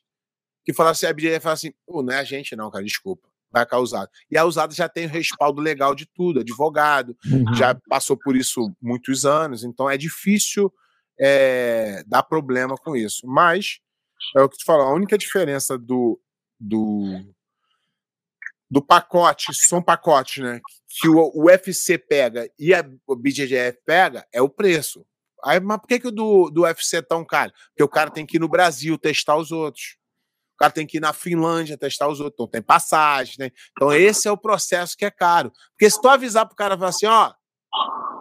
que 0.64 0.72
fala 0.72 0.92
assim, 0.92 1.08
a 1.08 1.10
IBJJF 1.10 1.40
fala 1.40 1.54
assim, 1.54 1.74
oh, 1.88 2.04
não 2.04 2.14
é 2.14 2.20
a 2.20 2.24
gente 2.24 2.56
não, 2.56 2.70
cara, 2.70 2.84
desculpa 2.84 3.28
vai 3.52 3.66
causar. 3.66 4.08
E 4.30 4.38
a 4.38 4.46
usada 4.46 4.74
já 4.74 4.88
tem 4.88 5.08
o 5.08 5.10
respaldo 5.10 5.60
legal 5.62 5.94
de 5.94 6.06
tudo, 6.06 6.40
advogado, 6.40 7.18
uhum. 7.26 7.54
já 7.54 7.76
passou 7.90 8.16
por 8.16 8.34
isso 8.34 8.72
muitos 8.82 9.26
anos, 9.26 9.66
então 9.66 9.90
é 9.90 9.98
difícil 9.98 10.72
é, 11.22 12.04
dá 12.08 12.24
problema 12.24 12.76
com 12.76 12.96
isso. 12.96 13.28
Mas, 13.28 13.80
é 14.36 14.42
o 14.42 14.50
que 14.50 14.58
tu 14.58 14.66
falou, 14.66 14.88
a 14.88 14.94
única 14.94 15.18
diferença 15.18 15.78
do, 15.78 16.20
do, 16.60 17.24
do 18.70 18.82
pacote, 18.82 19.54
são 19.54 19.84
pacotes, 19.84 20.44
né? 20.44 20.60
Que 21.00 21.08
o, 21.08 21.32
o 21.36 21.46
UFC 21.46 21.98
pega 22.00 22.50
e 22.58 22.74
a 22.74 22.82
BJJF 22.82 23.80
pega 23.86 24.26
é 24.34 24.42
o 24.42 24.50
preço. 24.50 25.06
Aí, 25.44 25.60
mas 25.60 25.78
por 25.78 25.88
que, 25.88 26.00
que 26.00 26.08
o 26.08 26.12
do, 26.12 26.50
do 26.50 26.64
UFC 26.64 26.98
é 26.98 27.02
tão 27.02 27.24
caro? 27.24 27.52
Porque 27.70 27.84
o 27.84 27.90
cara 27.90 28.10
tem 28.10 28.26
que 28.26 28.38
ir 28.38 28.40
no 28.40 28.50
Brasil 28.50 28.98
testar 28.98 29.36
os 29.38 29.52
outros. 29.52 29.98
O 30.56 30.58
cara 30.58 30.72
tem 30.72 30.86
que 30.86 30.98
ir 30.98 31.00
na 31.00 31.14
Finlândia 31.14 31.78
testar 31.78 32.08
os 32.08 32.20
outros. 32.20 32.36
Então 32.36 32.48
tem 32.48 32.62
passagem, 32.62 33.36
né? 33.40 33.52
Então 33.72 33.94
esse 33.94 34.28
é 34.28 34.32
o 34.32 34.38
processo 34.38 34.98
que 34.98 35.06
é 35.06 35.12
caro. 35.12 35.52
Porque 35.72 35.90
se 35.90 36.00
tu 36.00 36.08
avisar 36.08 36.46
pro 36.48 36.56
cara 36.56 36.76
assim, 36.86 37.08
ó, 37.08 37.34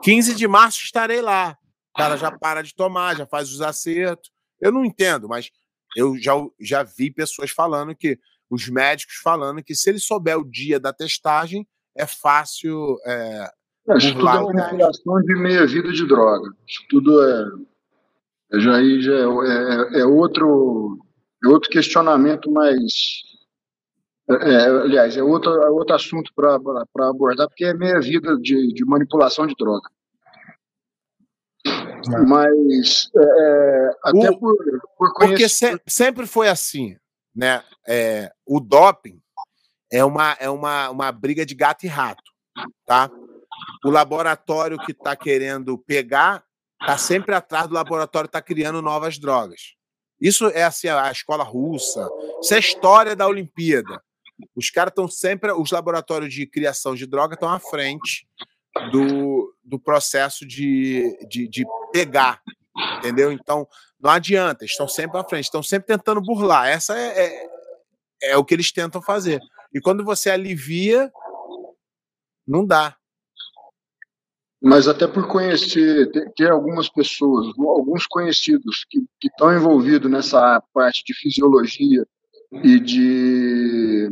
15 0.03 0.34
de 0.34 0.48
março 0.48 0.82
estarei 0.82 1.20
lá 1.20 1.59
o 1.95 1.99
cara 1.99 2.16
já 2.16 2.30
para 2.30 2.62
de 2.62 2.74
tomar, 2.74 3.16
já 3.16 3.26
faz 3.26 3.53
os 3.53 3.61
acertos. 3.61 4.30
Eu 4.61 4.72
não 4.72 4.84
entendo, 4.84 5.28
mas 5.28 5.51
eu 5.97 6.16
já, 6.18 6.32
já 6.61 6.82
vi 6.82 7.11
pessoas 7.11 7.51
falando 7.51 7.95
que, 7.95 8.18
os 8.51 8.68
médicos 8.68 9.14
falando 9.22 9.62
que 9.62 9.76
se 9.76 9.88
ele 9.88 10.01
souber 10.01 10.36
o 10.36 10.45
dia 10.45 10.80
da 10.80 10.93
testagem, 10.93 11.66
é 11.97 12.05
fácil. 12.05 12.99
É, 13.07 13.49
é, 13.88 13.97
isso 13.97 14.12
tudo 14.14 14.28
é 14.28 14.43
manipulação 14.43 15.22
de 15.22 15.34
meia-vida 15.36 15.93
de 15.93 16.07
droga. 16.07 16.51
Isso 16.66 16.84
tudo 16.91 17.22
é. 17.22 17.49
é 18.53 18.61
já, 18.61 18.72
já 19.01 19.12
é, 19.12 19.99
é, 19.99 20.01
é 20.01 20.05
outro, 20.05 20.99
é 21.45 21.49
outro 21.49 21.70
questionamento 21.70 22.51
mais. 22.51 22.93
É, 24.28 24.66
aliás, 24.66 25.16
é 25.16 25.22
outro, 25.22 25.53
é 25.53 25.70
outro 25.70 25.95
assunto 25.95 26.32
para 26.34 26.57
abordar, 27.09 27.49
porque 27.49 27.64
é 27.64 27.74
meia 27.74 28.01
vida 28.01 28.36
de, 28.36 28.72
de 28.72 28.84
manipulação 28.84 29.47
de 29.47 29.55
droga. 29.57 29.88
É. 32.09 32.18
Mas 32.20 33.11
é, 33.14 33.20
é, 33.20 33.90
até 34.05 34.30
o, 34.30 34.38
por, 34.38 34.57
por 34.96 35.14
Porque 35.14 35.48
se, 35.48 35.80
sempre 35.86 36.26
foi 36.26 36.48
assim, 36.48 36.96
né? 37.34 37.62
É, 37.86 38.32
o 38.46 38.61
doping 38.61 39.20
é 39.92 40.05
uma, 40.05 40.32
é 40.40 40.48
uma, 40.48 40.90
uma 40.90 41.12
briga 41.12 41.44
de 41.44 41.55
gato 41.55 41.84
e 41.84 41.88
rato, 41.88 42.22
tá? 42.86 43.11
O 43.84 43.90
laboratório 43.90 44.78
que 44.78 44.92
está 44.92 45.16
querendo 45.16 45.76
pegar 45.76 46.44
está 46.80 46.96
sempre 46.96 47.34
atrás 47.34 47.66
do 47.66 47.74
laboratório 47.74 48.26
está 48.26 48.40
criando 48.40 48.80
novas 48.80 49.18
drogas. 49.18 49.74
Isso 50.20 50.48
é 50.48 50.62
assim 50.62 50.88
a 50.88 51.11
escola 51.11 51.42
russa, 51.44 52.09
isso 52.40 52.55
é 52.55 52.57
a 52.57 52.61
história 52.61 53.16
da 53.16 53.26
Olimpíada. 53.26 54.03
Os 54.55 54.70
caras 54.70 54.92
estão 54.92 55.09
sempre, 55.09 55.53
os 55.53 55.70
laboratórios 55.70 56.32
de 56.32 56.46
criação 56.46 56.94
de 56.94 57.07
droga 57.07 57.34
estão 57.34 57.48
à 57.48 57.59
frente 57.59 58.26
do, 58.91 59.55
do 59.64 59.79
processo 59.79 60.47
de, 60.47 61.16
de, 61.29 61.49
de 61.49 61.64
pegar, 61.93 62.41
entendeu? 62.99 63.33
Então, 63.33 63.66
não 64.01 64.11
adianta, 64.11 64.64
estão 64.64 64.89
sempre 64.89 65.18
à 65.18 65.25
frente, 65.25 65.45
estão 65.45 65.62
sempre 65.62 65.89
tentando 65.89 66.21
burlar. 66.21 66.68
Essa 66.68 66.99
é, 66.99 67.25
é, 67.25 68.31
é 68.31 68.37
o 68.37 68.45
que 68.45 68.55
eles 68.55 68.73
tentam 68.73 69.03
fazer. 69.03 69.41
E 69.73 69.81
quando 69.81 70.05
você 70.05 70.31
alivia, 70.31 71.12
não 72.47 72.64
dá. 72.64 72.97
Mas 74.62 74.87
até 74.87 75.07
por 75.07 75.27
conhecer, 75.27 76.11
ter, 76.37 76.51
algumas 76.51 76.89
pessoas, 76.89 77.47
alguns 77.59 78.07
conhecidos 78.07 78.85
que, 78.89 79.01
que 79.18 79.29
estão 79.29 79.55
envolvidos 79.57 80.11
nessa 80.11 80.62
parte 80.75 81.03
de 81.05 81.14
fisiologia 81.14 82.07
e 82.53 82.79
de, 82.79 84.11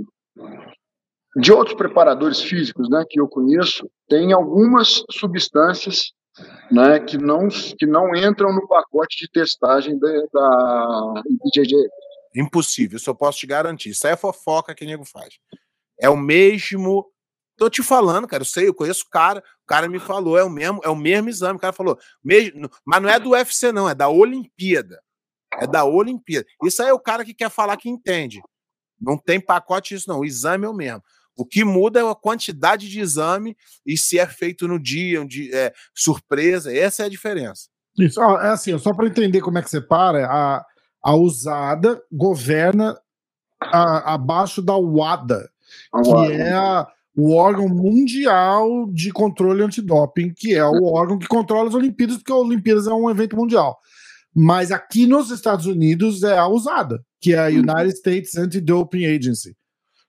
de 1.38 1.52
outros 1.52 1.76
preparadores 1.76 2.40
físicos 2.40 2.88
né, 2.90 3.04
que 3.08 3.20
eu 3.20 3.28
conheço, 3.28 3.88
tem 4.08 4.32
algumas 4.32 5.04
substâncias 5.10 6.12
né, 6.70 7.00
que, 7.00 7.18
não, 7.18 7.48
que 7.48 7.86
não 7.86 8.14
entram 8.14 8.52
no 8.54 8.66
pacote 8.66 9.16
de 9.18 9.30
testagem 9.30 9.98
da, 9.98 10.08
da. 10.32 11.22
Impossível, 12.34 12.96
isso 12.96 13.08
eu 13.08 13.14
posso 13.14 13.38
te 13.38 13.46
garantir. 13.46 13.90
Isso 13.90 14.06
é 14.06 14.16
fofoca 14.16 14.74
que 14.74 14.84
o 14.84 14.86
nego 14.86 15.04
faz. 15.04 15.34
É 16.00 16.08
o 16.08 16.16
mesmo 16.16 17.06
Tô 17.58 17.68
te 17.68 17.82
falando, 17.82 18.28
cara, 18.28 18.42
eu 18.42 18.46
sei, 18.46 18.68
eu 18.68 18.74
conheço 18.74 19.02
o 19.04 19.10
cara, 19.10 19.40
o 19.40 19.66
cara 19.66 19.88
me 19.88 19.98
falou, 19.98 20.38
é 20.38 20.44
o 20.44 20.48
mesmo, 20.48 20.80
é 20.84 20.88
o 20.88 20.94
mesmo 20.94 21.28
exame, 21.28 21.56
o 21.56 21.60
cara 21.60 21.72
falou, 21.72 21.98
mesmo, 22.22 22.70
mas 22.84 23.02
não 23.02 23.08
é 23.08 23.18
do 23.18 23.30
UFC 23.30 23.72
não, 23.72 23.88
é 23.88 23.96
da 23.96 24.08
Olimpíada. 24.08 25.02
É 25.54 25.66
da 25.66 25.84
Olimpíada. 25.84 26.46
Isso 26.62 26.80
aí 26.80 26.90
é 26.90 26.92
o 26.92 27.00
cara 27.00 27.24
que 27.24 27.34
quer 27.34 27.50
falar 27.50 27.76
que 27.76 27.88
entende. 27.88 28.40
Não 29.00 29.18
tem 29.18 29.40
pacote 29.40 29.92
isso 29.92 30.08
não, 30.08 30.20
o 30.20 30.24
exame 30.24 30.66
é 30.66 30.68
o 30.68 30.74
mesmo. 30.74 31.02
O 31.38 31.46
que 31.46 31.64
muda 31.64 32.00
é 32.00 32.10
a 32.10 32.14
quantidade 32.14 32.88
de 32.88 33.00
exame 33.00 33.56
e 33.86 33.96
se 33.96 34.18
é 34.18 34.26
feito 34.26 34.66
no 34.66 34.78
dia, 34.78 35.24
dia 35.24 35.54
é, 35.54 35.72
surpresa, 35.94 36.74
essa 36.74 37.04
é 37.04 37.06
a 37.06 37.08
diferença. 37.08 37.68
Isso, 37.96 38.20
é 38.20 38.48
assim, 38.50 38.76
só 38.78 38.92
para 38.92 39.06
entender 39.06 39.40
como 39.40 39.58
é 39.58 39.62
que 39.62 39.70
separa, 39.70 40.26
a, 40.26 40.64
a 41.02 41.14
usada 41.14 42.00
governa 42.10 42.98
a, 43.60 44.14
abaixo 44.14 44.60
da 44.60 44.76
UADA, 44.76 45.48
que 46.04 46.32
é 46.32 46.52
a 46.52 46.86
o 47.20 47.34
órgão 47.34 47.68
mundial 47.68 48.86
de 48.92 49.10
controle 49.10 49.64
antidoping, 49.64 50.32
que 50.32 50.54
é 50.54 50.64
o 50.64 50.84
órgão 50.84 51.18
que 51.18 51.26
controla 51.26 51.68
as 51.68 51.74
Olimpíadas, 51.74 52.18
porque 52.18 52.32
as 52.32 52.38
Olimpíadas 52.38 52.86
é 52.86 52.94
um 52.94 53.10
evento 53.10 53.36
mundial. 53.36 53.76
Mas 54.32 54.70
aqui 54.70 55.04
nos 55.04 55.32
Estados 55.32 55.66
Unidos 55.66 56.22
é 56.22 56.38
a 56.38 56.46
USADA, 56.46 57.04
que 57.20 57.34
é 57.34 57.38
a 57.40 57.48
uhum. 57.48 57.56
United 57.56 57.96
States 57.96 58.36
Anti-Doping 58.36 59.04
Agency. 59.04 59.56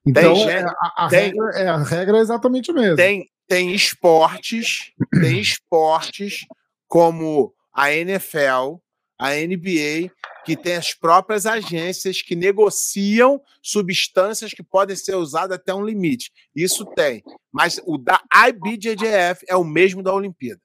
Então, 0.05 0.33
tem, 0.33 0.49
é, 0.49 0.63
a, 0.63 1.05
a, 1.05 1.09
tem, 1.09 1.25
regra, 1.25 1.51
é, 1.55 1.67
a 1.67 1.77
regra 1.77 2.17
é 2.17 2.21
exatamente 2.21 2.71
a 2.71 2.73
mesma. 2.73 2.95
Tem, 2.95 3.27
tem 3.47 3.73
esportes, 3.73 4.91
tem 5.21 5.39
esportes 5.39 6.45
como 6.87 7.53
a 7.73 7.93
NFL, 7.93 8.77
a 9.19 9.31
NBA, 9.31 10.11
que 10.45 10.55
tem 10.55 10.75
as 10.75 10.93
próprias 10.93 11.45
agências 11.45 12.21
que 12.21 12.35
negociam 12.35 13.41
substâncias 13.61 14.53
que 14.53 14.63
podem 14.63 14.95
ser 14.95 15.15
usadas 15.15 15.57
até 15.57 15.73
um 15.73 15.85
limite. 15.85 16.31
Isso 16.55 16.85
tem. 16.85 17.23
Mas 17.51 17.79
o 17.85 17.97
da 17.97 18.21
IBJJF 18.47 19.45
é 19.47 19.55
o 19.55 19.63
mesmo 19.63 20.01
da 20.01 20.13
Olimpíada. 20.13 20.61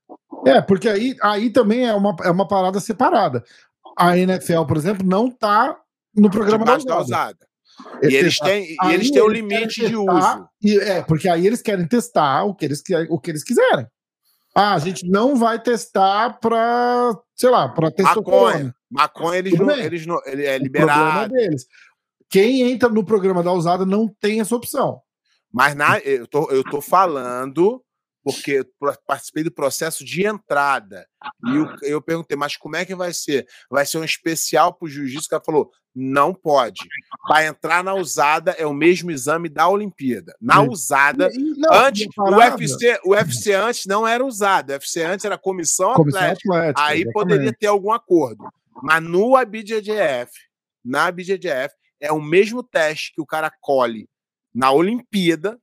É, 0.47 0.61
porque 0.61 0.89
aí, 0.89 1.17
aí 1.23 1.51
também 1.51 1.87
é 1.87 1.95
uma, 1.95 2.15
é 2.23 2.31
uma 2.31 2.47
parada 2.47 2.79
separada. 2.81 3.43
A 3.97 4.17
NFL, 4.17 4.65
por 4.65 4.77
exemplo, 4.77 5.07
não 5.07 5.29
está 5.29 5.79
no 6.15 6.31
programa 6.31 6.65
da 6.65 6.99
usada. 6.99 7.39
E 8.03 8.15
eles 8.15 8.39
têm, 8.39 8.77
e 8.83 8.93
eles 8.93 9.11
têm 9.11 9.23
um 9.23 9.29
limite 9.29 9.87
de 9.87 9.97
uso. 9.97 10.49
E, 10.63 10.79
é, 10.79 11.03
porque 11.03 11.29
aí 11.29 11.47
eles 11.47 11.63
querem 11.63 11.87
testar 11.87 12.45
o 12.45 12.55
que 12.55 12.65
eles, 12.65 12.83
o 13.09 13.19
que 13.19 13.31
eles 13.31 13.45
quiserem. 13.45 13.87
Ah, 14.55 14.75
a 14.75 14.79
gente 14.79 15.09
não 15.09 15.35
vai 15.35 15.61
testar 15.61 16.39
para, 16.39 17.19
sei 17.35 17.51
lá, 17.51 17.69
para 17.69 17.91
testosterona. 17.91 18.45
Maconha. 18.53 18.75
Maconha 18.91 19.39
eles 19.39 19.59
não, 19.59 19.71
eles 19.71 20.07
não, 20.07 20.21
ele 20.25 20.45
é 20.45 20.57
liberado. 20.57 21.33
deles. 21.33 21.67
Quem 22.31 22.63
entra 22.63 22.89
no 22.89 23.05
programa 23.05 23.43
da 23.43 23.53
usada 23.53 23.85
não 23.85 24.09
tem 24.09 24.41
essa 24.41 24.55
opção. 24.55 25.01
Mas 25.53 25.75
na, 25.75 25.99
eu, 25.99 26.27
tô, 26.27 26.51
eu 26.51 26.63
tô 26.65 26.81
falando 26.81 27.84
porque 28.25 28.67
participei 29.07 29.45
do 29.45 29.53
processo 29.53 30.03
de 30.03 30.27
entrada. 30.27 31.07
E 31.47 31.57
eu, 31.57 31.77
eu, 31.83 32.03
perguntei, 32.03 32.37
mas 32.37 32.57
como 32.57 32.75
é 32.75 32.85
que 32.85 32.95
vai 32.95 33.13
ser? 33.13 33.47
Vai 33.71 33.85
ser 33.85 33.99
um 33.99 34.05
especial 34.05 34.73
para 34.73 34.87
o 34.87 34.89
jiu-jitsu? 34.89 35.27
O 35.27 35.29
cara 35.29 35.43
falou, 35.45 35.71
não 35.95 36.33
pode. 36.33 36.81
Para 37.29 37.45
entrar 37.45 37.85
na 37.85 37.95
usada 37.95 38.53
é 38.53 38.67
o 38.67 38.73
mesmo 38.73 39.11
exame 39.11 39.51
da 39.51 39.69
Olimpíada. 39.69 40.35
Na 40.41 40.63
usada, 40.63 41.29
não, 41.35 41.73
antes, 41.73 42.07
o 42.17 42.37
UFC, 42.37 43.01
o 43.05 43.11
UFC 43.11 43.53
antes 43.53 43.85
não 43.85 44.09
era 44.09 44.25
usado. 44.25 44.71
O 44.71 44.73
UFC 44.73 45.03
antes 45.03 45.27
era 45.27 45.37
comissão, 45.37 45.93
comissão 45.93 46.21
atlética. 46.23 46.55
atlética 46.55 46.83
aí 46.83 47.03
exatamente. 47.03 47.13
poderia 47.13 47.53
ter 47.53 47.67
algum 47.67 47.93
acordo. 47.93 48.49
Mas 48.83 49.03
no 49.03 49.37
ABJJF, 49.37 50.33
na 50.83 51.07
ABJJF, 51.07 51.75
é 52.01 52.11
o 52.11 52.23
mesmo 52.23 52.63
teste 52.63 53.13
que 53.15 53.21
o 53.21 53.27
cara 53.27 53.53
colhe 53.61 54.09
na 54.55 54.73
Olimpíada 54.73 55.59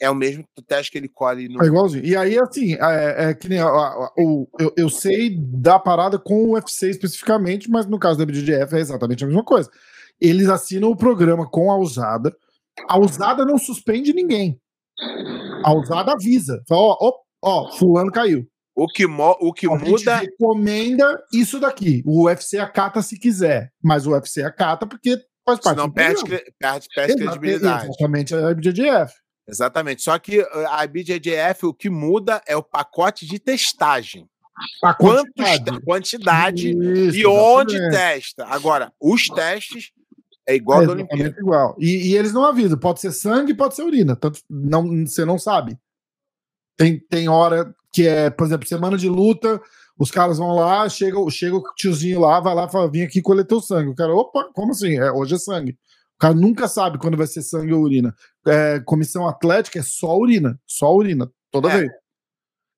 é 0.00 0.08
o 0.08 0.14
mesmo 0.14 0.44
teste 0.66 0.90
que 0.90 0.98
ele 0.98 1.08
colhe 1.08 1.48
no. 1.48 1.62
É 1.62 1.66
igualzinho. 1.66 2.04
E 2.04 2.16
aí, 2.16 2.38
assim, 2.38 2.74
é, 2.74 3.30
é 3.30 3.34
que 3.34 3.48
nem. 3.48 3.62
o, 3.62 4.48
eu, 4.58 4.72
eu 4.76 4.88
sei 4.88 5.36
da 5.38 5.78
parada 5.78 6.18
com 6.18 6.44
o 6.44 6.52
UFC 6.54 6.88
especificamente, 6.88 7.70
mas 7.70 7.86
no 7.86 7.98
caso 7.98 8.18
da 8.18 8.24
BDGF 8.24 8.74
é 8.74 8.80
exatamente 8.80 9.22
a 9.22 9.26
mesma 9.26 9.44
coisa. 9.44 9.70
Eles 10.18 10.48
assinam 10.48 10.90
o 10.90 10.96
programa 10.96 11.48
com 11.48 11.70
a 11.70 11.78
usada. 11.78 12.34
A 12.88 12.98
usada 12.98 13.44
não 13.44 13.58
suspende 13.58 14.12
ninguém. 14.14 14.58
A 15.62 15.74
usada 15.74 16.12
avisa. 16.12 16.62
Fala, 16.66 16.80
ó, 16.80 16.96
ó, 17.00 17.14
ó 17.42 17.72
fulano 17.72 18.10
caiu. 18.10 18.46
O 18.74 18.86
que, 18.86 19.06
mo 19.06 19.36
o 19.40 19.52
que 19.52 19.66
a 19.66 19.70
muda. 19.70 19.98
Gente 19.98 20.30
recomenda 20.30 21.22
isso 21.32 21.60
daqui. 21.60 22.02
O 22.06 22.24
UFC 22.24 22.58
acata 22.58 23.02
se 23.02 23.18
quiser, 23.18 23.70
mas 23.82 24.06
o 24.06 24.12
UFC 24.12 24.42
acata 24.42 24.86
porque 24.86 25.18
faz 25.44 25.60
parte. 25.60 25.76
Não 25.76 25.90
perde, 25.90 26.24
perde, 26.58 26.86
perde 26.94 27.16
credibilidade. 27.16 27.88
Exatamente 27.88 28.34
a 28.34 28.54
BDGF. 28.54 29.12
Exatamente. 29.50 30.02
Só 30.02 30.18
que 30.18 30.40
eh, 30.40 30.66
a 30.68 30.86
BJJF, 30.86 31.66
o 31.66 31.74
que 31.74 31.90
muda 31.90 32.40
é 32.46 32.56
o 32.56 32.62
pacote 32.62 33.26
de 33.26 33.38
testagem. 33.38 34.28
A 34.82 34.92
quantidade, 34.92 35.64
Quantos, 35.64 35.84
quantidade 35.84 36.70
Isso, 36.70 37.16
e 37.16 37.26
onde 37.26 37.78
testa. 37.90 38.44
Agora, 38.44 38.92
os 39.00 39.26
testes 39.28 39.90
é 40.46 40.54
igual 40.54 40.82
é 40.82 40.86
da 40.86 40.92
Olimpíada. 40.92 41.34
Igual. 41.38 41.76
E, 41.78 42.10
e, 42.10 42.16
eles 42.16 42.32
não 42.32 42.44
avisam. 42.44 42.78
Pode 42.78 43.00
ser 43.00 43.12
sangue, 43.12 43.54
pode 43.54 43.74
ser 43.74 43.82
urina. 43.82 44.14
Tanto 44.14 44.40
não, 44.48 45.06
você 45.06 45.24
não 45.24 45.38
sabe. 45.38 45.78
Tem, 46.76 46.98
tem 46.98 47.28
hora 47.28 47.74
que 47.92 48.06
é, 48.06 48.28
por 48.30 48.46
exemplo, 48.46 48.68
semana 48.68 48.98
de 48.98 49.08
luta, 49.08 49.60
os 49.98 50.10
caras 50.10 50.38
vão 50.38 50.54
lá, 50.54 50.88
chega, 50.88 51.16
chega 51.30 51.56
o 51.56 51.62
tiozinho 51.74 52.20
lá, 52.20 52.38
vai 52.40 52.54
lá 52.54 52.66
e 52.66 52.70
fala: 52.70 52.90
vim 52.90 53.02
aqui 53.02 53.22
colher 53.22 53.46
o 53.50 53.60
sangue. 53.60 53.90
O 53.90 53.94
cara, 53.94 54.14
opa, 54.14 54.50
como 54.52 54.72
assim? 54.72 54.98
É, 54.98 55.10
hoje 55.10 55.34
é 55.34 55.38
sangue 55.38 55.78
cara 56.20 56.34
nunca 56.34 56.68
sabe 56.68 56.98
quando 56.98 57.16
vai 57.16 57.26
ser 57.26 57.42
sangue 57.42 57.72
ou 57.72 57.82
urina. 57.82 58.14
É, 58.46 58.78
comissão 58.80 59.26
atlética 59.26 59.78
é 59.78 59.82
só 59.82 60.16
urina, 60.16 60.60
só 60.66 60.94
urina, 60.94 61.32
toda 61.50 61.70
é. 61.70 61.78
vez. 61.78 61.90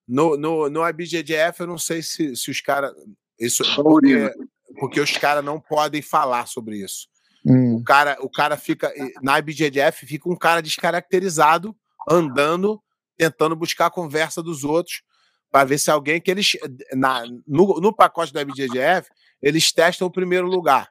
No, 0.07 0.37
no, 0.37 0.71
no 0.71 0.89
IBGDF, 0.89 1.61
eu 1.61 1.67
não 1.67 1.79
sei 1.79 2.03
se, 2.03 2.37
se 2.37 2.51
os 2.51 2.61
caras. 2.61 2.93
Isso 3.39 3.65
só 3.65 3.83
porque, 3.83 4.15
urina. 4.15 4.33
porque 4.79 5.01
os 5.01 5.17
caras 5.17 5.45
não 5.45 5.61
podem 5.61 6.01
falar 6.01 6.47
sobre 6.47 6.77
isso. 6.79 7.09
Hum. 7.45 7.77
O, 7.77 7.85
cara, 7.85 8.17
o 8.21 8.31
cara 8.31 8.57
fica. 8.57 8.93
Na 9.21 9.39
IBGDF 9.39 10.07
fica 10.07 10.31
um 10.31 10.37
cara 10.37 10.63
descaracterizado, 10.63 11.77
andando, 12.09 12.81
tentando 13.17 13.57
buscar 13.57 13.87
a 13.87 13.91
conversa 13.91 14.41
dos 14.41 14.63
outros, 14.63 15.03
para 15.51 15.65
ver 15.65 15.79
se 15.79 15.91
alguém 15.91 16.21
que 16.21 16.31
eles. 16.31 16.53
Na, 16.93 17.25
no, 17.47 17.81
no 17.81 17.93
pacote 17.93 18.33
da 18.33 18.43
IBGDF, 18.43 19.11
eles 19.43 19.73
testam 19.73 20.07
o 20.07 20.13
primeiro 20.13 20.47
lugar 20.47 20.89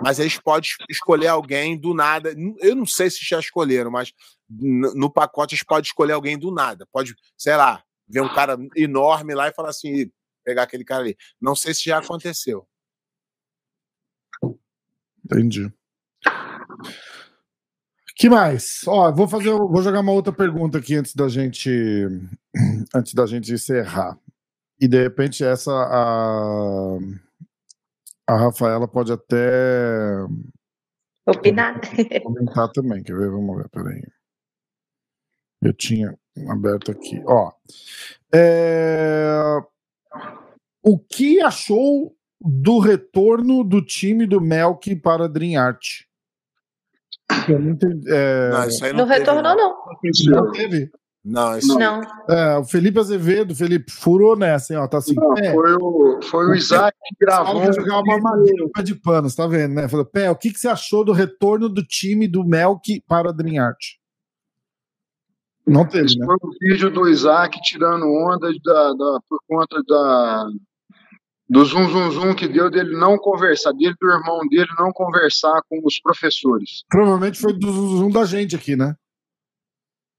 mas 0.00 0.18
eles 0.18 0.38
podem 0.38 0.70
escolher 0.88 1.28
alguém 1.28 1.78
do 1.78 1.92
nada. 1.92 2.34
Eu 2.60 2.74
não 2.74 2.86
sei 2.86 3.10
se 3.10 3.18
já 3.22 3.38
escolheram, 3.38 3.90
mas 3.90 4.12
no 4.48 5.10
pacote 5.10 5.54
eles 5.54 5.64
podem 5.64 5.84
escolher 5.84 6.12
alguém 6.12 6.38
do 6.38 6.50
nada. 6.50 6.86
Pode, 6.92 7.14
sei 7.36 7.56
lá, 7.56 7.82
ver 8.08 8.20
um 8.20 8.32
cara 8.32 8.56
enorme 8.76 9.34
lá 9.34 9.48
e 9.48 9.54
falar 9.54 9.70
assim, 9.70 10.10
pegar 10.44 10.62
aquele 10.64 10.84
cara 10.84 11.02
ali. 11.02 11.16
Não 11.40 11.54
sei 11.54 11.74
se 11.74 11.84
já 11.84 11.98
aconteceu. 11.98 12.66
Entendi. 15.24 15.72
Que 18.16 18.28
mais? 18.28 18.82
Ó, 18.86 19.10
vou 19.10 19.26
fazer, 19.26 19.50
vou 19.50 19.82
jogar 19.82 20.00
uma 20.00 20.12
outra 20.12 20.32
pergunta 20.32 20.78
aqui 20.78 20.94
antes 20.94 21.14
da 21.14 21.28
gente, 21.28 21.70
antes 22.94 23.14
da 23.14 23.26
gente 23.26 23.52
encerrar. 23.52 24.18
E 24.80 24.86
de 24.86 25.02
repente 25.02 25.44
essa 25.44 25.72
a 25.72 26.98
a 28.26 28.36
Rafaela 28.36 28.86
pode 28.88 29.12
até. 29.12 30.16
Opinar. 31.26 31.80
Comentar 32.22 32.70
também, 32.70 33.02
quer 33.02 33.16
ver? 33.16 33.30
Vamos 33.30 33.56
ver, 33.56 33.68
peraí. 33.68 34.02
Eu 35.62 35.72
tinha 35.72 36.16
aberto 36.48 36.90
aqui. 36.90 37.22
Ó. 37.26 37.52
É... 38.34 39.60
O 40.82 40.98
que 40.98 41.40
achou 41.40 42.16
do 42.40 42.80
retorno 42.80 43.62
do 43.62 43.80
time 43.80 44.26
do 44.26 44.40
Melk 44.40 44.96
para 44.96 45.26
a 45.26 45.28
Dream 45.28 45.60
Art? 45.60 46.02
Eu 47.48 47.60
não 47.60 47.70
entendi. 47.70 48.12
É... 48.12 48.50
Não, 48.50 48.68
isso 48.68 48.84
aí 48.84 48.92
não, 48.92 48.98
não 49.00 49.06
retornou, 49.06 49.56
não. 49.56 49.76
Não 50.26 50.50
teve? 50.50 50.90
Não, 51.24 51.56
isso 51.56 51.78
não. 51.78 52.00
É, 52.28 52.58
o 52.58 52.64
Felipe 52.64 52.98
Azevedo, 52.98 53.54
Felipe, 53.54 53.92
furou 53.92 54.36
nessa, 54.36 54.72
hein, 54.72 54.80
ó, 54.80 54.88
tá 54.88 54.98
assim. 54.98 55.14
Não, 55.14 55.34
é, 55.38 55.52
foi, 55.52 55.74
o, 55.74 56.20
foi 56.22 56.46
o 56.46 56.54
Isaac 56.54 56.96
que 57.00 57.24
gravou. 57.24 57.72
Jogava 57.72 58.00
uma 58.02 58.36
no 58.36 58.70
pé 58.72 58.82
de 58.82 58.94
pano, 58.96 59.30
você 59.30 59.36
tá 59.36 59.46
vendo, 59.46 59.74
né? 59.74 59.88
Falou, 59.88 60.04
Pé, 60.04 60.28
o 60.30 60.36
que, 60.36 60.50
que 60.52 60.58
você 60.58 60.66
achou 60.66 61.04
do 61.04 61.12
retorno 61.12 61.68
do 61.68 61.82
time 61.84 62.26
do 62.26 62.44
Melk 62.44 63.04
para 63.06 63.30
a 63.30 63.32
Dream 63.32 63.64
Art? 63.64 63.78
Não 65.64 65.86
teve, 65.86 66.06
Esse 66.06 66.18
né? 66.18 66.26
foi 66.26 66.34
o 66.42 66.50
vídeo 66.60 66.90
do 66.90 67.08
Isaac 67.08 67.56
tirando 67.62 68.04
onda 68.04 68.50
da, 68.64 68.92
da- 68.92 69.20
por 69.28 69.38
conta 69.48 69.80
da, 69.86 70.46
do 71.48 71.64
zum 71.64 71.88
zum 71.88 72.10
zum 72.10 72.34
que 72.34 72.48
deu 72.48 72.68
dele 72.68 72.98
não 72.98 73.16
conversar, 73.16 73.70
dele 73.72 73.94
do 74.00 74.10
irmão 74.10 74.40
dele 74.48 74.70
não 74.76 74.90
conversar 74.90 75.62
com 75.70 75.80
os 75.84 76.00
professores. 76.00 76.82
Provavelmente 76.88 77.38
foi 77.38 77.52
do 77.52 77.70
zoom 77.70 78.10
da 78.10 78.24
gente 78.24 78.56
aqui, 78.56 78.74
né? 78.74 78.96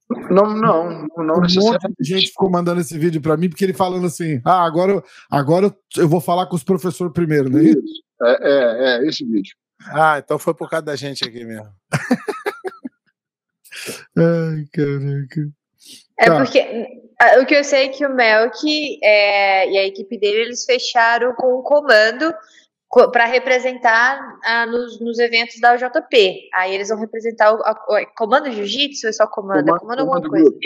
Não, 0.09 0.45
não, 0.55 1.07
não 1.17 1.35
Um 1.35 1.41
monte 1.41 1.55
necessariamente. 1.55 1.95
de 1.99 2.09
gente 2.09 2.27
ficou 2.29 2.49
mandando 2.49 2.81
esse 2.81 2.97
vídeo 2.97 3.21
pra 3.21 3.37
mim, 3.37 3.49
porque 3.49 3.63
ele 3.63 3.73
falando 3.73 4.05
assim: 4.05 4.41
ah, 4.45 4.63
agora, 4.65 4.91
eu- 4.93 5.03
agora 5.31 5.75
eu- 5.97 6.07
vou 6.09 6.19
falar 6.21 6.45
com 6.47 6.55
os 6.55 6.63
professores 6.63 7.13
primeiro, 7.13 7.49
né? 7.49 7.63
Isso. 7.63 8.03
É, 8.21 8.31
é, 8.41 8.97
é, 9.05 9.07
esse 9.07 9.25
vídeo. 9.25 9.55
Ah, 9.87 10.17
então 10.23 10.37
foi 10.39 10.53
por 10.53 10.69
causa 10.69 10.85
da 10.85 10.95
gente 10.95 11.23
aqui 11.27 11.43
mesmo. 11.43 11.69
Ai, 14.17 14.65
caraca. 14.71 15.49
É 16.19 16.25
Tá. 16.27 16.37
porque 16.37 16.59
ah, 17.19 17.39
o 17.41 17.45
que 17.45 17.55
eu 17.55 17.63
sei 17.63 17.85
é 17.85 17.89
que 17.89 18.05
o 18.05 18.13
Melk 18.13 18.99
é, 19.03 19.69
e 19.71 19.77
a 19.77 19.85
equipe 19.85 20.17
dele 20.19 20.41
eles 20.41 20.63
fecharam 20.65 21.33
com 21.35 21.55
o 21.55 21.63
comando 21.63 22.33
para 23.11 23.25
representar 23.25 24.19
ah, 24.43 24.65
nos, 24.65 24.99
nos 24.99 25.17
eventos 25.19 25.59
da 25.59 25.73
UJP. 25.75 26.49
Aí 26.53 26.73
eles 26.75 26.89
vão 26.89 26.97
representar 26.99 27.53
o, 27.53 27.61
a- 27.63 27.85
o- 27.89 28.15
comando 28.15 28.51
jiu-jitsu 28.51 29.07
ou 29.07 29.09
é 29.09 29.13
só 29.13 29.27
comando? 29.27 29.75
É 29.75 29.79
comando 29.79 29.99
alguma 29.99 30.21
coisa. 30.21 30.45
Group. 30.49 30.61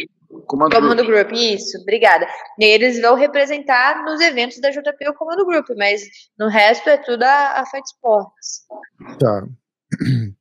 Comando, 0.45 0.75
Comando 0.75 1.05
Group. 1.05 1.27
Group, 1.29 1.31
isso, 1.33 1.77
obrigada. 1.81 2.27
E 2.59 2.65
aí 2.65 2.71
eles 2.71 2.99
vão 3.01 3.15
representar 3.15 4.03
nos 4.03 4.19
eventos 4.19 4.59
da 4.59 4.69
JP 4.69 5.09
o 5.09 5.13
Comando 5.13 5.45
Group, 5.45 5.65
mas 5.77 6.01
no 6.37 6.47
resto 6.49 6.89
é 6.89 6.97
tudo 6.97 7.23
a, 7.23 7.61
a 7.61 7.65
Fight 7.65 7.85
Sports. 7.87 8.65
Tá. 9.19 9.47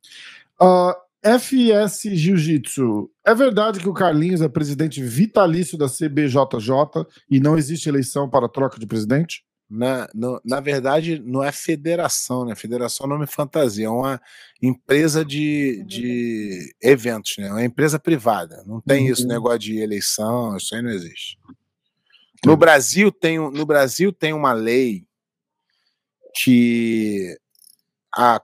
Ah, 0.59 0.95
FS 1.23 2.01
Jiu-Jitsu. 2.13 3.09
É 3.25 3.35
verdade 3.35 3.79
que 3.79 3.87
o 3.87 3.93
Carlinhos 3.93 4.41
é 4.41 4.49
presidente 4.49 5.01
vitalício 5.03 5.77
da 5.77 5.85
CBJJ 5.87 7.05
e 7.29 7.39
não 7.39 7.57
existe 7.57 7.87
eleição 7.87 8.27
para 8.29 8.49
troca 8.49 8.79
de 8.79 8.87
presidente? 8.87 9.43
Na, 9.69 10.07
no- 10.13 10.39
na 10.45 10.59
verdade, 10.61 11.19
não 11.19 11.43
é 11.43 11.51
federação, 11.51 12.45
né? 12.45 12.55
Federação 12.55 13.05
é 13.05 13.09
nome 13.09 13.27
fantasia, 13.27 13.87
é 13.87 13.89
uma 13.89 14.21
empresa 14.61 15.25
de, 15.25 15.83
de 15.85 16.73
eventos, 16.81 17.33
né? 17.37 17.47
É 17.47 17.51
uma 17.51 17.65
empresa 17.65 17.99
privada. 17.99 18.63
Não 18.65 18.79
tem 18.79 19.07
isso, 19.07 19.23
Uhum. 19.23 19.27
negócio 19.27 19.59
de 19.59 19.77
eleição, 19.79 20.55
isso 20.55 20.73
aí 20.73 20.81
não 20.81 20.89
existe. 20.91 21.37
No 22.45 22.55
Brasil 22.55 23.11
tem, 23.11 23.37
no 23.39 23.65
Brasil 23.65 24.13
tem 24.13 24.31
uma 24.31 24.53
lei 24.53 25.05
que 26.43 27.37
a 28.15 28.41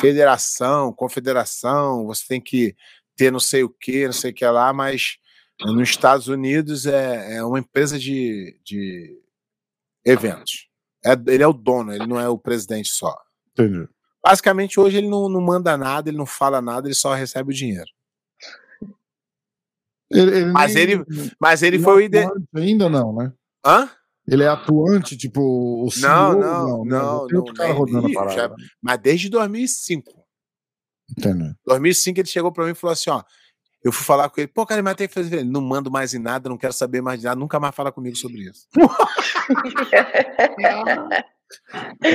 federação, 0.00 0.92
confederação, 0.92 2.06
você 2.06 2.24
tem 2.26 2.40
que 2.40 2.74
ter 3.16 3.30
não 3.30 3.40
sei 3.40 3.62
o 3.62 3.68
que, 3.68 4.06
não 4.06 4.12
sei 4.12 4.30
o 4.30 4.34
que 4.34 4.44
lá, 4.46 4.72
mas 4.72 5.18
nos 5.60 5.88
Estados 5.90 6.28
Unidos 6.28 6.86
é, 6.86 7.36
é 7.36 7.44
uma 7.44 7.58
empresa 7.58 7.98
de, 7.98 8.58
de 8.64 9.18
eventos. 10.04 10.68
É, 11.04 11.12
ele 11.26 11.42
é 11.42 11.46
o 11.46 11.52
dono, 11.52 11.92
ele 11.92 12.06
não 12.06 12.18
é 12.20 12.28
o 12.28 12.38
presidente 12.38 12.88
só. 12.90 13.14
Entendi. 13.52 13.88
Basicamente, 14.24 14.78
hoje 14.78 14.98
ele 14.98 15.08
não, 15.08 15.28
não 15.28 15.40
manda 15.40 15.76
nada, 15.76 16.08
ele 16.08 16.16
não 16.16 16.26
fala 16.26 16.62
nada, 16.62 16.86
ele 16.86 16.94
só 16.94 17.12
recebe 17.12 17.50
o 17.50 17.54
dinheiro. 17.54 17.90
Ele, 20.10 20.36
ele 20.36 20.44
Mas 20.52 20.74
nem- 20.74 20.82
ele, 20.82 21.04
mas 21.40 21.62
ele 21.62 21.76
ele 21.76 21.82
foi 21.84 21.94
o 21.96 22.00
é 22.00 22.04
ide... 22.04 22.18
atuante 22.18 22.46
Ainda 22.54 22.88
não, 22.88 23.14
né? 23.16 23.32
Hã? 23.64 23.90
Ele 24.28 24.44
é 24.44 24.48
atuante, 24.48 25.16
tipo, 25.16 25.40
o 25.84 25.90
CEO, 25.90 26.08
Não, 26.08 26.38
não, 26.38 26.84
né? 26.84 26.90
não, 26.90 27.26
Tem 27.26 27.36
outro 27.38 27.52
não, 27.52 27.54
cara 27.54 27.72
rodando 27.72 28.06
a 28.06 28.12
parada. 28.12 28.34
já- 28.36 28.48
né? 28.48 28.54
Mas 28.80 28.98
desde 29.00 29.28
2005. 29.28 30.12
Entendi. 31.18 31.52
2005 31.66 32.20
ele 32.20 32.28
chegou 32.28 32.52
pra 32.52 32.64
mim 32.64 32.70
e 32.70 32.74
falou 32.74 32.92
assim, 32.92 33.10
ó, 33.10 33.22
eu 33.84 33.92
fui 33.92 34.04
falar 34.04 34.30
com 34.30 34.40
ele, 34.40 34.48
pô, 34.48 34.64
cara, 34.64 34.82
mas 34.82 34.94
tem 34.94 35.08
que 35.08 35.14
fazer, 35.14 35.40
ele 35.40 35.50
não 35.50 35.60
mando 35.60 35.90
mais 35.90 36.14
em 36.14 36.18
nada, 36.18 36.48
não 36.48 36.56
quero 36.56 36.72
saber 36.72 37.02
mais 37.02 37.18
de 37.18 37.26
nada, 37.26 37.38
nunca 37.38 37.58
mais 37.58 37.74
fala 37.74 37.90
comigo 37.90 38.16
sobre 38.16 38.42
isso. 38.42 38.68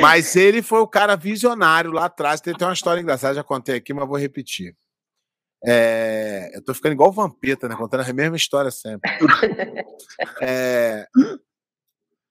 Mas 0.02 0.36
ele 0.36 0.62
foi 0.62 0.80
o 0.80 0.88
cara 0.88 1.16
visionário 1.16 1.92
lá 1.92 2.06
atrás. 2.06 2.42
Tem, 2.42 2.56
tem 2.56 2.68
uma 2.68 2.74
história 2.74 3.02
engraçada, 3.02 3.36
já 3.36 3.44
contei 3.44 3.76
aqui, 3.76 3.94
mas 3.94 4.08
vou 4.08 4.18
repetir. 4.18 4.76
É, 5.64 6.52
eu 6.54 6.64
tô 6.64 6.74
ficando 6.74 6.94
igual 6.94 7.10
o 7.10 7.14
Vampeta, 7.14 7.68
né? 7.68 7.76
Contando 7.76 8.02
a 8.02 8.14
mesma 8.14 8.38
história 8.38 8.72
sempre. 8.72 9.10
É, 10.42 11.08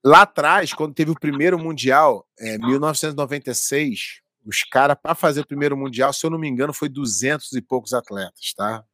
lá 0.04 0.22
atrás, 0.22 0.72
quando 0.72 0.94
teve 0.94 1.10
o 1.10 1.18
primeiro 1.18 1.58
Mundial, 1.58 2.26
em 2.38 2.58
1996, 2.58 4.20
os 4.44 4.62
caras, 4.62 4.96
para 5.00 5.14
fazer 5.14 5.40
o 5.40 5.46
primeiro 5.46 5.76
Mundial, 5.76 6.12
se 6.12 6.24
eu 6.24 6.30
não 6.30 6.38
me 6.38 6.48
engano, 6.48 6.72
foi 6.72 6.88
200 6.88 7.52
e 7.52 7.62
poucos 7.62 7.92
atletas, 7.92 8.52
tá? 8.56 8.84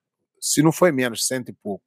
Se 0.42 0.60
não 0.60 0.72
foi 0.72 0.90
menos, 0.90 1.24
cento 1.24 1.50
e 1.50 1.52
pouco. 1.52 1.84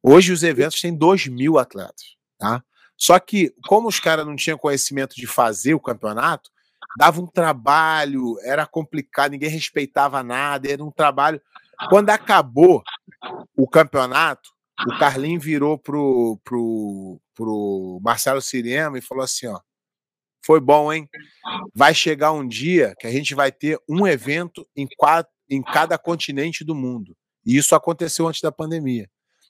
Hoje 0.00 0.32
os 0.32 0.44
eventos 0.44 0.80
têm 0.80 0.96
2 0.96 1.26
mil 1.26 1.58
atletas, 1.58 2.16
tá? 2.38 2.62
Só 2.96 3.18
que, 3.18 3.52
como 3.66 3.88
os 3.88 3.98
caras 3.98 4.24
não 4.24 4.36
tinham 4.36 4.56
conhecimento 4.56 5.16
de 5.16 5.26
fazer 5.26 5.74
o 5.74 5.80
campeonato, 5.80 6.50
dava 6.96 7.20
um 7.20 7.26
trabalho, 7.26 8.38
era 8.42 8.64
complicado, 8.64 9.32
ninguém 9.32 9.50
respeitava 9.50 10.22
nada, 10.22 10.70
era 10.70 10.82
um 10.82 10.90
trabalho. 10.90 11.42
Quando 11.88 12.10
acabou 12.10 12.82
o 13.56 13.68
campeonato, 13.68 14.50
o 14.86 14.96
Carlinho 14.96 15.40
virou 15.40 15.76
pro, 15.76 16.40
pro, 16.44 17.20
pro 17.34 18.00
Marcelo 18.02 18.40
Cirema 18.40 18.98
e 18.98 19.02
falou 19.02 19.24
assim: 19.24 19.48
ó, 19.48 19.60
foi 20.44 20.60
bom, 20.60 20.92
hein? 20.92 21.08
Vai 21.74 21.92
chegar 21.92 22.32
um 22.32 22.46
dia 22.46 22.94
que 23.00 23.06
a 23.06 23.10
gente 23.10 23.34
vai 23.34 23.50
ter 23.50 23.80
um 23.88 24.06
evento 24.06 24.66
em, 24.76 24.86
quatro, 24.96 25.32
em 25.50 25.60
cada 25.60 25.98
continente 25.98 26.64
do 26.64 26.74
mundo. 26.74 27.16
E 27.48 27.56
isso 27.56 27.74
aconteceu 27.74 28.28
antes 28.28 28.42
da 28.42 28.52
pandemia. 28.52 29.08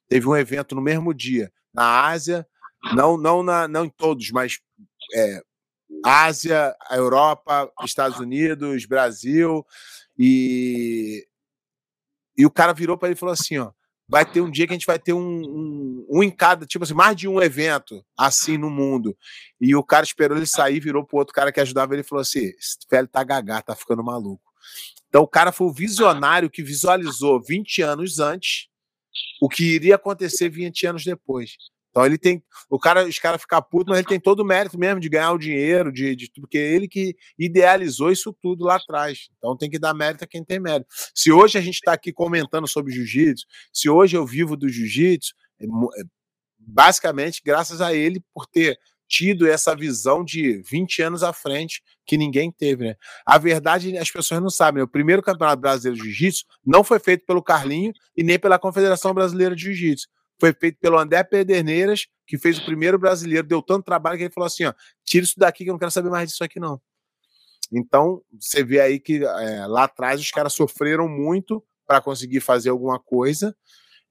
Teve 0.08 0.28
um 0.28 0.36
evento 0.36 0.76
no 0.76 0.80
mesmo 0.80 1.12
dia 1.12 1.52
na 1.74 2.06
Ásia, 2.06 2.46
não, 2.94 3.16
não, 3.16 3.42
na, 3.42 3.66
não 3.66 3.84
em 3.84 3.90
todos, 3.90 4.30
mas 4.30 4.60
é, 5.16 5.42
Ásia, 6.04 6.76
Europa, 6.92 7.68
Estados 7.84 8.20
Unidos, 8.20 8.86
Brasil, 8.86 9.66
e, 10.16 11.26
e 12.36 12.46
o 12.46 12.50
cara 12.50 12.72
virou 12.72 12.96
para 12.96 13.08
ele 13.08 13.16
e 13.16 13.18
falou 13.18 13.32
assim: 13.32 13.58
ó, 13.58 13.72
vai 14.08 14.24
ter 14.24 14.40
um 14.42 14.50
dia 14.50 14.68
que 14.68 14.72
a 14.72 14.76
gente 14.76 14.86
vai 14.86 15.00
ter 15.00 15.12
um, 15.12 15.20
um, 15.20 16.06
um, 16.08 16.22
em 16.22 16.30
cada, 16.30 16.64
tipo 16.66 16.84
assim, 16.84 16.94
mais 16.94 17.16
de 17.16 17.26
um 17.26 17.42
evento 17.42 18.04
assim 18.16 18.56
no 18.56 18.70
mundo. 18.70 19.16
E 19.60 19.74
o 19.74 19.82
cara 19.82 20.04
esperou 20.04 20.36
ele 20.36 20.46
sair, 20.46 20.78
virou 20.78 21.04
pro 21.04 21.18
outro 21.18 21.34
cara 21.34 21.50
que 21.50 21.60
ajudava 21.60 21.94
ele 21.94 22.02
e 22.02 22.04
falou 22.04 22.22
assim: 22.22 22.52
esse 22.58 22.78
velho 22.88 23.08
tá 23.08 23.24
gagá, 23.24 23.60
tá 23.60 23.74
ficando 23.74 24.04
maluco. 24.04 24.48
Então 25.08 25.22
o 25.22 25.28
cara 25.28 25.52
foi 25.52 25.66
o 25.66 25.72
visionário 25.72 26.50
que 26.50 26.62
visualizou 26.62 27.42
20 27.42 27.82
anos 27.82 28.18
antes 28.18 28.68
o 29.40 29.48
que 29.48 29.64
iria 29.64 29.96
acontecer 29.96 30.48
20 30.48 30.86
anos 30.86 31.04
depois. 31.04 31.56
Então 31.90 32.04
ele 32.04 32.18
tem. 32.18 32.42
O 32.68 32.78
cara, 32.78 33.06
os 33.06 33.18
caras 33.18 33.40
ficam 33.40 33.62
putos, 33.62 33.88
mas 33.88 33.98
ele 33.98 34.08
tem 34.08 34.20
todo 34.20 34.40
o 34.40 34.44
mérito 34.44 34.78
mesmo 34.78 35.00
de 35.00 35.08
ganhar 35.08 35.32
o 35.32 35.38
dinheiro, 35.38 35.90
de, 35.90 36.14
de 36.14 36.30
tudo, 36.30 36.42
porque 36.42 36.58
é 36.58 36.74
ele 36.74 36.86
que 36.86 37.16
idealizou 37.38 38.12
isso 38.12 38.36
tudo 38.40 38.64
lá 38.64 38.76
atrás. 38.76 39.28
Então 39.36 39.56
tem 39.56 39.70
que 39.70 39.78
dar 39.78 39.94
mérito 39.94 40.24
a 40.24 40.26
quem 40.26 40.44
tem 40.44 40.60
mérito. 40.60 40.88
Se 41.14 41.32
hoje 41.32 41.58
a 41.58 41.60
gente 41.60 41.76
está 41.76 41.92
aqui 41.92 42.12
comentando 42.12 42.68
sobre 42.68 42.92
jiu-jitsu, 42.92 43.46
se 43.72 43.88
hoje 43.88 44.16
eu 44.16 44.26
vivo 44.26 44.56
do 44.56 44.68
jiu-jitsu, 44.68 45.34
é, 45.60 45.66
basicamente 46.58 47.40
graças 47.44 47.80
a 47.80 47.94
ele 47.94 48.22
por 48.34 48.46
ter 48.46 48.78
tido 49.08 49.48
essa 49.48 49.74
visão 49.74 50.22
de 50.22 50.60
20 50.62 51.02
anos 51.02 51.22
à 51.22 51.32
frente 51.32 51.82
que 52.06 52.16
ninguém 52.16 52.52
teve, 52.52 52.88
né? 52.88 52.96
A 53.24 53.38
verdade, 53.38 53.96
as 53.96 54.10
pessoas 54.10 54.40
não 54.40 54.50
sabem, 54.50 54.80
né? 54.80 54.84
o 54.84 54.88
primeiro 54.88 55.22
Campeonato 55.22 55.60
Brasileiro 55.60 55.96
de 55.96 56.10
Jiu-Jitsu 56.10 56.44
não 56.64 56.84
foi 56.84 56.98
feito 56.98 57.24
pelo 57.24 57.42
Carlinho 57.42 57.92
e 58.16 58.22
nem 58.22 58.38
pela 58.38 58.58
Confederação 58.58 59.14
Brasileira 59.14 59.56
de 59.56 59.62
Jiu-Jitsu. 59.62 60.06
Foi 60.40 60.52
feito 60.52 60.78
pelo 60.78 60.98
André 60.98 61.24
Pederneiras, 61.24 62.06
que 62.26 62.38
fez 62.38 62.58
o 62.58 62.64
primeiro 62.64 62.98
brasileiro, 62.98 63.46
deu 63.46 63.60
tanto 63.60 63.84
trabalho 63.84 64.16
que 64.16 64.24
ele 64.24 64.32
falou 64.32 64.46
assim: 64.46 64.64
ó, 64.64 64.72
tira 65.04 65.24
isso 65.24 65.34
daqui 65.36 65.64
que 65.64 65.70
eu 65.70 65.74
não 65.74 65.78
quero 65.78 65.90
saber 65.90 66.10
mais 66.10 66.28
disso 66.28 66.44
aqui, 66.44 66.60
não. 66.60 66.80
Então, 67.72 68.22
você 68.38 68.62
vê 68.62 68.80
aí 68.80 69.00
que 69.00 69.24
é, 69.24 69.66
lá 69.66 69.84
atrás 69.84 70.20
os 70.20 70.30
caras 70.30 70.52
sofreram 70.52 71.08
muito 71.08 71.62
para 71.86 72.00
conseguir 72.00 72.40
fazer 72.40 72.70
alguma 72.70 72.98
coisa. 72.98 73.54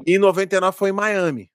e 0.07 0.17
99 0.17 0.79
foi 0.79 0.91
em 0.91 0.93
Miami. 0.93 1.51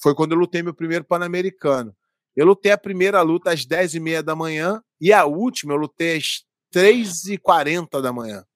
Foi 0.00 0.14
quando 0.14 0.32
eu 0.32 0.38
lutei 0.38 0.62
meu 0.62 0.72
primeiro 0.72 1.04
Pan-Americano. 1.04 1.94
Eu 2.34 2.46
lutei 2.46 2.72
a 2.72 2.78
primeira 2.78 3.20
luta 3.20 3.52
às 3.52 3.66
10h30 3.66 4.22
da 4.22 4.34
manhã 4.34 4.82
E 4.98 5.12
a 5.12 5.26
última 5.26 5.74
eu 5.74 5.76
lutei 5.76 6.16
às 6.16 6.42
3h40 6.74 8.00
da 8.00 8.14
manhã. 8.14 8.46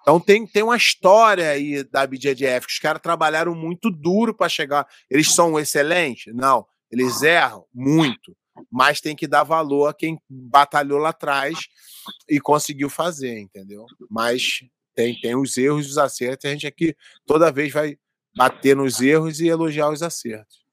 Então 0.00 0.18
tem, 0.18 0.46
tem 0.46 0.62
uma 0.62 0.76
história 0.76 1.50
aí 1.50 1.84
da 1.84 2.06
BJJF, 2.06 2.66
que 2.66 2.72
os 2.72 2.78
caras 2.78 3.02
trabalharam 3.02 3.54
muito 3.54 3.90
duro 3.90 4.34
para 4.34 4.48
chegar. 4.48 4.86
Eles 5.10 5.34
são 5.34 5.58
excelentes? 5.58 6.34
Não. 6.34 6.66
Eles 6.90 7.22
erram 7.22 7.66
muito, 7.74 8.34
mas 8.70 9.00
tem 9.00 9.14
que 9.14 9.26
dar 9.26 9.44
valor 9.44 9.88
a 9.88 9.94
quem 9.94 10.18
batalhou 10.28 10.98
lá 10.98 11.10
atrás 11.10 11.58
e 12.28 12.40
conseguiu 12.40 12.88
fazer, 12.88 13.38
entendeu? 13.38 13.84
Mas 14.10 14.62
tem, 14.94 15.14
tem 15.20 15.36
os 15.36 15.56
erros 15.58 15.86
e 15.86 15.90
os 15.90 15.98
acertos, 15.98 16.46
a 16.46 16.52
gente 16.52 16.66
aqui 16.66 16.96
toda 17.26 17.52
vez 17.52 17.72
vai 17.72 17.98
bater 18.36 18.74
nos 18.74 19.00
erros 19.00 19.40
e 19.40 19.48
elogiar 19.48 19.90
os 19.90 20.02
acertos. 20.02 20.67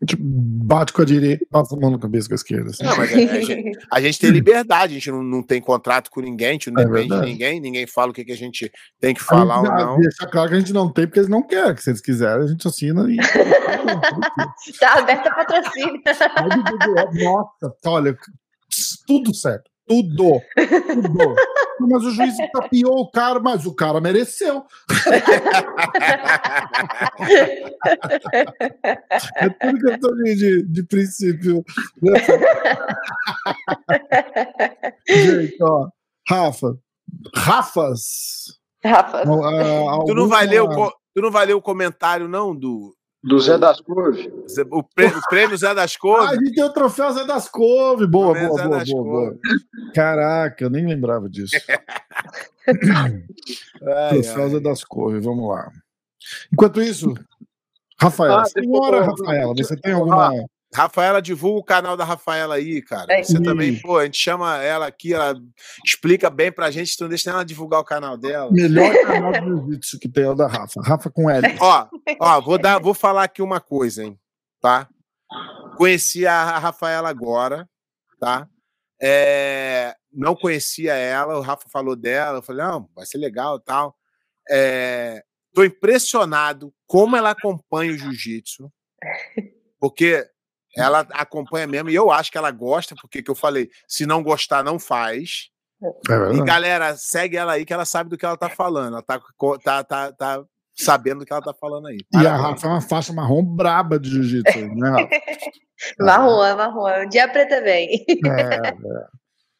A 0.00 0.04
gente 0.04 0.16
bate 0.20 0.92
com 0.92 1.02
a 1.02 1.04
direita 1.04 1.42
e 1.42 1.46
passa 1.46 1.74
a 1.74 1.78
mão 1.78 1.90
na 1.90 1.98
cabeça 1.98 2.28
com 2.28 2.34
a 2.34 2.36
esquerda. 2.36 2.70
Assim. 2.70 2.84
Não, 2.84 2.96
mas 2.96 3.12
a, 3.12 3.16
a, 3.16 3.18
gente, 3.18 3.78
a, 3.90 4.00
gente, 4.00 4.18
tem 4.20 4.30
liberdade, 4.30 4.92
a 4.92 4.94
gente 4.94 5.10
não, 5.10 5.22
não 5.24 5.42
tem 5.42 5.60
contrato 5.60 6.08
com 6.08 6.20
ninguém, 6.20 6.50
a 6.50 6.52
gente 6.52 6.70
não 6.70 6.82
é 6.82 6.84
depende 6.84 7.08
verdade. 7.08 7.26
de 7.26 7.32
ninguém, 7.32 7.60
ninguém 7.60 7.86
fala 7.86 8.10
o 8.12 8.14
que, 8.14 8.24
que 8.24 8.32
a 8.32 8.36
gente 8.36 8.70
tem 9.00 9.12
que 9.12 9.22
falar 9.22 9.58
ou 9.58 9.64
não. 9.64 9.98
Deixa 9.98 10.26
claro 10.26 10.48
que 10.50 10.54
a 10.54 10.60
gente 10.60 10.72
não 10.72 10.88
tem, 10.92 11.06
porque 11.06 11.18
eles 11.18 11.28
não 11.28 11.42
querem, 11.42 11.74
que 11.74 11.82
se 11.82 11.90
eles 11.90 12.00
quiserem, 12.00 12.44
a 12.44 12.46
gente 12.46 12.66
assina 12.68 13.10
e. 13.10 13.16
tá 14.78 14.98
aberto 14.98 15.26
a 15.26 15.34
patrocínio. 15.34 16.00
Nossa, 17.14 17.76
olha, 17.84 18.16
tudo 19.06 19.34
certo. 19.34 19.68
Tudo. 19.88 20.40
Tudo. 20.54 21.34
Mas 21.80 22.04
o 22.04 22.10
juiz 22.10 22.36
tapiou 22.52 22.98
o 22.98 23.10
cara, 23.10 23.38
mas 23.38 23.64
o 23.64 23.72
cara 23.72 24.00
mereceu. 24.00 24.64
é 29.36 29.48
tudo 29.48 29.78
questão 29.78 30.12
de, 30.16 30.34
de, 30.34 30.64
de 30.64 30.82
princípio. 30.82 31.62
Gente, 35.08 35.56
ó. 35.62 35.88
Rafa. 36.28 36.76
Rafas. 37.36 38.58
Rafas. 38.84 39.28
Uh, 39.28 40.04
tu, 40.04 40.14
não 40.14 40.26
vai 40.26 40.46
ler 40.46 40.62
o, 40.62 40.90
tu 41.14 41.22
não 41.22 41.30
vai 41.30 41.46
ler 41.46 41.54
o 41.54 41.62
comentário, 41.62 42.26
não, 42.26 42.56
do, 42.56 42.92
do 43.22 43.38
Zé 43.40 43.58
das 43.58 43.80
Couve. 43.80 44.32
O 44.70 44.82
prêmio, 44.82 45.18
o 45.18 45.28
prêmio 45.28 45.56
Zé 45.56 45.74
das 45.74 45.96
Couve. 45.96 46.18
Ah, 46.28 46.30
a 46.30 46.34
gente 46.34 46.54
tem 46.54 46.64
o 46.64 46.72
troféu 46.72 47.12
Zé 47.12 47.24
das 47.24 47.48
Couve. 47.48 48.06
Boa, 48.06 48.34
boa, 48.34 48.48
boa, 48.48 48.68
boa, 48.68 48.84
boa, 48.84 49.04
boa, 49.04 49.38
Caraca, 49.94 50.64
eu 50.64 50.70
nem 50.70 50.86
lembrava 50.86 51.28
disso. 51.28 51.56
ai, 52.68 53.24
troféu 54.10 54.44
ai. 54.44 54.50
Zé 54.50 54.60
das 54.60 54.84
Couve, 54.84 55.20
vamos 55.20 55.48
lá. 55.48 55.70
Enquanto 56.52 56.82
isso, 56.82 57.14
Rafael, 58.00 58.38
ah, 58.38 58.44
senhora 58.44 59.04
Rafaela, 59.04 59.54
você 59.56 59.76
tem 59.76 59.92
alguma. 59.92 60.32
Rafaela, 60.74 61.22
divulga 61.22 61.60
o 61.60 61.64
canal 61.64 61.96
da 61.96 62.04
Rafaela 62.04 62.56
aí, 62.56 62.82
cara. 62.82 63.06
É. 63.12 63.22
Você 63.22 63.40
também, 63.42 63.80
pô, 63.80 63.98
a 63.98 64.04
gente 64.04 64.18
chama 64.18 64.62
ela 64.62 64.86
aqui, 64.86 65.14
ela 65.14 65.34
explica 65.84 66.28
bem 66.28 66.52
pra 66.52 66.70
gente, 66.70 66.92
então 66.94 67.08
deixa 67.08 67.30
ela 67.30 67.44
divulgar 67.44 67.80
o 67.80 67.84
canal 67.84 68.18
dela. 68.18 68.50
Melhor 68.52 68.94
canal 69.06 69.32
de 69.32 69.40
jiu-jitsu 69.40 69.98
que 69.98 70.08
tem 70.08 70.24
é 70.24 70.30
o 70.30 70.34
da 70.34 70.46
Rafa. 70.46 70.80
Rafa 70.82 71.10
com 71.10 71.30
L. 71.30 71.56
Ó, 71.58 71.88
ó, 72.20 72.40
vou, 72.40 72.58
dar, 72.58 72.78
vou 72.78 72.92
falar 72.92 73.24
aqui 73.24 73.40
uma 73.40 73.60
coisa, 73.60 74.04
hein, 74.04 74.18
tá? 74.60 74.88
Conheci 75.76 76.26
a 76.26 76.58
Rafaela 76.58 77.08
agora, 77.08 77.68
tá? 78.20 78.46
É, 79.00 79.94
não 80.12 80.34
conhecia 80.34 80.94
ela, 80.94 81.38
o 81.38 81.42
Rafa 81.42 81.68
falou 81.70 81.96
dela, 81.96 82.38
eu 82.38 82.42
falei, 82.42 82.66
não, 82.66 82.88
vai 82.94 83.06
ser 83.06 83.18
legal 83.18 83.56
e 83.56 83.64
tal. 83.64 83.96
É, 84.50 85.22
tô 85.54 85.64
impressionado 85.64 86.74
como 86.86 87.16
ela 87.16 87.30
acompanha 87.30 87.92
o 87.92 87.96
jiu-jitsu, 87.96 88.70
porque 89.78 90.28
ela 90.76 91.06
acompanha 91.12 91.66
mesmo, 91.66 91.90
e 91.90 91.94
eu 91.94 92.10
acho 92.10 92.30
que 92.30 92.38
ela 92.38 92.50
gosta, 92.50 92.94
porque 93.00 93.22
que 93.22 93.30
eu 93.30 93.34
falei, 93.34 93.70
se 93.86 94.06
não 94.06 94.22
gostar, 94.22 94.62
não 94.62 94.78
faz. 94.78 95.50
É 95.82 96.34
e 96.34 96.44
galera, 96.44 96.96
segue 96.96 97.36
ela 97.36 97.52
aí 97.52 97.64
que 97.64 97.72
ela 97.72 97.84
sabe 97.84 98.10
do 98.10 98.18
que 98.18 98.26
ela 98.26 98.36
tá 98.36 98.48
falando. 98.48 98.94
Ela 98.94 99.02
tá, 99.02 99.20
tá, 99.62 99.84
tá, 99.84 100.12
tá 100.12 100.44
sabendo 100.74 101.20
do 101.20 101.26
que 101.26 101.32
ela 101.32 101.42
tá 101.42 101.54
falando 101.54 101.88
aí. 101.88 101.98
E 102.14 102.26
a 102.26 102.36
Rafa 102.36 102.66
é 102.66 102.70
uma 102.70 102.80
faixa 102.80 103.12
marrom 103.12 103.44
braba 103.44 103.98
de 103.98 104.10
jiu-jitsu, 104.10 104.74
né, 104.74 104.90
Rafa? 104.90 105.08
marrom, 106.00 106.44
é 106.44 106.54
marrom. 106.54 107.04
Um 107.04 107.08
dia 107.08 107.28
preta 107.28 107.60
vem. 107.60 108.04
É, 108.26 108.74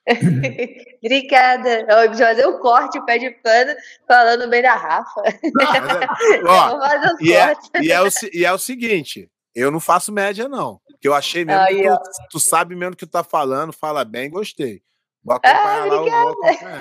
é. 0.15 0.99
Obrigada. 1.05 1.87
Eu 1.89 2.09
vou 2.09 2.19
fazer 2.19 2.47
um 2.47 2.59
corte, 2.59 2.99
o 2.99 3.05
pé 3.05 3.19
de 3.19 3.31
pano, 3.31 3.73
falando 4.07 4.49
bem 4.49 4.63
da 4.63 4.75
Rafa. 4.75 5.23
Ó, 6.47 6.79
e, 7.21 7.33
é, 7.33 7.53
e, 7.81 7.93
é 7.93 8.01
o, 8.01 8.09
e 8.33 8.45
é 8.45 8.53
o 8.53 8.59
seguinte: 8.59 9.31
eu 9.55 9.71
não 9.71 9.81
faço 9.81 10.13
média, 10.13 10.49
não. 10.49 10.81
Porque 10.99 11.07
eu 11.07 11.15
achei 11.15 11.45
mesmo 11.45 11.63
Aí, 11.63 11.83
que 11.83 11.89
tu, 11.89 12.29
tu, 12.33 12.41
sabe 12.41 12.75
mesmo 12.75 12.97
que 12.97 13.07
tu 13.07 13.11
tá 13.11 13.23
falando, 13.23 13.73
fala 13.73 14.05
bem, 14.05 14.29
gostei. 14.29 14.83
Vou 15.23 15.37
acompanhar 15.37 15.83
ah, 15.83 15.85
lá, 15.85 15.97
vou 15.97 16.31
acompanhar. 16.31 16.81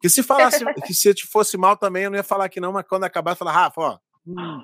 Que 0.00 0.08
se 0.08 0.22
falasse, 0.22 0.64
que 0.86 0.94
se 0.94 1.14
fosse 1.30 1.58
mal 1.58 1.76
também, 1.76 2.04
eu 2.04 2.10
não 2.10 2.16
ia 2.16 2.22
falar 2.22 2.48
que 2.48 2.60
não, 2.60 2.72
mas 2.72 2.86
quando 2.88 3.04
acabar, 3.04 3.36
falar, 3.36 3.52
Rafa, 3.52 3.80
ó. 3.80 3.98
Hum. 4.26 4.62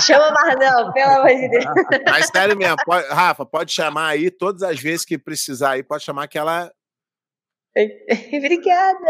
Chama 0.00 0.30
Marzão, 0.30 0.92
pelo 0.92 1.10
amor 1.10 1.28
de 1.28 1.48
Deus. 1.48 1.64
Mas 2.08 2.26
sério 2.26 2.56
mesmo, 2.56 2.76
pode, 2.84 3.08
Rafa, 3.08 3.44
pode 3.44 3.72
chamar 3.72 4.08
aí 4.08 4.30
todas 4.30 4.62
as 4.62 4.78
vezes 4.78 5.04
que 5.04 5.18
precisar 5.18 5.72
aí, 5.72 5.82
pode 5.82 6.04
chamar 6.04 6.28
que 6.28 6.38
ela. 6.38 6.72
Obrigada. 8.32 9.00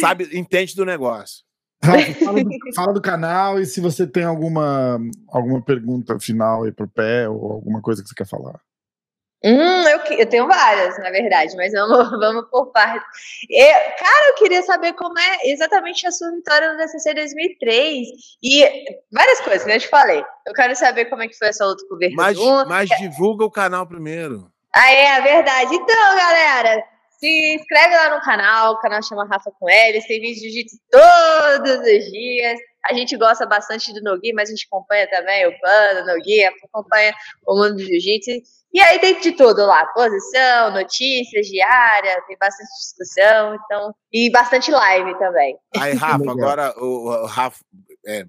Sabe, 0.00 0.28
entende 0.32 0.76
do 0.76 0.84
negócio. 0.84 1.44
Fala, 1.84 2.44
do, 2.44 2.74
fala, 2.74 2.92
do, 2.92 3.00
canal 3.00 3.58
e 3.58 3.66
se 3.66 3.80
você 3.80 4.06
tem 4.06 4.24
alguma, 4.24 4.98
alguma 5.28 5.62
pergunta 5.62 6.18
final 6.18 6.64
aí 6.64 6.72
pro 6.72 6.88
pé 6.88 7.28
ou 7.28 7.52
alguma 7.52 7.80
coisa 7.80 8.02
que 8.02 8.08
você 8.08 8.14
quer 8.14 8.26
falar. 8.26 8.60
Hum, 9.42 9.88
eu, 9.88 9.98
eu 10.18 10.26
tenho 10.26 10.46
várias, 10.46 10.98
na 10.98 11.10
verdade, 11.10 11.56
mas 11.56 11.72
vamos, 11.72 12.10
vamos 12.20 12.50
por 12.50 12.66
parte. 12.72 13.02
Eu, 13.48 13.74
cara, 13.98 14.28
eu 14.28 14.34
queria 14.34 14.62
saber 14.62 14.92
como 14.92 15.18
é 15.18 15.50
exatamente 15.50 16.06
a 16.06 16.12
sua 16.12 16.30
vitória 16.30 16.70
no 16.70 16.76
DCC 16.76 17.14
2003 17.14 18.06
e 18.42 18.96
várias 19.10 19.40
coisas 19.40 19.64
que 19.64 19.70
eu 19.70 19.80
te 19.80 19.88
falei. 19.88 20.22
Eu 20.46 20.52
quero 20.52 20.76
saber 20.76 21.06
como 21.06 21.22
é 21.22 21.28
que 21.28 21.38
foi 21.38 21.48
essa 21.48 21.64
luta 21.64 21.82
com 21.88 21.94
o 21.94 21.98
Verdun. 21.98 22.16
Mas, 22.16 22.38
mas 22.68 22.88
divulga 22.98 23.44
o 23.44 23.50
canal 23.50 23.86
primeiro. 23.86 24.50
Ah, 24.74 24.92
é, 24.92 25.16
a 25.16 25.20
verdade. 25.20 25.74
Então, 25.74 26.16
galera, 26.16 26.84
se 27.20 27.54
inscreve 27.54 27.94
lá 27.94 28.16
no 28.16 28.22
canal, 28.22 28.72
o 28.72 28.78
canal 28.78 29.02
chama 29.02 29.26
Rafa 29.26 29.52
com 29.60 29.68
Eles, 29.68 30.06
tem 30.06 30.20
vídeo 30.20 30.36
de 30.36 30.40
jiu-jitsu 30.40 30.76
todos 30.90 31.78
os 31.78 32.10
dias. 32.10 32.58
A 32.86 32.94
gente 32.94 33.14
gosta 33.18 33.44
bastante 33.44 33.92
do 33.92 34.00
Nogi, 34.02 34.32
mas 34.32 34.48
a 34.48 34.52
gente 34.52 34.66
acompanha 34.66 35.06
também 35.10 35.46
o 35.46 35.60
Pano, 35.60 36.00
o 36.00 36.06
Nogi, 36.06 36.42
acompanha 36.44 37.14
o 37.46 37.54
mundo 37.54 37.74
do 37.74 37.84
jiu-jitsu. 37.84 38.30
E 38.72 38.80
aí 38.80 38.98
tem 38.98 39.20
de 39.20 39.32
tudo 39.32 39.66
lá, 39.66 39.84
posição, 39.86 40.70
notícias 40.72 41.46
diária, 41.46 42.22
tem 42.26 42.38
bastante 42.38 42.70
discussão, 42.78 43.54
então, 43.54 43.94
e 44.10 44.30
bastante 44.30 44.70
live 44.70 45.18
também. 45.18 45.58
Aí, 45.76 45.92
Rafa, 45.92 46.30
agora 46.30 46.72
o, 46.78 47.08
o 47.08 47.26
Rafa, 47.26 47.62
é, 48.06 48.24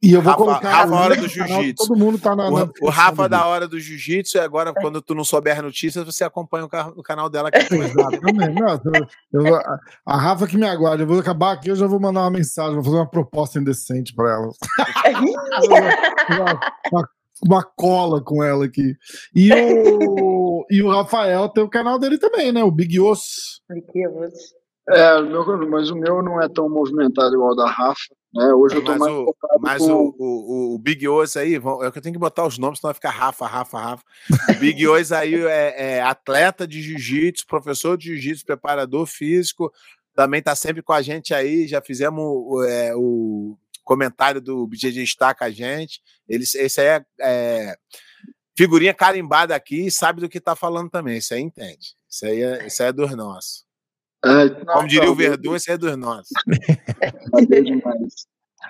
e 0.00 0.12
eu 0.12 0.22
vou 0.22 0.30
Rafa, 0.30 0.44
colocar 0.44 0.70
Rafa 0.70 0.94
hora 0.94 1.16
do 1.16 1.26
jiu-jitsu. 1.26 1.88
Todo 1.88 1.98
mundo 1.98 2.18
tá 2.18 2.36
na. 2.36 2.48
O, 2.48 2.70
o 2.82 2.88
Rafa 2.88 3.28
da 3.28 3.44
hora 3.46 3.66
do 3.66 3.80
jiu-jitsu, 3.80 4.36
e 4.36 4.40
agora, 4.40 4.72
quando 4.72 5.02
tu 5.02 5.12
não 5.12 5.24
souber 5.24 5.60
notícias, 5.60 6.04
você 6.04 6.22
acompanha 6.22 6.66
o, 6.66 6.68
o 7.00 7.02
canal 7.02 7.28
dela 7.28 7.48
aqui. 7.48 7.58
Exatamente. 7.74 8.60
eu, 9.32 9.44
eu, 9.44 9.56
a, 9.56 9.78
a 10.06 10.16
Rafa 10.16 10.46
que 10.46 10.56
me 10.56 10.68
aguarda, 10.68 11.02
eu 11.02 11.06
vou 11.06 11.18
acabar 11.18 11.52
aqui, 11.52 11.68
eu 11.68 11.76
já 11.76 11.88
vou 11.88 11.98
mandar 11.98 12.20
uma 12.20 12.30
mensagem, 12.30 12.74
vou 12.74 12.84
fazer 12.84 12.96
uma 12.96 13.10
proposta 13.10 13.58
indecente 13.58 14.14
para 14.14 14.30
ela. 14.30 14.50
uma, 15.66 16.60
uma, 16.92 17.08
uma, 17.44 17.64
cola 17.64 18.22
com 18.22 18.42
ela 18.42 18.66
aqui. 18.66 18.94
E 19.34 19.52
o, 19.52 20.64
e 20.70 20.80
o 20.80 20.90
Rafael 20.90 21.48
tem 21.48 21.64
o 21.64 21.68
canal 21.68 21.98
dele 21.98 22.18
também, 22.18 22.52
né? 22.52 22.62
O 22.62 22.70
Big 22.70 23.00
Osso. 23.00 23.60
Big 23.68 24.06
Osso. 24.06 24.58
É, 24.90 25.20
meu, 25.20 25.68
mas 25.68 25.90
o 25.90 25.96
meu 25.96 26.22
não 26.22 26.40
é 26.40 26.48
tão 26.48 26.68
movimentado 26.68 27.34
igual 27.34 27.50
o 27.50 27.56
da 27.56 27.68
Rafa. 27.68 28.00
Né? 28.32 28.52
Hoje 28.52 28.76
eu 28.76 28.84
tô 28.84 28.90
mas 28.90 29.00
mais 29.00 29.12
o, 29.12 29.36
Mas 29.60 29.82
com... 29.82 29.92
o, 29.92 30.14
o, 30.18 30.74
o, 30.74 30.78
Big 30.78 31.08
Oz 31.08 31.36
aí, 31.36 31.54
é 31.54 31.90
que 31.90 31.98
eu 31.98 32.02
tenho 32.02 32.12
que 32.12 32.18
botar 32.18 32.46
os 32.46 32.58
nomes, 32.58 32.78
senão 32.78 32.88
vai 32.88 32.94
ficar 32.94 33.10
Rafa, 33.10 33.46
Rafa, 33.46 33.78
Rafa. 33.78 34.04
O 34.50 34.58
Big 34.58 34.86
Oz 34.86 35.12
aí 35.12 35.34
é, 35.34 35.96
é, 35.96 36.02
atleta 36.02 36.66
de 36.66 36.82
jiu-jitsu, 36.82 37.46
professor 37.46 37.96
de 37.96 38.08
jiu-jitsu, 38.08 38.44
preparador 38.44 39.06
físico, 39.06 39.72
também 40.14 40.42
tá 40.42 40.54
sempre 40.54 40.82
com 40.82 40.92
a 40.92 41.00
gente 41.00 41.32
aí. 41.32 41.66
Já 41.66 41.80
fizemos 41.80 42.66
é, 42.66 42.92
o 42.94 43.56
comentário 43.82 44.40
do 44.40 44.66
BJJ 44.66 45.02
está 45.02 45.34
com 45.34 45.44
a 45.44 45.50
gente. 45.50 46.02
Ele, 46.28 46.44
esse 46.44 46.80
aí 46.80 46.86
é, 46.86 47.04
é 47.20 47.76
figurinha 48.56 48.92
carimbada 48.92 49.54
aqui 49.54 49.88
sabe 49.90 50.20
do 50.20 50.28
que 50.28 50.40
tá 50.40 50.54
falando 50.54 50.90
também. 50.90 51.16
Isso 51.16 51.32
aí 51.32 51.40
entende. 51.40 51.96
Isso 52.08 52.26
aí 52.26 52.42
é, 52.42 52.66
isso 52.66 52.82
aí 52.82 52.88
é 52.88 52.92
dos 52.92 53.16
nossos. 53.16 53.67
É, 54.24 54.48
Como 54.64 54.88
diria 54.88 55.10
o 55.10 55.14
Verdun, 55.14 55.54
esse 55.54 55.70
é 55.70 55.78
dos 55.78 55.96
nossos. 55.96 56.28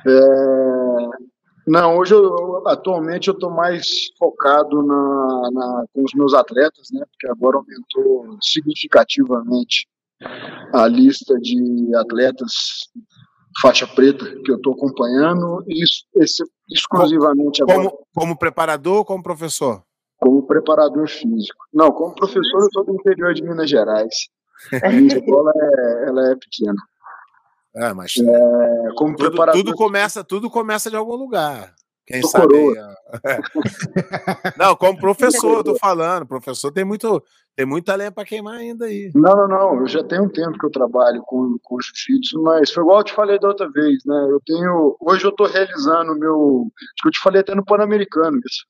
É, 0.07 0.11
não, 1.67 1.97
hoje 1.97 2.15
eu, 2.15 2.67
atualmente 2.69 3.29
eu 3.29 3.35
estou 3.35 3.51
mais 3.51 3.87
focado 4.19 4.83
na, 4.83 5.51
na, 5.53 5.85
com 5.93 6.05
os 6.05 6.15
meus 6.15 6.33
atletas, 6.35 6.89
né? 6.93 7.05
Porque 7.11 7.29
agora 7.29 7.57
aumentou 7.57 8.39
significativamente 8.41 9.87
a 10.73 10.87
lista 10.87 11.39
de 11.39 11.95
atletas 11.97 12.89
faixa 13.61 13.87
preta 13.87 14.25
que 14.45 14.51
eu 14.51 14.57
estou 14.57 14.73
acompanhando, 14.73 15.65
e 15.67 15.83
isso, 15.83 16.05
esse, 16.15 16.45
exclusivamente 16.71 17.61
como, 17.61 17.73
agora. 17.73 17.91
Como, 17.91 18.07
como 18.15 18.39
preparador 18.39 18.97
ou 18.99 19.05
como 19.05 19.23
professor? 19.23 19.83
Como 20.19 20.47
preparador 20.47 21.09
físico. 21.09 21.65
Não, 21.73 21.91
como 21.93 22.15
professor, 22.15 22.63
eu 22.63 22.69
sou 22.73 22.85
do 22.85 22.95
interior 22.95 23.35
de 23.35 23.43
Minas 23.43 23.69
Gerais. 23.69 24.15
A 24.85 24.91
minha 24.91 25.17
escola 25.17 25.53
é, 25.55 26.09
ela 26.09 26.33
é 26.33 26.37
pequena. 26.37 26.83
É, 27.77 27.93
mas 27.93 28.15
é, 28.17 28.95
como 28.97 29.15
tudo, 29.15 29.31
preparador... 29.31 29.63
tudo 29.63 29.77
começa, 29.77 30.25
tudo 30.25 30.51
começa 30.51 30.91
de 30.91 30.97
algum 30.97 31.15
lugar. 31.15 31.75
Quem 32.09 32.23
sabe? 32.23 32.55
não, 34.59 34.75
como 34.75 34.99
professor, 34.99 35.59
eu 35.59 35.65
tô 35.65 35.77
falando. 35.77 36.27
Professor 36.27 36.73
tem 36.73 36.83
muito, 36.83 37.23
tem 37.55 37.67
muita 37.67 37.95
lenha 37.95 38.11
para 38.11 38.25
queimar 38.25 38.55
ainda 38.55 38.87
aí. 38.87 39.11
Não, 39.15 39.37
não, 39.37 39.47
não. 39.47 39.81
Eu 39.81 39.87
já 39.87 40.03
tenho 40.03 40.25
um 40.25 40.29
tempo 40.29 40.59
que 40.59 40.65
eu 40.65 40.71
trabalho 40.71 41.23
com, 41.27 41.59
com 41.63 41.79
jiu-jitsu, 41.79 42.43
mas 42.43 42.73
foi 42.73 42.83
igual 42.83 43.01
eu 43.01 43.05
te 43.05 43.13
falei 43.13 43.39
da 43.39 43.49
outra 43.49 43.71
vez, 43.71 43.99
né? 44.07 44.27
Eu 44.31 44.41
tenho. 44.47 44.97
Hoje 45.01 45.27
eu 45.27 45.33
tô 45.33 45.45
realizando 45.45 46.13
o 46.13 46.19
meu. 46.19 46.73
Acho 46.79 47.03
que 47.03 47.09
eu 47.09 47.13
te 47.13 47.21
falei 47.21 47.43
até 47.43 47.55
no 47.55 47.65
Pan-Americano 47.65 48.39
isso. 48.39 48.65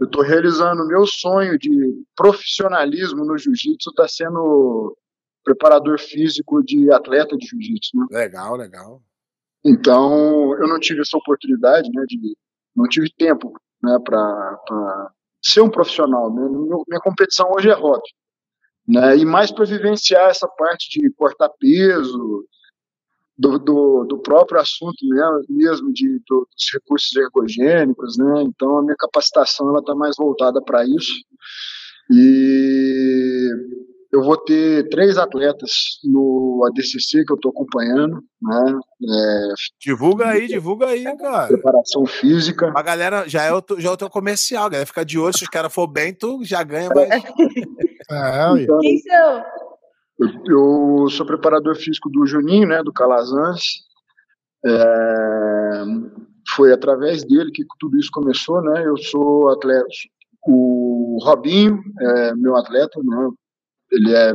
Eu 0.00 0.10
tô 0.10 0.22
realizando 0.22 0.82
o 0.82 0.88
meu 0.88 1.06
sonho 1.06 1.56
de 1.56 1.70
profissionalismo 2.16 3.24
no 3.24 3.38
jiu-jitsu, 3.38 3.94
tá 3.94 4.08
sendo 4.08 4.96
preparador 5.44 5.98
físico 5.98 6.62
de 6.64 6.90
atleta 6.90 7.36
de 7.36 7.46
jiu-jitsu, 7.46 7.96
né? 7.96 8.06
Legal, 8.10 8.56
legal. 8.56 9.02
Então, 9.64 10.54
eu 10.58 10.68
não 10.68 10.78
tive 10.78 11.00
essa 11.00 11.16
oportunidade, 11.16 11.88
né, 11.90 12.04
de 12.06 12.36
não 12.76 12.86
tive 12.88 13.10
tempo 13.16 13.52
né, 13.82 13.98
para 14.04 15.10
ser 15.42 15.60
um 15.60 15.70
profissional. 15.70 16.32
Né? 16.34 16.42
Minha 16.88 17.00
competição 17.00 17.50
hoje 17.56 17.70
é 17.70 17.74
rock. 17.74 18.02
Né? 18.86 19.18
E 19.18 19.24
mais 19.24 19.50
para 19.50 19.64
vivenciar 19.64 20.28
essa 20.28 20.48
parte 20.48 20.98
de 20.98 21.10
cortar 21.12 21.48
peso, 21.58 22.46
do, 23.36 23.58
do, 23.58 24.04
do 24.04 24.18
próprio 24.18 24.60
assunto 24.60 24.96
mesmo, 25.48 25.92
de, 25.92 26.20
do, 26.28 26.48
dos 26.50 26.72
recursos 26.72 27.14
ergogênicos. 27.16 28.18
Né? 28.18 28.42
Então, 28.42 28.78
a 28.78 28.82
minha 28.82 28.96
capacitação 28.96 29.76
está 29.78 29.94
mais 29.94 30.16
voltada 30.16 30.60
para 30.62 30.84
isso. 30.84 31.14
E 32.10 33.48
eu 34.14 34.22
vou 34.22 34.36
ter 34.36 34.88
três 34.90 35.18
atletas 35.18 35.72
no 36.04 36.64
ADCC 36.68 37.24
que 37.24 37.32
eu 37.32 37.34
estou 37.34 37.50
acompanhando, 37.50 38.22
né? 38.40 38.78
É, 39.02 39.54
divulga 39.80 40.28
aí, 40.28 40.46
divulga 40.46 40.86
aí, 40.86 41.02
cara. 41.16 41.48
Preparação 41.48 42.06
física. 42.06 42.72
A 42.76 42.82
galera 42.82 43.28
já 43.28 43.42
é 43.42 43.52
o, 43.52 43.60
já 43.76 43.88
é 43.88 43.92
o 43.92 43.96
teu 43.96 44.08
comercial, 44.08 44.70
galera. 44.70 44.86
Fica 44.86 45.04
de 45.04 45.18
olho, 45.18 45.36
se 45.36 45.42
os 45.42 45.48
caras 45.48 45.74
for 45.74 45.88
bem, 45.88 46.14
tu 46.14 46.44
já 46.44 46.62
ganha 46.62 46.88
mais. 46.94 47.10
é, 47.10 48.62
então, 48.62 48.78
Quem 48.78 48.98
são? 48.98 49.44
Eu, 50.20 50.28
eu, 50.46 51.10
sou 51.10 51.26
preparador 51.26 51.74
físico 51.74 52.08
do 52.08 52.24
Juninho, 52.24 52.68
né? 52.68 52.84
Do 52.84 52.92
Calazans. 52.92 53.62
É, 54.64 55.84
foi 56.54 56.72
através 56.72 57.24
dele 57.24 57.50
que 57.50 57.64
tudo 57.80 57.98
isso 57.98 58.10
começou, 58.12 58.62
né? 58.62 58.86
Eu 58.86 58.96
sou 58.96 59.50
atleta, 59.50 59.88
o 60.46 61.18
Robinho 61.20 61.82
é 62.00 62.34
meu 62.36 62.54
atleta, 62.54 63.00
né? 63.02 63.30
Ele 63.94 64.14
é. 64.14 64.32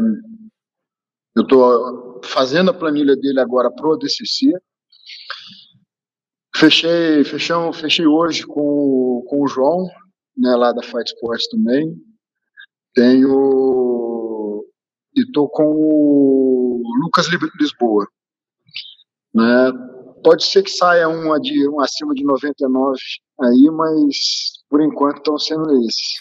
Eu 1.35 1.43
estou 1.43 2.21
fazendo 2.23 2.71
a 2.71 2.73
planilha 2.73 3.15
dele 3.15 3.39
agora 3.39 3.71
pro 3.71 3.97
DCC. 3.97 4.51
Fechei, 6.55 7.23
fechamos, 7.23 7.79
fechei 7.79 8.05
hoje 8.05 8.45
com, 8.45 9.23
com 9.27 9.43
o 9.43 9.47
João, 9.47 9.87
né, 10.37 10.55
lá 10.55 10.73
da 10.73 10.83
Fight 10.83 11.13
Sports 11.13 11.47
também. 11.49 11.95
Tenho 12.93 14.65
e 15.15 15.31
tô 15.31 15.47
com 15.47 15.63
o 15.63 16.83
Lucas 17.01 17.27
Lisboa, 17.59 18.07
né? 19.33 19.71
Pode 20.23 20.43
ser 20.43 20.63
que 20.63 20.69
saia 20.69 21.07
uma 21.07 21.39
de 21.39 21.67
um 21.69 21.79
acima 21.79 22.13
de 22.13 22.23
99 22.23 22.99
aí, 23.41 23.69
mas 23.71 24.17
por 24.69 24.81
enquanto 24.81 25.17
estão 25.17 25.37
sendo 25.37 25.71
esses. 25.85 26.19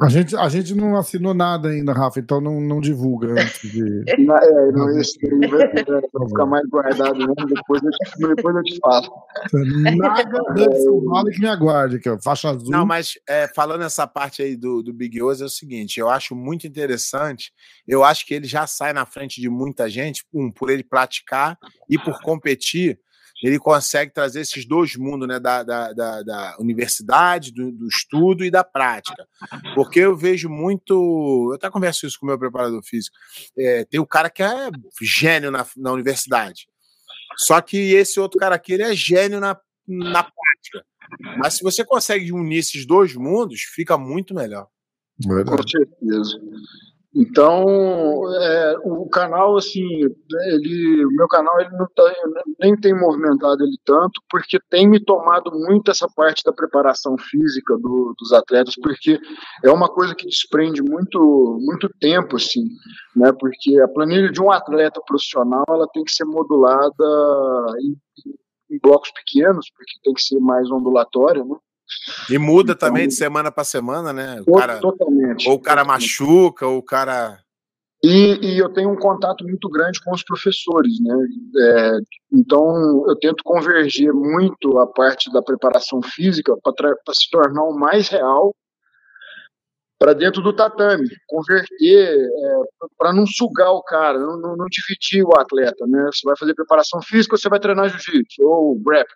A 0.00 0.08
gente, 0.08 0.34
a 0.34 0.48
gente 0.48 0.74
não 0.74 0.96
assinou 0.96 1.32
nada 1.32 1.68
ainda, 1.68 1.92
Rafa, 1.92 2.18
então 2.18 2.40
não, 2.40 2.60
não 2.60 2.80
divulga 2.80 3.28
antes 3.40 3.70
de. 3.70 3.84
Não, 4.24 4.36
é, 4.36 4.72
não, 4.72 4.88
aí 4.88 5.02
vai, 5.48 5.84
vai 6.12 6.28
ficar 6.28 6.46
mais 6.46 6.66
guardado 6.68 7.16
mesmo, 7.16 7.34
depois 7.34 7.82
eu 7.82 7.90
te, 7.90 8.34
depois 8.34 8.56
eu 8.56 8.62
te 8.62 8.78
falo. 8.80 9.08
Nada 9.96 10.42
Anderson 10.50 11.00
Vale 11.04 11.30
que 11.30 11.40
me 11.40 11.48
aguarde, 11.48 11.98
que 12.00 12.08
é 12.08 12.18
faixa 12.20 12.50
azul. 12.50 12.70
Não, 12.70 12.86
mas 12.86 13.18
é, 13.28 13.46
falando 13.54 13.82
essa 13.82 14.06
parte 14.06 14.42
aí 14.42 14.56
do, 14.56 14.82
do 14.82 14.92
Big 14.92 15.22
Oz, 15.22 15.40
é 15.40 15.44
o 15.44 15.48
seguinte: 15.48 16.00
eu 16.00 16.08
acho 16.08 16.34
muito 16.34 16.66
interessante. 16.66 17.52
Eu 17.86 18.02
acho 18.02 18.26
que 18.26 18.34
ele 18.34 18.46
já 18.46 18.66
sai 18.66 18.92
na 18.92 19.06
frente 19.06 19.40
de 19.40 19.48
muita 19.48 19.88
gente, 19.88 20.24
um, 20.32 20.50
por 20.50 20.70
ele 20.70 20.82
praticar 20.82 21.56
e 21.88 21.98
por 21.98 22.20
competir 22.22 22.98
ele 23.42 23.58
consegue 23.58 24.12
trazer 24.12 24.40
esses 24.40 24.64
dois 24.64 24.96
mundos, 24.96 25.26
né, 25.26 25.38
da, 25.38 25.62
da, 25.62 25.92
da, 25.92 26.22
da 26.22 26.56
universidade, 26.58 27.52
do, 27.52 27.72
do, 27.72 27.88
estudo 27.88 28.44
e 28.44 28.50
da 28.50 28.62
prática. 28.62 29.26
Porque 29.74 30.00
eu 30.00 30.16
vejo 30.16 30.48
muito. 30.48 31.48
Eu 31.50 31.54
até 31.54 31.68
converso 31.70 32.06
isso 32.06 32.18
com 32.18 32.26
o 32.26 32.28
meu 32.28 32.38
preparador 32.38 32.82
físico. 32.82 33.16
É, 33.58 33.84
tem 33.84 34.00
o 34.00 34.06
cara 34.06 34.30
que 34.30 34.42
é 34.42 34.70
gênio 35.02 35.50
na, 35.50 35.66
na 35.76 35.92
universidade. 35.92 36.68
Só 37.36 37.60
que 37.60 37.76
esse 37.76 38.20
outro 38.20 38.38
cara 38.38 38.54
aqui, 38.54 38.72
ele 38.72 38.84
é 38.84 38.94
gênio 38.94 39.40
na, 39.40 39.58
na 39.86 40.22
prática. 40.22 40.86
Mas 41.38 41.54
se 41.54 41.62
você 41.62 41.84
consegue 41.84 42.32
unir 42.32 42.58
esses 42.58 42.86
dois 42.86 43.14
mundos, 43.14 43.60
fica 43.62 43.98
muito 43.98 44.34
melhor. 44.34 44.68
Verdade. 45.18 45.56
Com 45.56 45.68
certeza. 45.68 46.40
Então, 47.16 47.64
é, 48.42 48.76
o 48.82 49.08
canal, 49.08 49.56
assim, 49.56 49.86
ele, 50.48 51.04
o 51.04 51.10
meu 51.10 51.28
canal 51.28 51.60
ele 51.60 51.70
não 51.70 51.86
tá, 51.94 52.12
nem 52.58 52.76
tem 52.76 52.92
movimentado 52.92 53.62
ele 53.62 53.78
tanto, 53.84 54.20
porque 54.28 54.58
tem 54.68 54.88
me 54.88 54.98
tomado 54.98 55.52
muito 55.52 55.92
essa 55.92 56.08
parte 56.16 56.42
da 56.44 56.52
preparação 56.52 57.16
física 57.16 57.76
do, 57.78 58.14
dos 58.18 58.32
atletas, 58.32 58.74
porque 58.82 59.20
é 59.62 59.70
uma 59.70 59.88
coisa 59.88 60.12
que 60.12 60.26
desprende 60.26 60.82
muito, 60.82 61.58
muito 61.60 61.88
tempo, 62.00 62.34
assim, 62.34 62.64
né? 63.14 63.32
Porque 63.38 63.80
a 63.80 63.86
planilha 63.86 64.32
de 64.32 64.42
um 64.42 64.50
atleta 64.50 65.00
profissional 65.06 65.64
ela 65.68 65.86
tem 65.92 66.02
que 66.02 66.12
ser 66.12 66.24
modulada 66.24 67.04
em, 67.80 67.96
em 68.74 68.78
blocos 68.82 69.12
pequenos, 69.12 69.66
porque 69.76 70.00
tem 70.02 70.14
que 70.14 70.22
ser 70.22 70.40
mais 70.40 70.68
ondulatória, 70.68 71.44
né? 71.44 71.54
E 72.30 72.38
muda 72.38 72.72
então, 72.72 72.88
também 72.88 73.08
de 73.08 73.14
semana 73.14 73.50
para 73.50 73.64
semana, 73.64 74.12
né? 74.12 74.42
O 74.46 74.52
cara, 74.52 74.78
totalmente. 74.78 75.48
Ou 75.48 75.56
o 75.56 75.60
cara 75.60 75.84
machuca, 75.84 76.66
ou 76.66 76.78
o 76.78 76.82
cara. 76.82 77.38
E, 78.02 78.38
e, 78.42 78.58
eu 78.58 78.68
tenho 78.70 78.90
um 78.90 78.96
contato 78.96 79.44
muito 79.44 79.68
grande 79.68 79.98
com 80.02 80.12
os 80.12 80.22
professores, 80.22 81.00
né? 81.00 81.14
É, 81.56 81.98
então 82.32 83.08
eu 83.08 83.16
tento 83.16 83.42
converger 83.42 84.12
muito 84.12 84.78
a 84.78 84.86
parte 84.86 85.32
da 85.32 85.42
preparação 85.42 86.02
física 86.02 86.54
para 86.62 86.94
se 87.18 87.30
tornar 87.30 87.62
o 87.64 87.74
mais 87.74 88.08
real 88.08 88.54
para 89.98 90.12
dentro 90.12 90.42
do 90.42 90.52
tatame, 90.52 91.08
converter, 91.26 92.18
é, 92.18 92.86
para 92.98 93.10
não 93.12 93.26
sugar 93.26 93.70
o 93.70 93.82
cara, 93.82 94.18
não, 94.18 94.38
não, 94.38 94.54
não, 94.54 94.66
dividir 94.66 95.24
o 95.24 95.38
atleta, 95.38 95.86
né? 95.86 96.10
Você 96.12 96.26
vai 96.26 96.36
fazer 96.36 96.54
preparação 96.54 97.00
física, 97.00 97.38
você 97.38 97.48
vai 97.48 97.58
treinar 97.58 97.88
jiu-jitsu 97.88 98.42
ou 98.42 98.82
rap, 98.86 99.08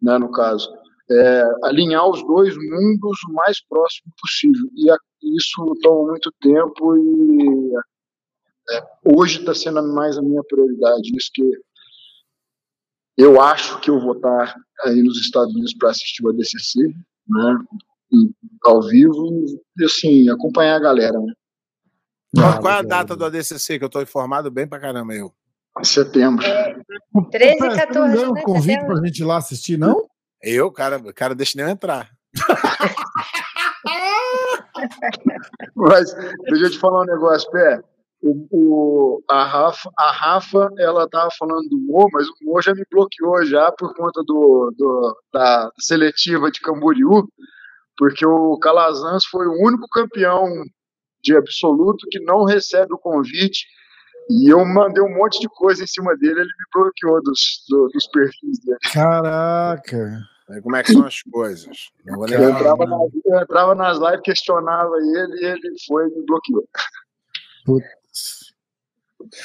né? 0.00 0.16
No 0.16 0.30
caso 0.32 0.70
é, 1.10 1.42
alinhar 1.64 2.08
os 2.08 2.22
dois 2.26 2.54
mundos 2.56 3.18
o 3.28 3.32
mais 3.32 3.64
próximo 3.66 4.12
possível. 4.20 4.68
E 4.74 4.90
a, 4.90 4.96
isso 5.22 5.74
toma 5.82 6.10
muito 6.10 6.32
tempo 6.40 6.96
e 6.96 7.72
é, 8.70 8.82
hoje 9.04 9.40
está 9.40 9.54
sendo 9.54 9.82
mais 9.94 10.18
a 10.18 10.22
minha 10.22 10.42
prioridade. 10.44 11.16
Isso 11.16 11.30
que 11.32 11.50
eu 13.16 13.40
acho 13.40 13.80
que 13.80 13.90
eu 13.90 14.00
vou 14.00 14.12
estar 14.12 14.54
aí 14.84 15.02
nos 15.02 15.18
Estados 15.18 15.52
Unidos 15.54 15.74
para 15.74 15.90
assistir 15.90 16.24
o 16.24 16.28
ADCC, 16.28 16.80
né, 17.28 17.58
ao 18.64 18.82
vivo, 18.82 19.44
e 19.78 19.84
assim, 19.84 20.28
acompanhar 20.28 20.76
a 20.76 20.80
galera. 20.80 21.18
Né. 21.18 21.32
Qual, 22.34 22.60
qual 22.60 22.74
é 22.74 22.78
a 22.78 22.82
data 22.82 23.16
do 23.16 23.24
ADCC 23.24 23.78
que 23.78 23.84
eu 23.84 23.86
estou 23.86 24.02
informado 24.02 24.50
bem 24.50 24.68
para 24.68 24.80
caramba 24.80 25.14
eu? 25.14 25.32
Setembro. 25.82 26.44
É, 26.44 26.74
13 27.30 27.54
e 27.54 27.76
14. 27.76 27.94
Não 27.94 28.22
deu 28.22 28.30
um 28.32 28.42
convite 28.42 28.84
para 28.84 28.98
a 28.98 29.06
gente 29.06 29.20
ir 29.20 29.24
lá 29.24 29.38
assistir, 29.38 29.78
não? 29.78 30.05
Eu, 30.48 30.70
cara, 30.70 31.02
cara, 31.12 31.34
deixa 31.34 31.54
nem 31.56 31.66
eu 31.66 31.72
entrar. 31.72 32.08
Mas 35.74 36.14
deixa 36.44 36.66
eu 36.66 36.70
te 36.70 36.78
falar 36.78 37.02
um 37.02 37.06
negócio, 37.06 37.50
Pé. 37.50 37.82
O, 38.22 38.46
o, 38.52 39.24
a, 39.28 39.42
Rafa, 39.44 39.90
a 39.98 40.12
Rafa, 40.12 40.70
ela 40.78 41.08
tava 41.08 41.30
falando 41.36 41.68
do 41.68 41.80
Mo, 41.80 42.08
mas 42.12 42.28
o 42.28 42.34
Mo 42.42 42.62
já 42.62 42.72
me 42.74 42.84
bloqueou 42.88 43.44
já 43.44 43.72
por 43.72 43.92
conta 43.96 44.22
do, 44.24 44.72
do 44.78 45.16
da 45.32 45.68
seletiva 45.80 46.48
de 46.48 46.60
Camboriú, 46.60 47.28
porque 47.96 48.24
o 48.24 48.56
Calazans 48.58 49.26
foi 49.26 49.48
o 49.48 49.66
único 49.66 49.88
campeão 49.88 50.46
de 51.24 51.36
absoluto 51.36 52.06
que 52.08 52.20
não 52.20 52.44
recebe 52.44 52.94
o 52.94 52.98
convite 52.98 53.66
e 54.30 54.52
eu 54.52 54.64
mandei 54.64 55.02
um 55.02 55.12
monte 55.12 55.40
de 55.40 55.48
coisa 55.48 55.82
em 55.82 55.88
cima 55.88 56.16
dele, 56.16 56.40
ele 56.40 56.42
me 56.42 56.64
bloqueou 56.72 57.20
dos, 57.22 57.64
do, 57.68 57.88
dos 57.88 58.06
perfis 58.08 58.60
dele. 58.60 58.78
Caraca! 58.92 60.35
Como 60.62 60.76
é 60.76 60.82
que 60.82 60.92
são 60.92 61.04
as 61.04 61.22
coisas? 61.22 61.90
Eu, 62.06 62.24
entrava 62.24 62.86
nas, 62.86 63.10
eu 63.24 63.40
entrava 63.40 63.74
nas 63.74 63.98
lives, 63.98 64.20
questionava 64.22 64.94
ele 64.96 65.42
e 65.42 65.44
ele 65.46 65.74
foi 65.86 66.06
e 66.06 66.14
me 66.14 66.24
bloqueou. 66.24 66.68
Putz. 67.64 68.54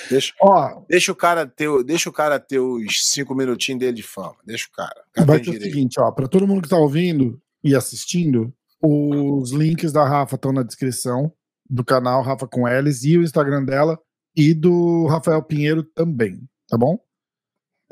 Deixa, 0.09 0.33
Ó, 0.39 0.83
deixa, 0.87 1.11
o 1.11 1.15
cara 1.15 1.47
ter, 1.47 1.83
deixa 1.83 2.07
o 2.07 2.13
cara 2.13 2.39
ter 2.39 2.59
os 2.59 3.09
cinco 3.09 3.33
minutinhos 3.33 3.79
dele 3.79 3.93
de 3.93 4.03
fama. 4.03 4.35
Deixa 4.45 4.67
o 4.67 4.71
cara. 4.71 5.03
vai 5.25 5.39
ter 5.39 5.49
o 5.49 5.59
seguinte, 5.59 5.99
ó, 5.99 6.11
para 6.11 6.27
todo 6.27 6.47
mundo 6.47 6.61
que 6.61 6.69
tá 6.69 6.77
ouvindo 6.77 7.41
e 7.63 7.75
assistindo, 7.75 8.53
Os 8.83 9.51
links 9.51 9.91
da 9.91 10.07
Rafa 10.07 10.35
estão 10.35 10.51
na 10.51 10.63
descrição 10.63 11.31
do 11.69 11.85
canal 11.85 12.21
Rafa 12.21 12.47
com 12.47 12.67
Elis 12.67 13.03
e 13.03 13.17
o 13.17 13.23
Instagram 13.23 13.63
dela 13.63 13.99
e 14.35 14.53
do 14.53 15.07
Rafael 15.07 15.41
Pinheiro 15.43 15.83
também, 15.83 16.41
tá 16.67 16.77
bom? 16.77 16.99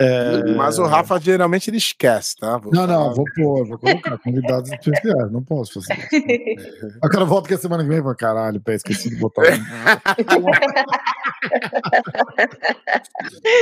É... 0.01 0.53
Mas 0.55 0.79
o 0.79 0.85
Rafa 0.85 1.19
geralmente 1.19 1.69
ele 1.69 1.75
esquece, 1.75 2.37
tá? 2.37 2.57
Vou 2.57 2.71
não, 2.71 2.87
falar. 2.87 2.99
não, 2.99 3.13
vou 3.13 3.25
pôr, 3.35 3.67
vou 3.67 3.77
colocar 3.77 4.17
convidados 4.19 4.71
especiais, 4.71 5.29
não 5.29 5.43
posso 5.43 5.81
fazer 5.81 5.93
isso. 6.07 6.87
Eu 7.03 7.09
quero 7.09 7.25
volta 7.25 7.49
que 7.49 7.53
a 7.53 7.57
semana 7.57 7.83
que 7.83 7.89
vem 7.89 8.01
pra 8.01 8.15
caralho, 8.15 8.61
pé, 8.61 8.75
esqueci 8.75 9.09
de 9.09 9.17
botar. 9.17 9.43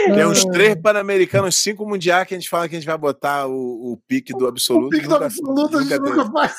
Tem 0.06 0.26
uns 0.28 0.46
três 0.46 0.76
pan-americanos, 0.76 1.58
cinco 1.58 1.88
mundiais 1.88 2.28
que 2.28 2.36
a 2.36 2.38
gente 2.38 2.50
fala 2.50 2.70
que 2.70 2.76
a 2.76 2.80
gente 2.80 2.88
vai 2.88 2.98
botar 3.00 3.48
o, 3.48 3.94
o 3.94 4.00
pique 4.08 4.32
do 4.32 4.46
absoluto. 4.46 4.88
O 4.88 4.90
pique 4.90 5.08
do 5.08 5.16
absoluto 5.16 5.78
a 5.80 5.82
gente 5.82 6.00
nunca 6.00 6.32
faz. 6.32 6.56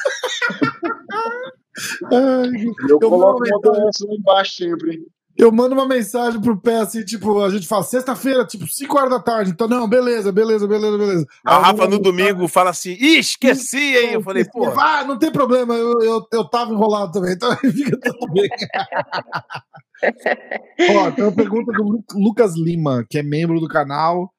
Ai, 2.13 2.65
eu, 2.65 2.75
eu 2.91 2.99
coloco 2.99 3.45
uma 3.45 3.61
doença 3.61 4.05
lá 4.09 4.15
embaixo 4.15 4.57
sempre 4.57 5.07
eu 5.39 5.53
mando 5.53 5.73
uma 5.73 5.87
mensagem 5.87 6.41
pro 6.41 6.61
pé 6.61 6.81
assim, 6.81 7.05
tipo, 7.05 7.41
a 7.41 7.49
gente 7.49 7.69
fala 7.69 7.85
sexta-feira, 7.85 8.45
tipo, 8.45 8.67
5 8.67 8.99
horas 8.99 9.11
da 9.11 9.21
tarde. 9.21 9.53
Então, 9.53 9.69
não, 9.69 9.89
beleza, 9.89 10.33
beleza, 10.33 10.67
beleza, 10.67 10.99
beleza. 10.99 11.25
A 11.47 11.59
Rafa 11.59 11.87
no 11.87 12.01
domingo 12.01 12.49
fala 12.49 12.71
assim, 12.71 12.95
Ih, 12.95 13.19
esqueci, 13.19 13.97
hein? 13.97 14.15
Eu 14.15 14.23
falei, 14.23 14.45
pô. 14.45 14.69
Ah, 14.77 15.05
não 15.05 15.17
tem 15.17 15.31
problema, 15.31 15.75
eu, 15.75 15.93
eu, 16.03 16.27
eu 16.33 16.45
tava 16.45 16.73
enrolado 16.73 17.13
também, 17.13 17.35
então 17.35 17.55
fica 17.71 17.97
tudo 18.01 18.33
bem. 18.33 18.49
Ó, 20.97 21.11
tem 21.13 21.25
uma 21.25 21.33
pergunta 21.33 21.73
do 21.73 22.03
Lucas 22.15 22.57
Lima, 22.57 23.07
que 23.09 23.19
é 23.19 23.23
membro 23.23 23.61
do 23.61 23.69
canal. 23.69 24.33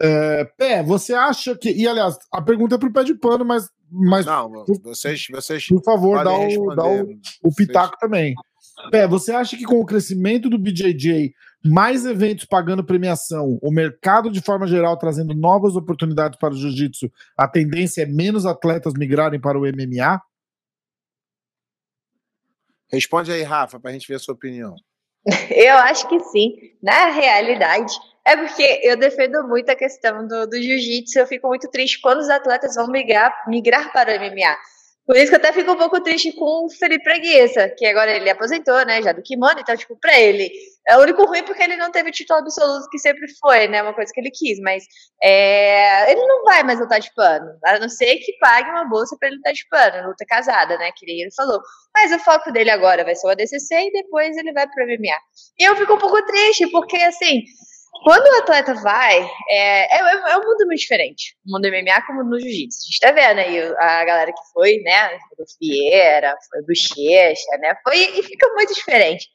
É, 0.00 0.44
pé, 0.56 0.82
você 0.82 1.12
acha 1.12 1.56
que. 1.56 1.70
E 1.70 1.86
aliás, 1.86 2.16
a 2.32 2.40
pergunta 2.40 2.76
é 2.76 2.78
pro 2.78 2.92
pé 2.92 3.04
de 3.04 3.14
pano, 3.14 3.44
mas. 3.44 3.68
mas 3.90 4.26
não, 4.26 4.64
vocês, 4.82 5.26
vocês. 5.30 5.66
Por 5.66 5.82
favor, 5.82 6.22
dá 6.22 6.34
o, 6.34 6.74
dá 6.74 6.86
o, 6.86 7.08
o 7.42 7.54
pitaco 7.54 7.88
vocês... 7.88 8.00
também. 8.00 8.34
Pé, 8.90 9.06
você 9.08 9.32
acha 9.32 9.56
que 9.56 9.64
com 9.64 9.80
o 9.80 9.86
crescimento 9.86 10.50
do 10.50 10.58
BJJ, 10.58 11.34
mais 11.64 12.04
eventos 12.04 12.44
pagando 12.44 12.84
premiação, 12.84 13.58
o 13.62 13.70
mercado 13.70 14.30
de 14.30 14.40
forma 14.40 14.66
geral 14.66 14.96
trazendo 14.98 15.34
novas 15.34 15.76
oportunidades 15.76 16.38
para 16.38 16.54
o 16.54 16.56
jiu-jitsu, 16.56 17.10
a 17.36 17.48
tendência 17.48 18.02
é 18.02 18.06
menos 18.06 18.44
atletas 18.46 18.92
migrarem 18.94 19.40
para 19.40 19.58
o 19.58 19.62
MMA? 19.62 20.20
Responde 22.92 23.32
aí, 23.32 23.42
Rafa, 23.42 23.80
para 23.80 23.90
a 23.90 23.92
gente 23.92 24.06
ver 24.06 24.14
a 24.14 24.18
sua 24.18 24.34
opinião. 24.34 24.74
Eu 25.50 25.76
acho 25.78 26.08
que 26.08 26.20
sim. 26.20 26.54
Na 26.80 27.06
realidade, 27.06 27.92
é 28.24 28.36
porque 28.36 28.80
eu 28.82 28.96
defendo 28.96 29.46
muito 29.46 29.70
a 29.70 29.76
questão 29.76 30.26
do, 30.26 30.46
do 30.46 30.56
jiu-jitsu. 30.56 31.18
Eu 31.18 31.26
fico 31.26 31.46
muito 31.46 31.68
triste 31.70 32.00
quando 32.00 32.18
os 32.18 32.28
atletas 32.28 32.74
vão 32.74 32.88
migrar, 32.88 33.32
migrar 33.48 33.92
para 33.92 34.12
o 34.12 34.20
MMA. 34.20 34.56
Por 35.06 35.16
isso 35.16 35.28
que 35.28 35.36
eu 35.36 35.38
até 35.38 35.52
fico 35.52 35.70
um 35.70 35.76
pouco 35.76 36.02
triste 36.02 36.32
com 36.32 36.66
o 36.66 36.68
Felipe 36.68 37.04
Preguiça, 37.04 37.68
que 37.78 37.86
agora 37.86 38.10
ele 38.10 38.28
aposentou, 38.28 38.84
né, 38.84 39.00
já 39.00 39.12
do 39.12 39.22
kimono, 39.22 39.60
então, 39.60 39.76
tipo, 39.76 39.96
pra 40.00 40.18
ele, 40.18 40.50
é 40.88 40.96
o 40.98 41.00
único 41.02 41.24
ruim 41.24 41.44
porque 41.44 41.62
ele 41.62 41.76
não 41.76 41.92
teve 41.92 42.08
o 42.10 42.12
título 42.12 42.40
absoluto 42.40 42.88
que 42.90 42.98
sempre 42.98 43.26
foi, 43.40 43.68
né, 43.68 43.82
uma 43.82 43.94
coisa 43.94 44.12
que 44.12 44.18
ele 44.20 44.32
quis, 44.32 44.58
mas 44.58 44.84
é, 45.22 46.10
ele 46.10 46.26
não 46.26 46.42
vai 46.42 46.64
mais 46.64 46.80
lutar 46.80 46.98
de 46.98 47.14
pano, 47.14 47.46
a 47.64 47.78
não 47.78 47.88
ser 47.88 48.16
que 48.16 48.36
pague 48.40 48.68
uma 48.68 48.84
bolsa 48.88 49.16
pra 49.16 49.28
ele 49.28 49.36
lutar 49.36 49.52
de 49.52 49.64
pano, 49.68 50.08
luta 50.08 50.24
casada, 50.26 50.76
né, 50.76 50.90
que 50.96 51.08
ele 51.08 51.28
falou. 51.36 51.60
Mas 51.94 52.12
o 52.12 52.18
foco 52.18 52.50
dele 52.50 52.70
agora 52.70 53.04
vai 53.04 53.14
ser 53.14 53.28
o 53.28 53.30
ADCC 53.30 53.74
e 53.74 53.92
depois 53.92 54.36
ele 54.36 54.52
vai 54.52 54.66
pro 54.68 54.84
MMA. 54.84 55.18
E 55.58 55.64
eu 55.64 55.76
fico 55.76 55.94
um 55.94 55.98
pouco 55.98 56.20
triste, 56.26 56.66
porque, 56.72 56.96
assim, 56.96 57.42
quando 58.02 58.26
o 58.26 58.38
atleta 58.40 58.74
vai, 58.74 59.22
é, 59.48 59.96
é, 59.96 59.98
é, 59.98 60.36
um 60.36 60.44
mundo 60.44 60.66
muito 60.66 60.80
diferente. 60.80 61.36
O 61.46 61.52
mundo 61.52 61.68
MMA 61.68 62.02
como 62.06 62.24
no 62.24 62.38
jiu-jitsu. 62.38 62.78
A 62.80 62.86
gente 62.86 63.00
tá 63.00 63.12
vendo 63.12 63.38
aí 63.38 63.58
a 63.78 64.04
galera 64.04 64.32
que 64.32 64.52
foi, 64.52 64.78
né? 64.78 65.08
Foi 65.28 65.44
do 65.44 65.44
Fieira, 65.58 66.36
foi 66.50 66.60
do 66.60 66.66
Bochecha, 66.66 67.58
né? 67.60 67.76
Foi, 67.82 67.98
e 67.98 68.22
fica 68.22 68.48
muito 68.54 68.74
diferente. 68.74 69.28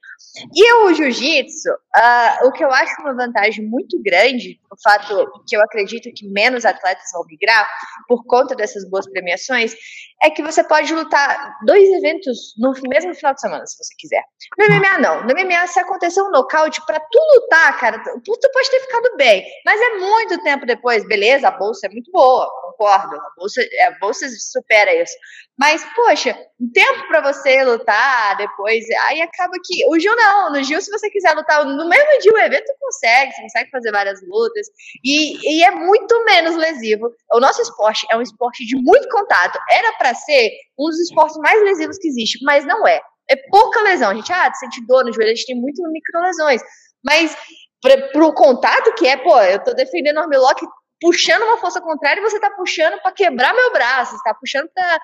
E 0.56 0.74
o 0.74 0.94
jiu-jitsu, 0.94 1.70
uh, 1.70 2.48
o 2.48 2.52
que 2.52 2.64
eu 2.64 2.72
acho 2.72 3.02
uma 3.02 3.14
vantagem 3.14 3.66
muito 3.66 4.02
grande, 4.02 4.60
o 4.72 4.82
fato 4.82 5.30
que 5.48 5.56
eu 5.56 5.62
acredito 5.62 6.10
que 6.16 6.26
menos 6.28 6.66
atletas 6.66 7.12
vão 7.14 7.26
migrar 7.26 7.68
por 8.08 8.26
conta 8.26 8.56
dessas 8.56 8.90
boas 8.90 9.06
premiações, 9.10 9.76
é 10.24 10.30
que 10.30 10.42
você 10.42 10.64
pode 10.64 10.94
lutar 10.94 11.58
dois 11.66 11.90
eventos 11.90 12.54
no 12.58 12.74
mesmo 12.88 13.14
final 13.14 13.34
de 13.34 13.42
semana, 13.42 13.66
se 13.66 13.78
você 13.78 13.94
quiser. 13.98 14.24
No 14.58 14.68
MMA, 14.68 15.00
não. 15.00 15.22
No 15.24 15.34
MMA, 15.34 15.68
se 15.68 15.80
acontecer 15.80 16.22
um 16.22 16.32
nocaute, 16.32 16.82
para 16.86 17.00
tu 17.00 17.20
lutar, 17.36 17.78
cara, 17.80 18.00
tu 18.00 18.52
pode 18.54 18.70
ter 18.70 18.80
ficado 18.82 19.18
bem. 19.18 19.46
Mas 19.66 19.82
é 19.82 19.98
muito 19.98 20.42
tempo 20.44 20.66
depois, 20.66 21.06
beleza, 21.08 21.48
a 21.48 21.52
bolsa 21.52 21.88
é 21.88 21.90
muito 21.90 22.10
boa, 22.12 22.48
concordo. 22.62 23.16
A 23.16 23.32
bolsa, 23.36 23.62
a 23.62 24.00
bolsa 24.00 24.28
supera 24.30 24.94
isso. 25.02 25.14
Mas, 25.62 25.86
poxa, 25.96 26.36
tempo 26.74 27.08
para 27.08 27.22
você 27.22 27.64
lutar 27.64 28.36
depois, 28.36 28.84
aí 29.06 29.22
acaba 29.22 29.54
que. 29.64 29.88
O 29.88 30.00
Gil 30.00 30.16
não. 30.16 30.52
No 30.52 30.64
Gil, 30.64 30.82
se 30.82 30.90
você 30.90 31.08
quiser 31.08 31.36
lutar 31.36 31.64
no 31.64 31.88
mesmo 31.88 32.20
dia 32.20 32.34
o 32.34 32.38
evento, 32.40 32.66
consegue, 32.80 33.32
você 33.32 33.42
consegue 33.44 33.70
fazer 33.70 33.92
várias 33.92 34.20
lutas. 34.28 34.66
E, 35.06 35.38
e 35.58 35.64
é 35.64 35.70
muito 35.70 36.26
menos 36.26 36.56
lesivo. 36.56 37.12
O 37.32 37.40
nosso 37.40 37.62
esporte 37.62 38.08
é 38.12 38.18
um 38.18 38.24
esporte 38.24 38.66
de 38.66 38.76
muito 38.76 39.08
contato. 39.10 39.60
Era 39.70 39.92
para 40.00 40.16
ser 40.16 40.50
um 40.80 40.86
dos 40.86 41.00
esportes 41.00 41.38
mais 41.38 41.62
lesivos 41.62 42.00
que 42.00 42.08
existe, 42.08 42.44
mas 42.44 42.66
não 42.66 42.88
é. 42.88 43.00
É 43.30 43.36
pouca 43.52 43.84
lesão. 43.84 44.10
A 44.10 44.16
gente, 44.16 44.34
ah, 44.34 44.52
sente 44.56 44.84
dor 44.88 45.06
no 45.06 45.14
joelho, 45.14 45.32
a 45.32 45.36
gente 45.36 45.46
tem 45.46 45.56
muito 45.56 45.80
microlesões. 45.92 46.60
Mas 47.06 47.38
para 47.80 48.26
o 48.26 48.34
contato 48.34 48.96
que 48.96 49.08
é, 49.08 49.16
pô, 49.16 49.40
eu 49.42 49.64
tô 49.64 49.76
defendendo 49.76 50.18
o 50.18 50.22
armlock 50.22 50.66
puxando 51.02 51.42
uma 51.42 51.58
força 51.58 51.82
contrária 51.82 52.22
e 52.22 52.24
você 52.24 52.40
tá 52.40 52.52
puxando 52.52 53.02
para 53.02 53.12
quebrar 53.12 53.54
meu 53.54 53.74
braço, 53.74 54.16
você 54.16 54.24
tá 54.24 54.36
puxando 54.36 54.70
para 54.74 55.00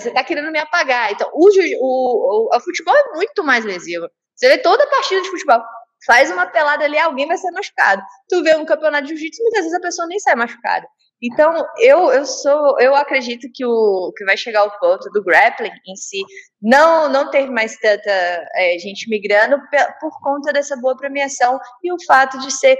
você 0.00 0.10
tá 0.10 0.24
querendo 0.24 0.50
me 0.50 0.58
apagar. 0.58 1.12
Então, 1.12 1.30
o, 1.32 1.48
o, 1.48 2.50
o, 2.50 2.56
o 2.56 2.60
futebol 2.60 2.94
é 2.94 3.14
muito 3.14 3.44
mais 3.44 3.64
lesivo. 3.64 4.08
Você 4.34 4.48
vê 4.48 4.58
toda 4.58 4.82
a 4.82 4.88
partida 4.88 5.22
de 5.22 5.30
futebol, 5.30 5.62
faz 6.04 6.30
uma 6.30 6.46
pelada 6.46 6.84
ali, 6.84 6.98
alguém 6.98 7.28
vai 7.28 7.38
ser 7.38 7.50
machucado. 7.52 8.02
Tu 8.28 8.42
vê 8.42 8.56
um 8.56 8.66
campeonato 8.66 9.04
de 9.04 9.10
jiu-jitsu, 9.10 9.42
muitas 9.42 9.60
vezes 9.60 9.78
a 9.78 9.80
pessoa 9.80 10.08
nem 10.08 10.18
sai 10.18 10.34
machucada. 10.34 10.86
Então, 11.22 11.66
eu, 11.78 12.12
eu 12.12 12.26
sou, 12.26 12.78
eu 12.78 12.94
acredito 12.94 13.48
que 13.54 13.64
o 13.64 14.12
que 14.14 14.24
vai 14.26 14.36
chegar 14.36 14.60
ao 14.60 14.78
ponto 14.78 15.08
do 15.10 15.24
grappling 15.24 15.70
em 15.86 15.96
si 15.96 16.22
não 16.60 17.08
não 17.08 17.30
ter 17.30 17.50
mais 17.50 17.74
tanta 17.78 18.10
é, 18.54 18.78
gente 18.78 19.08
migrando 19.08 19.56
por 19.98 20.20
conta 20.22 20.52
dessa 20.52 20.76
boa 20.76 20.94
premiação 20.94 21.58
e 21.82 21.90
o 21.90 21.96
fato 22.06 22.38
de 22.40 22.52
ser 22.52 22.76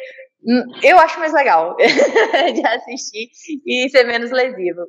eu 0.82 0.98
acho 0.98 1.18
mais 1.18 1.32
legal 1.32 1.77
de 1.78 2.66
assistir 2.66 3.28
e 3.66 3.89
ser 3.90 4.05
menos 4.05 4.31
lesivo. 4.31 4.86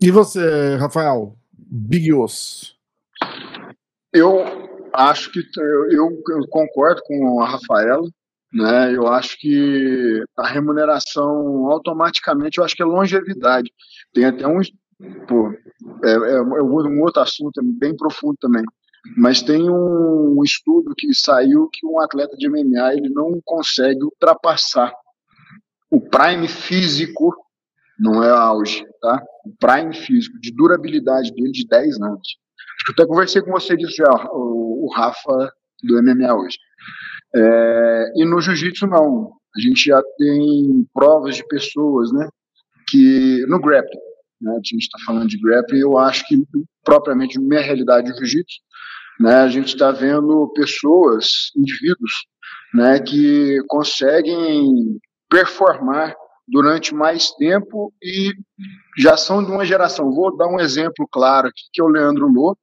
E 0.00 0.10
você, 0.10 0.76
Rafael? 0.76 1.36
Big 1.52 2.12
Os. 2.14 2.76
Eu 4.12 4.44
acho 4.92 5.30
que 5.32 5.40
eu, 5.90 6.10
eu 6.10 6.48
concordo 6.48 7.02
com 7.06 7.40
a 7.40 7.48
Rafaela 7.48 8.08
né? 8.52 8.94
Eu 8.94 9.06
acho 9.06 9.38
que 9.38 10.22
a 10.36 10.46
remuneração 10.46 11.66
automaticamente, 11.70 12.58
eu 12.58 12.64
acho 12.64 12.74
que 12.74 12.82
é 12.82 12.86
longevidade. 12.86 13.70
Tem 14.12 14.24
até 14.24 14.46
um, 14.46 14.60
pô, 15.26 15.52
é, 16.04 16.10
é, 16.10 16.36
é 16.36 16.42
um 16.42 17.00
outro 17.02 17.22
assunto 17.22 17.60
bem 17.62 17.94
profundo 17.96 18.36
também. 18.40 18.64
Mas 19.16 19.42
tem 19.42 19.70
um 19.70 20.42
estudo 20.44 20.94
que 20.96 21.14
saiu 21.14 21.68
que 21.72 21.86
um 21.86 22.00
atleta 22.00 22.36
de 22.36 22.48
MMA 22.48 22.94
ele 22.94 23.08
não 23.08 23.40
consegue 23.44 24.04
ultrapassar 24.04 24.92
o 25.90 26.00
prime 26.00 26.48
físico, 26.48 27.34
não 27.98 28.22
é 28.22 28.30
auge, 28.30 28.84
tá? 29.00 29.22
O 29.44 29.54
prime 29.58 29.94
físico 29.94 30.38
de 30.40 30.54
durabilidade 30.54 31.32
dele 31.32 31.50
de 31.50 31.66
10 31.66 32.00
anos. 32.00 32.38
Eu 32.88 32.92
até 32.92 33.06
conversei 33.06 33.42
com 33.42 33.50
você 33.50 33.76
disso 33.76 33.96
já, 33.96 34.10
o, 34.32 34.86
o 34.86 34.92
Rafa 34.94 35.52
do 35.82 36.02
MMA 36.02 36.34
hoje. 36.34 36.58
É, 37.34 38.12
e 38.16 38.24
no 38.24 38.40
jiu-jitsu 38.40 38.86
não. 38.86 39.32
A 39.56 39.60
gente 39.60 39.86
já 39.86 40.00
tem 40.18 40.86
provas 40.92 41.36
de 41.36 41.46
pessoas, 41.46 42.12
né? 42.12 42.28
Que 42.88 43.44
no 43.46 43.60
grappling, 43.60 43.98
né? 44.40 44.52
A 44.52 44.56
gente 44.56 44.82
está 44.82 44.98
falando 45.04 45.28
de 45.28 45.38
grappling, 45.38 45.80
eu 45.80 45.98
acho 45.98 46.26
que 46.26 46.36
propriamente 46.84 47.38
minha 47.38 47.60
realidade 47.60 48.12
do 48.12 48.18
jiu-jitsu, 48.18 48.58
né? 49.20 49.34
A 49.36 49.48
gente 49.48 49.68
está 49.68 49.90
vendo 49.90 50.50
pessoas, 50.54 51.50
indivíduos, 51.56 52.12
né? 52.74 53.00
Que 53.00 53.62
conseguem 53.68 54.98
performar 55.28 56.14
durante 56.46 56.94
mais 56.94 57.30
tempo 57.32 57.92
e 58.02 58.32
já 58.96 59.16
são 59.16 59.44
de 59.44 59.50
uma 59.50 59.64
geração. 59.64 60.10
Vou 60.10 60.36
dar 60.36 60.48
um 60.48 60.58
exemplo 60.58 61.06
claro 61.10 61.48
aqui, 61.48 61.62
que 61.72 61.80
é 61.80 61.84
o 61.84 61.88
Leandro 61.88 62.26
Lô, 62.26 62.56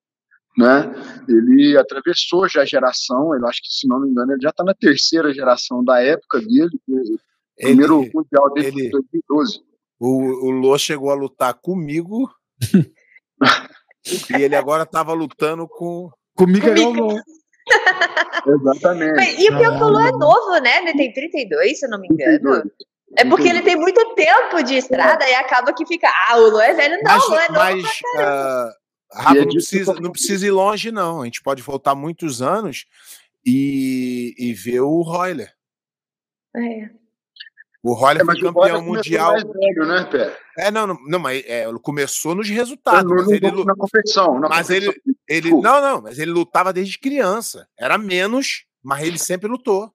né? 0.58 0.92
Ele 1.28 1.78
atravessou 1.78 2.48
já 2.48 2.62
a 2.62 2.66
geração, 2.66 3.36
eu 3.36 3.46
acho 3.46 3.62
que 3.62 3.70
se 3.70 3.88
não 3.88 4.00
me 4.00 4.10
engano 4.10 4.32
ele 4.32 4.42
já 4.42 4.50
está 4.50 4.64
na 4.64 4.74
terceira 4.74 5.34
geração 5.34 5.84
da 5.84 6.02
época 6.02 6.40
dele, 6.40 6.72
o 6.88 7.62
primeiro 7.62 7.98
mundial 8.14 8.54
dele 8.54 8.82
ele, 8.82 8.90
2012. 8.90 9.62
O, 10.00 10.48
o 10.48 10.52
Lô 10.52 10.78
chegou 10.78 11.10
a 11.10 11.16
lutar 11.16 11.54
comigo 11.54 12.30
e 14.38 14.42
ele 14.42 14.56
agora 14.56 14.84
estava 14.84 15.14
lutando 15.14 15.68
com 15.68 16.10
comigo, 16.36 16.68
comigo. 16.68 17.16
Exatamente. 18.48 19.16
Mas, 19.16 19.40
e 19.40 19.50
o 19.50 19.58
pior 19.58 19.78
que 19.78 19.84
o 19.84 19.88
Lô 19.88 20.00
é 20.00 20.12
novo, 20.12 20.58
né? 20.62 20.80
Ele 20.80 20.94
tem 20.94 21.14
32, 21.14 21.80
se 21.80 21.86
eu 21.86 21.90
não 21.90 22.00
me 22.00 22.08
engano. 22.10 22.64
É 23.18 23.24
porque 23.24 23.48
ele 23.48 23.62
tem 23.62 23.76
muito 23.76 24.14
tempo 24.14 24.62
de 24.62 24.76
estrada 24.76 25.28
e 25.28 25.34
acaba 25.36 25.74
que 25.74 25.86
fica, 25.86 26.08
ah, 26.08 26.38
o 26.38 26.50
Lô 26.50 26.60
é 26.60 26.74
velho. 26.74 26.98
Não, 27.02 27.04
mas, 27.04 27.24
o 27.24 27.30
Lô 27.30 27.38
é 27.38 27.48
novo 27.48 27.60
mas, 27.60 27.84
uh, 27.84 28.72
Rafa, 29.14 29.38
é 29.38 29.42
não, 29.42 29.48
precisa, 29.48 29.94
não 29.94 30.12
precisa 30.12 30.46
ir 30.46 30.52
longe, 30.52 30.92
não. 30.92 31.22
A 31.22 31.26
gente 31.26 31.42
pode 31.42 31.62
voltar 31.62 31.96
muitos 31.96 32.42
anos 32.42 32.86
e, 33.46 34.36
e 34.38 34.54
ver 34.54 34.82
o 34.82 35.02
Royler. 35.02 35.54
É. 36.56 36.90
O 37.86 37.94
Roller 37.94 38.24
é, 38.24 38.26
foi 38.26 38.42
campeão 38.42 38.82
mundial. 38.82 39.34
Velho, 39.34 39.86
né, 39.86 40.10
Pé? 40.12 40.36
É, 40.58 40.72
não, 40.72 40.88
não, 40.88 40.98
não 41.06 41.20
mas 41.20 41.44
é, 41.46 41.66
começou 41.84 42.34
nos 42.34 42.50
resultados. 42.50 43.12
mas 43.12 43.28
ele, 43.28 43.64
na 43.64 43.76
competição. 43.76 44.40
Na 44.40 44.50
mas 44.50 44.68
competição. 44.70 44.94
ele, 45.06 45.50
ele. 45.50 45.52
Não, 45.52 45.80
não, 45.80 46.02
mas 46.02 46.18
ele 46.18 46.32
lutava 46.32 46.74
desde 46.74 46.98
criança. 46.98 47.68
Era 47.78 47.96
menos, 48.00 48.66
mas 48.84 49.04
ele 49.04 49.20
sempre 49.20 49.48
lutou. 49.48 49.94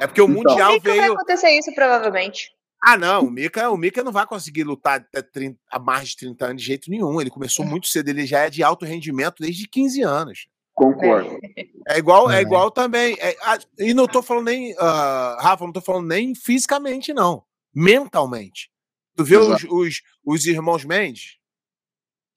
É 0.00 0.08
porque 0.08 0.20
o 0.20 0.24
então, 0.24 0.42
Mundial 0.42 0.80
veio. 0.80 0.96
vai 0.96 1.10
acontecer 1.10 1.50
isso, 1.50 1.72
provavelmente. 1.72 2.50
Ah, 2.82 2.96
não, 2.96 3.26
o 3.26 3.30
Mika, 3.30 3.70
o 3.70 3.76
Mika 3.76 4.02
não 4.02 4.10
vai 4.10 4.26
conseguir 4.26 4.64
lutar 4.64 4.98
até 4.98 5.22
30, 5.22 5.56
há 5.70 5.78
mais 5.78 6.08
de 6.08 6.16
30 6.16 6.46
anos 6.46 6.62
de 6.62 6.66
jeito 6.66 6.90
nenhum. 6.90 7.20
Ele 7.20 7.30
começou 7.30 7.64
muito 7.64 7.86
cedo, 7.86 8.08
ele 8.08 8.26
já 8.26 8.40
é 8.40 8.50
de 8.50 8.64
alto 8.64 8.84
rendimento 8.84 9.36
desde 9.38 9.68
15 9.68 10.02
anos. 10.02 10.48
Concordo. 10.80 11.38
É 11.88 11.98
igual, 11.98 12.30
é, 12.30 12.36
é 12.36 12.40
igual 12.42 12.70
também. 12.70 13.16
É, 13.18 13.34
e 13.78 13.92
não 13.92 14.06
tô 14.06 14.22
falando 14.22 14.44
nem, 14.44 14.72
uh, 14.74 15.36
Rafa, 15.40 15.64
não 15.64 15.72
tô 15.72 15.80
falando 15.80 16.06
nem 16.06 16.36
fisicamente, 16.36 17.12
não. 17.12 17.42
Mentalmente. 17.74 18.70
Tu 19.16 19.24
vê 19.24 19.36
os, 19.36 19.64
os, 19.64 20.02
os, 20.24 20.46
irmãos 20.46 20.84
Mendes? 20.84 21.38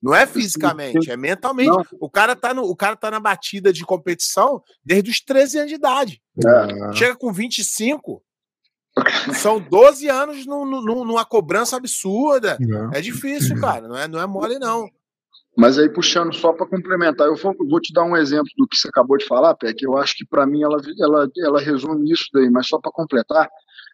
Não 0.01 0.15
é 0.15 0.25
fisicamente, 0.25 1.11
é 1.11 1.15
mentalmente. 1.15 1.69
Não. 1.69 1.85
O 1.99 2.09
cara, 2.09 2.35
tá 2.35 2.51
no, 2.51 2.63
o 2.63 2.75
cara 2.75 2.95
tá 2.95 3.11
na 3.11 3.19
batida 3.19 3.71
de 3.71 3.85
competição 3.85 4.63
desde 4.83 5.11
os 5.11 5.19
13 5.19 5.57
anos 5.59 5.69
de 5.69 5.75
idade. 5.75 6.21
É. 6.43 6.93
Chega 6.93 7.15
com 7.15 7.31
25. 7.31 8.23
São 9.35 9.59
12 9.59 10.09
anos 10.09 10.47
numa 10.47 11.25
cobrança 11.25 11.77
absurda. 11.77 12.57
É. 12.93 12.97
é 12.97 13.01
difícil, 13.01 13.59
cara. 13.59 13.87
Não 13.87 13.97
é, 13.97 14.07
não 14.07 14.19
é 14.19 14.25
mole, 14.25 14.57
não. 14.57 14.89
Mas 15.55 15.77
aí, 15.77 15.87
puxando 15.87 16.33
só 16.33 16.51
para 16.51 16.65
complementar, 16.65 17.27
eu 17.27 17.35
vou, 17.35 17.55
vou, 17.69 17.79
te 17.79 17.93
dar 17.93 18.03
um 18.03 18.17
exemplo 18.17 18.49
do 18.57 18.67
que 18.67 18.75
você 18.75 18.87
acabou 18.87 19.17
de 19.17 19.25
falar, 19.25 19.55
Pé, 19.55 19.71
que 19.73 19.85
eu 19.85 19.95
acho 19.97 20.15
que 20.15 20.25
para 20.25 20.47
mim 20.47 20.63
ela, 20.63 20.77
ela, 20.99 21.29
ela 21.37 21.61
resume 21.61 22.11
isso 22.11 22.25
daí, 22.33 22.49
mas 22.49 22.67
só 22.67 22.79
para 22.79 22.91
completar, 22.91 23.47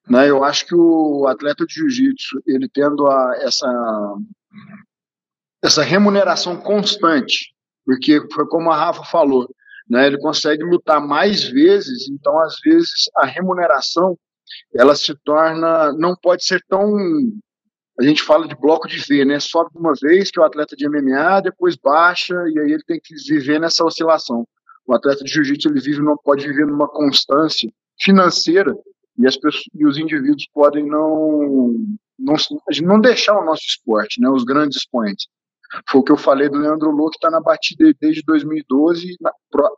né, 0.10 0.30
eu 0.30 0.44
acho 0.44 0.66
que 0.66 0.74
o 0.74 1.28
atleta 1.28 1.66
de 1.66 1.74
jiu-jitsu, 1.74 2.42
ele 2.48 2.70
tendo 2.70 3.06
a, 3.08 3.34
essa, 3.42 3.68
essa 5.62 5.84
remuneração 5.84 6.56
constante, 6.56 7.54
porque 7.86 8.26
foi 8.34 8.48
como 8.48 8.72
a 8.72 8.78
Rafa 8.78 9.04
falou, 9.04 9.48
né, 9.90 10.08
ele 10.08 10.18
consegue 10.18 10.64
lutar 10.64 11.06
mais 11.06 11.44
vezes, 11.44 12.10
então 12.10 12.40
às 12.40 12.56
vezes 12.64 13.10
a 13.18 13.26
remuneração 13.26 14.18
ela 14.74 14.96
se 14.96 15.14
torna, 15.26 15.92
não 15.94 16.16
pode 16.16 16.46
ser 16.46 16.64
tão 16.70 16.96
a 18.00 18.04
gente 18.04 18.24
fala 18.24 18.48
de 18.48 18.56
bloco 18.56 18.88
de 18.88 18.98
V, 18.98 19.26
né? 19.26 19.42
Sobe 19.42 19.72
uma 19.76 19.92
vez, 20.02 20.32
que 20.32 20.40
o 20.40 20.44
atleta 20.44 20.74
de 20.74 20.88
MMA, 20.88 21.42
depois 21.42 21.76
baixa, 21.76 22.34
e 22.48 22.58
aí 22.60 22.72
ele 22.72 22.84
tem 22.84 22.98
que 23.04 23.14
viver 23.28 23.60
nessa 23.60 23.84
oscilação. 23.84 24.48
O 24.88 24.94
atleta 24.94 25.22
de 25.22 25.30
jiu-jitsu 25.30 25.68
ele 25.68 25.82
vive, 25.82 26.02
não 26.02 26.16
pode 26.16 26.48
viver 26.48 26.66
numa 26.66 26.88
constância 26.88 27.70
financeira 28.02 28.74
e, 29.18 29.28
as 29.28 29.36
pessoas, 29.36 29.66
e 29.76 29.86
os 29.86 29.98
indivíduos 29.98 30.48
podem 30.54 30.88
não, 30.88 31.76
não, 32.18 32.36
não 32.84 33.02
deixar 33.02 33.38
o 33.38 33.44
nosso 33.44 33.64
esporte, 33.68 34.22
né? 34.22 34.30
Os 34.30 34.46
grandes 34.46 34.78
expoentes. 34.78 35.28
Foi 35.90 36.00
o 36.00 36.04
que 36.04 36.12
eu 36.14 36.18
falei 36.18 36.48
do 36.48 36.58
Leandro 36.58 36.92
Lô, 36.92 37.10
que 37.10 37.18
está 37.18 37.30
na 37.30 37.42
batida 37.42 37.94
desde 38.00 38.24
2012, 38.24 39.18
na, 39.20 39.32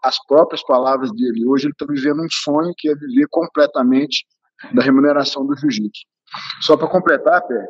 as 0.03 0.23
próprias 0.27 0.63
palavras 0.63 1.11
dele. 1.11 1.47
Hoje 1.47 1.65
ele 1.65 1.73
está 1.73 1.87
vivendo 1.91 2.21
um 2.21 2.29
sonho 2.29 2.71
que 2.77 2.87
é 2.87 2.95
viver 2.95 3.27
completamente 3.31 4.27
da 4.73 4.83
remuneração 4.83 5.43
do 5.43 5.57
jiu-jitsu. 5.57 6.03
Só 6.61 6.77
para 6.77 6.87
completar, 6.87 7.41
Pé, 7.45 7.65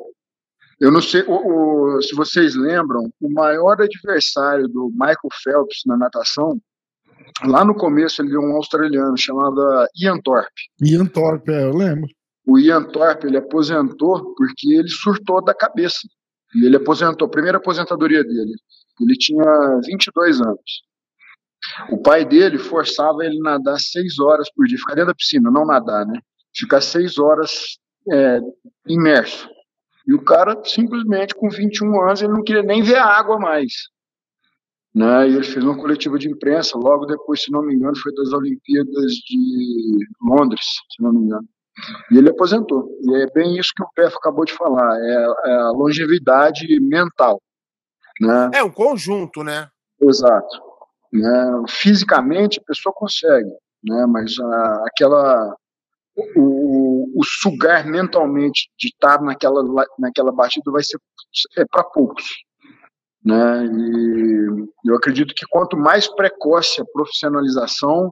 eu 0.82 0.91
não 0.91 0.99
sei 0.99 1.22
o, 1.28 1.98
o, 1.98 2.02
se 2.02 2.16
vocês 2.16 2.56
lembram, 2.56 3.14
o 3.22 3.32
maior 3.32 3.80
adversário 3.80 4.68
do 4.68 4.90
Michael 4.94 5.30
Phelps 5.44 5.84
na 5.86 5.95
natação, 5.95 6.60
lá 7.45 7.64
no 7.64 7.76
começo 7.76 8.20
ele 8.20 8.32
deu 8.32 8.41
um 8.41 8.56
australiano 8.56 9.16
chamado 9.16 9.62
Ian 9.95 10.20
Thorpe. 10.24 10.62
Ian 10.82 11.06
Thorpe, 11.06 11.52
é, 11.52 11.66
eu 11.66 11.78
lembro. 11.78 12.08
O 12.48 12.58
Ian 12.58 12.84
Thorpe 12.86 13.28
ele 13.28 13.38
aposentou 13.38 14.34
porque 14.34 14.74
ele 14.74 14.90
surtou 14.90 15.44
da 15.44 15.53
cabeça. 15.53 15.99
Ele 16.56 16.76
aposentou, 16.76 17.30
primeira 17.30 17.60
aposentadoria 17.60 18.24
dele. 18.24 18.56
Ele 18.99 19.16
tinha 19.16 19.80
22 19.86 20.41
anos. 20.41 20.84
O 21.91 21.98
pai 22.02 22.26
dele 22.26 22.58
forçava 22.58 23.24
ele 23.24 23.38
a 23.38 23.52
nadar 23.52 23.80
seis 23.80 24.18
horas 24.18 24.52
por 24.52 24.66
dia, 24.66 24.80
ficar 24.80 24.95
dentro 24.95 25.10
da 25.10 25.16
piscina, 25.16 25.52
não 25.52 25.64
nadar, 25.64 26.08
né? 26.08 26.20
Ficar 26.56 26.82
seis 26.82 27.20
horas 27.20 27.78
é, 28.12 28.40
imerso. 28.88 29.48
E 30.12 30.14
o 30.14 30.22
cara, 30.22 30.62
simplesmente, 30.66 31.34
com 31.34 31.50
21 31.50 32.02
anos, 32.02 32.22
ele 32.22 32.34
não 32.34 32.44
queria 32.44 32.62
nem 32.62 32.84
ver 32.84 32.98
a 32.98 33.06
água 33.06 33.40
mais. 33.40 33.72
Né? 34.94 35.30
E 35.30 35.36
ele 35.36 35.46
fez 35.46 35.64
uma 35.64 35.78
coletiva 35.78 36.20
de 36.20 36.30
imprensa, 36.30 36.78
logo 36.78 37.06
depois, 37.06 37.42
se 37.42 37.50
não 37.50 37.62
me 37.62 37.74
engano, 37.74 37.96
foi 37.96 38.14
das 38.14 38.34
Olimpíadas 38.34 39.14
de 39.14 40.06
Londres, 40.22 40.66
se 40.94 41.02
não 41.02 41.14
me 41.14 41.20
engano. 41.20 41.48
E 42.12 42.18
ele 42.18 42.30
aposentou. 42.30 42.90
E 43.02 43.24
é 43.24 43.28
bem 43.34 43.58
isso 43.58 43.72
que 43.74 43.84
o 43.84 43.90
PEF 43.96 44.14
acabou 44.18 44.44
de 44.44 44.52
falar, 44.52 45.00
é, 45.00 45.34
é 45.46 45.54
a 45.54 45.70
longevidade 45.70 46.68
mental. 46.82 47.42
Né? 48.20 48.52
É 48.56 48.64
um 48.64 48.70
conjunto, 48.70 49.46
né? 49.46 49.70
Exato. 50.02 50.62
Né? 51.14 51.64
Fisicamente, 51.70 52.60
a 52.60 52.68
pessoa 52.68 52.92
consegue, 52.94 53.50
né? 53.82 54.06
mas 54.08 54.38
a, 54.38 54.84
aquela 54.88 55.56
o, 56.36 56.61
o, 57.16 57.24
sugar 57.24 57.86
mentalmente 57.86 58.70
de 58.78 58.90
estar 58.90 59.22
naquela, 59.22 59.64
naquela 60.00 60.32
batida 60.32 60.72
vai 60.72 60.84
ser 60.84 60.98
é 61.58 61.66
para 61.66 61.84
poucos. 61.84 62.26
Né? 63.24 63.66
E 63.66 64.90
eu 64.90 64.96
acredito 64.96 65.34
que 65.36 65.46
quanto 65.50 65.78
mais 65.78 66.08
precoce 66.08 66.82
a 66.82 66.86
profissionalização, 66.86 68.12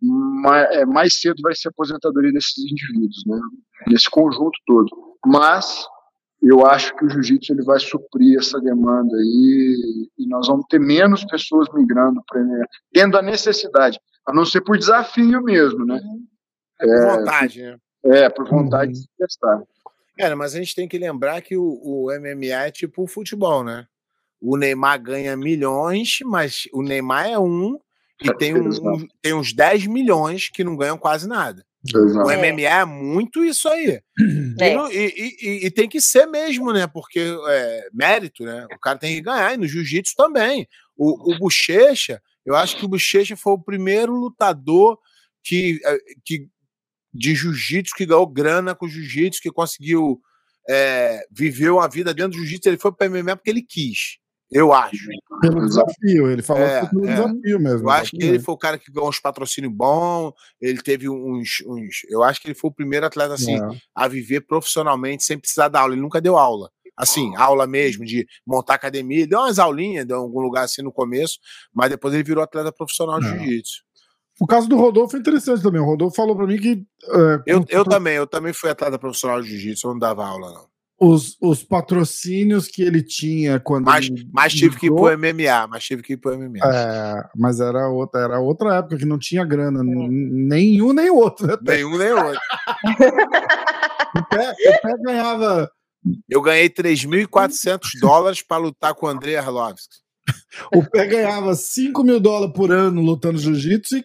mais, 0.00 0.76
é, 0.76 0.86
mais 0.86 1.20
cedo 1.20 1.40
vai 1.42 1.54
ser 1.54 1.68
a 1.68 1.70
aposentadoria 1.70 2.32
desses 2.32 2.58
indivíduos, 2.58 3.22
né? 3.26 3.40
nesse 3.88 4.08
conjunto 4.08 4.58
todo. 4.66 4.88
Mas 5.26 5.86
eu 6.42 6.66
acho 6.66 6.94
que 6.96 7.04
o 7.04 7.08
jiu-jitsu 7.08 7.52
ele 7.52 7.64
vai 7.64 7.80
suprir 7.80 8.38
essa 8.38 8.60
demanda 8.60 9.16
aí 9.16 10.08
e 10.18 10.28
nós 10.28 10.46
vamos 10.46 10.66
ter 10.68 10.78
menos 10.78 11.24
pessoas 11.24 11.66
migrando 11.72 12.22
para 12.28 12.40
tendo 12.92 13.16
a 13.16 13.22
necessidade, 13.22 13.98
a 14.26 14.32
não 14.32 14.44
ser 14.44 14.60
por 14.60 14.76
desafio 14.76 15.42
mesmo, 15.42 15.84
né? 15.86 15.94
Uhum. 15.94 16.26
É, 16.80 16.86
por 16.86 17.18
vontade, 17.18 17.62
né? 17.62 17.78
É, 18.04 18.28
por 18.28 18.48
vontade 18.48 18.92
uhum. 18.92 19.00
de 19.00 19.08
testar. 19.18 19.62
É, 20.18 20.34
mas 20.34 20.54
a 20.54 20.58
gente 20.58 20.74
tem 20.74 20.86
que 20.86 20.98
lembrar 20.98 21.40
que 21.42 21.56
o, 21.56 21.80
o 21.82 22.06
MMA 22.20 22.66
é 22.66 22.70
tipo 22.70 23.02
o 23.02 23.06
futebol, 23.06 23.64
né? 23.64 23.86
O 24.40 24.56
Neymar 24.56 25.02
ganha 25.02 25.36
milhões, 25.36 26.18
mas 26.24 26.68
o 26.72 26.82
Neymar 26.82 27.26
é 27.28 27.38
um 27.38 27.78
e 28.22 28.32
tem, 28.36 28.54
um, 28.54 28.68
um, 28.68 29.08
tem 29.20 29.34
uns 29.34 29.52
10 29.52 29.86
milhões 29.86 30.48
que 30.48 30.62
não 30.62 30.76
ganham 30.76 30.96
quase 30.96 31.26
nada. 31.26 31.64
Exato. 31.86 32.26
O 32.26 32.32
MMA 32.32 32.62
é 32.62 32.84
muito 32.84 33.44
isso 33.44 33.68
aí. 33.68 34.00
É. 34.60 34.74
E, 34.74 34.96
e, 34.96 35.36
e, 35.42 35.66
e, 35.66 35.70
tem 35.70 35.88
que 35.88 36.00
ser 36.00 36.26
mesmo, 36.26 36.72
né? 36.72 36.86
Porque 36.86 37.20
é 37.48 37.88
mérito, 37.92 38.44
né? 38.44 38.66
O 38.72 38.78
cara 38.78 38.98
tem 38.98 39.14
que 39.14 39.20
ganhar. 39.20 39.52
E 39.52 39.56
no 39.56 39.66
jiu-jitsu 39.66 40.14
também. 40.16 40.66
O, 40.96 41.34
o 41.34 41.38
Bochecha, 41.38 42.22
eu 42.46 42.54
acho 42.54 42.76
que 42.76 42.84
o 42.84 42.88
Bochecha 42.88 43.36
foi 43.36 43.52
o 43.54 43.62
primeiro 43.62 44.14
lutador 44.14 44.98
que, 45.42 45.80
é, 45.84 45.98
que 46.24 46.48
de 47.14 47.34
jiu-jitsu, 47.34 47.94
que 47.94 48.06
ganhou 48.06 48.26
grana 48.26 48.74
com 48.74 48.88
jiu-jitsu, 48.88 49.40
que 49.40 49.50
conseguiu 49.50 50.20
é, 50.68 51.24
viver 51.30 51.70
uma 51.70 51.88
vida 51.88 52.12
dentro 52.12 52.32
do 52.32 52.38
jiu-jitsu. 52.38 52.68
Ele 52.68 52.78
foi 52.78 52.92
para 52.92 53.06
o 53.06 53.10
MMA 53.10 53.36
porque 53.36 53.50
ele 53.50 53.62
quis, 53.62 54.18
eu 54.50 54.72
acho. 54.72 55.08
Pelo 55.40 55.66
desafio, 55.66 56.30
ele 56.30 56.42
falou 56.42 56.62
é, 56.62 56.86
pelo 56.86 57.06
é. 57.06 57.14
desafio 57.14 57.60
mesmo. 57.60 57.88
Eu 57.88 57.90
acho 57.90 58.10
que 58.12 58.24
ele 58.24 58.38
foi 58.38 58.54
o 58.54 58.58
cara 58.58 58.78
que 58.78 58.92
ganhou 58.92 59.08
uns 59.08 59.20
patrocínios 59.20 59.72
bons, 59.74 60.32
ele 60.60 60.80
teve 60.82 61.08
uns, 61.08 61.62
uns. 61.66 62.02
Eu 62.08 62.22
acho 62.22 62.40
que 62.40 62.48
ele 62.48 62.54
foi 62.54 62.70
o 62.70 62.74
primeiro 62.74 63.06
atleta 63.06 63.34
assim, 63.34 63.56
é. 63.56 63.68
a 63.94 64.08
viver 64.08 64.42
profissionalmente 64.42 65.24
sem 65.24 65.38
precisar 65.38 65.68
dar 65.68 65.80
aula. 65.80 65.94
Ele 65.94 66.02
nunca 66.02 66.20
deu 66.20 66.36
aula 66.36 66.70
assim, 66.96 67.34
aula 67.36 67.66
mesmo, 67.66 68.04
de 68.04 68.26
montar 68.46 68.74
academia, 68.74 69.26
deu 69.26 69.40
umas 69.40 69.58
aulinhas 69.58 70.06
de 70.06 70.12
algum 70.12 70.40
lugar 70.40 70.64
assim 70.64 70.80
no 70.80 70.92
começo, 70.92 71.38
mas 71.72 71.90
depois 71.90 72.14
ele 72.14 72.22
virou 72.22 72.42
atleta 72.42 72.72
profissional 72.72 73.20
de 73.20 73.26
jiu-jitsu. 73.26 73.82
O 74.40 74.46
caso 74.46 74.68
do 74.68 74.76
Rodolfo 74.76 75.16
é 75.16 75.20
interessante 75.20 75.62
também. 75.62 75.80
O 75.80 75.84
Rodolfo 75.84 76.16
falou 76.16 76.34
para 76.34 76.46
mim 76.46 76.58
que. 76.58 76.84
É, 77.04 77.42
eu, 77.46 77.64
eu 77.68 77.84
também, 77.84 78.14
eu 78.14 78.26
também 78.26 78.52
fui 78.52 78.70
atleta 78.70 78.98
profissional 78.98 79.40
de 79.40 79.48
jiu-jitsu, 79.48 79.86
eu 79.86 79.92
não 79.92 79.98
dava 79.98 80.26
aula, 80.26 80.50
não. 80.52 80.74
Os, 80.96 81.36
os 81.40 81.62
patrocínios 81.62 82.68
que 82.68 82.82
ele 82.82 83.02
tinha 83.02 83.58
quando. 83.60 83.84
Mas, 83.84 84.08
mas 84.32 84.54
tive 84.54 84.78
que 84.78 84.86
ir 84.86 84.94
pro 84.94 85.18
MMA, 85.18 85.66
mas 85.68 85.84
tive 85.84 86.02
que 86.02 86.12
ir 86.14 86.16
pro 86.16 86.36
MMA. 86.38 86.60
É, 86.64 87.28
mas 87.36 87.60
era 87.60 87.88
outra, 87.88 88.20
era 88.20 88.40
outra 88.40 88.76
época 88.76 88.96
que 88.96 89.04
não 89.04 89.18
tinha 89.18 89.44
grana, 89.44 89.82
nenhum 89.82 90.92
nem 90.92 91.10
outro. 91.10 91.46
Né? 91.46 91.56
Nenhum 91.62 91.98
nem 91.98 92.12
outro. 92.12 92.40
o, 94.14 94.24
pé 94.28 94.54
ganhava. 95.02 95.70
Eu 96.28 96.40
ganhei 96.40 96.68
3.400 96.70 97.80
dólares 98.00 98.42
para 98.42 98.62
lutar 98.62 98.94
com 98.94 99.06
o 99.06 99.08
André 99.08 99.36
Arlovski. 99.36 99.96
O 100.72 100.84
pé 100.88 101.06
ganhava 101.06 101.54
5 101.54 102.02
mil 102.04 102.20
dólares 102.20 102.54
por 102.54 102.70
ano 102.70 103.02
lutando 103.02 103.38
jiu-jitsu 103.38 103.98
e 103.98 104.04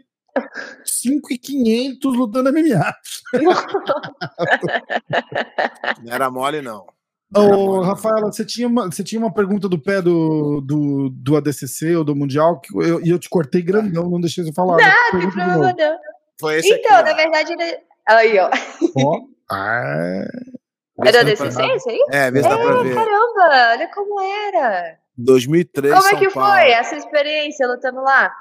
5,500 0.84 2.16
lutando 2.16 2.52
MMA. 2.52 2.94
Não 6.04 6.14
era 6.14 6.32
mole, 6.32 6.62
não. 6.62 6.88
Ô, 7.36 7.82
Rafaela, 7.82 8.32
você 8.32 8.44
tinha, 8.44 8.68
uma, 8.68 8.86
você 8.86 9.04
tinha 9.04 9.20
uma 9.20 9.32
pergunta 9.32 9.70
do 9.70 9.78
pé 9.78 10.02
do, 10.02 10.62
do, 10.62 11.10
do 11.12 11.38
ADCC 11.38 11.96
ou 11.96 12.04
do 12.04 12.16
Mundial 12.16 12.60
e 12.74 12.88
eu, 12.88 13.06
eu, 13.06 13.20
te 13.20 13.30
cortei 13.30 13.62
grandão, 13.62 14.10
não 14.10 14.20
deixei 14.20 14.44
você 14.44 14.52
falar. 14.52 14.78
Não, 14.78 15.20
tem 15.20 15.30
problema 15.30 15.76
não. 15.78 15.98
Foi 16.40 16.58
esse 16.58 16.74
então, 16.74 16.98
aqui, 16.98 17.10
na 17.10 17.16
verdade, 17.16 17.54
ele... 17.54 17.78
aí, 18.08 18.40
ó. 18.40 18.50
Ó. 18.98 19.20
Ah. 19.52 20.28
É 21.04 21.12
do 21.12 21.18
ADCC 21.18 21.60
esse 21.76 21.90
aí? 21.90 22.06
É, 22.12 22.30
vê 22.30 22.44
se 22.44 22.48
dá 22.48 22.56
pra 22.56 22.84
ver. 22.84 22.94
Caramba, 22.94 23.72
olha 23.72 23.90
como 23.92 24.22
era. 24.22 24.96
2003, 25.18 25.94
Como 25.94 26.08
é 26.08 26.20
que 26.20 26.30
Paulo. 26.30 26.52
foi 26.52 26.72
essa 26.72 26.96
experiência 26.96 27.68
lutando 27.68 28.02
lá? 28.02 28.32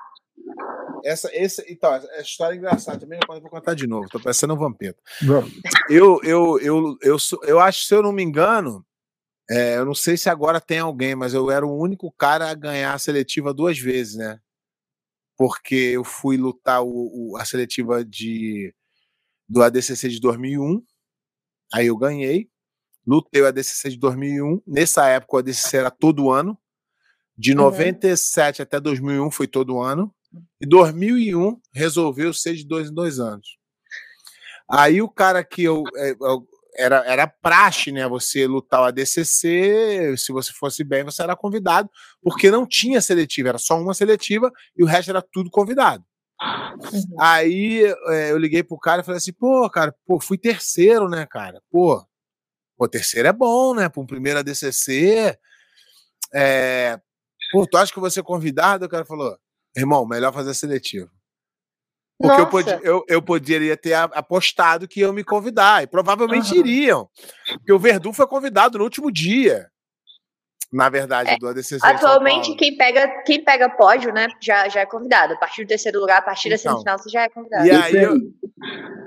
Essa, 1.05 1.31
essa, 1.33 1.65
então, 1.69 1.91
a 1.93 2.21
história 2.21 2.55
é 2.55 2.59
engraçada 2.59 2.99
também, 2.99 3.19
eu 3.23 3.41
vou 3.41 3.51
contar 3.51 3.75
de 3.75 3.87
novo, 3.87 4.09
tô 4.09 4.21
parecendo 4.21 4.55
um 4.55 4.59
vampiro. 4.59 4.97
Eu, 5.89 6.21
eu, 6.23 6.59
eu, 6.61 6.99
eu, 7.03 7.17
eu 7.45 7.61
acho, 7.61 7.85
se 7.85 7.95
eu 7.95 8.03
não 8.03 8.13
me 8.13 8.23
engano, 8.23 8.85
é, 9.51 9.77
eu 9.77 9.85
não 9.85 9.95
sei 9.95 10.17
se 10.17 10.29
agora 10.29 10.61
tem 10.61 10.79
alguém, 10.79 11.15
mas 11.15 11.33
eu 11.33 11.51
era 11.51 11.67
o 11.67 11.79
único 11.79 12.13
cara 12.13 12.51
a 12.51 12.55
ganhar 12.55 12.93
a 12.93 12.99
seletiva 12.99 13.55
duas 13.55 13.79
vezes, 13.79 14.17
né? 14.17 14.39
Porque 15.37 15.75
eu 15.75 16.05
fui 16.05 16.37
lutar 16.37 16.83
o, 16.83 17.37
a 17.39 17.45
seletiva 17.45 18.05
de, 18.05 18.75
do 19.49 19.63
ADCC 19.63 20.09
de 20.09 20.21
2001, 20.21 20.83
aí 21.73 21.87
eu 21.87 21.97
ganhei. 21.97 22.51
Lutei 23.07 23.41
o 23.41 23.47
ADCC 23.47 23.89
de 23.89 23.99
2001. 23.99 24.61
Nessa 24.67 25.09
época 25.09 25.37
o 25.37 25.39
ADCC 25.39 25.77
era 25.79 25.91
todo 25.91 26.31
ano. 26.31 26.59
De 27.39 27.53
uhum. 27.53 27.59
97 27.59 28.61
até 28.61 28.79
2001 28.79 29.31
foi 29.31 29.47
todo 29.47 29.81
ano. 29.81 30.15
E 30.61 30.67
2001 30.67 31.61
resolveu 31.73 32.33
ser 32.33 32.55
de 32.55 32.67
dois 32.67 32.91
em 32.91 32.95
dois 32.95 33.19
anos. 33.19 33.59
Aí 34.71 35.01
o 35.01 35.09
cara 35.09 35.43
que 35.43 35.63
eu, 35.63 35.83
é, 35.97 36.11
eu 36.11 36.47
era, 36.77 37.05
era 37.07 37.27
praxe, 37.27 37.91
né? 37.91 38.07
Você 38.09 38.47
lutar 38.47 38.81
o 38.81 38.85
ADCC, 38.85 40.15
se 40.17 40.33
você 40.33 40.53
fosse 40.53 40.85
bem, 40.85 41.05
você 41.05 41.23
era 41.23 41.35
convidado, 41.35 41.91
porque 42.23 42.51
não 42.51 42.67
tinha 42.67 43.01
seletiva, 43.01 43.49
era 43.49 43.59
só 43.59 43.81
uma 43.81 43.95
seletiva 43.95 44.53
e 44.77 44.85
o 44.85 44.87
resto 44.87 45.11
era 45.11 45.21
tudo 45.21 45.51
convidado. 45.51 46.05
Uhum. 46.41 47.17
Aí 47.19 47.83
é, 47.85 48.31
eu 48.31 48.39
liguei 48.39 48.63
pro 48.63 48.79
cara 48.79 49.01
e 49.03 49.05
falei 49.05 49.19
assim: 49.19 49.33
pô, 49.33 49.69
cara, 49.69 49.93
pô, 50.07 50.21
fui 50.21 50.39
terceiro, 50.39 51.09
né, 51.09 51.27
cara? 51.27 51.61
Pô, 51.71 52.05
pô 52.77 52.89
terceiro 52.89 53.27
é 53.27 53.33
bom, 53.33 53.75
né? 53.75 53.89
Para 53.89 54.01
um 54.01 54.07
primeiro 54.07 54.39
ADCC. 54.39 55.37
É, 56.33 57.01
pô, 57.51 57.67
tu 57.67 57.77
acha 57.77 57.93
que 57.93 57.99
vou 57.99 58.11
ser 58.11 58.23
convidado? 58.23 58.87
O 58.87 58.89
cara 58.89 59.05
falou: 59.05 59.37
irmão, 59.77 60.07
melhor 60.07 60.33
fazer 60.33 60.55
seletivo. 60.55 61.11
Porque 62.21 62.41
eu, 62.41 62.47
podia, 62.49 62.81
eu, 62.83 63.05
eu, 63.09 63.23
poderia 63.23 63.77
ter 63.77 63.95
apostado 63.95 64.89
que 64.89 65.01
iam 65.01 65.13
me 65.13 65.23
convidar, 65.23 65.85
e 65.85 65.87
provavelmente 65.87 66.53
uhum. 66.53 66.59
iriam. 66.59 67.09
Porque 67.59 67.73
o 67.73 67.79
Verdun 67.79 68.13
foi 68.13 68.27
convidado 68.27 68.79
no 68.79 68.85
último 68.85 69.13
dia. 69.13 69.71
Na 70.71 70.89
verdade, 70.89 71.31
é, 71.31 71.39
do 71.39 71.49
ADCC. 71.49 71.79
Atualmente, 71.83 72.55
quem 72.57 72.77
pega, 72.77 73.23
quem 73.23 73.43
pega 73.43 73.71
pódio, 73.71 74.13
né, 74.13 74.27
já, 74.41 74.69
já 74.69 74.81
é 74.81 74.87
convidado. 74.87 75.35
A 75.35 75.37
partir 75.37 75.65
do 75.65 75.69
terceiro 75.69 76.01
lugar, 76.01 76.19
a 76.19 76.23
partir 76.23 76.49
então, 76.49 76.57
da 76.57 76.71
semifinal, 76.71 76.99
você 76.99 77.09
já 77.09 77.23
é 77.23 77.29
convidado. 77.29 77.67
E 77.67 77.71
aí, 77.71 77.97
eu, 77.97 78.17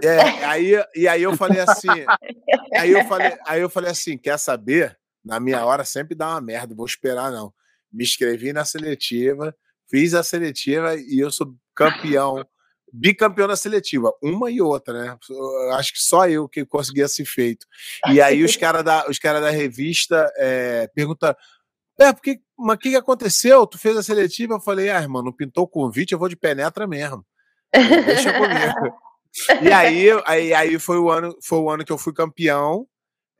é, 0.04 0.46
aí, 0.46 0.86
e 0.96 1.08
aí 1.08 1.22
eu 1.22 1.36
falei 1.36 1.60
assim. 1.60 1.88
aí, 2.74 2.92
eu 2.92 3.06
falei, 3.06 3.38
aí 3.46 3.62
eu 3.62 3.70
falei 3.70 3.92
assim: 3.92 4.18
quer 4.18 4.40
saber? 4.40 4.98
Na 5.24 5.40
minha 5.40 5.64
hora 5.64 5.86
sempre 5.86 6.16
dá 6.16 6.30
uma 6.30 6.42
merda, 6.42 6.74
vou 6.74 6.86
esperar, 6.86 7.30
não. 7.30 7.54
Me 7.94 8.04
inscrevi 8.04 8.52
na 8.54 8.66
seletiva, 8.66 9.56
fiz 9.92 10.16
a 10.16 10.24
seletiva 10.24 10.96
e 10.96 11.20
eu 11.20 11.30
sou 11.30 11.54
campeão 11.76 12.44
bicampeão 12.92 13.48
da 13.48 13.56
seletiva, 13.56 14.12
uma 14.22 14.52
e 14.52 14.62
outra, 14.62 14.94
né? 14.94 15.18
Acho 15.74 15.94
que 15.94 16.00
só 16.00 16.28
eu 16.28 16.48
que 16.50 16.66
consegui 16.66 17.02
esse 17.02 17.24
feito. 17.24 17.66
E 18.10 18.22
aí 18.22 18.44
os 18.44 18.56
caras 18.58 18.84
da, 18.84 19.08
os 19.08 19.18
cara 19.18 19.40
da 19.40 19.50
revista 19.50 20.32
é, 20.36 20.88
perguntaram: 20.94 21.38
é, 22.00 22.12
porque, 22.12 22.42
mas 22.58 22.76
o 22.76 22.80
que, 22.80 22.90
que 22.90 22.96
aconteceu? 22.96 23.66
Tu 23.66 23.78
fez 23.78 23.96
a 23.96 24.04
seletiva? 24.04 24.56
Eu 24.56 24.62
falei, 24.62 24.90
ah, 24.90 25.02
irmão, 25.02 25.24
não 25.24 25.32
pintou 25.32 25.64
o 25.64 25.68
convite, 25.68 26.12
eu 26.12 26.20
vou 26.20 26.28
de 26.28 26.36
penetra 26.36 26.86
mesmo. 26.86 27.26
Deixa 27.74 28.34
comigo. 28.34 28.98
e 29.62 29.72
aí, 29.72 30.08
aí, 30.26 30.54
aí 30.54 30.80
foi, 30.80 30.98
o 30.98 31.10
ano, 31.10 31.38
foi 31.42 31.60
o 31.60 31.70
ano 31.70 31.86
que 31.86 31.92
eu 31.92 31.98
fui 31.98 32.14
campeão. 32.14 32.86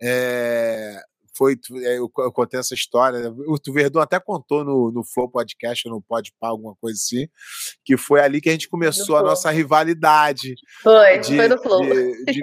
É, 0.02 1.02
foi, 1.34 1.58
é, 1.84 1.98
eu, 1.98 2.10
contei 2.10 2.60
essa 2.60 2.74
história, 2.74 3.32
o 3.32 3.58
Verdun 3.72 4.00
até 4.00 4.20
contou 4.20 4.64
no, 4.64 4.92
no 4.92 5.04
Flow 5.04 5.30
Podcast, 5.30 5.88
no 5.88 6.02
Podpah, 6.02 6.50
alguma 6.50 6.76
coisa 6.76 6.98
assim, 6.98 7.28
que 7.84 7.98
foi 7.98 8.20
ali 8.22 8.42
que 8.42 8.50
a 8.50 8.52
gente 8.52 8.68
começou 8.70 9.16
a 9.18 9.24
nossa 9.24 9.50
rivalidade. 9.50 10.56
Foi, 10.82 11.20
de, 11.20 11.36
foi 11.36 11.48
no 11.48 11.62
Flow. 11.62 11.82
De, 11.82 12.26
de, 12.26 12.42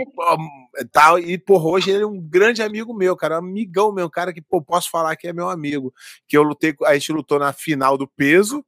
tal, 0.93 1.19
e, 1.19 1.39
por 1.39 1.67
hoje 1.67 1.91
ele 1.91 2.03
é 2.03 2.07
um 2.07 2.21
grande 2.21 2.63
amigo 2.63 2.95
meu, 2.95 3.17
cara, 3.17 3.37
um 3.37 3.39
amigão 3.39 3.93
meu, 3.93 4.07
um 4.07 4.11
cara 4.11 4.33
que, 4.33 4.41
pô, 4.41 4.63
posso 4.63 4.91
falar 4.91 5.17
que 5.17 5.29
é 5.29 5.33
meu 5.33 5.49
amigo, 5.49 5.93
que 6.27 6.37
eu 6.37 6.43
lutei, 6.43 6.75
a 6.85 6.95
gente 6.95 7.13
lutou 7.13 7.39
na 7.39 7.53
final 7.53 7.99
do 7.99 8.09
peso, 8.09 8.65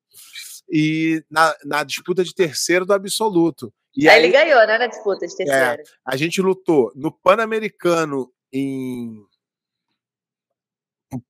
e 0.70 1.24
na, 1.28 1.54
na 1.64 1.82
disputa 1.82 2.22
de 2.22 2.34
terceiro 2.34 2.86
do 2.86 2.92
absoluto. 2.92 3.72
E 3.96 4.08
aí, 4.08 4.16
aí, 4.16 4.24
ele 4.24 4.32
ganhou, 4.32 4.64
né, 4.66 4.78
na 4.78 4.86
disputa 4.86 5.26
de 5.26 5.32
é, 5.32 5.36
terceiro. 5.36 5.82
É, 5.82 5.84
a 6.04 6.16
gente 6.16 6.40
lutou 6.40 6.92
no 6.94 7.10
Pan-Americano 7.10 8.30
em 8.52 9.24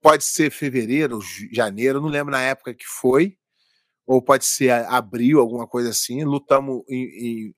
pode 0.01 0.25
ser 0.25 0.51
fevereiro, 0.51 1.21
janeiro, 1.53 2.01
não 2.01 2.09
lembro 2.09 2.33
na 2.33 2.43
época 2.43 2.75
que 2.75 2.85
foi, 2.87 3.37
ou 4.07 4.21
pode 4.21 4.45
ser 4.45 4.71
abril, 4.71 5.41
alguma 5.41 5.67
coisa 5.67 5.91
assim. 5.91 6.25
Lutamos 6.25 6.83
em, 6.89 7.05
em 7.49 7.55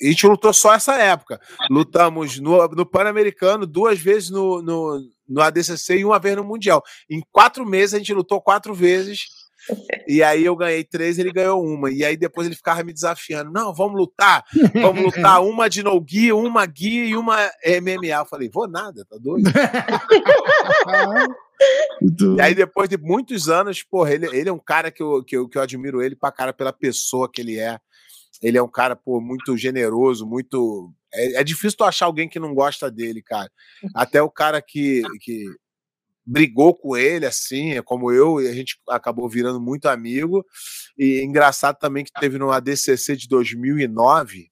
a 0.00 0.06
gente 0.06 0.26
lutou 0.26 0.52
só 0.52 0.74
essa 0.74 0.96
época. 0.96 1.40
Lutamos 1.70 2.38
no, 2.40 2.66
no 2.68 2.86
Pan-Americano, 2.86 3.66
duas 3.66 3.98
vezes 3.98 4.30
no, 4.30 4.60
no, 4.62 5.00
no 5.28 5.40
ADCC 5.40 5.98
e 5.98 6.04
uma 6.04 6.18
vez 6.18 6.36
no 6.36 6.44
Mundial. 6.44 6.82
Em 7.08 7.22
quatro 7.30 7.64
meses, 7.64 7.94
a 7.94 7.98
gente 7.98 8.12
lutou 8.12 8.40
quatro 8.40 8.74
vezes. 8.74 9.26
E 10.06 10.22
aí 10.22 10.44
eu 10.44 10.54
ganhei 10.56 10.84
três, 10.84 11.18
ele 11.18 11.32
ganhou 11.32 11.64
uma. 11.64 11.90
E 11.90 12.04
aí 12.04 12.16
depois 12.16 12.46
ele 12.46 12.56
ficava 12.56 12.82
me 12.82 12.92
desafiando. 12.92 13.50
Não, 13.50 13.74
vamos 13.74 13.98
lutar. 13.98 14.44
Vamos 14.74 15.02
lutar 15.02 15.42
uma 15.42 15.68
de 15.68 15.82
no 15.82 15.98
gui, 16.00 16.32
uma 16.32 16.66
gui 16.66 17.06
e 17.06 17.16
uma 17.16 17.36
MMA. 17.64 18.18
Eu 18.18 18.26
falei, 18.26 18.48
vou 18.48 18.68
nada, 18.68 19.04
tá 19.08 19.16
doido? 19.18 19.50
E 22.36 22.40
aí, 22.40 22.54
depois 22.54 22.88
de 22.88 22.98
muitos 22.98 23.48
anos, 23.48 23.82
porra, 23.82 24.12
ele, 24.12 24.26
ele 24.36 24.48
é 24.48 24.52
um 24.52 24.58
cara 24.58 24.90
que 24.90 25.02
eu, 25.02 25.22
que, 25.22 25.36
eu, 25.36 25.48
que 25.48 25.56
eu 25.56 25.62
admiro 25.62 26.02
ele 26.02 26.16
pra 26.16 26.32
cara 26.32 26.52
pela 26.52 26.72
pessoa 26.72 27.30
que 27.30 27.40
ele 27.40 27.58
é. 27.58 27.78
Ele 28.42 28.58
é 28.58 28.62
um 28.62 28.68
cara, 28.68 28.96
pô, 28.96 29.20
muito 29.20 29.56
generoso, 29.56 30.26
muito. 30.26 30.92
É, 31.12 31.40
é 31.40 31.44
difícil 31.44 31.78
tu 31.78 31.84
achar 31.84 32.06
alguém 32.06 32.28
que 32.28 32.40
não 32.40 32.54
gosta 32.54 32.90
dele, 32.90 33.22
cara. 33.22 33.50
Até 33.94 34.20
o 34.20 34.30
cara 34.30 34.60
que, 34.60 35.02
que 35.20 35.46
brigou 36.26 36.74
com 36.74 36.96
ele, 36.96 37.26
assim, 37.26 37.72
é 37.72 37.82
como 37.82 38.10
eu, 38.10 38.40
e 38.40 38.48
a 38.48 38.52
gente 38.52 38.78
acabou 38.88 39.28
virando 39.28 39.60
muito 39.60 39.86
amigo. 39.86 40.44
E 40.98 41.22
engraçado 41.22 41.76
também 41.78 42.04
que 42.04 42.12
teve 42.18 42.38
no 42.38 42.50
ADCC 42.50 43.16
de 43.16 43.28
2009, 43.28 44.50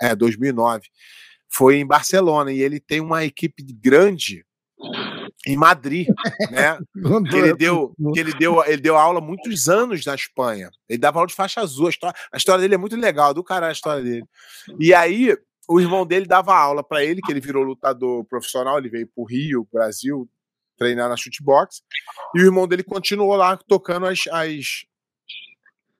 é, 0.00 0.14
2009, 0.14 0.88
foi 1.48 1.76
em 1.76 1.86
Barcelona, 1.86 2.52
e 2.52 2.60
ele 2.60 2.80
tem 2.80 3.00
uma 3.00 3.24
equipe 3.24 3.62
grande 3.62 4.44
em 5.46 5.56
Madrid, 5.56 6.08
né? 6.50 6.78
que 7.30 7.36
ele 7.36 7.54
deu, 7.54 7.94
que 8.12 8.20
ele 8.20 8.32
deu, 8.34 8.64
ele 8.64 8.82
deu 8.82 8.96
aula 8.96 9.20
muitos 9.20 9.68
anos 9.68 10.04
na 10.04 10.14
Espanha. 10.14 10.70
Ele 10.88 10.98
dava 10.98 11.18
aula 11.18 11.28
de 11.28 11.34
faixa 11.34 11.60
azul. 11.60 11.86
A 11.86 11.90
história, 11.90 12.18
a 12.32 12.36
história 12.36 12.60
dele 12.60 12.74
é 12.74 12.78
muito 12.78 12.96
legal, 12.96 13.32
do 13.32 13.44
caralho 13.44 13.70
a 13.70 13.72
história 13.72 14.02
dele. 14.02 14.24
E 14.78 14.92
aí 14.92 15.36
o 15.68 15.80
irmão 15.80 16.06
dele 16.06 16.26
dava 16.26 16.54
aula 16.54 16.82
para 16.82 17.04
ele, 17.04 17.20
que 17.20 17.32
ele 17.32 17.40
virou 17.40 17.62
lutador 17.62 18.24
profissional, 18.24 18.78
ele 18.78 18.88
veio 18.88 19.06
para 19.06 19.22
o 19.22 19.26
Rio, 19.26 19.66
Brasil, 19.72 20.28
treinar 20.76 21.08
na 21.08 21.16
shootbox. 21.16 21.82
E 22.34 22.40
o 22.40 22.44
irmão 22.44 22.66
dele 22.66 22.82
continuou 22.82 23.34
lá 23.34 23.56
tocando 23.56 24.06
as, 24.06 24.26
as, 24.30 24.84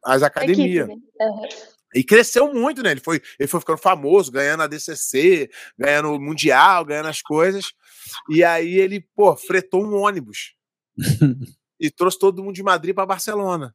as 0.05 0.23
academias. 0.23 0.89
Uhum. 0.89 1.49
E 1.95 2.05
cresceu 2.05 2.53
muito, 2.53 2.83
né? 2.83 2.91
Ele 2.91 3.01
foi, 3.01 3.23
ele 3.39 3.49
foi 3.49 3.61
ficando 3.61 3.79
famoso, 3.79 4.31
ganhando 4.31 4.63
a 4.63 4.67
DCC, 4.67 5.51
ganhando 5.79 6.13
o 6.13 6.21
Mundial, 6.21 6.85
ganhando 6.85 7.09
as 7.09 7.23
coisas. 7.23 7.73
E 8.29 8.45
aí 8.45 8.77
ele, 8.79 9.01
pô, 9.15 9.35
fretou 9.35 9.85
um 9.85 9.95
ônibus 9.95 10.55
e 11.81 11.91
trouxe 11.91 12.19
todo 12.19 12.43
mundo 12.43 12.55
de 12.55 12.63
Madrid 12.63 12.95
para 12.95 13.07
Barcelona. 13.07 13.75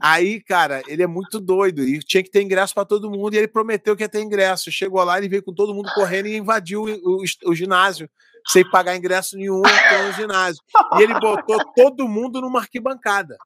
Aí, 0.00 0.40
cara, 0.40 0.82
ele 0.86 1.02
é 1.02 1.06
muito 1.06 1.40
doido 1.40 1.82
e 1.82 1.98
tinha 2.00 2.22
que 2.22 2.30
ter 2.30 2.42
ingresso 2.42 2.74
para 2.74 2.84
todo 2.84 3.10
mundo 3.10 3.34
e 3.34 3.38
ele 3.38 3.48
prometeu 3.48 3.96
que 3.96 4.02
ia 4.02 4.08
ter 4.08 4.20
ingresso. 4.20 4.70
Chegou 4.70 5.02
lá, 5.02 5.16
ele 5.18 5.28
veio 5.28 5.42
com 5.42 5.52
todo 5.52 5.74
mundo 5.74 5.90
correndo 5.94 6.26
e 6.26 6.36
invadiu 6.36 6.82
o, 6.82 7.22
o, 7.22 7.24
o 7.46 7.54
ginásio 7.54 8.08
sem 8.48 8.68
pagar 8.68 8.96
ingresso 8.96 9.36
nenhum 9.36 9.62
no 9.62 10.12
ginásio. 10.12 10.62
E 10.98 11.02
ele 11.02 11.18
botou 11.18 11.58
todo 11.74 12.08
mundo 12.08 12.40
numa 12.40 12.60
arquibancada. 12.60 13.36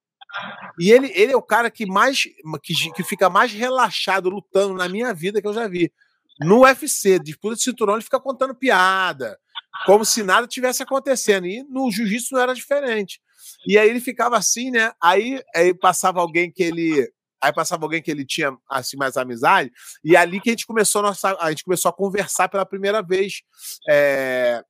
E 0.79 0.91
ele, 0.91 1.11
ele 1.15 1.33
é 1.33 1.37
o 1.37 1.43
cara 1.43 1.71
que 1.71 1.87
mais 1.87 2.23
que, 2.63 2.93
que 2.93 3.03
fica 3.03 3.31
mais 3.31 3.53
relaxado 3.53 4.29
lutando 4.29 4.75
na 4.75 4.89
minha 4.89 5.13
vida 5.15 5.41
que 5.41 5.49
eu 5.49 5.55
já 5.55 5.67
vi. 5.67 5.93
No 6.41 6.63
UFC, 6.63 7.19
disputa 7.19 7.57
de 7.57 7.63
cinturão, 7.63 7.95
ele 7.95 8.05
fica 8.05 8.21
contando 8.21 8.55
piada, 8.55 9.39
como 9.87 10.05
se 10.05 10.23
nada 10.23 10.47
tivesse 10.47 10.83
acontecendo. 10.83 11.47
E 11.47 11.65
no 11.65 11.91
jiu-jitsu 11.91 12.35
não 12.35 12.41
era 12.41 12.55
diferente. 12.55 13.21
E 13.67 13.79
aí 13.79 13.89
ele 13.89 14.01
ficava 14.01 14.37
assim, 14.37 14.71
né? 14.71 14.93
Aí, 15.03 15.43
aí 15.55 15.75
passava 15.75 16.21
alguém 16.21 16.51
que 16.51 16.63
ele 16.63 17.11
aí 17.41 17.53
passava 17.53 17.85
alguém 17.85 18.03
que 18.03 18.11
ele 18.11 18.27
tinha 18.27 18.57
assim 18.69 18.97
mais 18.97 19.17
amizade 19.17 19.71
e 20.05 20.17
é 20.17 20.19
ali 20.19 20.41
que 20.41 20.51
a 20.51 20.53
gente 20.53 20.67
começou 20.67 21.01
a 21.01 21.03
nossa 21.03 21.37
a 21.39 21.51
gente 21.51 21.63
começou 21.63 21.89
a 21.89 21.93
conversar 21.93 22.49
pela 22.49 22.67
primeira 22.67 23.01
vez 23.01 23.43
é, 23.89 24.61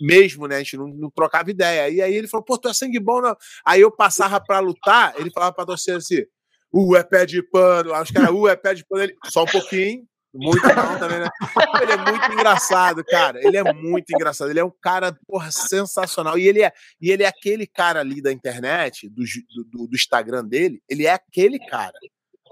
mesmo, 0.00 0.46
né? 0.46 0.56
A 0.56 0.58
gente 0.58 0.76
não, 0.76 0.88
não, 0.88 1.10
trocava 1.10 1.50
ideia. 1.50 1.88
E 1.88 2.00
aí 2.00 2.14
ele 2.14 2.28
falou, 2.28 2.44
pô, 2.44 2.58
tu 2.58 2.68
é 2.68 2.74
sangue 2.74 3.00
bom, 3.00 3.20
não. 3.20 3.36
Aí 3.64 3.80
eu 3.80 3.90
passava 3.90 4.40
pra 4.40 4.58
lutar, 4.58 5.14
ele 5.18 5.30
falava 5.30 5.52
pra 5.52 5.66
torcer 5.66 5.96
assim, 5.96 6.22
uh, 6.72 6.96
é 6.96 7.02
pé 7.02 7.26
de 7.26 7.42
pano. 7.42 7.94
Acho 7.94 8.12
que 8.12 8.18
era, 8.18 8.32
uh, 8.32 8.48
é 8.48 8.56
pé 8.56 8.74
de 8.74 8.84
pano. 8.86 9.04
Ele, 9.04 9.14
só 9.26 9.44
um 9.44 9.46
pouquinho. 9.46 10.06
Muito 10.36 10.66
não 10.66 10.98
também, 10.98 11.20
né? 11.20 11.28
Ele 11.80 11.92
é 11.92 11.96
muito 11.96 12.32
engraçado, 12.32 13.04
cara. 13.04 13.38
Ele 13.40 13.56
é 13.56 13.72
muito 13.72 14.10
engraçado. 14.10 14.50
Ele 14.50 14.58
é 14.58 14.64
um 14.64 14.72
cara, 14.82 15.16
porra, 15.28 15.52
sensacional. 15.52 16.36
E 16.36 16.48
ele 16.48 16.60
é, 16.60 16.72
e 17.00 17.12
ele 17.12 17.22
é 17.22 17.28
aquele 17.28 17.68
cara 17.68 18.00
ali 18.00 18.20
da 18.20 18.32
internet, 18.32 19.08
do, 19.08 19.22
do, 19.70 19.86
do 19.86 19.94
Instagram 19.94 20.44
dele, 20.44 20.82
ele 20.88 21.06
é 21.06 21.12
aquele 21.12 21.60
cara. 21.60 21.94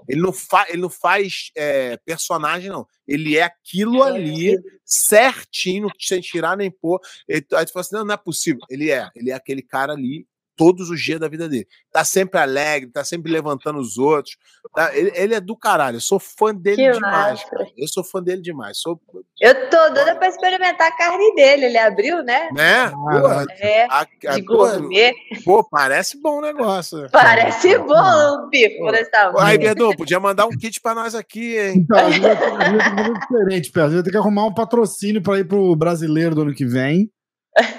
Ele 0.07 0.21
não, 0.21 0.33
fa 0.33 0.65
ele 0.69 0.81
não 0.81 0.89
faz 0.89 1.51
é, 1.55 1.97
personagem, 1.97 2.69
não. 2.69 2.87
Ele 3.07 3.37
é 3.37 3.43
aquilo 3.43 4.03
é, 4.03 4.07
ali, 4.07 4.57
certinho, 4.85 5.89
sem 5.99 6.21
tirar 6.21 6.57
nem 6.57 6.71
pôr. 6.71 6.99
Ele, 7.27 7.45
aí 7.53 7.65
tu 7.65 7.71
fala 7.71 7.81
assim: 7.81 7.95
não, 7.95 8.05
não 8.05 8.13
é 8.13 8.17
possível. 8.17 8.61
Ele 8.69 8.91
é, 8.91 9.09
ele 9.15 9.31
é 9.31 9.33
aquele 9.33 9.61
cara 9.61 9.93
ali 9.93 10.25
todos 10.55 10.89
os 10.89 11.01
dias 11.01 11.19
da 11.19 11.27
vida 11.27 11.47
dele. 11.49 11.67
Tá 11.91 12.03
sempre 12.03 12.39
alegre, 12.39 12.91
tá 12.91 13.03
sempre 13.03 13.31
levantando 13.31 13.79
os 13.79 13.97
outros. 13.97 14.35
Tá? 14.73 14.95
Ele, 14.95 15.11
ele, 15.15 15.35
é 15.35 15.41
do 15.41 15.55
caralho. 15.55 15.97
Eu 15.97 16.01
sou 16.01 16.19
fã 16.19 16.53
dele 16.53 16.77
que 16.77 16.91
demais. 16.91 17.45
Eu 17.77 17.87
sou 17.87 18.03
fã 18.03 18.21
dele 18.21 18.41
demais. 18.41 18.79
Sou... 18.79 18.99
Eu 19.39 19.69
tô 19.69 19.89
doida 19.89 20.15
pra 20.15 20.27
experimentar 20.27 20.87
a 20.87 20.97
carne 20.97 21.35
dele. 21.35 21.65
Ele 21.65 21.77
abriu, 21.77 22.23
né? 22.23 22.49
Né? 22.53 22.89
Porra, 22.89 23.45
é, 23.59 23.85
a, 23.85 24.07
a, 24.27 24.35
de 24.35 24.41
gourmet. 24.41 25.13
Pô, 25.43 25.63
parece 25.63 26.21
bom 26.21 26.37
o 26.37 26.41
negócio. 26.41 27.09
Parece 27.11 27.77
bom 27.79 28.45
o 28.45 28.49
bife 28.49 28.77
florestal. 28.77 29.39
Aí, 29.39 29.57
Bedão, 29.57 29.95
podia 29.95 30.19
mandar 30.19 30.45
um 30.45 30.57
kit 30.57 30.79
pra 30.81 30.95
nós 30.95 31.15
aqui, 31.15 31.57
hein? 31.57 31.73
Então, 31.77 31.97
a 31.97 32.09
gente 32.09 32.21
vai 32.21 32.37
ter 32.37 33.13
que 33.13 33.19
diferente, 33.19 33.71
Pé. 33.71 33.81
A 33.81 33.85
gente 33.85 33.95
vai 33.95 34.03
ter 34.03 34.11
que 34.11 34.17
arrumar 34.17 34.45
um 34.45 34.53
patrocínio 34.53 35.21
pra 35.21 35.39
ir 35.39 35.47
pro 35.47 35.75
brasileiro 35.75 36.35
do 36.35 36.41
ano 36.41 36.53
que 36.53 36.65
vem. 36.65 37.09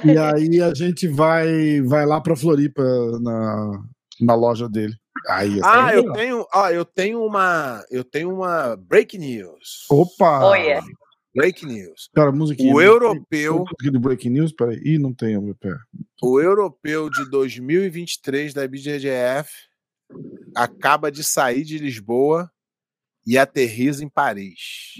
E 0.05 0.17
aí 0.17 0.63
a 0.63 0.73
gente 0.73 1.09
vai, 1.09 1.81
vai 1.83 2.07
lá 2.07 2.21
pra 2.21 2.37
Floripa 2.37 2.83
na, 3.21 3.83
na 4.21 4.35
loja 4.35 4.69
dele. 4.69 4.95
Aí, 5.29 5.59
ah, 5.63 5.95
eu 5.95 6.13
tenho, 6.13 6.47
ó, 6.53 6.69
eu 6.69 6.85
tenho 6.85 7.25
uma, 7.25 7.85
eu 7.91 8.05
tenho 8.05 8.35
uma 8.35 8.77
break 8.77 9.17
news. 9.17 9.87
Opa! 9.91 10.51
Oh, 10.51 10.55
yeah. 10.55 10.87
Break 11.35 11.67
news. 11.67 12.11
Cara, 12.15 12.31
musiquinha. 12.31 12.73
O 12.73 12.81
europeu. 12.81 13.65
de 13.81 13.99
break 13.99 14.29
news, 14.29 14.53
peraí. 14.53 14.79
Ih, 14.85 14.99
não 14.99 15.13
tem 15.13 15.41
meu 15.41 15.55
pé. 15.55 15.75
O 16.23 16.41
europeu 16.41 17.11
de 17.11 17.29
2023 17.29 18.55
da 18.55 18.69
BJJF 18.69 19.51
acaba 20.55 21.11
de 21.11 21.25
sair 21.25 21.65
de 21.65 21.79
Lisboa 21.79 22.49
e 23.27 23.37
aterriza 23.37 24.05
em 24.05 24.09
Paris. 24.09 24.93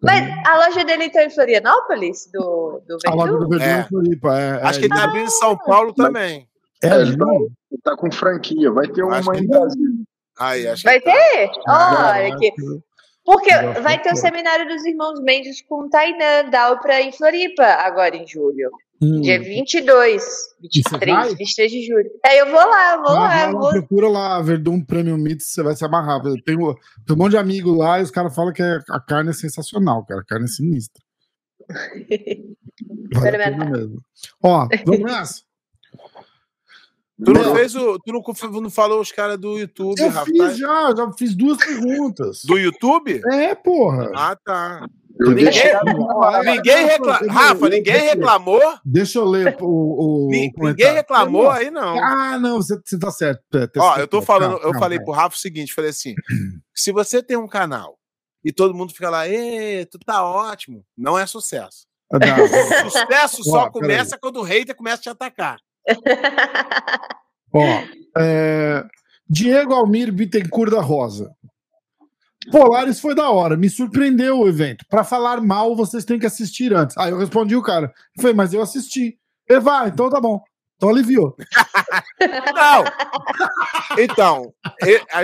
Mas 0.00 0.22
a 0.46 0.66
loja 0.66 0.84
dele 0.84 1.06
está 1.06 1.24
em 1.24 1.30
Florianópolis, 1.30 2.30
do, 2.32 2.80
do 2.86 2.96
A 3.06 3.14
loja 3.14 3.32
do 3.32 3.48
Verdun 3.48 3.64
é. 3.64 3.80
em 3.80 3.84
Floripa, 3.84 4.38
é. 4.38 4.62
Acho 4.62 4.78
é, 4.78 4.82
que 4.82 4.86
ele 4.86 4.94
está 4.94 5.04
abrindo 5.04 5.26
em 5.26 5.30
São 5.30 5.58
Paulo 5.58 5.92
também. 5.92 6.48
É, 6.80 6.86
é 6.88 7.02
ele 7.02 7.16
tá, 7.82 7.96
com 7.96 8.08
franquia, 8.12 8.70
vai 8.70 8.86
ter 8.86 9.02
uma 9.02 9.18
em 9.18 9.48
Brasil. 9.48 10.04
Aí, 10.38 10.68
acho 10.68 10.84
vai 10.84 11.00
ter? 11.00 11.50
Olha 11.66 12.36
que 12.36 12.52
porque 13.24 13.50
vai 13.80 14.00
ter 14.00 14.12
o 14.12 14.16
seminário 14.16 14.68
dos 14.68 14.84
irmãos 14.84 15.20
Mendes 15.20 15.62
com 15.62 15.86
o 15.86 15.88
Tainan, 15.88 16.50
da 16.50 16.76
para 16.76 17.00
em 17.00 17.10
Floripa, 17.10 17.64
agora 17.64 18.16
em 18.16 18.26
julho. 18.26 18.70
Hum. 19.02 19.20
Dia 19.20 19.40
22, 19.40 20.22
23, 20.60 21.34
23 21.34 21.70
de 21.70 21.86
julho. 21.86 22.10
Aí 22.24 22.38
eu 22.38 22.46
vou 22.46 22.54
lá, 22.54 22.96
vou 22.96 23.12
lá. 23.12 23.50
vou... 23.50 23.70
Procura 23.70 24.08
lá, 24.08 24.40
Verdun 24.40 24.80
Premium 24.82 25.16
Meats, 25.16 25.52
você 25.52 25.62
vai 25.62 25.74
se 25.74 25.84
amarrar. 25.84 26.22
Tem, 26.22 26.42
tem 26.44 26.56
um 26.56 27.16
monte 27.16 27.32
de 27.32 27.38
amigo 27.38 27.74
lá 27.74 27.98
e 27.98 28.02
os 28.02 28.10
caras 28.10 28.34
falam 28.34 28.52
que 28.52 28.62
a 28.62 29.00
carne 29.00 29.30
é 29.30 29.34
sensacional, 29.34 30.04
cara. 30.06 30.20
A 30.20 30.24
carne 30.24 30.44
é 30.44 30.48
sinistra. 30.48 31.02
Vale 33.14 33.38
mesmo. 33.38 34.02
Ó, 34.42 34.68
vamos 34.84 35.02
nessa. 35.02 35.42
Tu 37.22 37.32
não 37.32 37.54
fez 37.54 37.74
o. 37.76 37.98
Tu 38.00 38.12
não, 38.12 38.60
não 38.60 38.70
falou 38.70 39.00
os 39.00 39.12
caras 39.12 39.38
do 39.38 39.56
YouTube, 39.56 40.00
eu 40.00 40.10
Rafa? 40.10 40.26
Fiz 40.26 40.56
já, 40.56 40.94
já 40.96 41.12
fiz 41.16 41.34
duas 41.34 41.58
perguntas. 41.58 42.42
Do 42.44 42.58
YouTube? 42.58 43.22
É, 43.30 43.54
porra. 43.54 44.10
Ah, 44.14 44.36
tá. 44.36 44.88
ninguém, 45.20 45.44
ninguém 46.44 46.86
reclamou. 46.86 47.28
Rafa, 47.28 47.68
ninguém 47.68 48.00
reclamou. 48.00 48.60
Deixa 48.84 49.18
eu 49.20 49.24
ler 49.24 49.56
o. 49.60 50.26
o 50.26 50.28
ninguém 50.28 50.92
reclamou 50.92 51.48
aí, 51.48 51.70
não. 51.70 51.96
Ah, 52.02 52.36
não, 52.36 52.56
você, 52.56 52.80
você 52.84 52.98
tá 52.98 53.12
certo. 53.12 53.42
Ó, 53.78 53.96
eu 53.96 54.08
tô 54.08 54.20
falando, 54.20 54.58
eu 54.62 54.74
falei 54.74 54.98
pro 54.98 55.12
Rafa 55.12 55.36
o 55.36 55.38
seguinte: 55.40 55.72
falei 55.72 55.90
assim: 55.90 56.14
se 56.74 56.90
você 56.90 57.22
tem 57.22 57.36
um 57.36 57.46
canal 57.46 57.96
e 58.44 58.52
todo 58.52 58.74
mundo 58.74 58.92
fica 58.92 59.08
lá, 59.08 59.28
Ê, 59.28 59.86
tu 59.86 60.00
tá 60.04 60.24
ótimo, 60.24 60.84
não 60.98 61.16
é 61.16 61.26
sucesso. 61.26 61.86
Ah, 62.12 62.18
não. 62.18 62.90
Sucesso 62.90 63.44
só 63.44 63.70
começa 63.70 64.18
quando 64.18 64.40
o 64.40 64.42
hater 64.42 64.74
começa 64.74 64.96
a 64.96 65.02
te 65.02 65.08
atacar. 65.10 65.58
Ó, 67.52 68.18
é, 68.18 68.84
Diego 69.28 69.74
Almir 69.74 70.12
Bittencourt 70.12 70.70
da 70.70 70.80
Rosa. 70.80 71.34
Polaris 72.50 73.00
foi 73.00 73.14
da 73.14 73.30
hora, 73.30 73.56
me 73.56 73.70
surpreendeu 73.70 74.40
o 74.40 74.48
evento. 74.48 74.84
Para 74.88 75.02
falar 75.02 75.40
mal, 75.40 75.74
vocês 75.74 76.04
têm 76.04 76.18
que 76.18 76.26
assistir 76.26 76.74
antes. 76.74 76.96
Aí 76.98 77.10
eu 77.10 77.18
respondi 77.18 77.56
o 77.56 77.62
cara. 77.62 77.92
Falei, 78.18 78.34
mas 78.34 78.52
eu 78.52 78.60
assisti. 78.60 79.18
Ele 79.48 79.60
vai, 79.60 79.88
então 79.88 80.10
tá 80.10 80.20
bom. 80.20 80.42
Então 80.76 80.88
aliviou. 80.88 81.34
Não! 82.54 82.84
Então, 83.98 84.52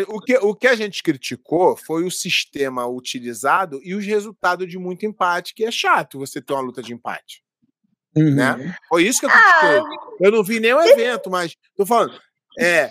o 0.09 0.21
que, 0.21 0.39
o 0.39 0.55
que 0.55 0.67
a 0.67 0.77
gente 0.77 1.03
criticou 1.03 1.77
foi 1.77 2.05
o 2.05 2.11
sistema 2.11 2.87
utilizado 2.87 3.81
e 3.83 3.95
os 3.95 4.07
resultados 4.07 4.69
de 4.69 4.79
muito 4.79 5.05
empate, 5.05 5.55
que 5.55 5.65
é 5.65 5.71
chato 5.71 6.19
você 6.19 6.41
ter 6.41 6.53
uma 6.53 6.63
luta 6.63 6.83
de 6.83 6.95
empate. 6.95 7.43
Né? 8.15 8.23
Uhum. 8.23 8.35
Né? 8.35 8.77
Foi 8.89 9.05
isso 9.05 9.21
que 9.21 9.27
eu 9.27 9.31
critiquei. 9.31 9.79
Ah, 9.79 9.85
eu 10.21 10.33
não 10.33 10.43
vi 10.43 10.61
nenhum 10.61 10.81
evento, 10.81 11.31
mas 11.31 11.57
tô 11.77 11.87
falando. 11.87 12.19
É, 12.59 12.91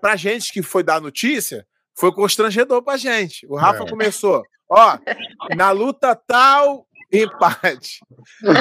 pra 0.00 0.16
gente 0.16 0.52
que 0.52 0.62
foi 0.62 0.82
dar 0.82 1.00
notícia, 1.00 1.66
foi 1.98 2.12
constrangedor 2.12 2.82
pra 2.82 2.96
gente. 2.96 3.46
O 3.46 3.56
Rafa 3.56 3.84
é. 3.84 3.88
começou, 3.88 4.42
ó, 4.70 4.98
na 5.56 5.70
luta 5.70 6.14
tal, 6.14 6.86
empate. 7.12 8.00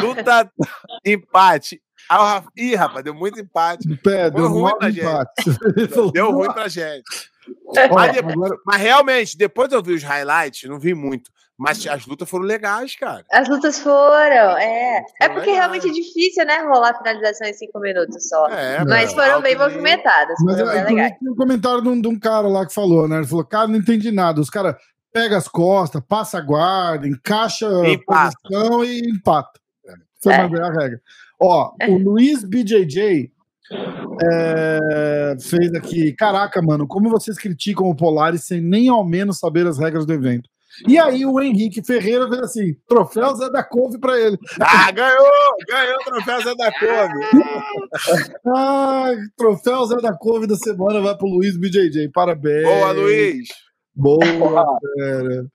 Luta 0.01 0.51
empate. 1.05 1.81
Ah, 2.09 2.35
Rafa, 2.35 2.49
ih, 2.55 2.75
rapaz, 2.75 3.03
deu 3.03 3.13
muito 3.13 3.39
empate. 3.39 3.87
Pé, 3.97 4.29
deu 4.29 4.47
ruim 4.47 4.77
pra 4.77 4.89
empate. 4.89 5.43
gente. 5.43 6.11
Deu 6.11 6.31
ruim 6.31 6.51
pra 6.51 6.67
gente. 6.67 7.03
Mas, 7.93 8.11
depois, 8.11 8.33
agora... 8.33 8.57
mas, 8.65 8.81
realmente, 8.81 9.37
depois 9.37 9.71
eu 9.71 9.83
vi 9.83 9.93
os 9.93 10.01
highlights, 10.01 10.67
não 10.67 10.79
vi 10.79 10.95
muito. 10.95 11.29
Mas 11.57 11.85
as 11.87 12.05
lutas 12.05 12.29
foram 12.29 12.43
legais, 12.43 12.95
cara. 12.95 13.23
As 13.31 13.47
lutas 13.47 13.79
foram, 13.79 14.57
é. 14.57 15.05
é 15.21 15.29
porque 15.29 15.51
legais. 15.51 15.57
realmente 15.57 15.87
é 15.87 15.91
difícil, 15.91 16.45
né? 16.45 16.61
Rolar 16.61 16.97
finalização 16.97 17.47
em 17.47 17.53
cinco 17.53 17.79
minutos 17.79 18.27
só. 18.27 18.47
É, 18.47 18.83
mas 18.83 19.13
foram 19.13 19.41
bem 19.41 19.55
movimentadas. 19.55 20.35
Mas 20.43 20.59
foram 20.59 20.71
bem 20.71 20.95
legais. 20.95 21.13
um 21.21 21.35
comentário 21.35 21.81
de 21.81 21.87
um, 21.87 22.01
de 22.01 22.07
um, 22.09 22.19
cara 22.19 22.47
lá 22.47 22.65
que 22.65 22.73
falou, 22.73 23.07
né? 23.07 23.17
Ele 23.17 23.27
falou: 23.27 23.45
cara, 23.45 23.67
não 23.67 23.77
entendi 23.77 24.11
nada. 24.11 24.41
Os 24.41 24.49
caras 24.49 24.75
pegam 25.13 25.37
as 25.37 25.47
costas, 25.47 26.01
passa 26.05 26.39
a 26.39 26.41
guarda, 26.41 27.07
encaixa 27.07 27.67
a 27.67 27.97
posição 28.05 28.83
e 28.83 28.99
empata. 29.11 29.59
Foi 30.21 30.33
é. 30.33 30.37
a 30.37 30.71
regra. 30.71 31.01
Ó, 31.39 31.71
o 31.89 31.97
Luiz 31.97 32.43
BJJ 32.43 33.31
é, 34.23 35.35
fez 35.41 35.73
aqui. 35.73 36.13
Caraca, 36.13 36.61
mano, 36.61 36.87
como 36.87 37.09
vocês 37.09 37.37
criticam 37.37 37.87
o 37.87 37.95
Polaris 37.95 38.43
sem 38.43 38.61
nem 38.61 38.89
ao 38.89 39.05
menos 39.05 39.39
saber 39.39 39.67
as 39.67 39.77
regras 39.77 40.05
do 40.05 40.13
evento? 40.13 40.49
E 40.87 40.99
aí 40.99 41.25
o 41.25 41.39
Henrique 41.39 41.83
Ferreira 41.83 42.27
fez 42.27 42.41
assim: 42.41 42.75
troféu 42.87 43.33
Zé 43.35 43.49
da 43.49 43.63
Couve 43.63 43.97
pra 43.99 44.19
ele. 44.19 44.37
Ah, 44.59 44.91
ganhou! 44.91 45.55
Ganhou 45.69 45.95
o 45.95 46.03
troféu 46.03 46.41
Zé 46.41 46.55
da 46.55 46.71
Couve. 46.71 48.33
ah, 48.47 49.11
troféu 49.37 49.85
Zé 49.85 49.95
da 49.97 50.13
Couve 50.13 50.47
da 50.47 50.55
semana 50.55 50.99
vai 51.01 51.17
pro 51.17 51.27
Luiz 51.27 51.57
BJJ. 51.57 52.09
Parabéns. 52.13 52.63
Boa, 52.63 52.91
Luiz. 52.91 53.47
Boa, 53.95 54.19
cara. 54.99 55.45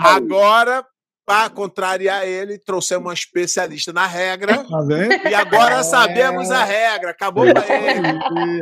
Agora, 0.00 0.84
para 1.26 1.50
contrariar 1.50 2.24
ele, 2.24 2.56
trouxemos 2.56 3.04
uma 3.04 3.12
especialista 3.12 3.92
na 3.92 4.06
regra. 4.06 4.64
Tá 4.76 5.30
e 5.30 5.34
agora 5.34 5.76
é... 5.76 5.82
sabemos 5.82 6.50
a 6.50 6.62
regra. 6.62 7.10
Acabou 7.10 7.46
é 7.46 7.52
para 7.52 7.66
ele. 7.66 8.06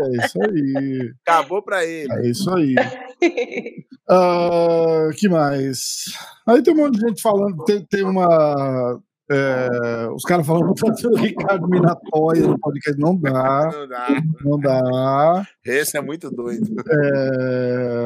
É 0.00 0.24
isso 0.24 0.42
aí. 0.42 1.12
Acabou 1.26 1.62
para 1.62 1.84
ele. 1.84 2.12
É 2.12 2.26
isso 2.28 2.50
aí. 2.54 2.74
uh, 4.08 5.10
que 5.16 5.28
mais? 5.28 6.04
Aí 6.46 6.62
tem 6.62 6.72
um 6.72 6.76
monte 6.76 6.94
de 6.94 7.06
gente 7.06 7.20
falando. 7.20 7.62
Tem, 7.64 7.84
tem 7.84 8.04
uma. 8.04 8.98
É, 9.30 10.08
os 10.14 10.22
caras 10.22 10.46
falando 10.46 10.74
que 10.74 11.06
o 11.06 11.16
Ricardo 11.16 11.68
Minatóia 11.68 12.46
no 12.46 12.58
podcast. 12.58 13.00
Não 13.00 13.18
dá. 13.18 13.70
Não 13.72 13.88
dá. 13.88 14.08
Não 14.44 14.58
dá. 14.60 15.46
Esse 15.64 15.98
é 15.98 16.00
muito 16.00 16.30
doido. 16.30 16.74
É, 16.88 18.04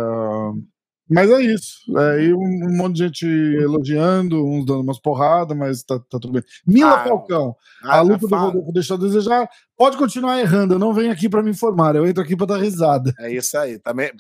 mas 1.09 1.31
é 1.31 1.41
isso. 1.41 1.79
Aí 1.97 2.31
é, 2.31 2.35
um, 2.35 2.69
um, 2.69 2.77
monte 2.77 2.97
de 2.97 3.05
gente 3.05 3.27
elogiando, 3.27 4.45
uns 4.45 4.67
dando 4.67 4.81
umas 4.81 5.01
porradas, 5.01 5.57
mas 5.57 5.83
tá, 5.83 5.99
tá 5.99 6.19
tudo 6.19 6.33
bem. 6.33 6.43
Mila 6.67 7.01
ah, 7.01 7.05
Falcão, 7.05 7.57
ah, 7.83 7.99
a 7.99 8.01
luta 8.01 8.27
do 8.27 8.37
Rodolfo 8.37 8.73
deixou 8.73 8.97
a 8.97 9.01
desejar. 9.01 9.49
Pode 9.77 9.97
continuar 9.97 10.39
errando, 10.41 10.75
eu 10.75 10.79
não 10.79 10.93
venho 10.93 11.13
aqui 11.13 11.29
para 11.29 11.43
me 11.43 11.51
informar, 11.51 11.97
eu 11.97 12.07
entro 12.07 12.23
aqui 12.23 12.37
para 12.37 12.47
dar 12.47 12.59
risada. 12.59 13.15
É 13.19 13.33
isso 13.33 13.57
aí. 13.57 13.79
Também. 13.79 14.11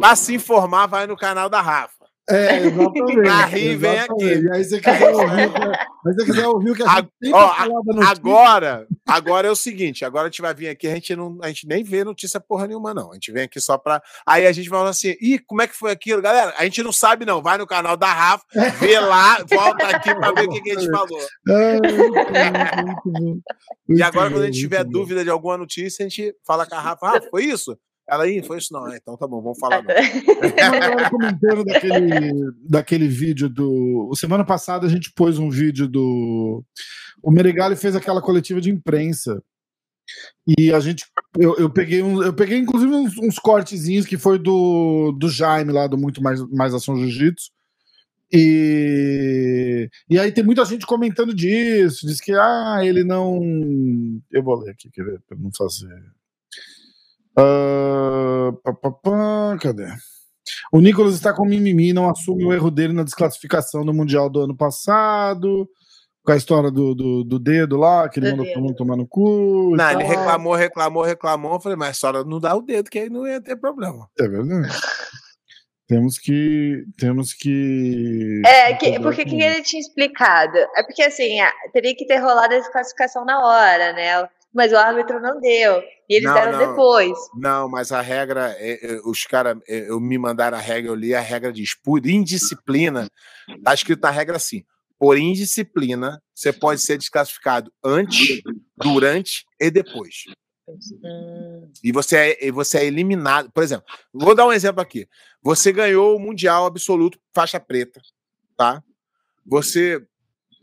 Para 0.00 0.16
se 0.16 0.34
informar, 0.34 0.86
vai 0.86 1.06
no 1.06 1.16
canal 1.16 1.48
da 1.48 1.60
Rafa. 1.60 1.95
É, 2.28 2.56
exatamente. 2.66 3.22
Pra 3.22 3.44
rir, 3.44 3.76
vem 3.76 3.98
aqui. 4.00 4.24
E 4.24 4.50
aí 4.52 4.64
você 4.64 4.80
quiser 4.80 5.10
ouvir, 5.14 5.50
mas 6.04 6.16
você 6.16 6.24
quiser 6.24 6.46
ouvir 6.48 6.70
o 6.70 6.74
que 6.74 6.82
a 6.82 6.96
gente 6.96 7.08
tem 7.20 7.32
ó, 7.32 7.52
Agora, 8.04 8.86
agora 9.06 9.46
é 9.46 9.50
o 9.50 9.56
seguinte, 9.56 10.04
agora 10.04 10.26
a 10.26 10.30
gente 10.30 10.42
vai 10.42 10.52
vir 10.52 10.68
aqui, 10.68 10.88
a 10.88 10.94
gente, 10.94 11.14
não, 11.14 11.38
a 11.40 11.48
gente 11.48 11.68
nem 11.68 11.84
vê 11.84 12.02
notícia 12.02 12.40
porra 12.40 12.66
nenhuma, 12.66 12.92
não. 12.92 13.12
A 13.12 13.14
gente 13.14 13.30
vem 13.30 13.44
aqui 13.44 13.60
só 13.60 13.78
pra... 13.78 14.02
Aí 14.26 14.44
a 14.44 14.50
gente 14.50 14.68
vai 14.68 14.80
falar 14.80 14.90
assim, 14.90 15.14
ih, 15.20 15.38
como 15.38 15.62
é 15.62 15.68
que 15.68 15.76
foi 15.76 15.92
aquilo? 15.92 16.20
Galera, 16.20 16.52
a 16.58 16.64
gente 16.64 16.82
não 16.82 16.92
sabe 16.92 17.24
não, 17.24 17.40
vai 17.40 17.58
no 17.58 17.66
canal 17.66 17.96
da 17.96 18.12
Rafa, 18.12 18.44
vê 18.80 18.98
lá, 18.98 19.38
volta 19.48 19.86
aqui 19.86 20.12
pra 20.12 20.32
ver 20.32 20.46
o 20.46 20.50
que, 20.50 20.62
que 20.62 20.70
a 20.72 20.80
gente 20.80 20.90
falou. 20.90 21.20
É, 21.48 21.72
muito 22.82 23.12
bom. 23.12 23.38
e 23.88 24.02
agora, 24.02 24.30
quando 24.30 24.42
a 24.42 24.46
gente 24.46 24.58
tiver 24.58 24.82
dúvida 24.82 25.22
de 25.22 25.30
alguma 25.30 25.56
notícia, 25.56 26.04
a 26.04 26.08
gente 26.08 26.34
fala 26.44 26.66
com 26.66 26.74
a 26.74 26.80
Rafa, 26.80 27.06
Rafa, 27.06 27.28
foi 27.30 27.44
isso? 27.44 27.78
Ela 28.08 28.24
aí 28.24 28.42
foi 28.42 28.58
isso, 28.58 28.72
não. 28.72 28.94
Então 28.94 29.16
tá 29.16 29.26
bom, 29.26 29.42
vamos 29.42 29.58
falar. 29.58 29.82
Não. 29.82 31.10
comentando 31.10 31.64
daquele, 31.66 32.52
daquele 32.68 33.08
vídeo 33.08 33.48
do. 33.48 34.12
Semana 34.14 34.44
passada 34.44 34.86
a 34.86 34.90
gente 34.90 35.12
pôs 35.12 35.38
um 35.38 35.50
vídeo 35.50 35.88
do. 35.88 36.64
O 37.22 37.30
Meregali 37.30 37.74
fez 37.74 37.96
aquela 37.96 38.22
coletiva 38.22 38.60
de 38.60 38.70
imprensa. 38.70 39.42
E 40.46 40.72
a 40.72 40.78
gente. 40.78 41.04
Eu, 41.36 41.56
eu 41.56 41.68
peguei, 41.68 42.00
um, 42.00 42.22
eu 42.22 42.32
peguei 42.32 42.58
inclusive 42.58 42.92
uns, 42.92 43.18
uns, 43.18 43.38
cortezinhos 43.38 44.06
que 44.06 44.16
foi 44.16 44.38
do, 44.38 45.12
do 45.12 45.28
Jaime 45.28 45.72
lá, 45.72 45.88
do 45.88 45.98
Muito 45.98 46.22
Mais, 46.22 46.40
Mais 46.50 46.72
Ação 46.72 46.96
Jiu-Jitsu. 46.96 47.50
E, 48.32 49.88
e 50.08 50.18
aí 50.18 50.32
tem 50.32 50.44
muita 50.44 50.64
gente 50.64 50.86
comentando 50.86 51.34
disso, 51.34 52.06
diz 52.06 52.20
que 52.20 52.32
ah, 52.32 52.80
ele 52.82 53.02
não. 53.02 53.40
Eu 54.30 54.42
vou 54.42 54.60
ler 54.60 54.70
aqui, 54.70 54.90
quer 54.90 55.04
ver, 55.04 55.20
para 55.26 55.36
não 55.36 55.50
fazer. 55.52 55.88
Uh, 57.38 58.52
pá, 58.62 58.72
pá, 58.72 58.90
pá, 58.90 59.58
cadê? 59.60 59.86
O 60.72 60.80
Nicolas 60.80 61.14
está 61.14 61.32
com 61.32 61.44
mimimi, 61.44 61.92
não 61.92 62.08
assume 62.08 62.44
o 62.44 62.52
erro 62.52 62.70
dele 62.70 62.92
na 62.92 63.02
desclassificação 63.02 63.84
do 63.84 63.92
Mundial 63.92 64.30
do 64.30 64.42
ano 64.42 64.56
passado. 64.56 65.68
Com 66.24 66.32
a 66.32 66.36
história 66.36 66.72
do, 66.72 66.92
do, 66.92 67.22
do 67.22 67.38
dedo 67.38 67.76
lá, 67.76 68.08
que 68.08 68.18
ele 68.18 68.32
mandou 68.32 68.46
todo 68.46 68.60
mundo 68.60 68.74
tomar 68.74 68.96
no 68.96 69.06
cu. 69.06 69.76
Não, 69.76 69.90
ele 69.92 70.02
reclamou, 70.02 70.54
reclamou, 70.54 71.02
reclamou. 71.04 71.52
Eu 71.54 71.60
falei, 71.60 71.78
mas 71.78 71.98
só 71.98 72.12
não 72.24 72.40
dá 72.40 72.56
o 72.56 72.62
dedo, 72.62 72.90
que 72.90 72.98
aí 72.98 73.08
não 73.08 73.28
ia 73.28 73.40
ter 73.40 73.54
problema. 73.54 74.08
É 74.18 74.26
verdade. 74.26 74.68
Temos 75.86 76.18
que. 76.18 76.84
Temos 76.98 77.32
que. 77.32 78.42
É, 78.44 78.74
que, 78.74 78.98
porque 78.98 79.24
que 79.24 79.40
ele 79.40 79.62
tinha 79.62 79.80
explicado? 79.80 80.58
É 80.76 80.82
porque 80.82 81.02
assim, 81.02 81.38
teria 81.72 81.94
que 81.94 82.04
ter 82.06 82.16
rolado 82.16 82.54
a 82.54 82.58
desclassificação 82.58 83.24
na 83.24 83.38
hora, 83.38 83.92
né? 83.92 84.28
Mas 84.56 84.72
o 84.72 84.76
árbitro 84.76 85.20
não 85.20 85.38
deu. 85.38 85.82
E 86.08 86.14
eles 86.14 86.24
não, 86.24 86.34
deram 86.34 86.52
não, 86.52 86.58
depois. 86.70 87.18
Não, 87.34 87.68
mas 87.68 87.92
a 87.92 88.00
regra, 88.00 88.56
é, 88.58 88.94
é, 88.94 89.00
os 89.04 89.24
caras, 89.24 89.58
é, 89.68 89.90
eu 89.90 90.00
me 90.00 90.16
mandaram 90.16 90.56
a 90.56 90.60
regra, 90.60 90.90
eu 90.90 90.94
li 90.94 91.14
a 91.14 91.20
regra 91.20 91.52
diz, 91.52 91.74
por 91.74 92.06
indisciplina, 92.06 93.06
tá 93.62 93.74
escrito 93.74 94.00
na 94.00 94.10
regra 94.10 94.36
assim, 94.36 94.64
por 94.98 95.18
indisciplina, 95.18 96.22
você 96.34 96.54
pode 96.54 96.80
ser 96.80 96.96
desclassificado 96.96 97.70
antes, 97.84 98.40
durante 98.74 99.44
e 99.60 99.70
depois. 99.70 100.24
Hum. 101.04 101.70
E 101.84 101.92
você 101.92 102.38
é, 102.40 102.50
você 102.50 102.78
é 102.78 102.86
eliminado. 102.86 103.52
Por 103.52 103.62
exemplo, 103.62 103.84
vou 104.12 104.34
dar 104.34 104.46
um 104.46 104.52
exemplo 104.52 104.80
aqui. 104.80 105.06
Você 105.42 105.70
ganhou 105.70 106.16
o 106.16 106.18
Mundial 106.18 106.64
Absoluto 106.64 107.20
faixa 107.34 107.60
preta, 107.60 108.00
tá? 108.56 108.82
Você 109.44 110.02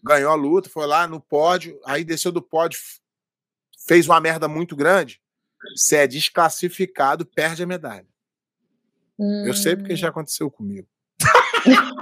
ganhou 0.03 0.31
a 0.31 0.35
luta, 0.35 0.67
foi 0.67 0.87
lá 0.87 1.07
no 1.07 1.21
pódio, 1.21 1.79
aí 1.85 2.03
desceu 2.03 2.31
do 2.31 2.41
pódio, 2.41 2.79
fez 3.87 4.07
uma 4.07 4.19
merda 4.19 4.47
muito 4.47 4.75
grande, 4.75 5.21
você 5.75 5.97
é 5.97 6.07
desclassificado, 6.07 7.25
perde 7.25 7.63
a 7.63 7.67
medalha. 7.67 8.07
Hum. 9.17 9.45
Eu 9.45 9.53
sei 9.53 9.75
porque 9.75 9.95
já 9.95 10.07
hum. 10.07 10.09
aconteceu 10.09 10.49
comigo. 10.51 10.87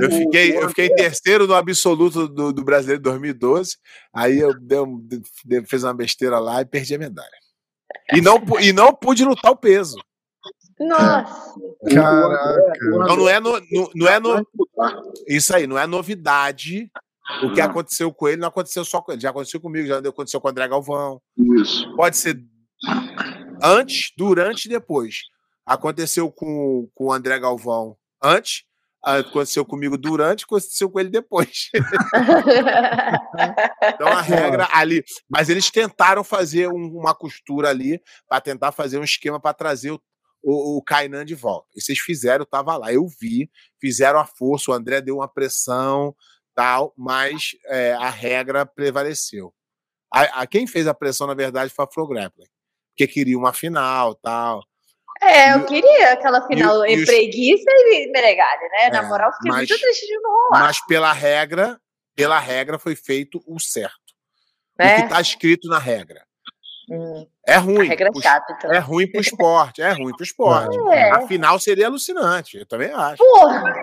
eu, 0.00 0.10
fiquei, 0.10 0.56
eu 0.56 0.68
fiquei 0.68 0.88
terceiro 0.90 1.46
no 1.46 1.54
absoluto 1.54 2.28
do, 2.28 2.52
do 2.52 2.64
brasileiro 2.64 3.00
de 3.00 3.10
2012. 3.10 3.76
Aí 4.12 4.38
eu 4.38 4.54
dei, 4.58 4.78
fiz 5.66 5.82
uma 5.82 5.94
besteira 5.94 6.38
lá 6.38 6.62
e 6.62 6.66
perdi 6.66 6.94
a 6.94 6.98
medalha. 6.98 7.28
E 8.12 8.20
não, 8.20 8.42
e 8.60 8.72
não 8.72 8.94
pude 8.94 9.24
lutar 9.24 9.50
o 9.52 9.56
peso. 9.56 9.96
Nossa! 10.78 11.54
Caraca! 11.92 12.78
Então 12.86 13.16
não 13.16 13.28
é, 13.28 13.40
no, 13.40 13.60
no, 13.70 13.90
não 13.94 14.08
é 14.08 14.20
no, 14.20 14.46
isso 15.26 15.54
aí, 15.54 15.66
não 15.66 15.78
é 15.78 15.86
novidade 15.86 16.90
o 17.42 17.52
que 17.52 17.60
aconteceu 17.60 18.12
com 18.12 18.28
ele 18.28 18.40
não 18.40 18.48
aconteceu 18.48 18.84
só 18.84 19.00
com 19.00 19.12
ele, 19.12 19.20
já 19.20 19.30
aconteceu 19.30 19.60
comigo, 19.60 19.86
já 19.86 19.98
aconteceu 19.98 20.40
com 20.40 20.48
o 20.48 20.50
André 20.50 20.68
Galvão. 20.68 21.20
Isso. 21.58 21.94
Pode 21.96 22.16
ser 22.16 22.40
antes, 23.62 24.12
durante 24.16 24.66
e 24.66 24.68
depois. 24.68 25.22
Aconteceu 25.64 26.30
com, 26.30 26.88
com 26.94 27.06
o 27.06 27.12
André 27.12 27.38
Galvão 27.38 27.96
antes, 28.22 28.64
aconteceu 29.02 29.64
comigo 29.64 29.96
durante, 29.98 30.44
aconteceu 30.44 30.90
com 30.90 31.00
ele 31.00 31.10
depois. 31.10 31.70
então 33.94 34.08
a 34.08 34.20
regra 34.20 34.68
ali. 34.72 35.04
Mas 35.28 35.48
eles 35.48 35.70
tentaram 35.70 36.22
fazer 36.22 36.68
um, 36.68 36.98
uma 36.98 37.14
costura 37.14 37.70
ali 37.70 38.00
para 38.28 38.40
tentar 38.40 38.72
fazer 38.72 38.98
um 38.98 39.04
esquema 39.04 39.40
para 39.40 39.54
trazer 39.54 39.90
o, 39.90 40.00
o, 40.42 40.78
o 40.78 40.82
Kainan 40.82 41.24
de 41.24 41.34
volta. 41.34 41.66
E 41.74 41.80
vocês 41.80 41.98
fizeram, 41.98 42.42
eu 42.42 42.46
tava 42.46 42.76
lá, 42.76 42.92
eu 42.92 43.06
vi, 43.20 43.50
fizeram 43.80 44.18
a 44.20 44.24
força, 44.24 44.70
o 44.70 44.74
André 44.74 45.00
deu 45.00 45.16
uma 45.16 45.28
pressão 45.28 46.14
tal, 46.56 46.94
mas 46.96 47.50
é, 47.66 47.92
a 47.92 48.08
regra 48.08 48.64
prevaleceu. 48.64 49.52
A, 50.12 50.42
a, 50.42 50.46
quem 50.46 50.66
fez 50.66 50.86
a 50.86 50.94
pressão, 50.94 51.26
na 51.26 51.34
verdade, 51.34 51.72
foi 51.72 51.84
a 51.84 51.88
Flow 51.88 52.08
Grappling, 52.08 52.48
porque 52.90 53.06
queria 53.06 53.38
uma 53.38 53.52
final 53.52 54.14
tal. 54.14 54.64
É, 55.20 55.54
eu 55.54 55.64
queria 55.64 56.12
aquela 56.12 56.46
final 56.46 56.84
e, 56.86 56.94
e 56.94 57.06
preguiça 57.06 57.70
e 57.70 58.10
Meregali, 58.10 58.68
né? 58.70 58.86
É, 58.86 58.90
Na 58.90 59.02
moral, 59.02 59.32
fiquei 59.34 59.50
mas, 59.50 59.68
muito 59.68 59.80
triste 59.80 60.06
de 60.06 60.18
não 60.18 60.30
rolar. 60.30 60.60
Mas 60.62 60.86
pela 60.86 61.12
regra, 61.12 61.80
pela 62.14 62.38
regra 62.38 62.78
foi 62.78 62.96
feito 62.96 63.42
o 63.46 63.58
certo. 63.58 63.94
É. 64.78 64.92
O 64.92 64.96
que 64.96 65.02
está 65.04 65.20
escrito 65.20 65.68
na 65.68 65.78
regra. 65.78 66.22
Hum. 66.90 67.26
É 67.46 67.56
ruim. 67.56 67.88
regra 67.88 68.10
pro, 68.12 68.22
chata, 68.22 68.52
então. 68.56 68.72
É 68.72 68.78
ruim 68.78 69.10
pro 69.10 69.20
esporte, 69.20 69.82
é 69.82 69.90
ruim 69.90 70.14
pro 70.14 70.24
esporte. 70.24 70.78
É. 70.92 71.10
A 71.10 71.26
final 71.26 71.58
seria 71.58 71.86
alucinante, 71.86 72.58
eu 72.58 72.66
também 72.66 72.92
acho. 72.92 73.16
Porra! 73.18 73.74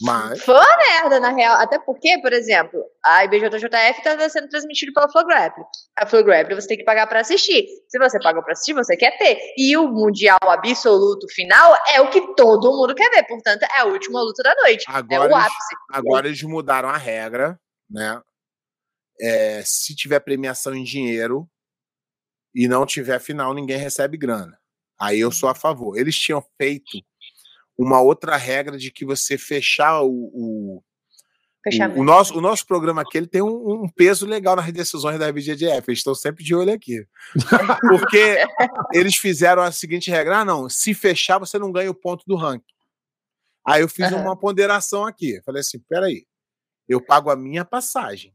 Mas... 0.00 0.42
Foi 0.42 0.54
uma 0.54 0.76
merda, 0.78 1.20
na 1.20 1.30
real. 1.30 1.56
Até 1.56 1.78
porque, 1.78 2.18
por 2.20 2.32
exemplo, 2.32 2.82
a 3.04 3.24
IBJJF 3.24 3.98
está 3.98 4.28
sendo 4.28 4.48
transmitido 4.48 4.92
pela 4.94 5.10
Flow 5.10 5.26
Grappling. 5.26 5.64
A 5.96 6.06
Flow 6.06 6.24
Grappling 6.24 6.54
você 6.54 6.68
tem 6.68 6.78
que 6.78 6.84
pagar 6.84 7.06
para 7.06 7.20
assistir. 7.20 7.66
Se 7.88 7.98
você 7.98 8.18
paga 8.18 8.42
para 8.42 8.52
assistir, 8.52 8.72
você 8.72 8.96
quer 8.96 9.16
ter. 9.18 9.38
E 9.58 9.76
o 9.76 9.88
Mundial 9.88 10.38
Absoluto 10.42 11.28
final 11.28 11.76
é 11.92 12.00
o 12.00 12.08
que 12.08 12.34
todo 12.34 12.72
mundo 12.72 12.94
quer 12.94 13.10
ver. 13.10 13.24
Portanto, 13.24 13.62
é 13.62 13.80
a 13.80 13.84
última 13.84 14.22
luta 14.22 14.42
da 14.42 14.54
noite. 14.62 14.84
Agora 14.88 15.30
é 15.30 15.34
o 15.34 15.36
ápice. 15.36 15.74
Eles, 15.74 15.98
agora 15.98 16.26
eles 16.28 16.42
mudaram 16.42 16.88
a 16.88 16.96
regra, 16.96 17.60
né? 17.88 18.22
É, 19.20 19.62
se 19.66 19.94
tiver 19.94 20.20
premiação 20.20 20.74
em 20.74 20.82
dinheiro 20.82 21.46
e 22.54 22.66
não 22.66 22.86
tiver 22.86 23.20
final, 23.20 23.52
ninguém 23.52 23.76
recebe 23.76 24.16
grana. 24.16 24.58
Aí 24.98 25.20
eu 25.20 25.30
sou 25.30 25.48
a 25.48 25.54
favor. 25.54 25.98
Eles 25.98 26.18
tinham 26.18 26.42
feito 26.56 27.02
uma 27.82 28.00
outra 28.00 28.36
regra 28.36 28.76
de 28.76 28.90
que 28.90 29.04
você 29.04 29.38
fechar 29.38 30.02
o, 30.02 30.30
o 30.34 30.82
o, 31.66 32.00
o, 32.00 32.04
nosso, 32.04 32.38
o 32.38 32.40
nosso 32.40 32.66
programa 32.66 33.02
aqui 33.02 33.18
ele 33.18 33.26
tem 33.26 33.42
um, 33.42 33.84
um, 33.84 33.88
peso 33.88 34.24
legal 34.24 34.56
nas 34.56 34.72
decisões 34.72 35.18
da 35.18 35.30
BGDF. 35.30 35.88
Eles 35.88 35.98
estão 35.98 36.14
sempre 36.14 36.42
de 36.42 36.54
olho 36.54 36.72
aqui. 36.72 37.06
Porque 37.86 38.38
eles 38.94 39.16
fizeram 39.16 39.60
a 39.60 39.70
seguinte 39.70 40.10
regra: 40.10 40.38
ah, 40.38 40.44
não, 40.44 40.70
se 40.70 40.94
fechar, 40.94 41.38
você 41.38 41.58
não 41.58 41.70
ganha 41.70 41.90
o 41.90 41.94
ponto 41.94 42.24
do 42.26 42.34
ranking. 42.34 42.64
Aí 43.62 43.82
eu 43.82 43.88
fiz 43.90 44.10
uhum. 44.10 44.22
uma 44.22 44.38
ponderação 44.38 45.04
aqui. 45.04 45.42
Falei 45.44 45.60
assim: 45.60 45.78
peraí, 45.80 46.26
eu 46.88 46.98
pago 46.98 47.28
a 47.30 47.36
minha 47.36 47.62
passagem, 47.62 48.34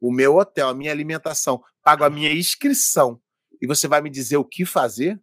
o 0.00 0.10
meu 0.10 0.34
hotel, 0.34 0.68
a 0.68 0.74
minha 0.74 0.90
alimentação, 0.90 1.62
pago 1.80 2.02
a 2.02 2.10
minha 2.10 2.32
inscrição, 2.32 3.20
e 3.62 3.68
você 3.68 3.86
vai 3.86 4.00
me 4.00 4.10
dizer 4.10 4.36
o 4.36 4.44
que 4.44 4.66
fazer? 4.66 5.20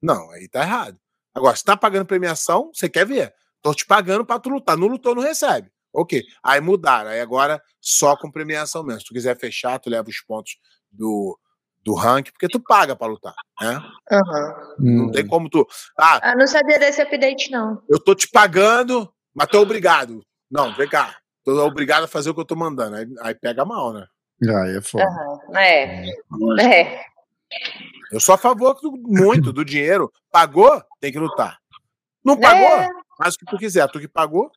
Não, 0.00 0.30
aí 0.30 0.46
tá 0.46 0.62
errado. 0.62 1.00
Agora, 1.38 1.56
se 1.56 1.64
tá 1.64 1.76
pagando 1.76 2.06
premiação, 2.06 2.70
você 2.72 2.88
quer 2.88 3.06
ver. 3.06 3.34
Tô 3.62 3.74
te 3.74 3.86
pagando 3.86 4.24
pra 4.24 4.38
tu 4.38 4.48
lutar. 4.50 4.76
Não 4.76 4.86
lutou, 4.86 5.14
não 5.14 5.22
recebe. 5.22 5.70
Ok. 5.92 6.22
Aí 6.42 6.60
mudaram. 6.60 7.10
Aí 7.10 7.20
agora 7.20 7.62
só 7.80 8.16
com 8.16 8.30
premiação 8.30 8.82
mesmo. 8.82 9.00
Se 9.00 9.06
tu 9.06 9.14
quiser 9.14 9.38
fechar, 9.38 9.78
tu 9.78 9.90
leva 9.90 10.08
os 10.08 10.20
pontos 10.20 10.58
do, 10.90 11.38
do 11.84 11.94
ranking, 11.94 12.32
porque 12.32 12.48
tu 12.48 12.60
paga 12.60 12.94
pra 12.94 13.06
lutar, 13.06 13.34
né? 13.60 13.82
Uhum. 14.78 15.04
Não 15.04 15.12
tem 15.12 15.26
como 15.26 15.48
tu. 15.48 15.66
Ah, 15.98 16.20
ah, 16.22 16.36
não 16.36 16.46
sabia 16.46 16.78
desse 16.78 17.00
update, 17.00 17.50
não. 17.50 17.82
Eu 17.88 17.98
tô 17.98 18.14
te 18.14 18.28
pagando, 18.28 19.12
mas 19.34 19.48
tô 19.48 19.60
obrigado. 19.60 20.22
Não, 20.50 20.74
vem 20.74 20.88
cá. 20.88 21.16
Tô 21.44 21.64
obrigado 21.64 22.04
a 22.04 22.08
fazer 22.08 22.30
o 22.30 22.34
que 22.34 22.40
eu 22.40 22.44
tô 22.44 22.56
mandando. 22.56 22.96
Aí, 22.96 23.06
aí 23.22 23.34
pega 23.34 23.64
mal, 23.64 23.92
né? 23.92 24.06
Aí 24.42 24.76
é 24.76 24.82
foda. 24.82 25.04
Uhum. 25.48 25.56
É. 25.56 26.08
é. 26.60 27.04
Eu 28.10 28.20
sou 28.20 28.34
a 28.34 28.38
favor 28.38 28.74
do, 28.80 28.92
muito 28.92 29.52
do 29.52 29.64
dinheiro. 29.64 30.12
Pagou, 30.30 30.82
tem 31.00 31.12
que 31.12 31.18
lutar. 31.18 31.58
Não 32.24 32.38
pagou? 32.38 32.66
É. 32.66 32.88
Faz 33.16 33.34
o 33.34 33.38
que 33.38 33.46
tu 33.46 33.58
quiser. 33.58 33.88
Tu 33.88 34.00
que 34.00 34.08
pagou? 34.08 34.50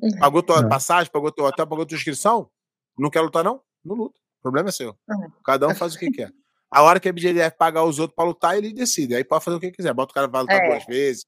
Uhum. 0.00 0.18
Pagou 0.18 0.42
tua 0.42 0.60
é. 0.60 0.68
passagem, 0.68 1.10
pagou 1.10 1.32
teu 1.32 1.44
hotel, 1.44 1.66
pagou 1.66 1.86
tua 1.86 1.96
inscrição? 1.96 2.50
Não 2.96 3.10
quer 3.10 3.20
lutar, 3.20 3.44
não? 3.44 3.62
Não 3.84 3.96
luta. 3.96 4.18
O 4.38 4.42
problema 4.42 4.68
é 4.68 4.72
seu. 4.72 4.96
Uhum. 5.08 5.30
Cada 5.44 5.66
um 5.66 5.74
faz 5.74 5.94
o 5.94 5.98
que 5.98 6.10
quer. 6.10 6.32
A 6.70 6.82
hora 6.82 7.00
que 7.00 7.08
a 7.08 7.12
BGDF 7.12 7.56
pagar 7.56 7.84
os 7.84 7.98
outros 7.98 8.14
pra 8.14 8.24
lutar, 8.24 8.56
ele 8.56 8.72
decide. 8.72 9.14
Aí 9.14 9.24
pode 9.24 9.44
fazer 9.44 9.56
o 9.56 9.60
que 9.60 9.70
quiser. 9.70 9.92
Bota 9.94 10.12
o 10.12 10.14
cara 10.14 10.28
pra 10.28 10.40
lutar 10.40 10.62
é. 10.62 10.68
duas 10.68 10.84
vezes. 10.84 11.26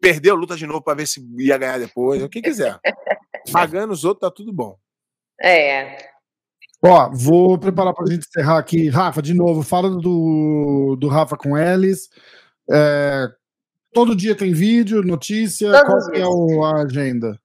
Perdeu, 0.00 0.34
luta 0.34 0.56
de 0.56 0.66
novo 0.66 0.82
pra 0.82 0.94
ver 0.94 1.06
se 1.06 1.20
ia 1.38 1.58
ganhar 1.58 1.78
depois. 1.78 2.22
O 2.22 2.28
que 2.28 2.40
quiser. 2.40 2.78
Pagando 3.52 3.92
os 3.92 4.04
outros, 4.04 4.28
tá 4.28 4.34
tudo 4.34 4.52
bom. 4.52 4.78
É. 5.40 6.11
Ó, 6.84 7.10
vou 7.14 7.56
preparar 7.58 7.94
pra 7.94 8.06
gente 8.06 8.26
encerrar 8.26 8.58
aqui. 8.58 8.88
Rafa, 8.88 9.22
de 9.22 9.34
novo, 9.34 9.62
fala 9.62 9.88
do, 9.88 10.96
do 10.98 11.08
Rafa 11.08 11.36
com 11.36 11.56
Elis. 11.56 12.08
É, 12.68 13.28
todo 13.92 14.16
dia 14.16 14.34
tem 14.34 14.52
vídeo, 14.52 15.02
notícia. 15.02 15.70
Todos 15.70 16.08
qual 16.08 16.74
é 16.74 16.80
a 16.80 16.82
agenda? 16.82 17.40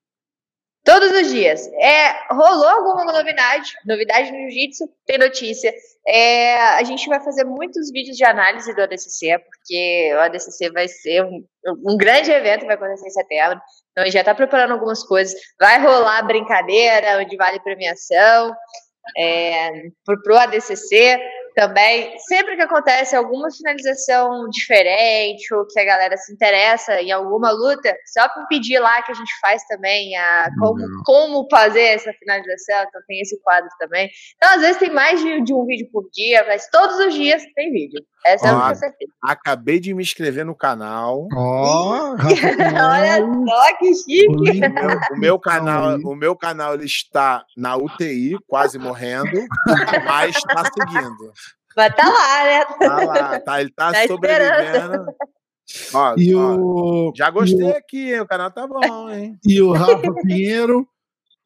Todos 0.84 1.12
os 1.12 1.30
dias. 1.30 1.68
É, 1.74 2.34
rolou 2.34 2.66
alguma 2.66 3.12
novidade? 3.12 3.74
Novidade 3.86 4.32
no 4.32 4.38
Jiu-Jitsu? 4.38 4.90
Tem 5.06 5.18
notícia. 5.18 5.72
É, 6.08 6.56
a 6.56 6.84
gente 6.84 7.10
vai 7.10 7.20
fazer 7.20 7.44
muitos 7.44 7.92
vídeos 7.92 8.16
de 8.16 8.24
análise 8.24 8.74
do 8.74 8.82
ADCC, 8.82 9.38
porque 9.38 10.14
o 10.16 10.20
ADCC 10.20 10.72
vai 10.72 10.88
ser 10.88 11.26
um, 11.26 11.46
um 11.86 11.98
grande 11.98 12.32
evento, 12.32 12.66
vai 12.66 12.76
acontecer 12.76 13.06
em 13.06 13.12
setembro. 13.12 13.60
Então, 13.92 14.04
a 14.04 14.06
gente 14.06 14.14
já 14.14 14.22
está 14.22 14.34
preparando 14.34 14.72
algumas 14.72 15.04
coisas. 15.04 15.38
Vai 15.60 15.80
rolar 15.84 16.24
brincadeira, 16.24 17.20
onde 17.20 17.36
vale 17.36 17.60
premiação. 17.60 18.56
É, 19.16 19.70
para 20.06 20.34
o 20.34 20.38
ADCC 20.38 21.20
também, 21.58 22.16
sempre 22.20 22.56
que 22.56 22.62
acontece 22.62 23.16
alguma 23.16 23.50
finalização 23.50 24.48
diferente 24.48 25.52
ou 25.56 25.66
que 25.66 25.80
a 25.80 25.86
galera 25.86 26.16
se 26.16 26.32
interessa 26.32 27.02
em 27.02 27.12
alguma 27.12 27.50
luta, 27.50 27.96
só 28.14 28.30
para 28.30 28.46
pedir 28.46 28.78
lá 28.78 29.02
que 29.02 29.12
a 29.12 29.16
gente 29.16 29.32
faz 29.42 29.66
também 29.66 30.16
a 30.16 30.50
como, 30.60 30.84
como 31.04 31.48
fazer 31.50 31.82
essa 31.82 32.14
finalização, 32.14 32.86
então 32.88 33.02
tem 33.08 33.22
esse 33.22 33.42
quadro 33.42 33.70
também. 33.80 34.08
Então, 34.36 34.54
às 34.54 34.62
vezes 34.62 34.78
tem 34.78 34.94
mais 34.94 35.20
de, 35.20 35.42
de 35.42 35.52
um 35.52 35.66
vídeo 35.66 35.90
por 35.92 36.08
dia, 36.14 36.46
mas 36.48 36.70
todos 36.70 37.00
os 37.00 37.16
dias 37.16 37.42
tem 37.56 37.72
vídeo. 37.72 38.06
Essa 38.28 38.54
Ó, 38.54 38.68
é 38.68 38.72
a 38.72 38.76
certeza. 38.76 39.12
Acabei 39.24 39.80
de 39.80 39.94
me 39.94 40.04
inscrever 40.04 40.46
no 40.46 40.56
canal. 40.56 41.28
Oh, 41.34 42.16
Olha 42.20 43.18
só 43.48 43.78
que 43.78 43.94
chique. 43.96 44.28
O 45.12 45.18
meu 45.18 45.40
canal, 45.40 45.98
o 46.04 46.16
meu 46.16 46.36
canal 46.36 46.74
ele 46.74 46.86
está 46.86 47.46
na 47.56 47.78
UTI, 47.78 48.38
quase 48.46 48.78
morrendo, 48.78 48.97
mas 50.06 50.36
está 50.36 50.64
seguindo. 50.66 51.32
Mas 51.76 51.96
tá 51.96 52.10
lá, 52.10 52.44
né? 52.44 52.66
Tá 52.66 53.06
lá, 53.06 53.40
tá, 53.40 53.62
ele 53.62 53.70
tá, 53.72 53.92
tá 53.94 54.08
sobrevivendo. 54.08 55.06
Ó, 55.94 56.16
e 56.18 56.34
ó, 56.34 56.56
o... 56.58 57.14
Já 57.16 57.30
gostei 57.30 57.72
o... 57.72 57.76
aqui, 57.78 58.20
o 58.20 58.26
canal 58.26 58.50
tá 58.52 58.66
bom, 58.66 59.10
hein? 59.10 59.38
E 59.46 59.62
o 59.62 59.74
Rafa 59.74 60.14
Pinheiro, 60.24 60.88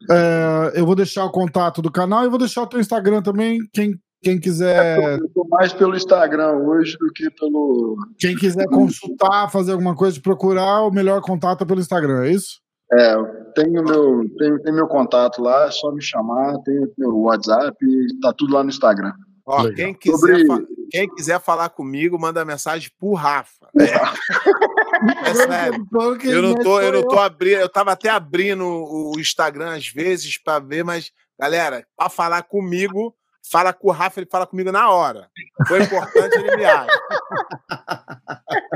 é, 0.09 0.73
eu 0.75 0.85
vou 0.85 0.95
deixar 0.95 1.25
o 1.25 1.31
contato 1.31 1.81
do 1.81 1.91
canal 1.91 2.25
e 2.25 2.29
vou 2.29 2.39
deixar 2.39 2.61
o 2.61 2.67
teu 2.67 2.79
Instagram 2.79 3.21
também. 3.21 3.59
Quem, 3.73 3.99
quem 4.21 4.39
quiser. 4.39 5.19
Eu 5.19 5.29
tô 5.29 5.45
mais 5.49 5.73
pelo 5.73 5.95
Instagram 5.95 6.53
hoje 6.59 6.97
do 6.97 7.11
que 7.11 7.29
pelo. 7.31 7.97
Quem 8.19 8.35
quiser 8.35 8.67
consultar, 8.67 9.51
fazer 9.51 9.73
alguma 9.73 9.95
coisa, 9.95 10.21
procurar, 10.21 10.83
o 10.83 10.91
melhor 10.91 11.21
contato 11.21 11.63
é 11.63 11.67
pelo 11.67 11.81
Instagram, 11.81 12.25
é 12.25 12.31
isso? 12.31 12.61
É, 12.93 13.15
tenho 13.55 13.83
meu, 13.83 14.25
tenho, 14.37 14.61
tenho 14.61 14.75
meu 14.75 14.87
contato 14.87 15.41
lá, 15.41 15.65
é 15.65 15.71
só 15.71 15.91
me 15.91 16.01
chamar, 16.01 16.57
tenho 16.59 16.91
meu 16.97 17.17
WhatsApp, 17.19 17.77
tá 18.21 18.33
tudo 18.33 18.53
lá 18.53 18.63
no 18.63 18.69
Instagram. 18.69 19.13
Ó, 19.45 19.69
quem 19.71 19.93
quiser, 19.93 20.45
Sobre... 20.45 20.67
quem 20.89 21.07
quiser 21.15 21.39
falar 21.39 21.69
comigo, 21.69 22.19
manda 22.19 22.45
mensagem 22.45 22.89
pro 22.99 23.13
Rafa. 23.13 23.67
É, 25.03 25.29
é 25.31 25.33
sério. 25.33 25.87
Eu 26.23 26.43
não 26.43 26.53
tô, 26.53 26.79
eu 26.79 26.91
não 26.91 27.01
tô 27.01 27.17
abrindo, 27.17 27.57
eu 27.57 27.67
tava 27.67 27.91
até 27.91 28.07
abrindo 28.07 28.63
o 28.63 29.13
Instagram 29.19 29.75
às 29.75 29.87
vezes 29.87 30.37
para 30.37 30.59
ver, 30.59 30.83
mas 30.83 31.11
galera, 31.39 31.83
para 31.97 32.07
falar 32.07 32.43
comigo, 32.43 33.11
fala 33.49 33.73
com 33.73 33.87
o 33.89 33.91
Rafa, 33.91 34.19
ele 34.19 34.29
fala 34.29 34.45
comigo 34.45 34.71
na 34.71 34.89
hora. 34.89 35.29
Foi 35.67 35.81
importante, 35.81 36.37
ele 36.37 36.57
me 36.57 36.65
acha. 36.65 37.01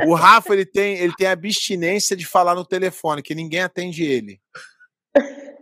O 0.07 0.13
Rafa, 0.13 0.53
ele 0.53 0.65
tem, 0.65 0.97
ele 0.97 1.13
tem 1.15 1.27
abstinência 1.27 2.15
de 2.15 2.25
falar 2.25 2.55
no 2.55 2.65
telefone, 2.65 3.21
que 3.21 3.35
ninguém 3.35 3.61
atende 3.61 4.03
ele. 4.03 4.39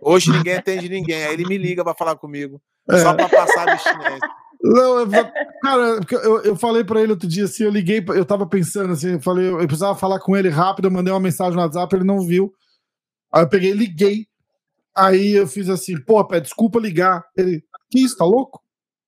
Hoje 0.01 0.31
ninguém 0.31 0.55
atende 0.55 0.89
ninguém. 0.89 1.25
Aí 1.25 1.33
ele 1.33 1.45
me 1.45 1.57
liga 1.57 1.83
para 1.83 1.95
falar 1.95 2.15
comigo, 2.15 2.61
só 2.89 3.11
é. 3.11 3.13
para 3.13 3.29
passar 3.29 3.69
abstinência. 3.69 4.29
Não, 4.63 4.99
eu, 4.99 5.09
cara, 5.61 5.99
eu, 6.23 6.41
eu 6.43 6.55
falei 6.55 6.85
pra 6.85 7.01
ele 7.01 7.11
outro 7.11 7.27
dia 7.27 7.43
assim, 7.43 7.65
eu 7.65 7.69
liguei, 7.69 8.01
eu 8.07 8.23
tava 8.23 8.47
pensando 8.47 8.93
assim, 8.93 9.11
eu 9.11 9.19
falei, 9.19 9.49
eu 9.49 9.57
precisava 9.67 9.93
falar 9.93 10.21
com 10.21 10.37
ele 10.37 10.47
rápido, 10.47 10.85
eu 10.85 10.91
mandei 10.91 11.13
uma 11.13 11.19
mensagem 11.19 11.53
no 11.53 11.61
WhatsApp, 11.61 11.93
ele 11.93 12.05
não 12.05 12.25
viu. 12.25 12.53
Aí 13.29 13.43
eu 13.43 13.49
peguei, 13.49 13.73
liguei. 13.73 14.25
Aí 14.95 15.33
eu 15.33 15.47
fiz 15.47 15.67
assim, 15.69 15.99
pô, 15.99 16.23
pé, 16.25 16.39
desculpa 16.39 16.79
ligar. 16.79 17.25
Ele, 17.35 17.61
que 17.91 17.99
isso, 17.99 18.15
tá 18.15 18.23
louco? 18.23 18.62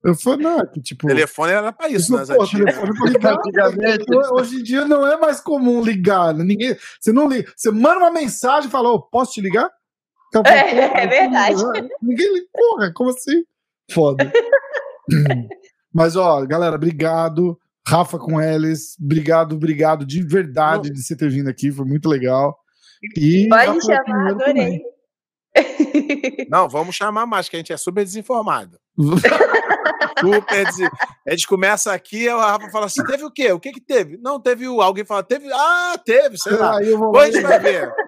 Eu 0.05 0.13
falei, 0.13 0.43
não, 0.43 0.59
é 0.59 0.67
que 0.67 0.79
tipo. 0.79 1.07
O 1.07 1.09
telefone 1.09 1.51
era 1.51 1.73
pra 1.73 1.89
isso, 1.89 2.15
né? 2.15 2.23
Pô, 2.35 2.45
telefone 2.45 2.93
pra 3.19 3.41
ligar. 3.43 3.71
Hoje 4.33 4.57
em 4.57 4.63
dia 4.63 4.85
não 4.85 5.05
é 5.05 5.17
mais 5.17 5.41
comum 5.41 5.81
ligar. 5.81 6.31
Né? 6.31 6.43
Ninguém, 6.43 6.77
você 6.99 7.11
não 7.11 7.27
liga. 7.27 7.51
Você 7.55 7.71
manda 7.71 7.97
uma 7.97 8.11
mensagem 8.11 8.67
e 8.67 8.71
fala, 8.71 8.89
oh, 8.89 9.01
posso 9.01 9.33
te 9.33 9.41
ligar? 9.41 9.67
É, 10.45 11.03
é 11.03 11.07
verdade. 11.07 11.63
Ninguém 12.03 12.33
liga. 12.35 12.47
Porra, 12.53 12.93
como 12.93 13.09
assim? 13.09 13.43
Foda. 13.91 14.31
Mas, 15.91 16.15
ó, 16.15 16.45
galera, 16.45 16.75
obrigado. 16.75 17.57
Rafa 17.87 18.19
com 18.19 18.41
eles, 18.41 18.97
obrigado, 18.99 19.55
obrigado 19.55 20.05
de 20.05 20.23
verdade 20.23 20.89
de 20.89 21.03
você 21.03 21.15
ter 21.15 21.29
vindo 21.29 21.49
aqui, 21.49 21.71
foi 21.71 21.85
muito 21.85 22.09
legal. 22.09 22.57
E 23.15 23.47
Pode 23.47 23.85
chamar, 23.85 24.31
adorei. 24.31 24.81
Não, 26.49 26.67
vamos 26.67 26.95
chamar 26.95 27.27
mais, 27.27 27.47
que 27.47 27.55
a 27.55 27.59
gente 27.59 27.71
é 27.71 27.77
super 27.77 28.03
desinformado. 28.03 28.79
Super. 30.19 30.67
A 31.27 31.31
gente 31.31 31.47
começa 31.47 31.93
aqui, 31.93 32.29
o 32.29 32.37
Rafa 32.37 32.69
fala 32.69 32.85
assim: 32.85 33.03
teve 33.03 33.23
o 33.23 33.31
quê? 33.31 33.51
O 33.51 33.59
que 33.59 33.71
que 33.71 33.81
teve? 33.81 34.17
Não, 34.17 34.39
teve 34.39 34.67
o. 34.67 34.81
Alguém 34.81 35.05
fala, 35.05 35.23
teve. 35.23 35.51
Ah, 35.51 35.99
teve, 36.03 36.37
sei 36.37 36.53
lá. 36.53 36.77
Aí 36.77 36.85
Depois 36.85 37.29
a 37.29 37.37
gente 37.37 37.47
vai 37.47 37.59
ver. 37.59 37.91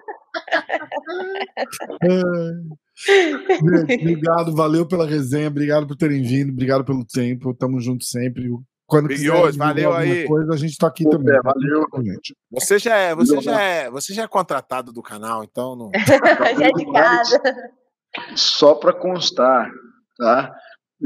Gente, 2.98 3.94
obrigado, 3.94 4.54
valeu 4.54 4.86
pela 4.86 5.06
resenha, 5.06 5.46
obrigado 5.46 5.86
por 5.86 5.96
terem 5.96 6.22
vindo, 6.22 6.50
obrigado 6.50 6.84
pelo 6.84 7.04
tempo, 7.04 7.54
tamo 7.54 7.80
junto 7.80 8.04
sempre. 8.04 8.50
Quando 8.86 9.08
quiser 9.08 9.52
valeu 9.52 9.92
aí. 9.92 10.26
Coisa, 10.26 10.54
a 10.54 10.56
gente 10.56 10.76
tá 10.78 10.86
aqui 10.86 11.08
também. 11.08 11.36
É, 11.36 11.42
valeu, 11.42 11.86
gente. 12.02 12.34
Você 12.50 12.78
já 12.78 12.96
é, 12.96 13.14
você 13.14 13.40
já 13.40 13.60
é, 13.60 13.90
você 13.90 14.14
já 14.14 14.22
é 14.22 14.28
contratado 14.28 14.92
do 14.92 15.02
canal, 15.02 15.44
então 15.44 15.76
não. 15.76 15.90
já 16.58 16.66
é 16.66 16.72
de 16.72 16.90
casa. 16.90 17.42
Só 18.34 18.74
para 18.74 18.94
constar, 18.94 19.70
tá? 20.16 20.54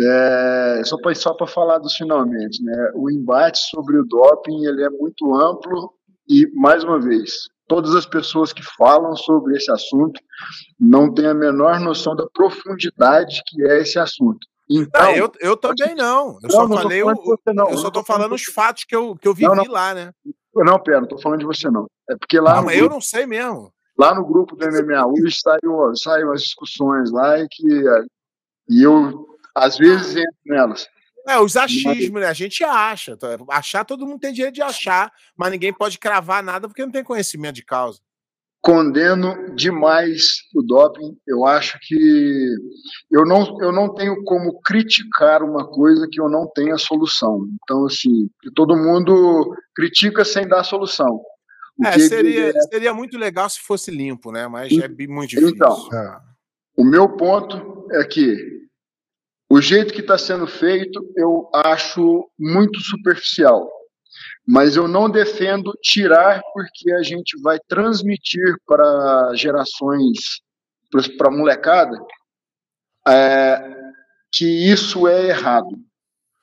É, 0.01 0.83
só 0.85 0.97
para 0.99 1.15
só 1.15 1.37
falar 1.47 1.79
dos 1.79 1.95
finalmente, 1.95 2.63
né? 2.63 2.93
O 2.95 3.11
embate 3.11 3.59
sobre 3.69 3.99
o 3.99 4.05
doping 4.05 4.65
ele 4.65 4.83
é 4.83 4.91
muito 4.91 5.35
amplo 5.35 5.93
e 6.29 6.47
mais 6.55 6.83
uma 6.83 6.99
vez 6.99 7.51
todas 7.73 7.95
as 7.95 8.05
pessoas 8.05 8.53
que 8.53 8.63
falam 8.77 9.17
sobre 9.17 9.57
esse 9.57 9.71
assunto 9.71 10.21
não 10.79 11.13
têm 11.13 11.27
a 11.27 11.35
menor 11.35 11.81
noção 11.81 12.15
da 12.15 12.27
profundidade 12.35 13.43
que 13.47 13.63
é 13.67 13.81
esse 13.81 13.99
assunto. 13.99 14.47
Então, 14.69 15.11
eu, 15.13 15.33
eu 15.41 15.57
também 15.57 15.95
não. 15.95 16.39
Eu 16.43 16.43
não, 16.43 16.51
só 16.51 16.69
não 16.69 16.77
falei, 16.77 17.03
o, 17.03 17.15
você, 17.15 17.53
não. 17.53 17.71
eu 17.71 17.79
só 17.79 17.91
tô 17.91 18.05
falando 18.05 18.35
os 18.35 18.45
fatos 18.45 18.85
que 18.85 18.95
eu, 18.95 19.17
que 19.17 19.27
eu 19.27 19.35
vivi 19.35 19.69
lá, 19.69 19.95
né? 19.95 20.13
Não, 20.55 20.79
pera, 20.79 21.01
não 21.01 21.09
tô 21.09 21.19
falando 21.19 21.41
de 21.41 21.47
você 21.47 21.71
não. 21.71 21.87
É 22.09 22.17
porque 22.17 22.39
lá. 22.39 22.57
Não, 22.57 22.65
mas 22.65 22.77
grupo, 22.77 22.93
eu 22.93 22.95
não 22.95 23.01
sei 23.01 23.27
mesmo. 23.27 23.73
Lá 23.99 24.15
no 24.15 24.25
grupo 24.25 24.55
do 24.55 24.67
MMA 24.67 25.31
saiu, 25.31 25.97
saiu 25.97 26.33
as 26.33 26.43
discussões 26.43 27.11
lá 27.11 27.39
e 27.39 27.49
que 27.51 27.67
e 28.69 28.83
eu 28.83 29.32
às 29.55 29.77
vezes 29.77 30.17
entro 30.17 30.37
nelas. 30.45 30.89
É, 31.27 31.39
os 31.39 31.57
achismos, 31.57 32.21
né? 32.21 32.27
A 32.27 32.33
gente 32.33 32.65
acha. 32.65 33.17
Tá? 33.17 33.29
Achar, 33.51 33.85
todo 33.85 34.07
mundo 34.07 34.21
tem 34.21 34.33
direito 34.33 34.55
de 34.55 34.63
achar, 34.63 35.13
mas 35.37 35.51
ninguém 35.51 35.73
pode 35.73 35.99
cravar 35.99 36.43
nada 36.43 36.69
porque 36.69 36.85
não 36.85 36.91
tem 36.91 37.05
conhecimento 37.05 37.55
de 37.55 37.65
causa. 37.65 38.01
Condeno 38.61 39.55
demais 39.57 40.43
o 40.55 40.63
doping. 40.63 41.17
Eu 41.27 41.45
acho 41.45 41.79
que 41.83 42.55
eu 43.11 43.25
não, 43.25 43.61
eu 43.61 43.73
não 43.73 43.93
tenho 43.93 44.23
como 44.25 44.61
criticar 44.63 45.43
uma 45.43 45.67
coisa 45.67 46.07
que 46.11 46.21
eu 46.21 46.29
não 46.29 46.49
tenha 46.55 46.77
solução. 46.79 47.47
Então, 47.63 47.87
assim, 47.87 48.29
todo 48.55 48.77
mundo 48.77 49.53
critica 49.75 50.25
sem 50.25 50.47
dar 50.47 50.63
solução. 50.63 51.21
É, 51.85 51.99
seria, 51.99 52.51
é... 52.51 52.61
seria 52.63 52.95
muito 52.95 53.19
legal 53.19 53.49
se 53.49 53.61
fosse 53.61 53.91
limpo, 53.91 54.31
né? 54.31 54.47
Mas 54.47 54.73
é 54.73 54.89
muito 55.09 55.31
difícil. 55.31 55.55
Então, 55.55 55.89
é. 55.93 56.21
o 56.77 56.85
meu 56.85 57.09
ponto 57.17 57.89
é 57.91 58.05
que 58.05 58.52
o 59.53 59.61
jeito 59.61 59.93
que 59.93 60.01
está 60.01 60.17
sendo 60.17 60.47
feito 60.47 61.07
eu 61.15 61.47
acho 61.53 62.27
muito 62.39 62.81
superficial. 62.81 63.71
Mas 64.49 64.77
eu 64.77 64.89
não 64.89 65.11
defendo 65.11 65.75
tirar 65.83 66.41
porque 66.55 66.91
a 66.93 67.03
gente 67.03 67.39
vai 67.43 67.59
transmitir 67.69 68.57
para 68.67 69.33
gerações, 69.35 70.41
para 71.19 71.29
a 71.29 71.31
molecada, 71.31 71.99
é, 73.07 73.77
que 74.33 74.47
isso 74.73 75.07
é 75.07 75.29
errado. 75.29 75.79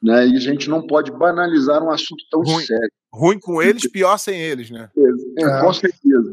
Né? 0.04 0.28
E 0.28 0.38
a 0.38 0.40
gente 0.40 0.70
não 0.70 0.86
pode 0.86 1.12
banalizar 1.12 1.84
um 1.84 1.90
assunto 1.90 2.24
tão 2.30 2.44
ruim, 2.44 2.64
sério. 2.64 2.92
Ruim 3.12 3.40
com 3.40 3.60
eles, 3.60 3.90
pior 3.90 4.20
sem 4.20 4.40
eles, 4.40 4.70
né? 4.70 4.88
É, 4.96 5.46
é. 5.46 5.62
Com 5.62 5.74
certeza. 5.74 6.32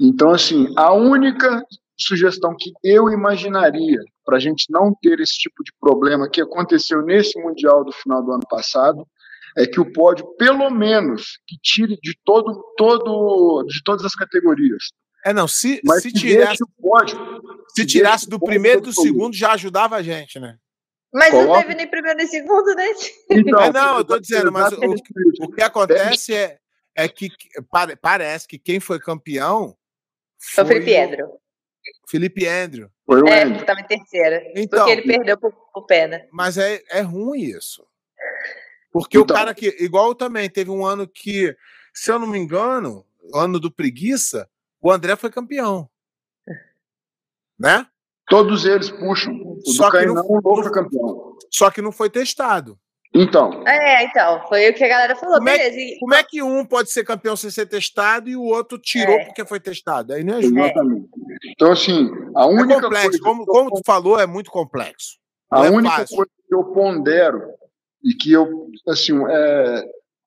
Então, 0.00 0.32
assim, 0.32 0.74
a 0.76 0.92
única 0.92 1.64
sugestão 1.96 2.56
que 2.58 2.72
eu 2.82 3.10
imaginaria 3.10 4.00
para 4.24 4.36
a 4.36 4.40
gente 4.40 4.66
não 4.70 4.94
ter 5.00 5.20
esse 5.20 5.34
tipo 5.34 5.62
de 5.62 5.72
problema 5.80 6.28
que 6.28 6.40
aconteceu 6.40 7.02
nesse 7.02 7.38
Mundial 7.40 7.84
do 7.84 7.92
final 7.92 8.22
do 8.22 8.32
ano 8.32 8.46
passado 8.48 9.06
é 9.56 9.66
que 9.66 9.80
o 9.80 9.92
pódio, 9.92 10.26
pelo 10.36 10.68
menos, 10.70 11.38
que 11.46 11.56
tire 11.62 11.96
de 12.02 12.18
todo, 12.24 12.64
todo, 12.76 13.64
de 13.68 13.82
todas 13.84 14.04
as 14.04 14.14
categorias. 14.14 14.84
É, 15.24 15.32
não, 15.32 15.46
se, 15.46 15.80
Mas 15.84 16.02
se 16.02 16.12
tirasse 16.12 16.62
o 16.62 16.82
pódio. 16.82 17.16
Se 17.74 17.86
tirasse 17.86 18.28
do 18.28 18.38
primeiro 18.38 18.80
e 18.80 18.82
do 18.82 18.92
segundo, 18.92 19.34
já 19.34 19.52
ajudava 19.52 19.96
a 19.96 20.02
gente, 20.02 20.38
né? 20.38 20.56
Mas 21.12 21.30
Coloca. 21.30 21.52
não 21.52 21.62
teve 21.62 21.74
nem 21.76 21.86
primeiro 21.86 22.18
nem 22.18 22.26
segundo, 22.26 22.74
né? 22.74 22.86
Então, 23.30 23.60
é, 23.62 23.72
não, 23.72 23.98
eu 23.98 24.04
tô 24.04 24.18
dizendo, 24.18 24.50
mas 24.50 24.72
o, 24.72 25.44
o 25.44 25.52
que 25.52 25.62
acontece 25.62 26.34
é, 26.34 26.58
é 26.96 27.08
que 27.08 27.28
parece 28.02 28.48
que 28.48 28.58
quem 28.58 28.80
foi 28.80 28.98
campeão 28.98 29.76
foi, 30.40 30.64
foi 30.64 30.80
o 30.80 31.04
Andrew. 31.04 31.43
Felipe 32.08 32.46
Andrew. 32.46 32.88
Foi 33.06 33.22
o 33.22 33.28
é, 33.28 33.42
Andrew. 33.42 33.60
estava 33.60 33.80
em 33.80 33.86
terceira. 33.86 34.42
Então, 34.54 34.78
porque 34.78 34.92
ele 34.92 35.02
perdeu 35.02 35.38
pro, 35.38 35.52
pro 35.72 35.86
Pena. 35.86 36.26
Mas 36.32 36.58
é, 36.58 36.82
é 36.90 37.00
ruim 37.00 37.40
isso. 37.40 37.86
Porque 38.92 39.18
então, 39.18 39.34
o 39.34 39.38
cara 39.38 39.52
que, 39.54 39.66
igual 39.80 40.14
também, 40.14 40.48
teve 40.48 40.70
um 40.70 40.86
ano 40.86 41.06
que, 41.06 41.56
se 41.92 42.10
eu 42.10 42.18
não 42.18 42.26
me 42.26 42.38
engano, 42.38 43.04
ano 43.34 43.58
do 43.58 43.70
preguiça, 43.70 44.48
o 44.80 44.90
André 44.90 45.16
foi 45.16 45.30
campeão. 45.30 45.88
Né? 47.58 47.86
Todos 48.26 48.64
eles 48.64 48.90
puxam. 48.90 49.34
O 49.34 49.70
só 49.72 49.90
que 49.90 50.06
não, 50.06 50.14
não 50.14 50.62
foi 50.62 50.70
campeão. 50.70 51.36
Só 51.50 51.70
que 51.70 51.82
não 51.82 51.92
foi 51.92 52.08
testado. 52.08 52.78
Então. 53.14 53.62
É, 53.66 54.04
então, 54.04 54.44
foi 54.48 54.68
o 54.68 54.74
que 54.74 54.82
a 54.82 54.88
galera 54.88 55.14
falou. 55.14 55.36
Como, 55.36 55.44
Beleza. 55.44 55.76
É, 55.78 55.98
como 56.00 56.14
é 56.14 56.24
que 56.24 56.42
um 56.42 56.66
pode 56.66 56.90
ser 56.90 57.04
campeão 57.04 57.36
sem 57.36 57.48
ser 57.48 57.66
testado 57.66 58.28
e 58.28 58.34
o 58.34 58.42
outro 58.42 58.76
tirou 58.76 59.14
é. 59.14 59.24
porque 59.26 59.44
foi 59.44 59.60
testado? 59.60 60.12
Aí 60.12 60.24
não 60.24 60.36
é 60.36 60.42
justo. 60.42 60.58
Exatamente. 60.58 61.08
Então, 61.52 61.70
assim, 61.70 62.10
a 62.34 62.42
é 62.42 62.46
única 62.46 62.74
é 62.74 62.80
complexo. 62.80 63.08
coisa. 63.08 63.22
Como, 63.22 63.46
como 63.46 63.70
tu 63.70 63.82
falou, 63.86 64.18
é 64.18 64.26
muito 64.26 64.50
complexo. 64.50 65.16
A 65.48 65.66
é 65.66 65.70
única 65.70 65.98
fácil. 65.98 66.16
coisa 66.16 66.30
que 66.48 66.54
eu 66.54 66.64
pondero 66.64 67.40
e 68.02 68.14
que 68.14 68.32
eu, 68.32 68.68
assim, 68.88 69.12
é, 69.30 69.84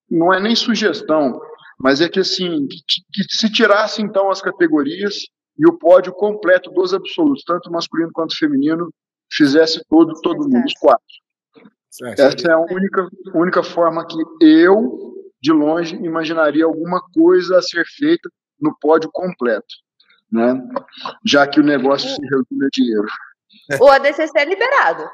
não 0.09 0.33
é 0.33 0.39
nem 0.39 0.55
sugestão, 0.55 1.41
mas 1.77 1.99
é 1.99 2.07
que, 2.07 2.21
assim, 2.21 2.67
que, 2.67 3.01
que 3.11 3.35
se 3.35 3.51
tirasse, 3.51 4.01
então, 4.01 4.29
as 4.29 4.41
categorias 4.41 5.15
e 5.59 5.67
o 5.67 5.77
pódio 5.77 6.13
completo 6.13 6.71
dos 6.71 6.93
absolutos, 6.93 7.43
tanto 7.43 7.69
masculino 7.69 8.11
quanto 8.13 8.37
feminino, 8.37 8.89
fizesse 9.29 9.81
todo, 9.89 10.13
todo 10.21 10.47
mundo, 10.47 10.65
os 10.65 10.73
quatro. 10.79 11.03
Essa 12.03 12.47
é 12.47 12.51
a 12.51 12.59
única, 12.59 13.07
única 13.33 13.63
forma 13.63 14.05
que 14.05 14.17
eu, 14.41 15.15
de 15.41 15.51
longe, 15.51 15.95
imaginaria 15.95 16.65
alguma 16.65 17.01
coisa 17.13 17.57
a 17.57 17.61
ser 17.61 17.85
feita 17.85 18.29
no 18.59 18.75
pódio 18.79 19.09
completo, 19.11 19.75
né? 20.31 20.59
Já 21.25 21.47
que 21.47 21.59
o 21.59 21.63
negócio 21.63 22.09
se 22.09 22.21
resume 22.21 22.65
a 22.65 22.69
dinheiro. 22.71 23.07
O 23.81 23.87
ADCC 23.87 24.31
é 24.35 24.45
liberado. 24.45 25.09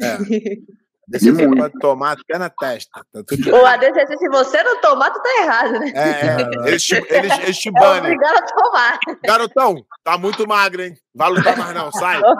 É. 0.00 0.16
ADCC 1.12 1.56
pode 1.56 1.78
tomar 1.80 2.12
até 2.12 2.38
na 2.38 2.48
testa. 2.48 3.04
Tá 3.12 3.20
o 3.52 3.66
ADCC, 3.66 4.16
se 4.16 4.28
você 4.28 4.62
não 4.62 4.80
tomar, 4.80 5.10
tu 5.10 5.20
tá 5.20 5.42
errado, 5.42 5.72
né? 5.72 5.92
É, 5.94 6.10
é. 6.10 6.50
Eles, 6.70 6.84
te, 6.84 6.94
eles, 6.94 7.38
eles 7.40 7.58
te 7.58 7.70
banem. 7.70 7.96
É 7.96 8.14
obrigado 8.14 8.36
a 8.36 8.42
tomar. 8.42 8.98
Garotão, 9.24 9.84
tá 10.04 10.16
muito 10.16 10.46
magro, 10.46 10.82
hein? 10.82 10.94
Vai 11.14 11.30
lutar 11.30 11.56
mais 11.56 11.74
não, 11.74 11.90
sai. 11.90 12.20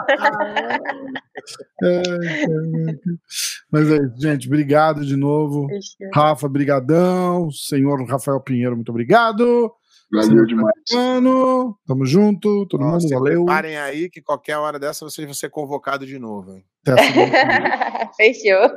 Mas 3.71 3.89
é 3.89 3.95
isso, 3.97 4.15
gente. 4.17 4.47
Obrigado 4.47 5.05
de 5.05 5.15
novo. 5.17 5.67
Rafa, 6.13 6.47
brigadão. 6.47 7.51
Senhor 7.51 8.01
Rafael 8.07 8.39
Pinheiro, 8.39 8.75
muito 8.75 8.89
obrigado. 8.89 9.73
Valeu 10.11 10.45
demais. 10.45 10.73
Mano, 10.91 11.77
tamo 11.87 12.05
junto, 12.05 12.65
todo 12.67 12.81
Nossa, 12.81 13.07
mundo, 13.07 13.19
valeu. 13.19 13.45
Parem 13.45 13.77
aí 13.77 14.09
que 14.09 14.21
qualquer 14.21 14.57
hora 14.57 14.77
dessa 14.77 15.05
vocês 15.05 15.25
vão 15.25 15.33
ser 15.33 15.49
convocados 15.49 16.07
de 16.07 16.19
novo. 16.19 16.53
Hein? 16.53 16.65
Fechou. 18.17 18.69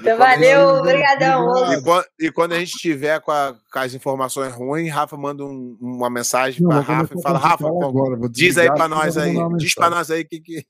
Então, 0.00 0.16
valeu, 0.16 0.68
obrigadão. 0.78 1.72
E 1.72 1.82
quando, 1.82 2.06
e 2.20 2.32
quando 2.32 2.52
a 2.52 2.58
gente 2.58 2.72
tiver 2.78 3.20
com, 3.20 3.30
a, 3.30 3.54
com, 3.72 3.78
as 3.78 3.94
informações 3.94 4.54
ruins, 4.54 4.90
Rafa 4.90 5.16
manda 5.16 5.44
um, 5.44 5.76
uma 5.80 6.08
mensagem 6.08 6.66
para 6.66 6.80
Rafa 6.80 7.14
e 7.14 7.22
fala: 7.22 7.38
Rafa, 7.38 7.66
agora, 7.66 8.16
diz 8.30 8.56
aí 8.56 8.68
para 8.68 8.88
nós 8.88 9.18
aí, 9.18 9.34
diz 9.56 9.74
para 9.74 9.90
nós 9.90 10.10
aí 10.10 10.22
o 10.22 10.28
que 10.28 10.40
que. 10.40 10.66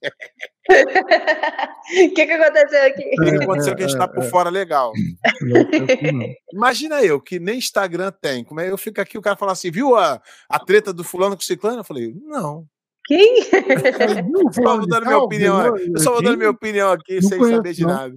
O 0.68 2.14
que, 2.14 2.26
que 2.26 2.32
aconteceu 2.32 2.86
aqui? 2.86 3.10
O 3.20 3.24
que 3.24 3.44
aconteceu 3.44 3.76
que 3.76 3.82
a 3.84 3.86
gente 3.86 3.98
tá 3.98 4.08
por 4.08 4.24
é, 4.24 4.28
fora 4.28 4.50
legal. 4.50 4.92
Imagina 6.52 7.02
eu, 7.02 7.20
que 7.20 7.38
nem 7.38 7.58
Instagram 7.58 8.12
tem. 8.20 8.42
Como 8.44 8.60
é 8.60 8.70
eu 8.70 8.76
fico 8.76 9.00
aqui, 9.00 9.16
o 9.16 9.22
cara 9.22 9.36
fala 9.36 9.52
assim, 9.52 9.70
viu 9.70 9.94
a, 9.94 10.20
a 10.48 10.58
treta 10.58 10.92
do 10.92 11.04
fulano 11.04 11.36
com 11.36 11.42
o 11.42 11.44
ciclano? 11.44 11.78
Eu 11.80 11.84
falei, 11.84 12.12
não. 12.24 12.66
Quem? 13.06 13.38
Eu 13.38 14.52
só 14.52 14.76
vou 14.76 14.86
dando 14.86 15.06
minha 15.06 15.18
opinião. 15.18 15.76
Eu 15.76 15.98
só 16.00 16.12
vou 16.12 16.22
dando 16.22 16.38
minha 16.38 16.50
opinião 16.50 16.90
aqui 16.90 17.22
sem 17.22 17.38
saber 17.38 17.72
de 17.72 17.84
nada. 17.84 18.16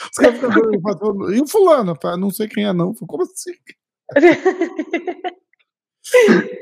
Os 0.00 0.16
caras 0.16 0.36
ficam 0.36 1.32
e 1.32 1.40
o 1.40 1.46
fulano, 1.46 1.94
tá? 1.96 2.16
Não 2.16 2.30
sei 2.30 2.48
quem 2.48 2.64
é, 2.64 2.72
não. 2.72 2.94
Como 2.94 3.24
assim? 3.24 3.52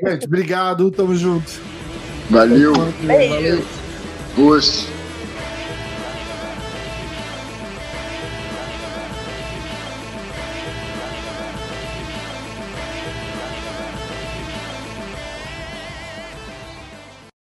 Gente, 0.03 0.25
obrigado, 0.25 0.91
tamo 0.91 1.15
junto. 1.15 1.49
Valeu. 2.29 2.73
Beijo. 3.05 3.63
Valeu. 4.35 4.96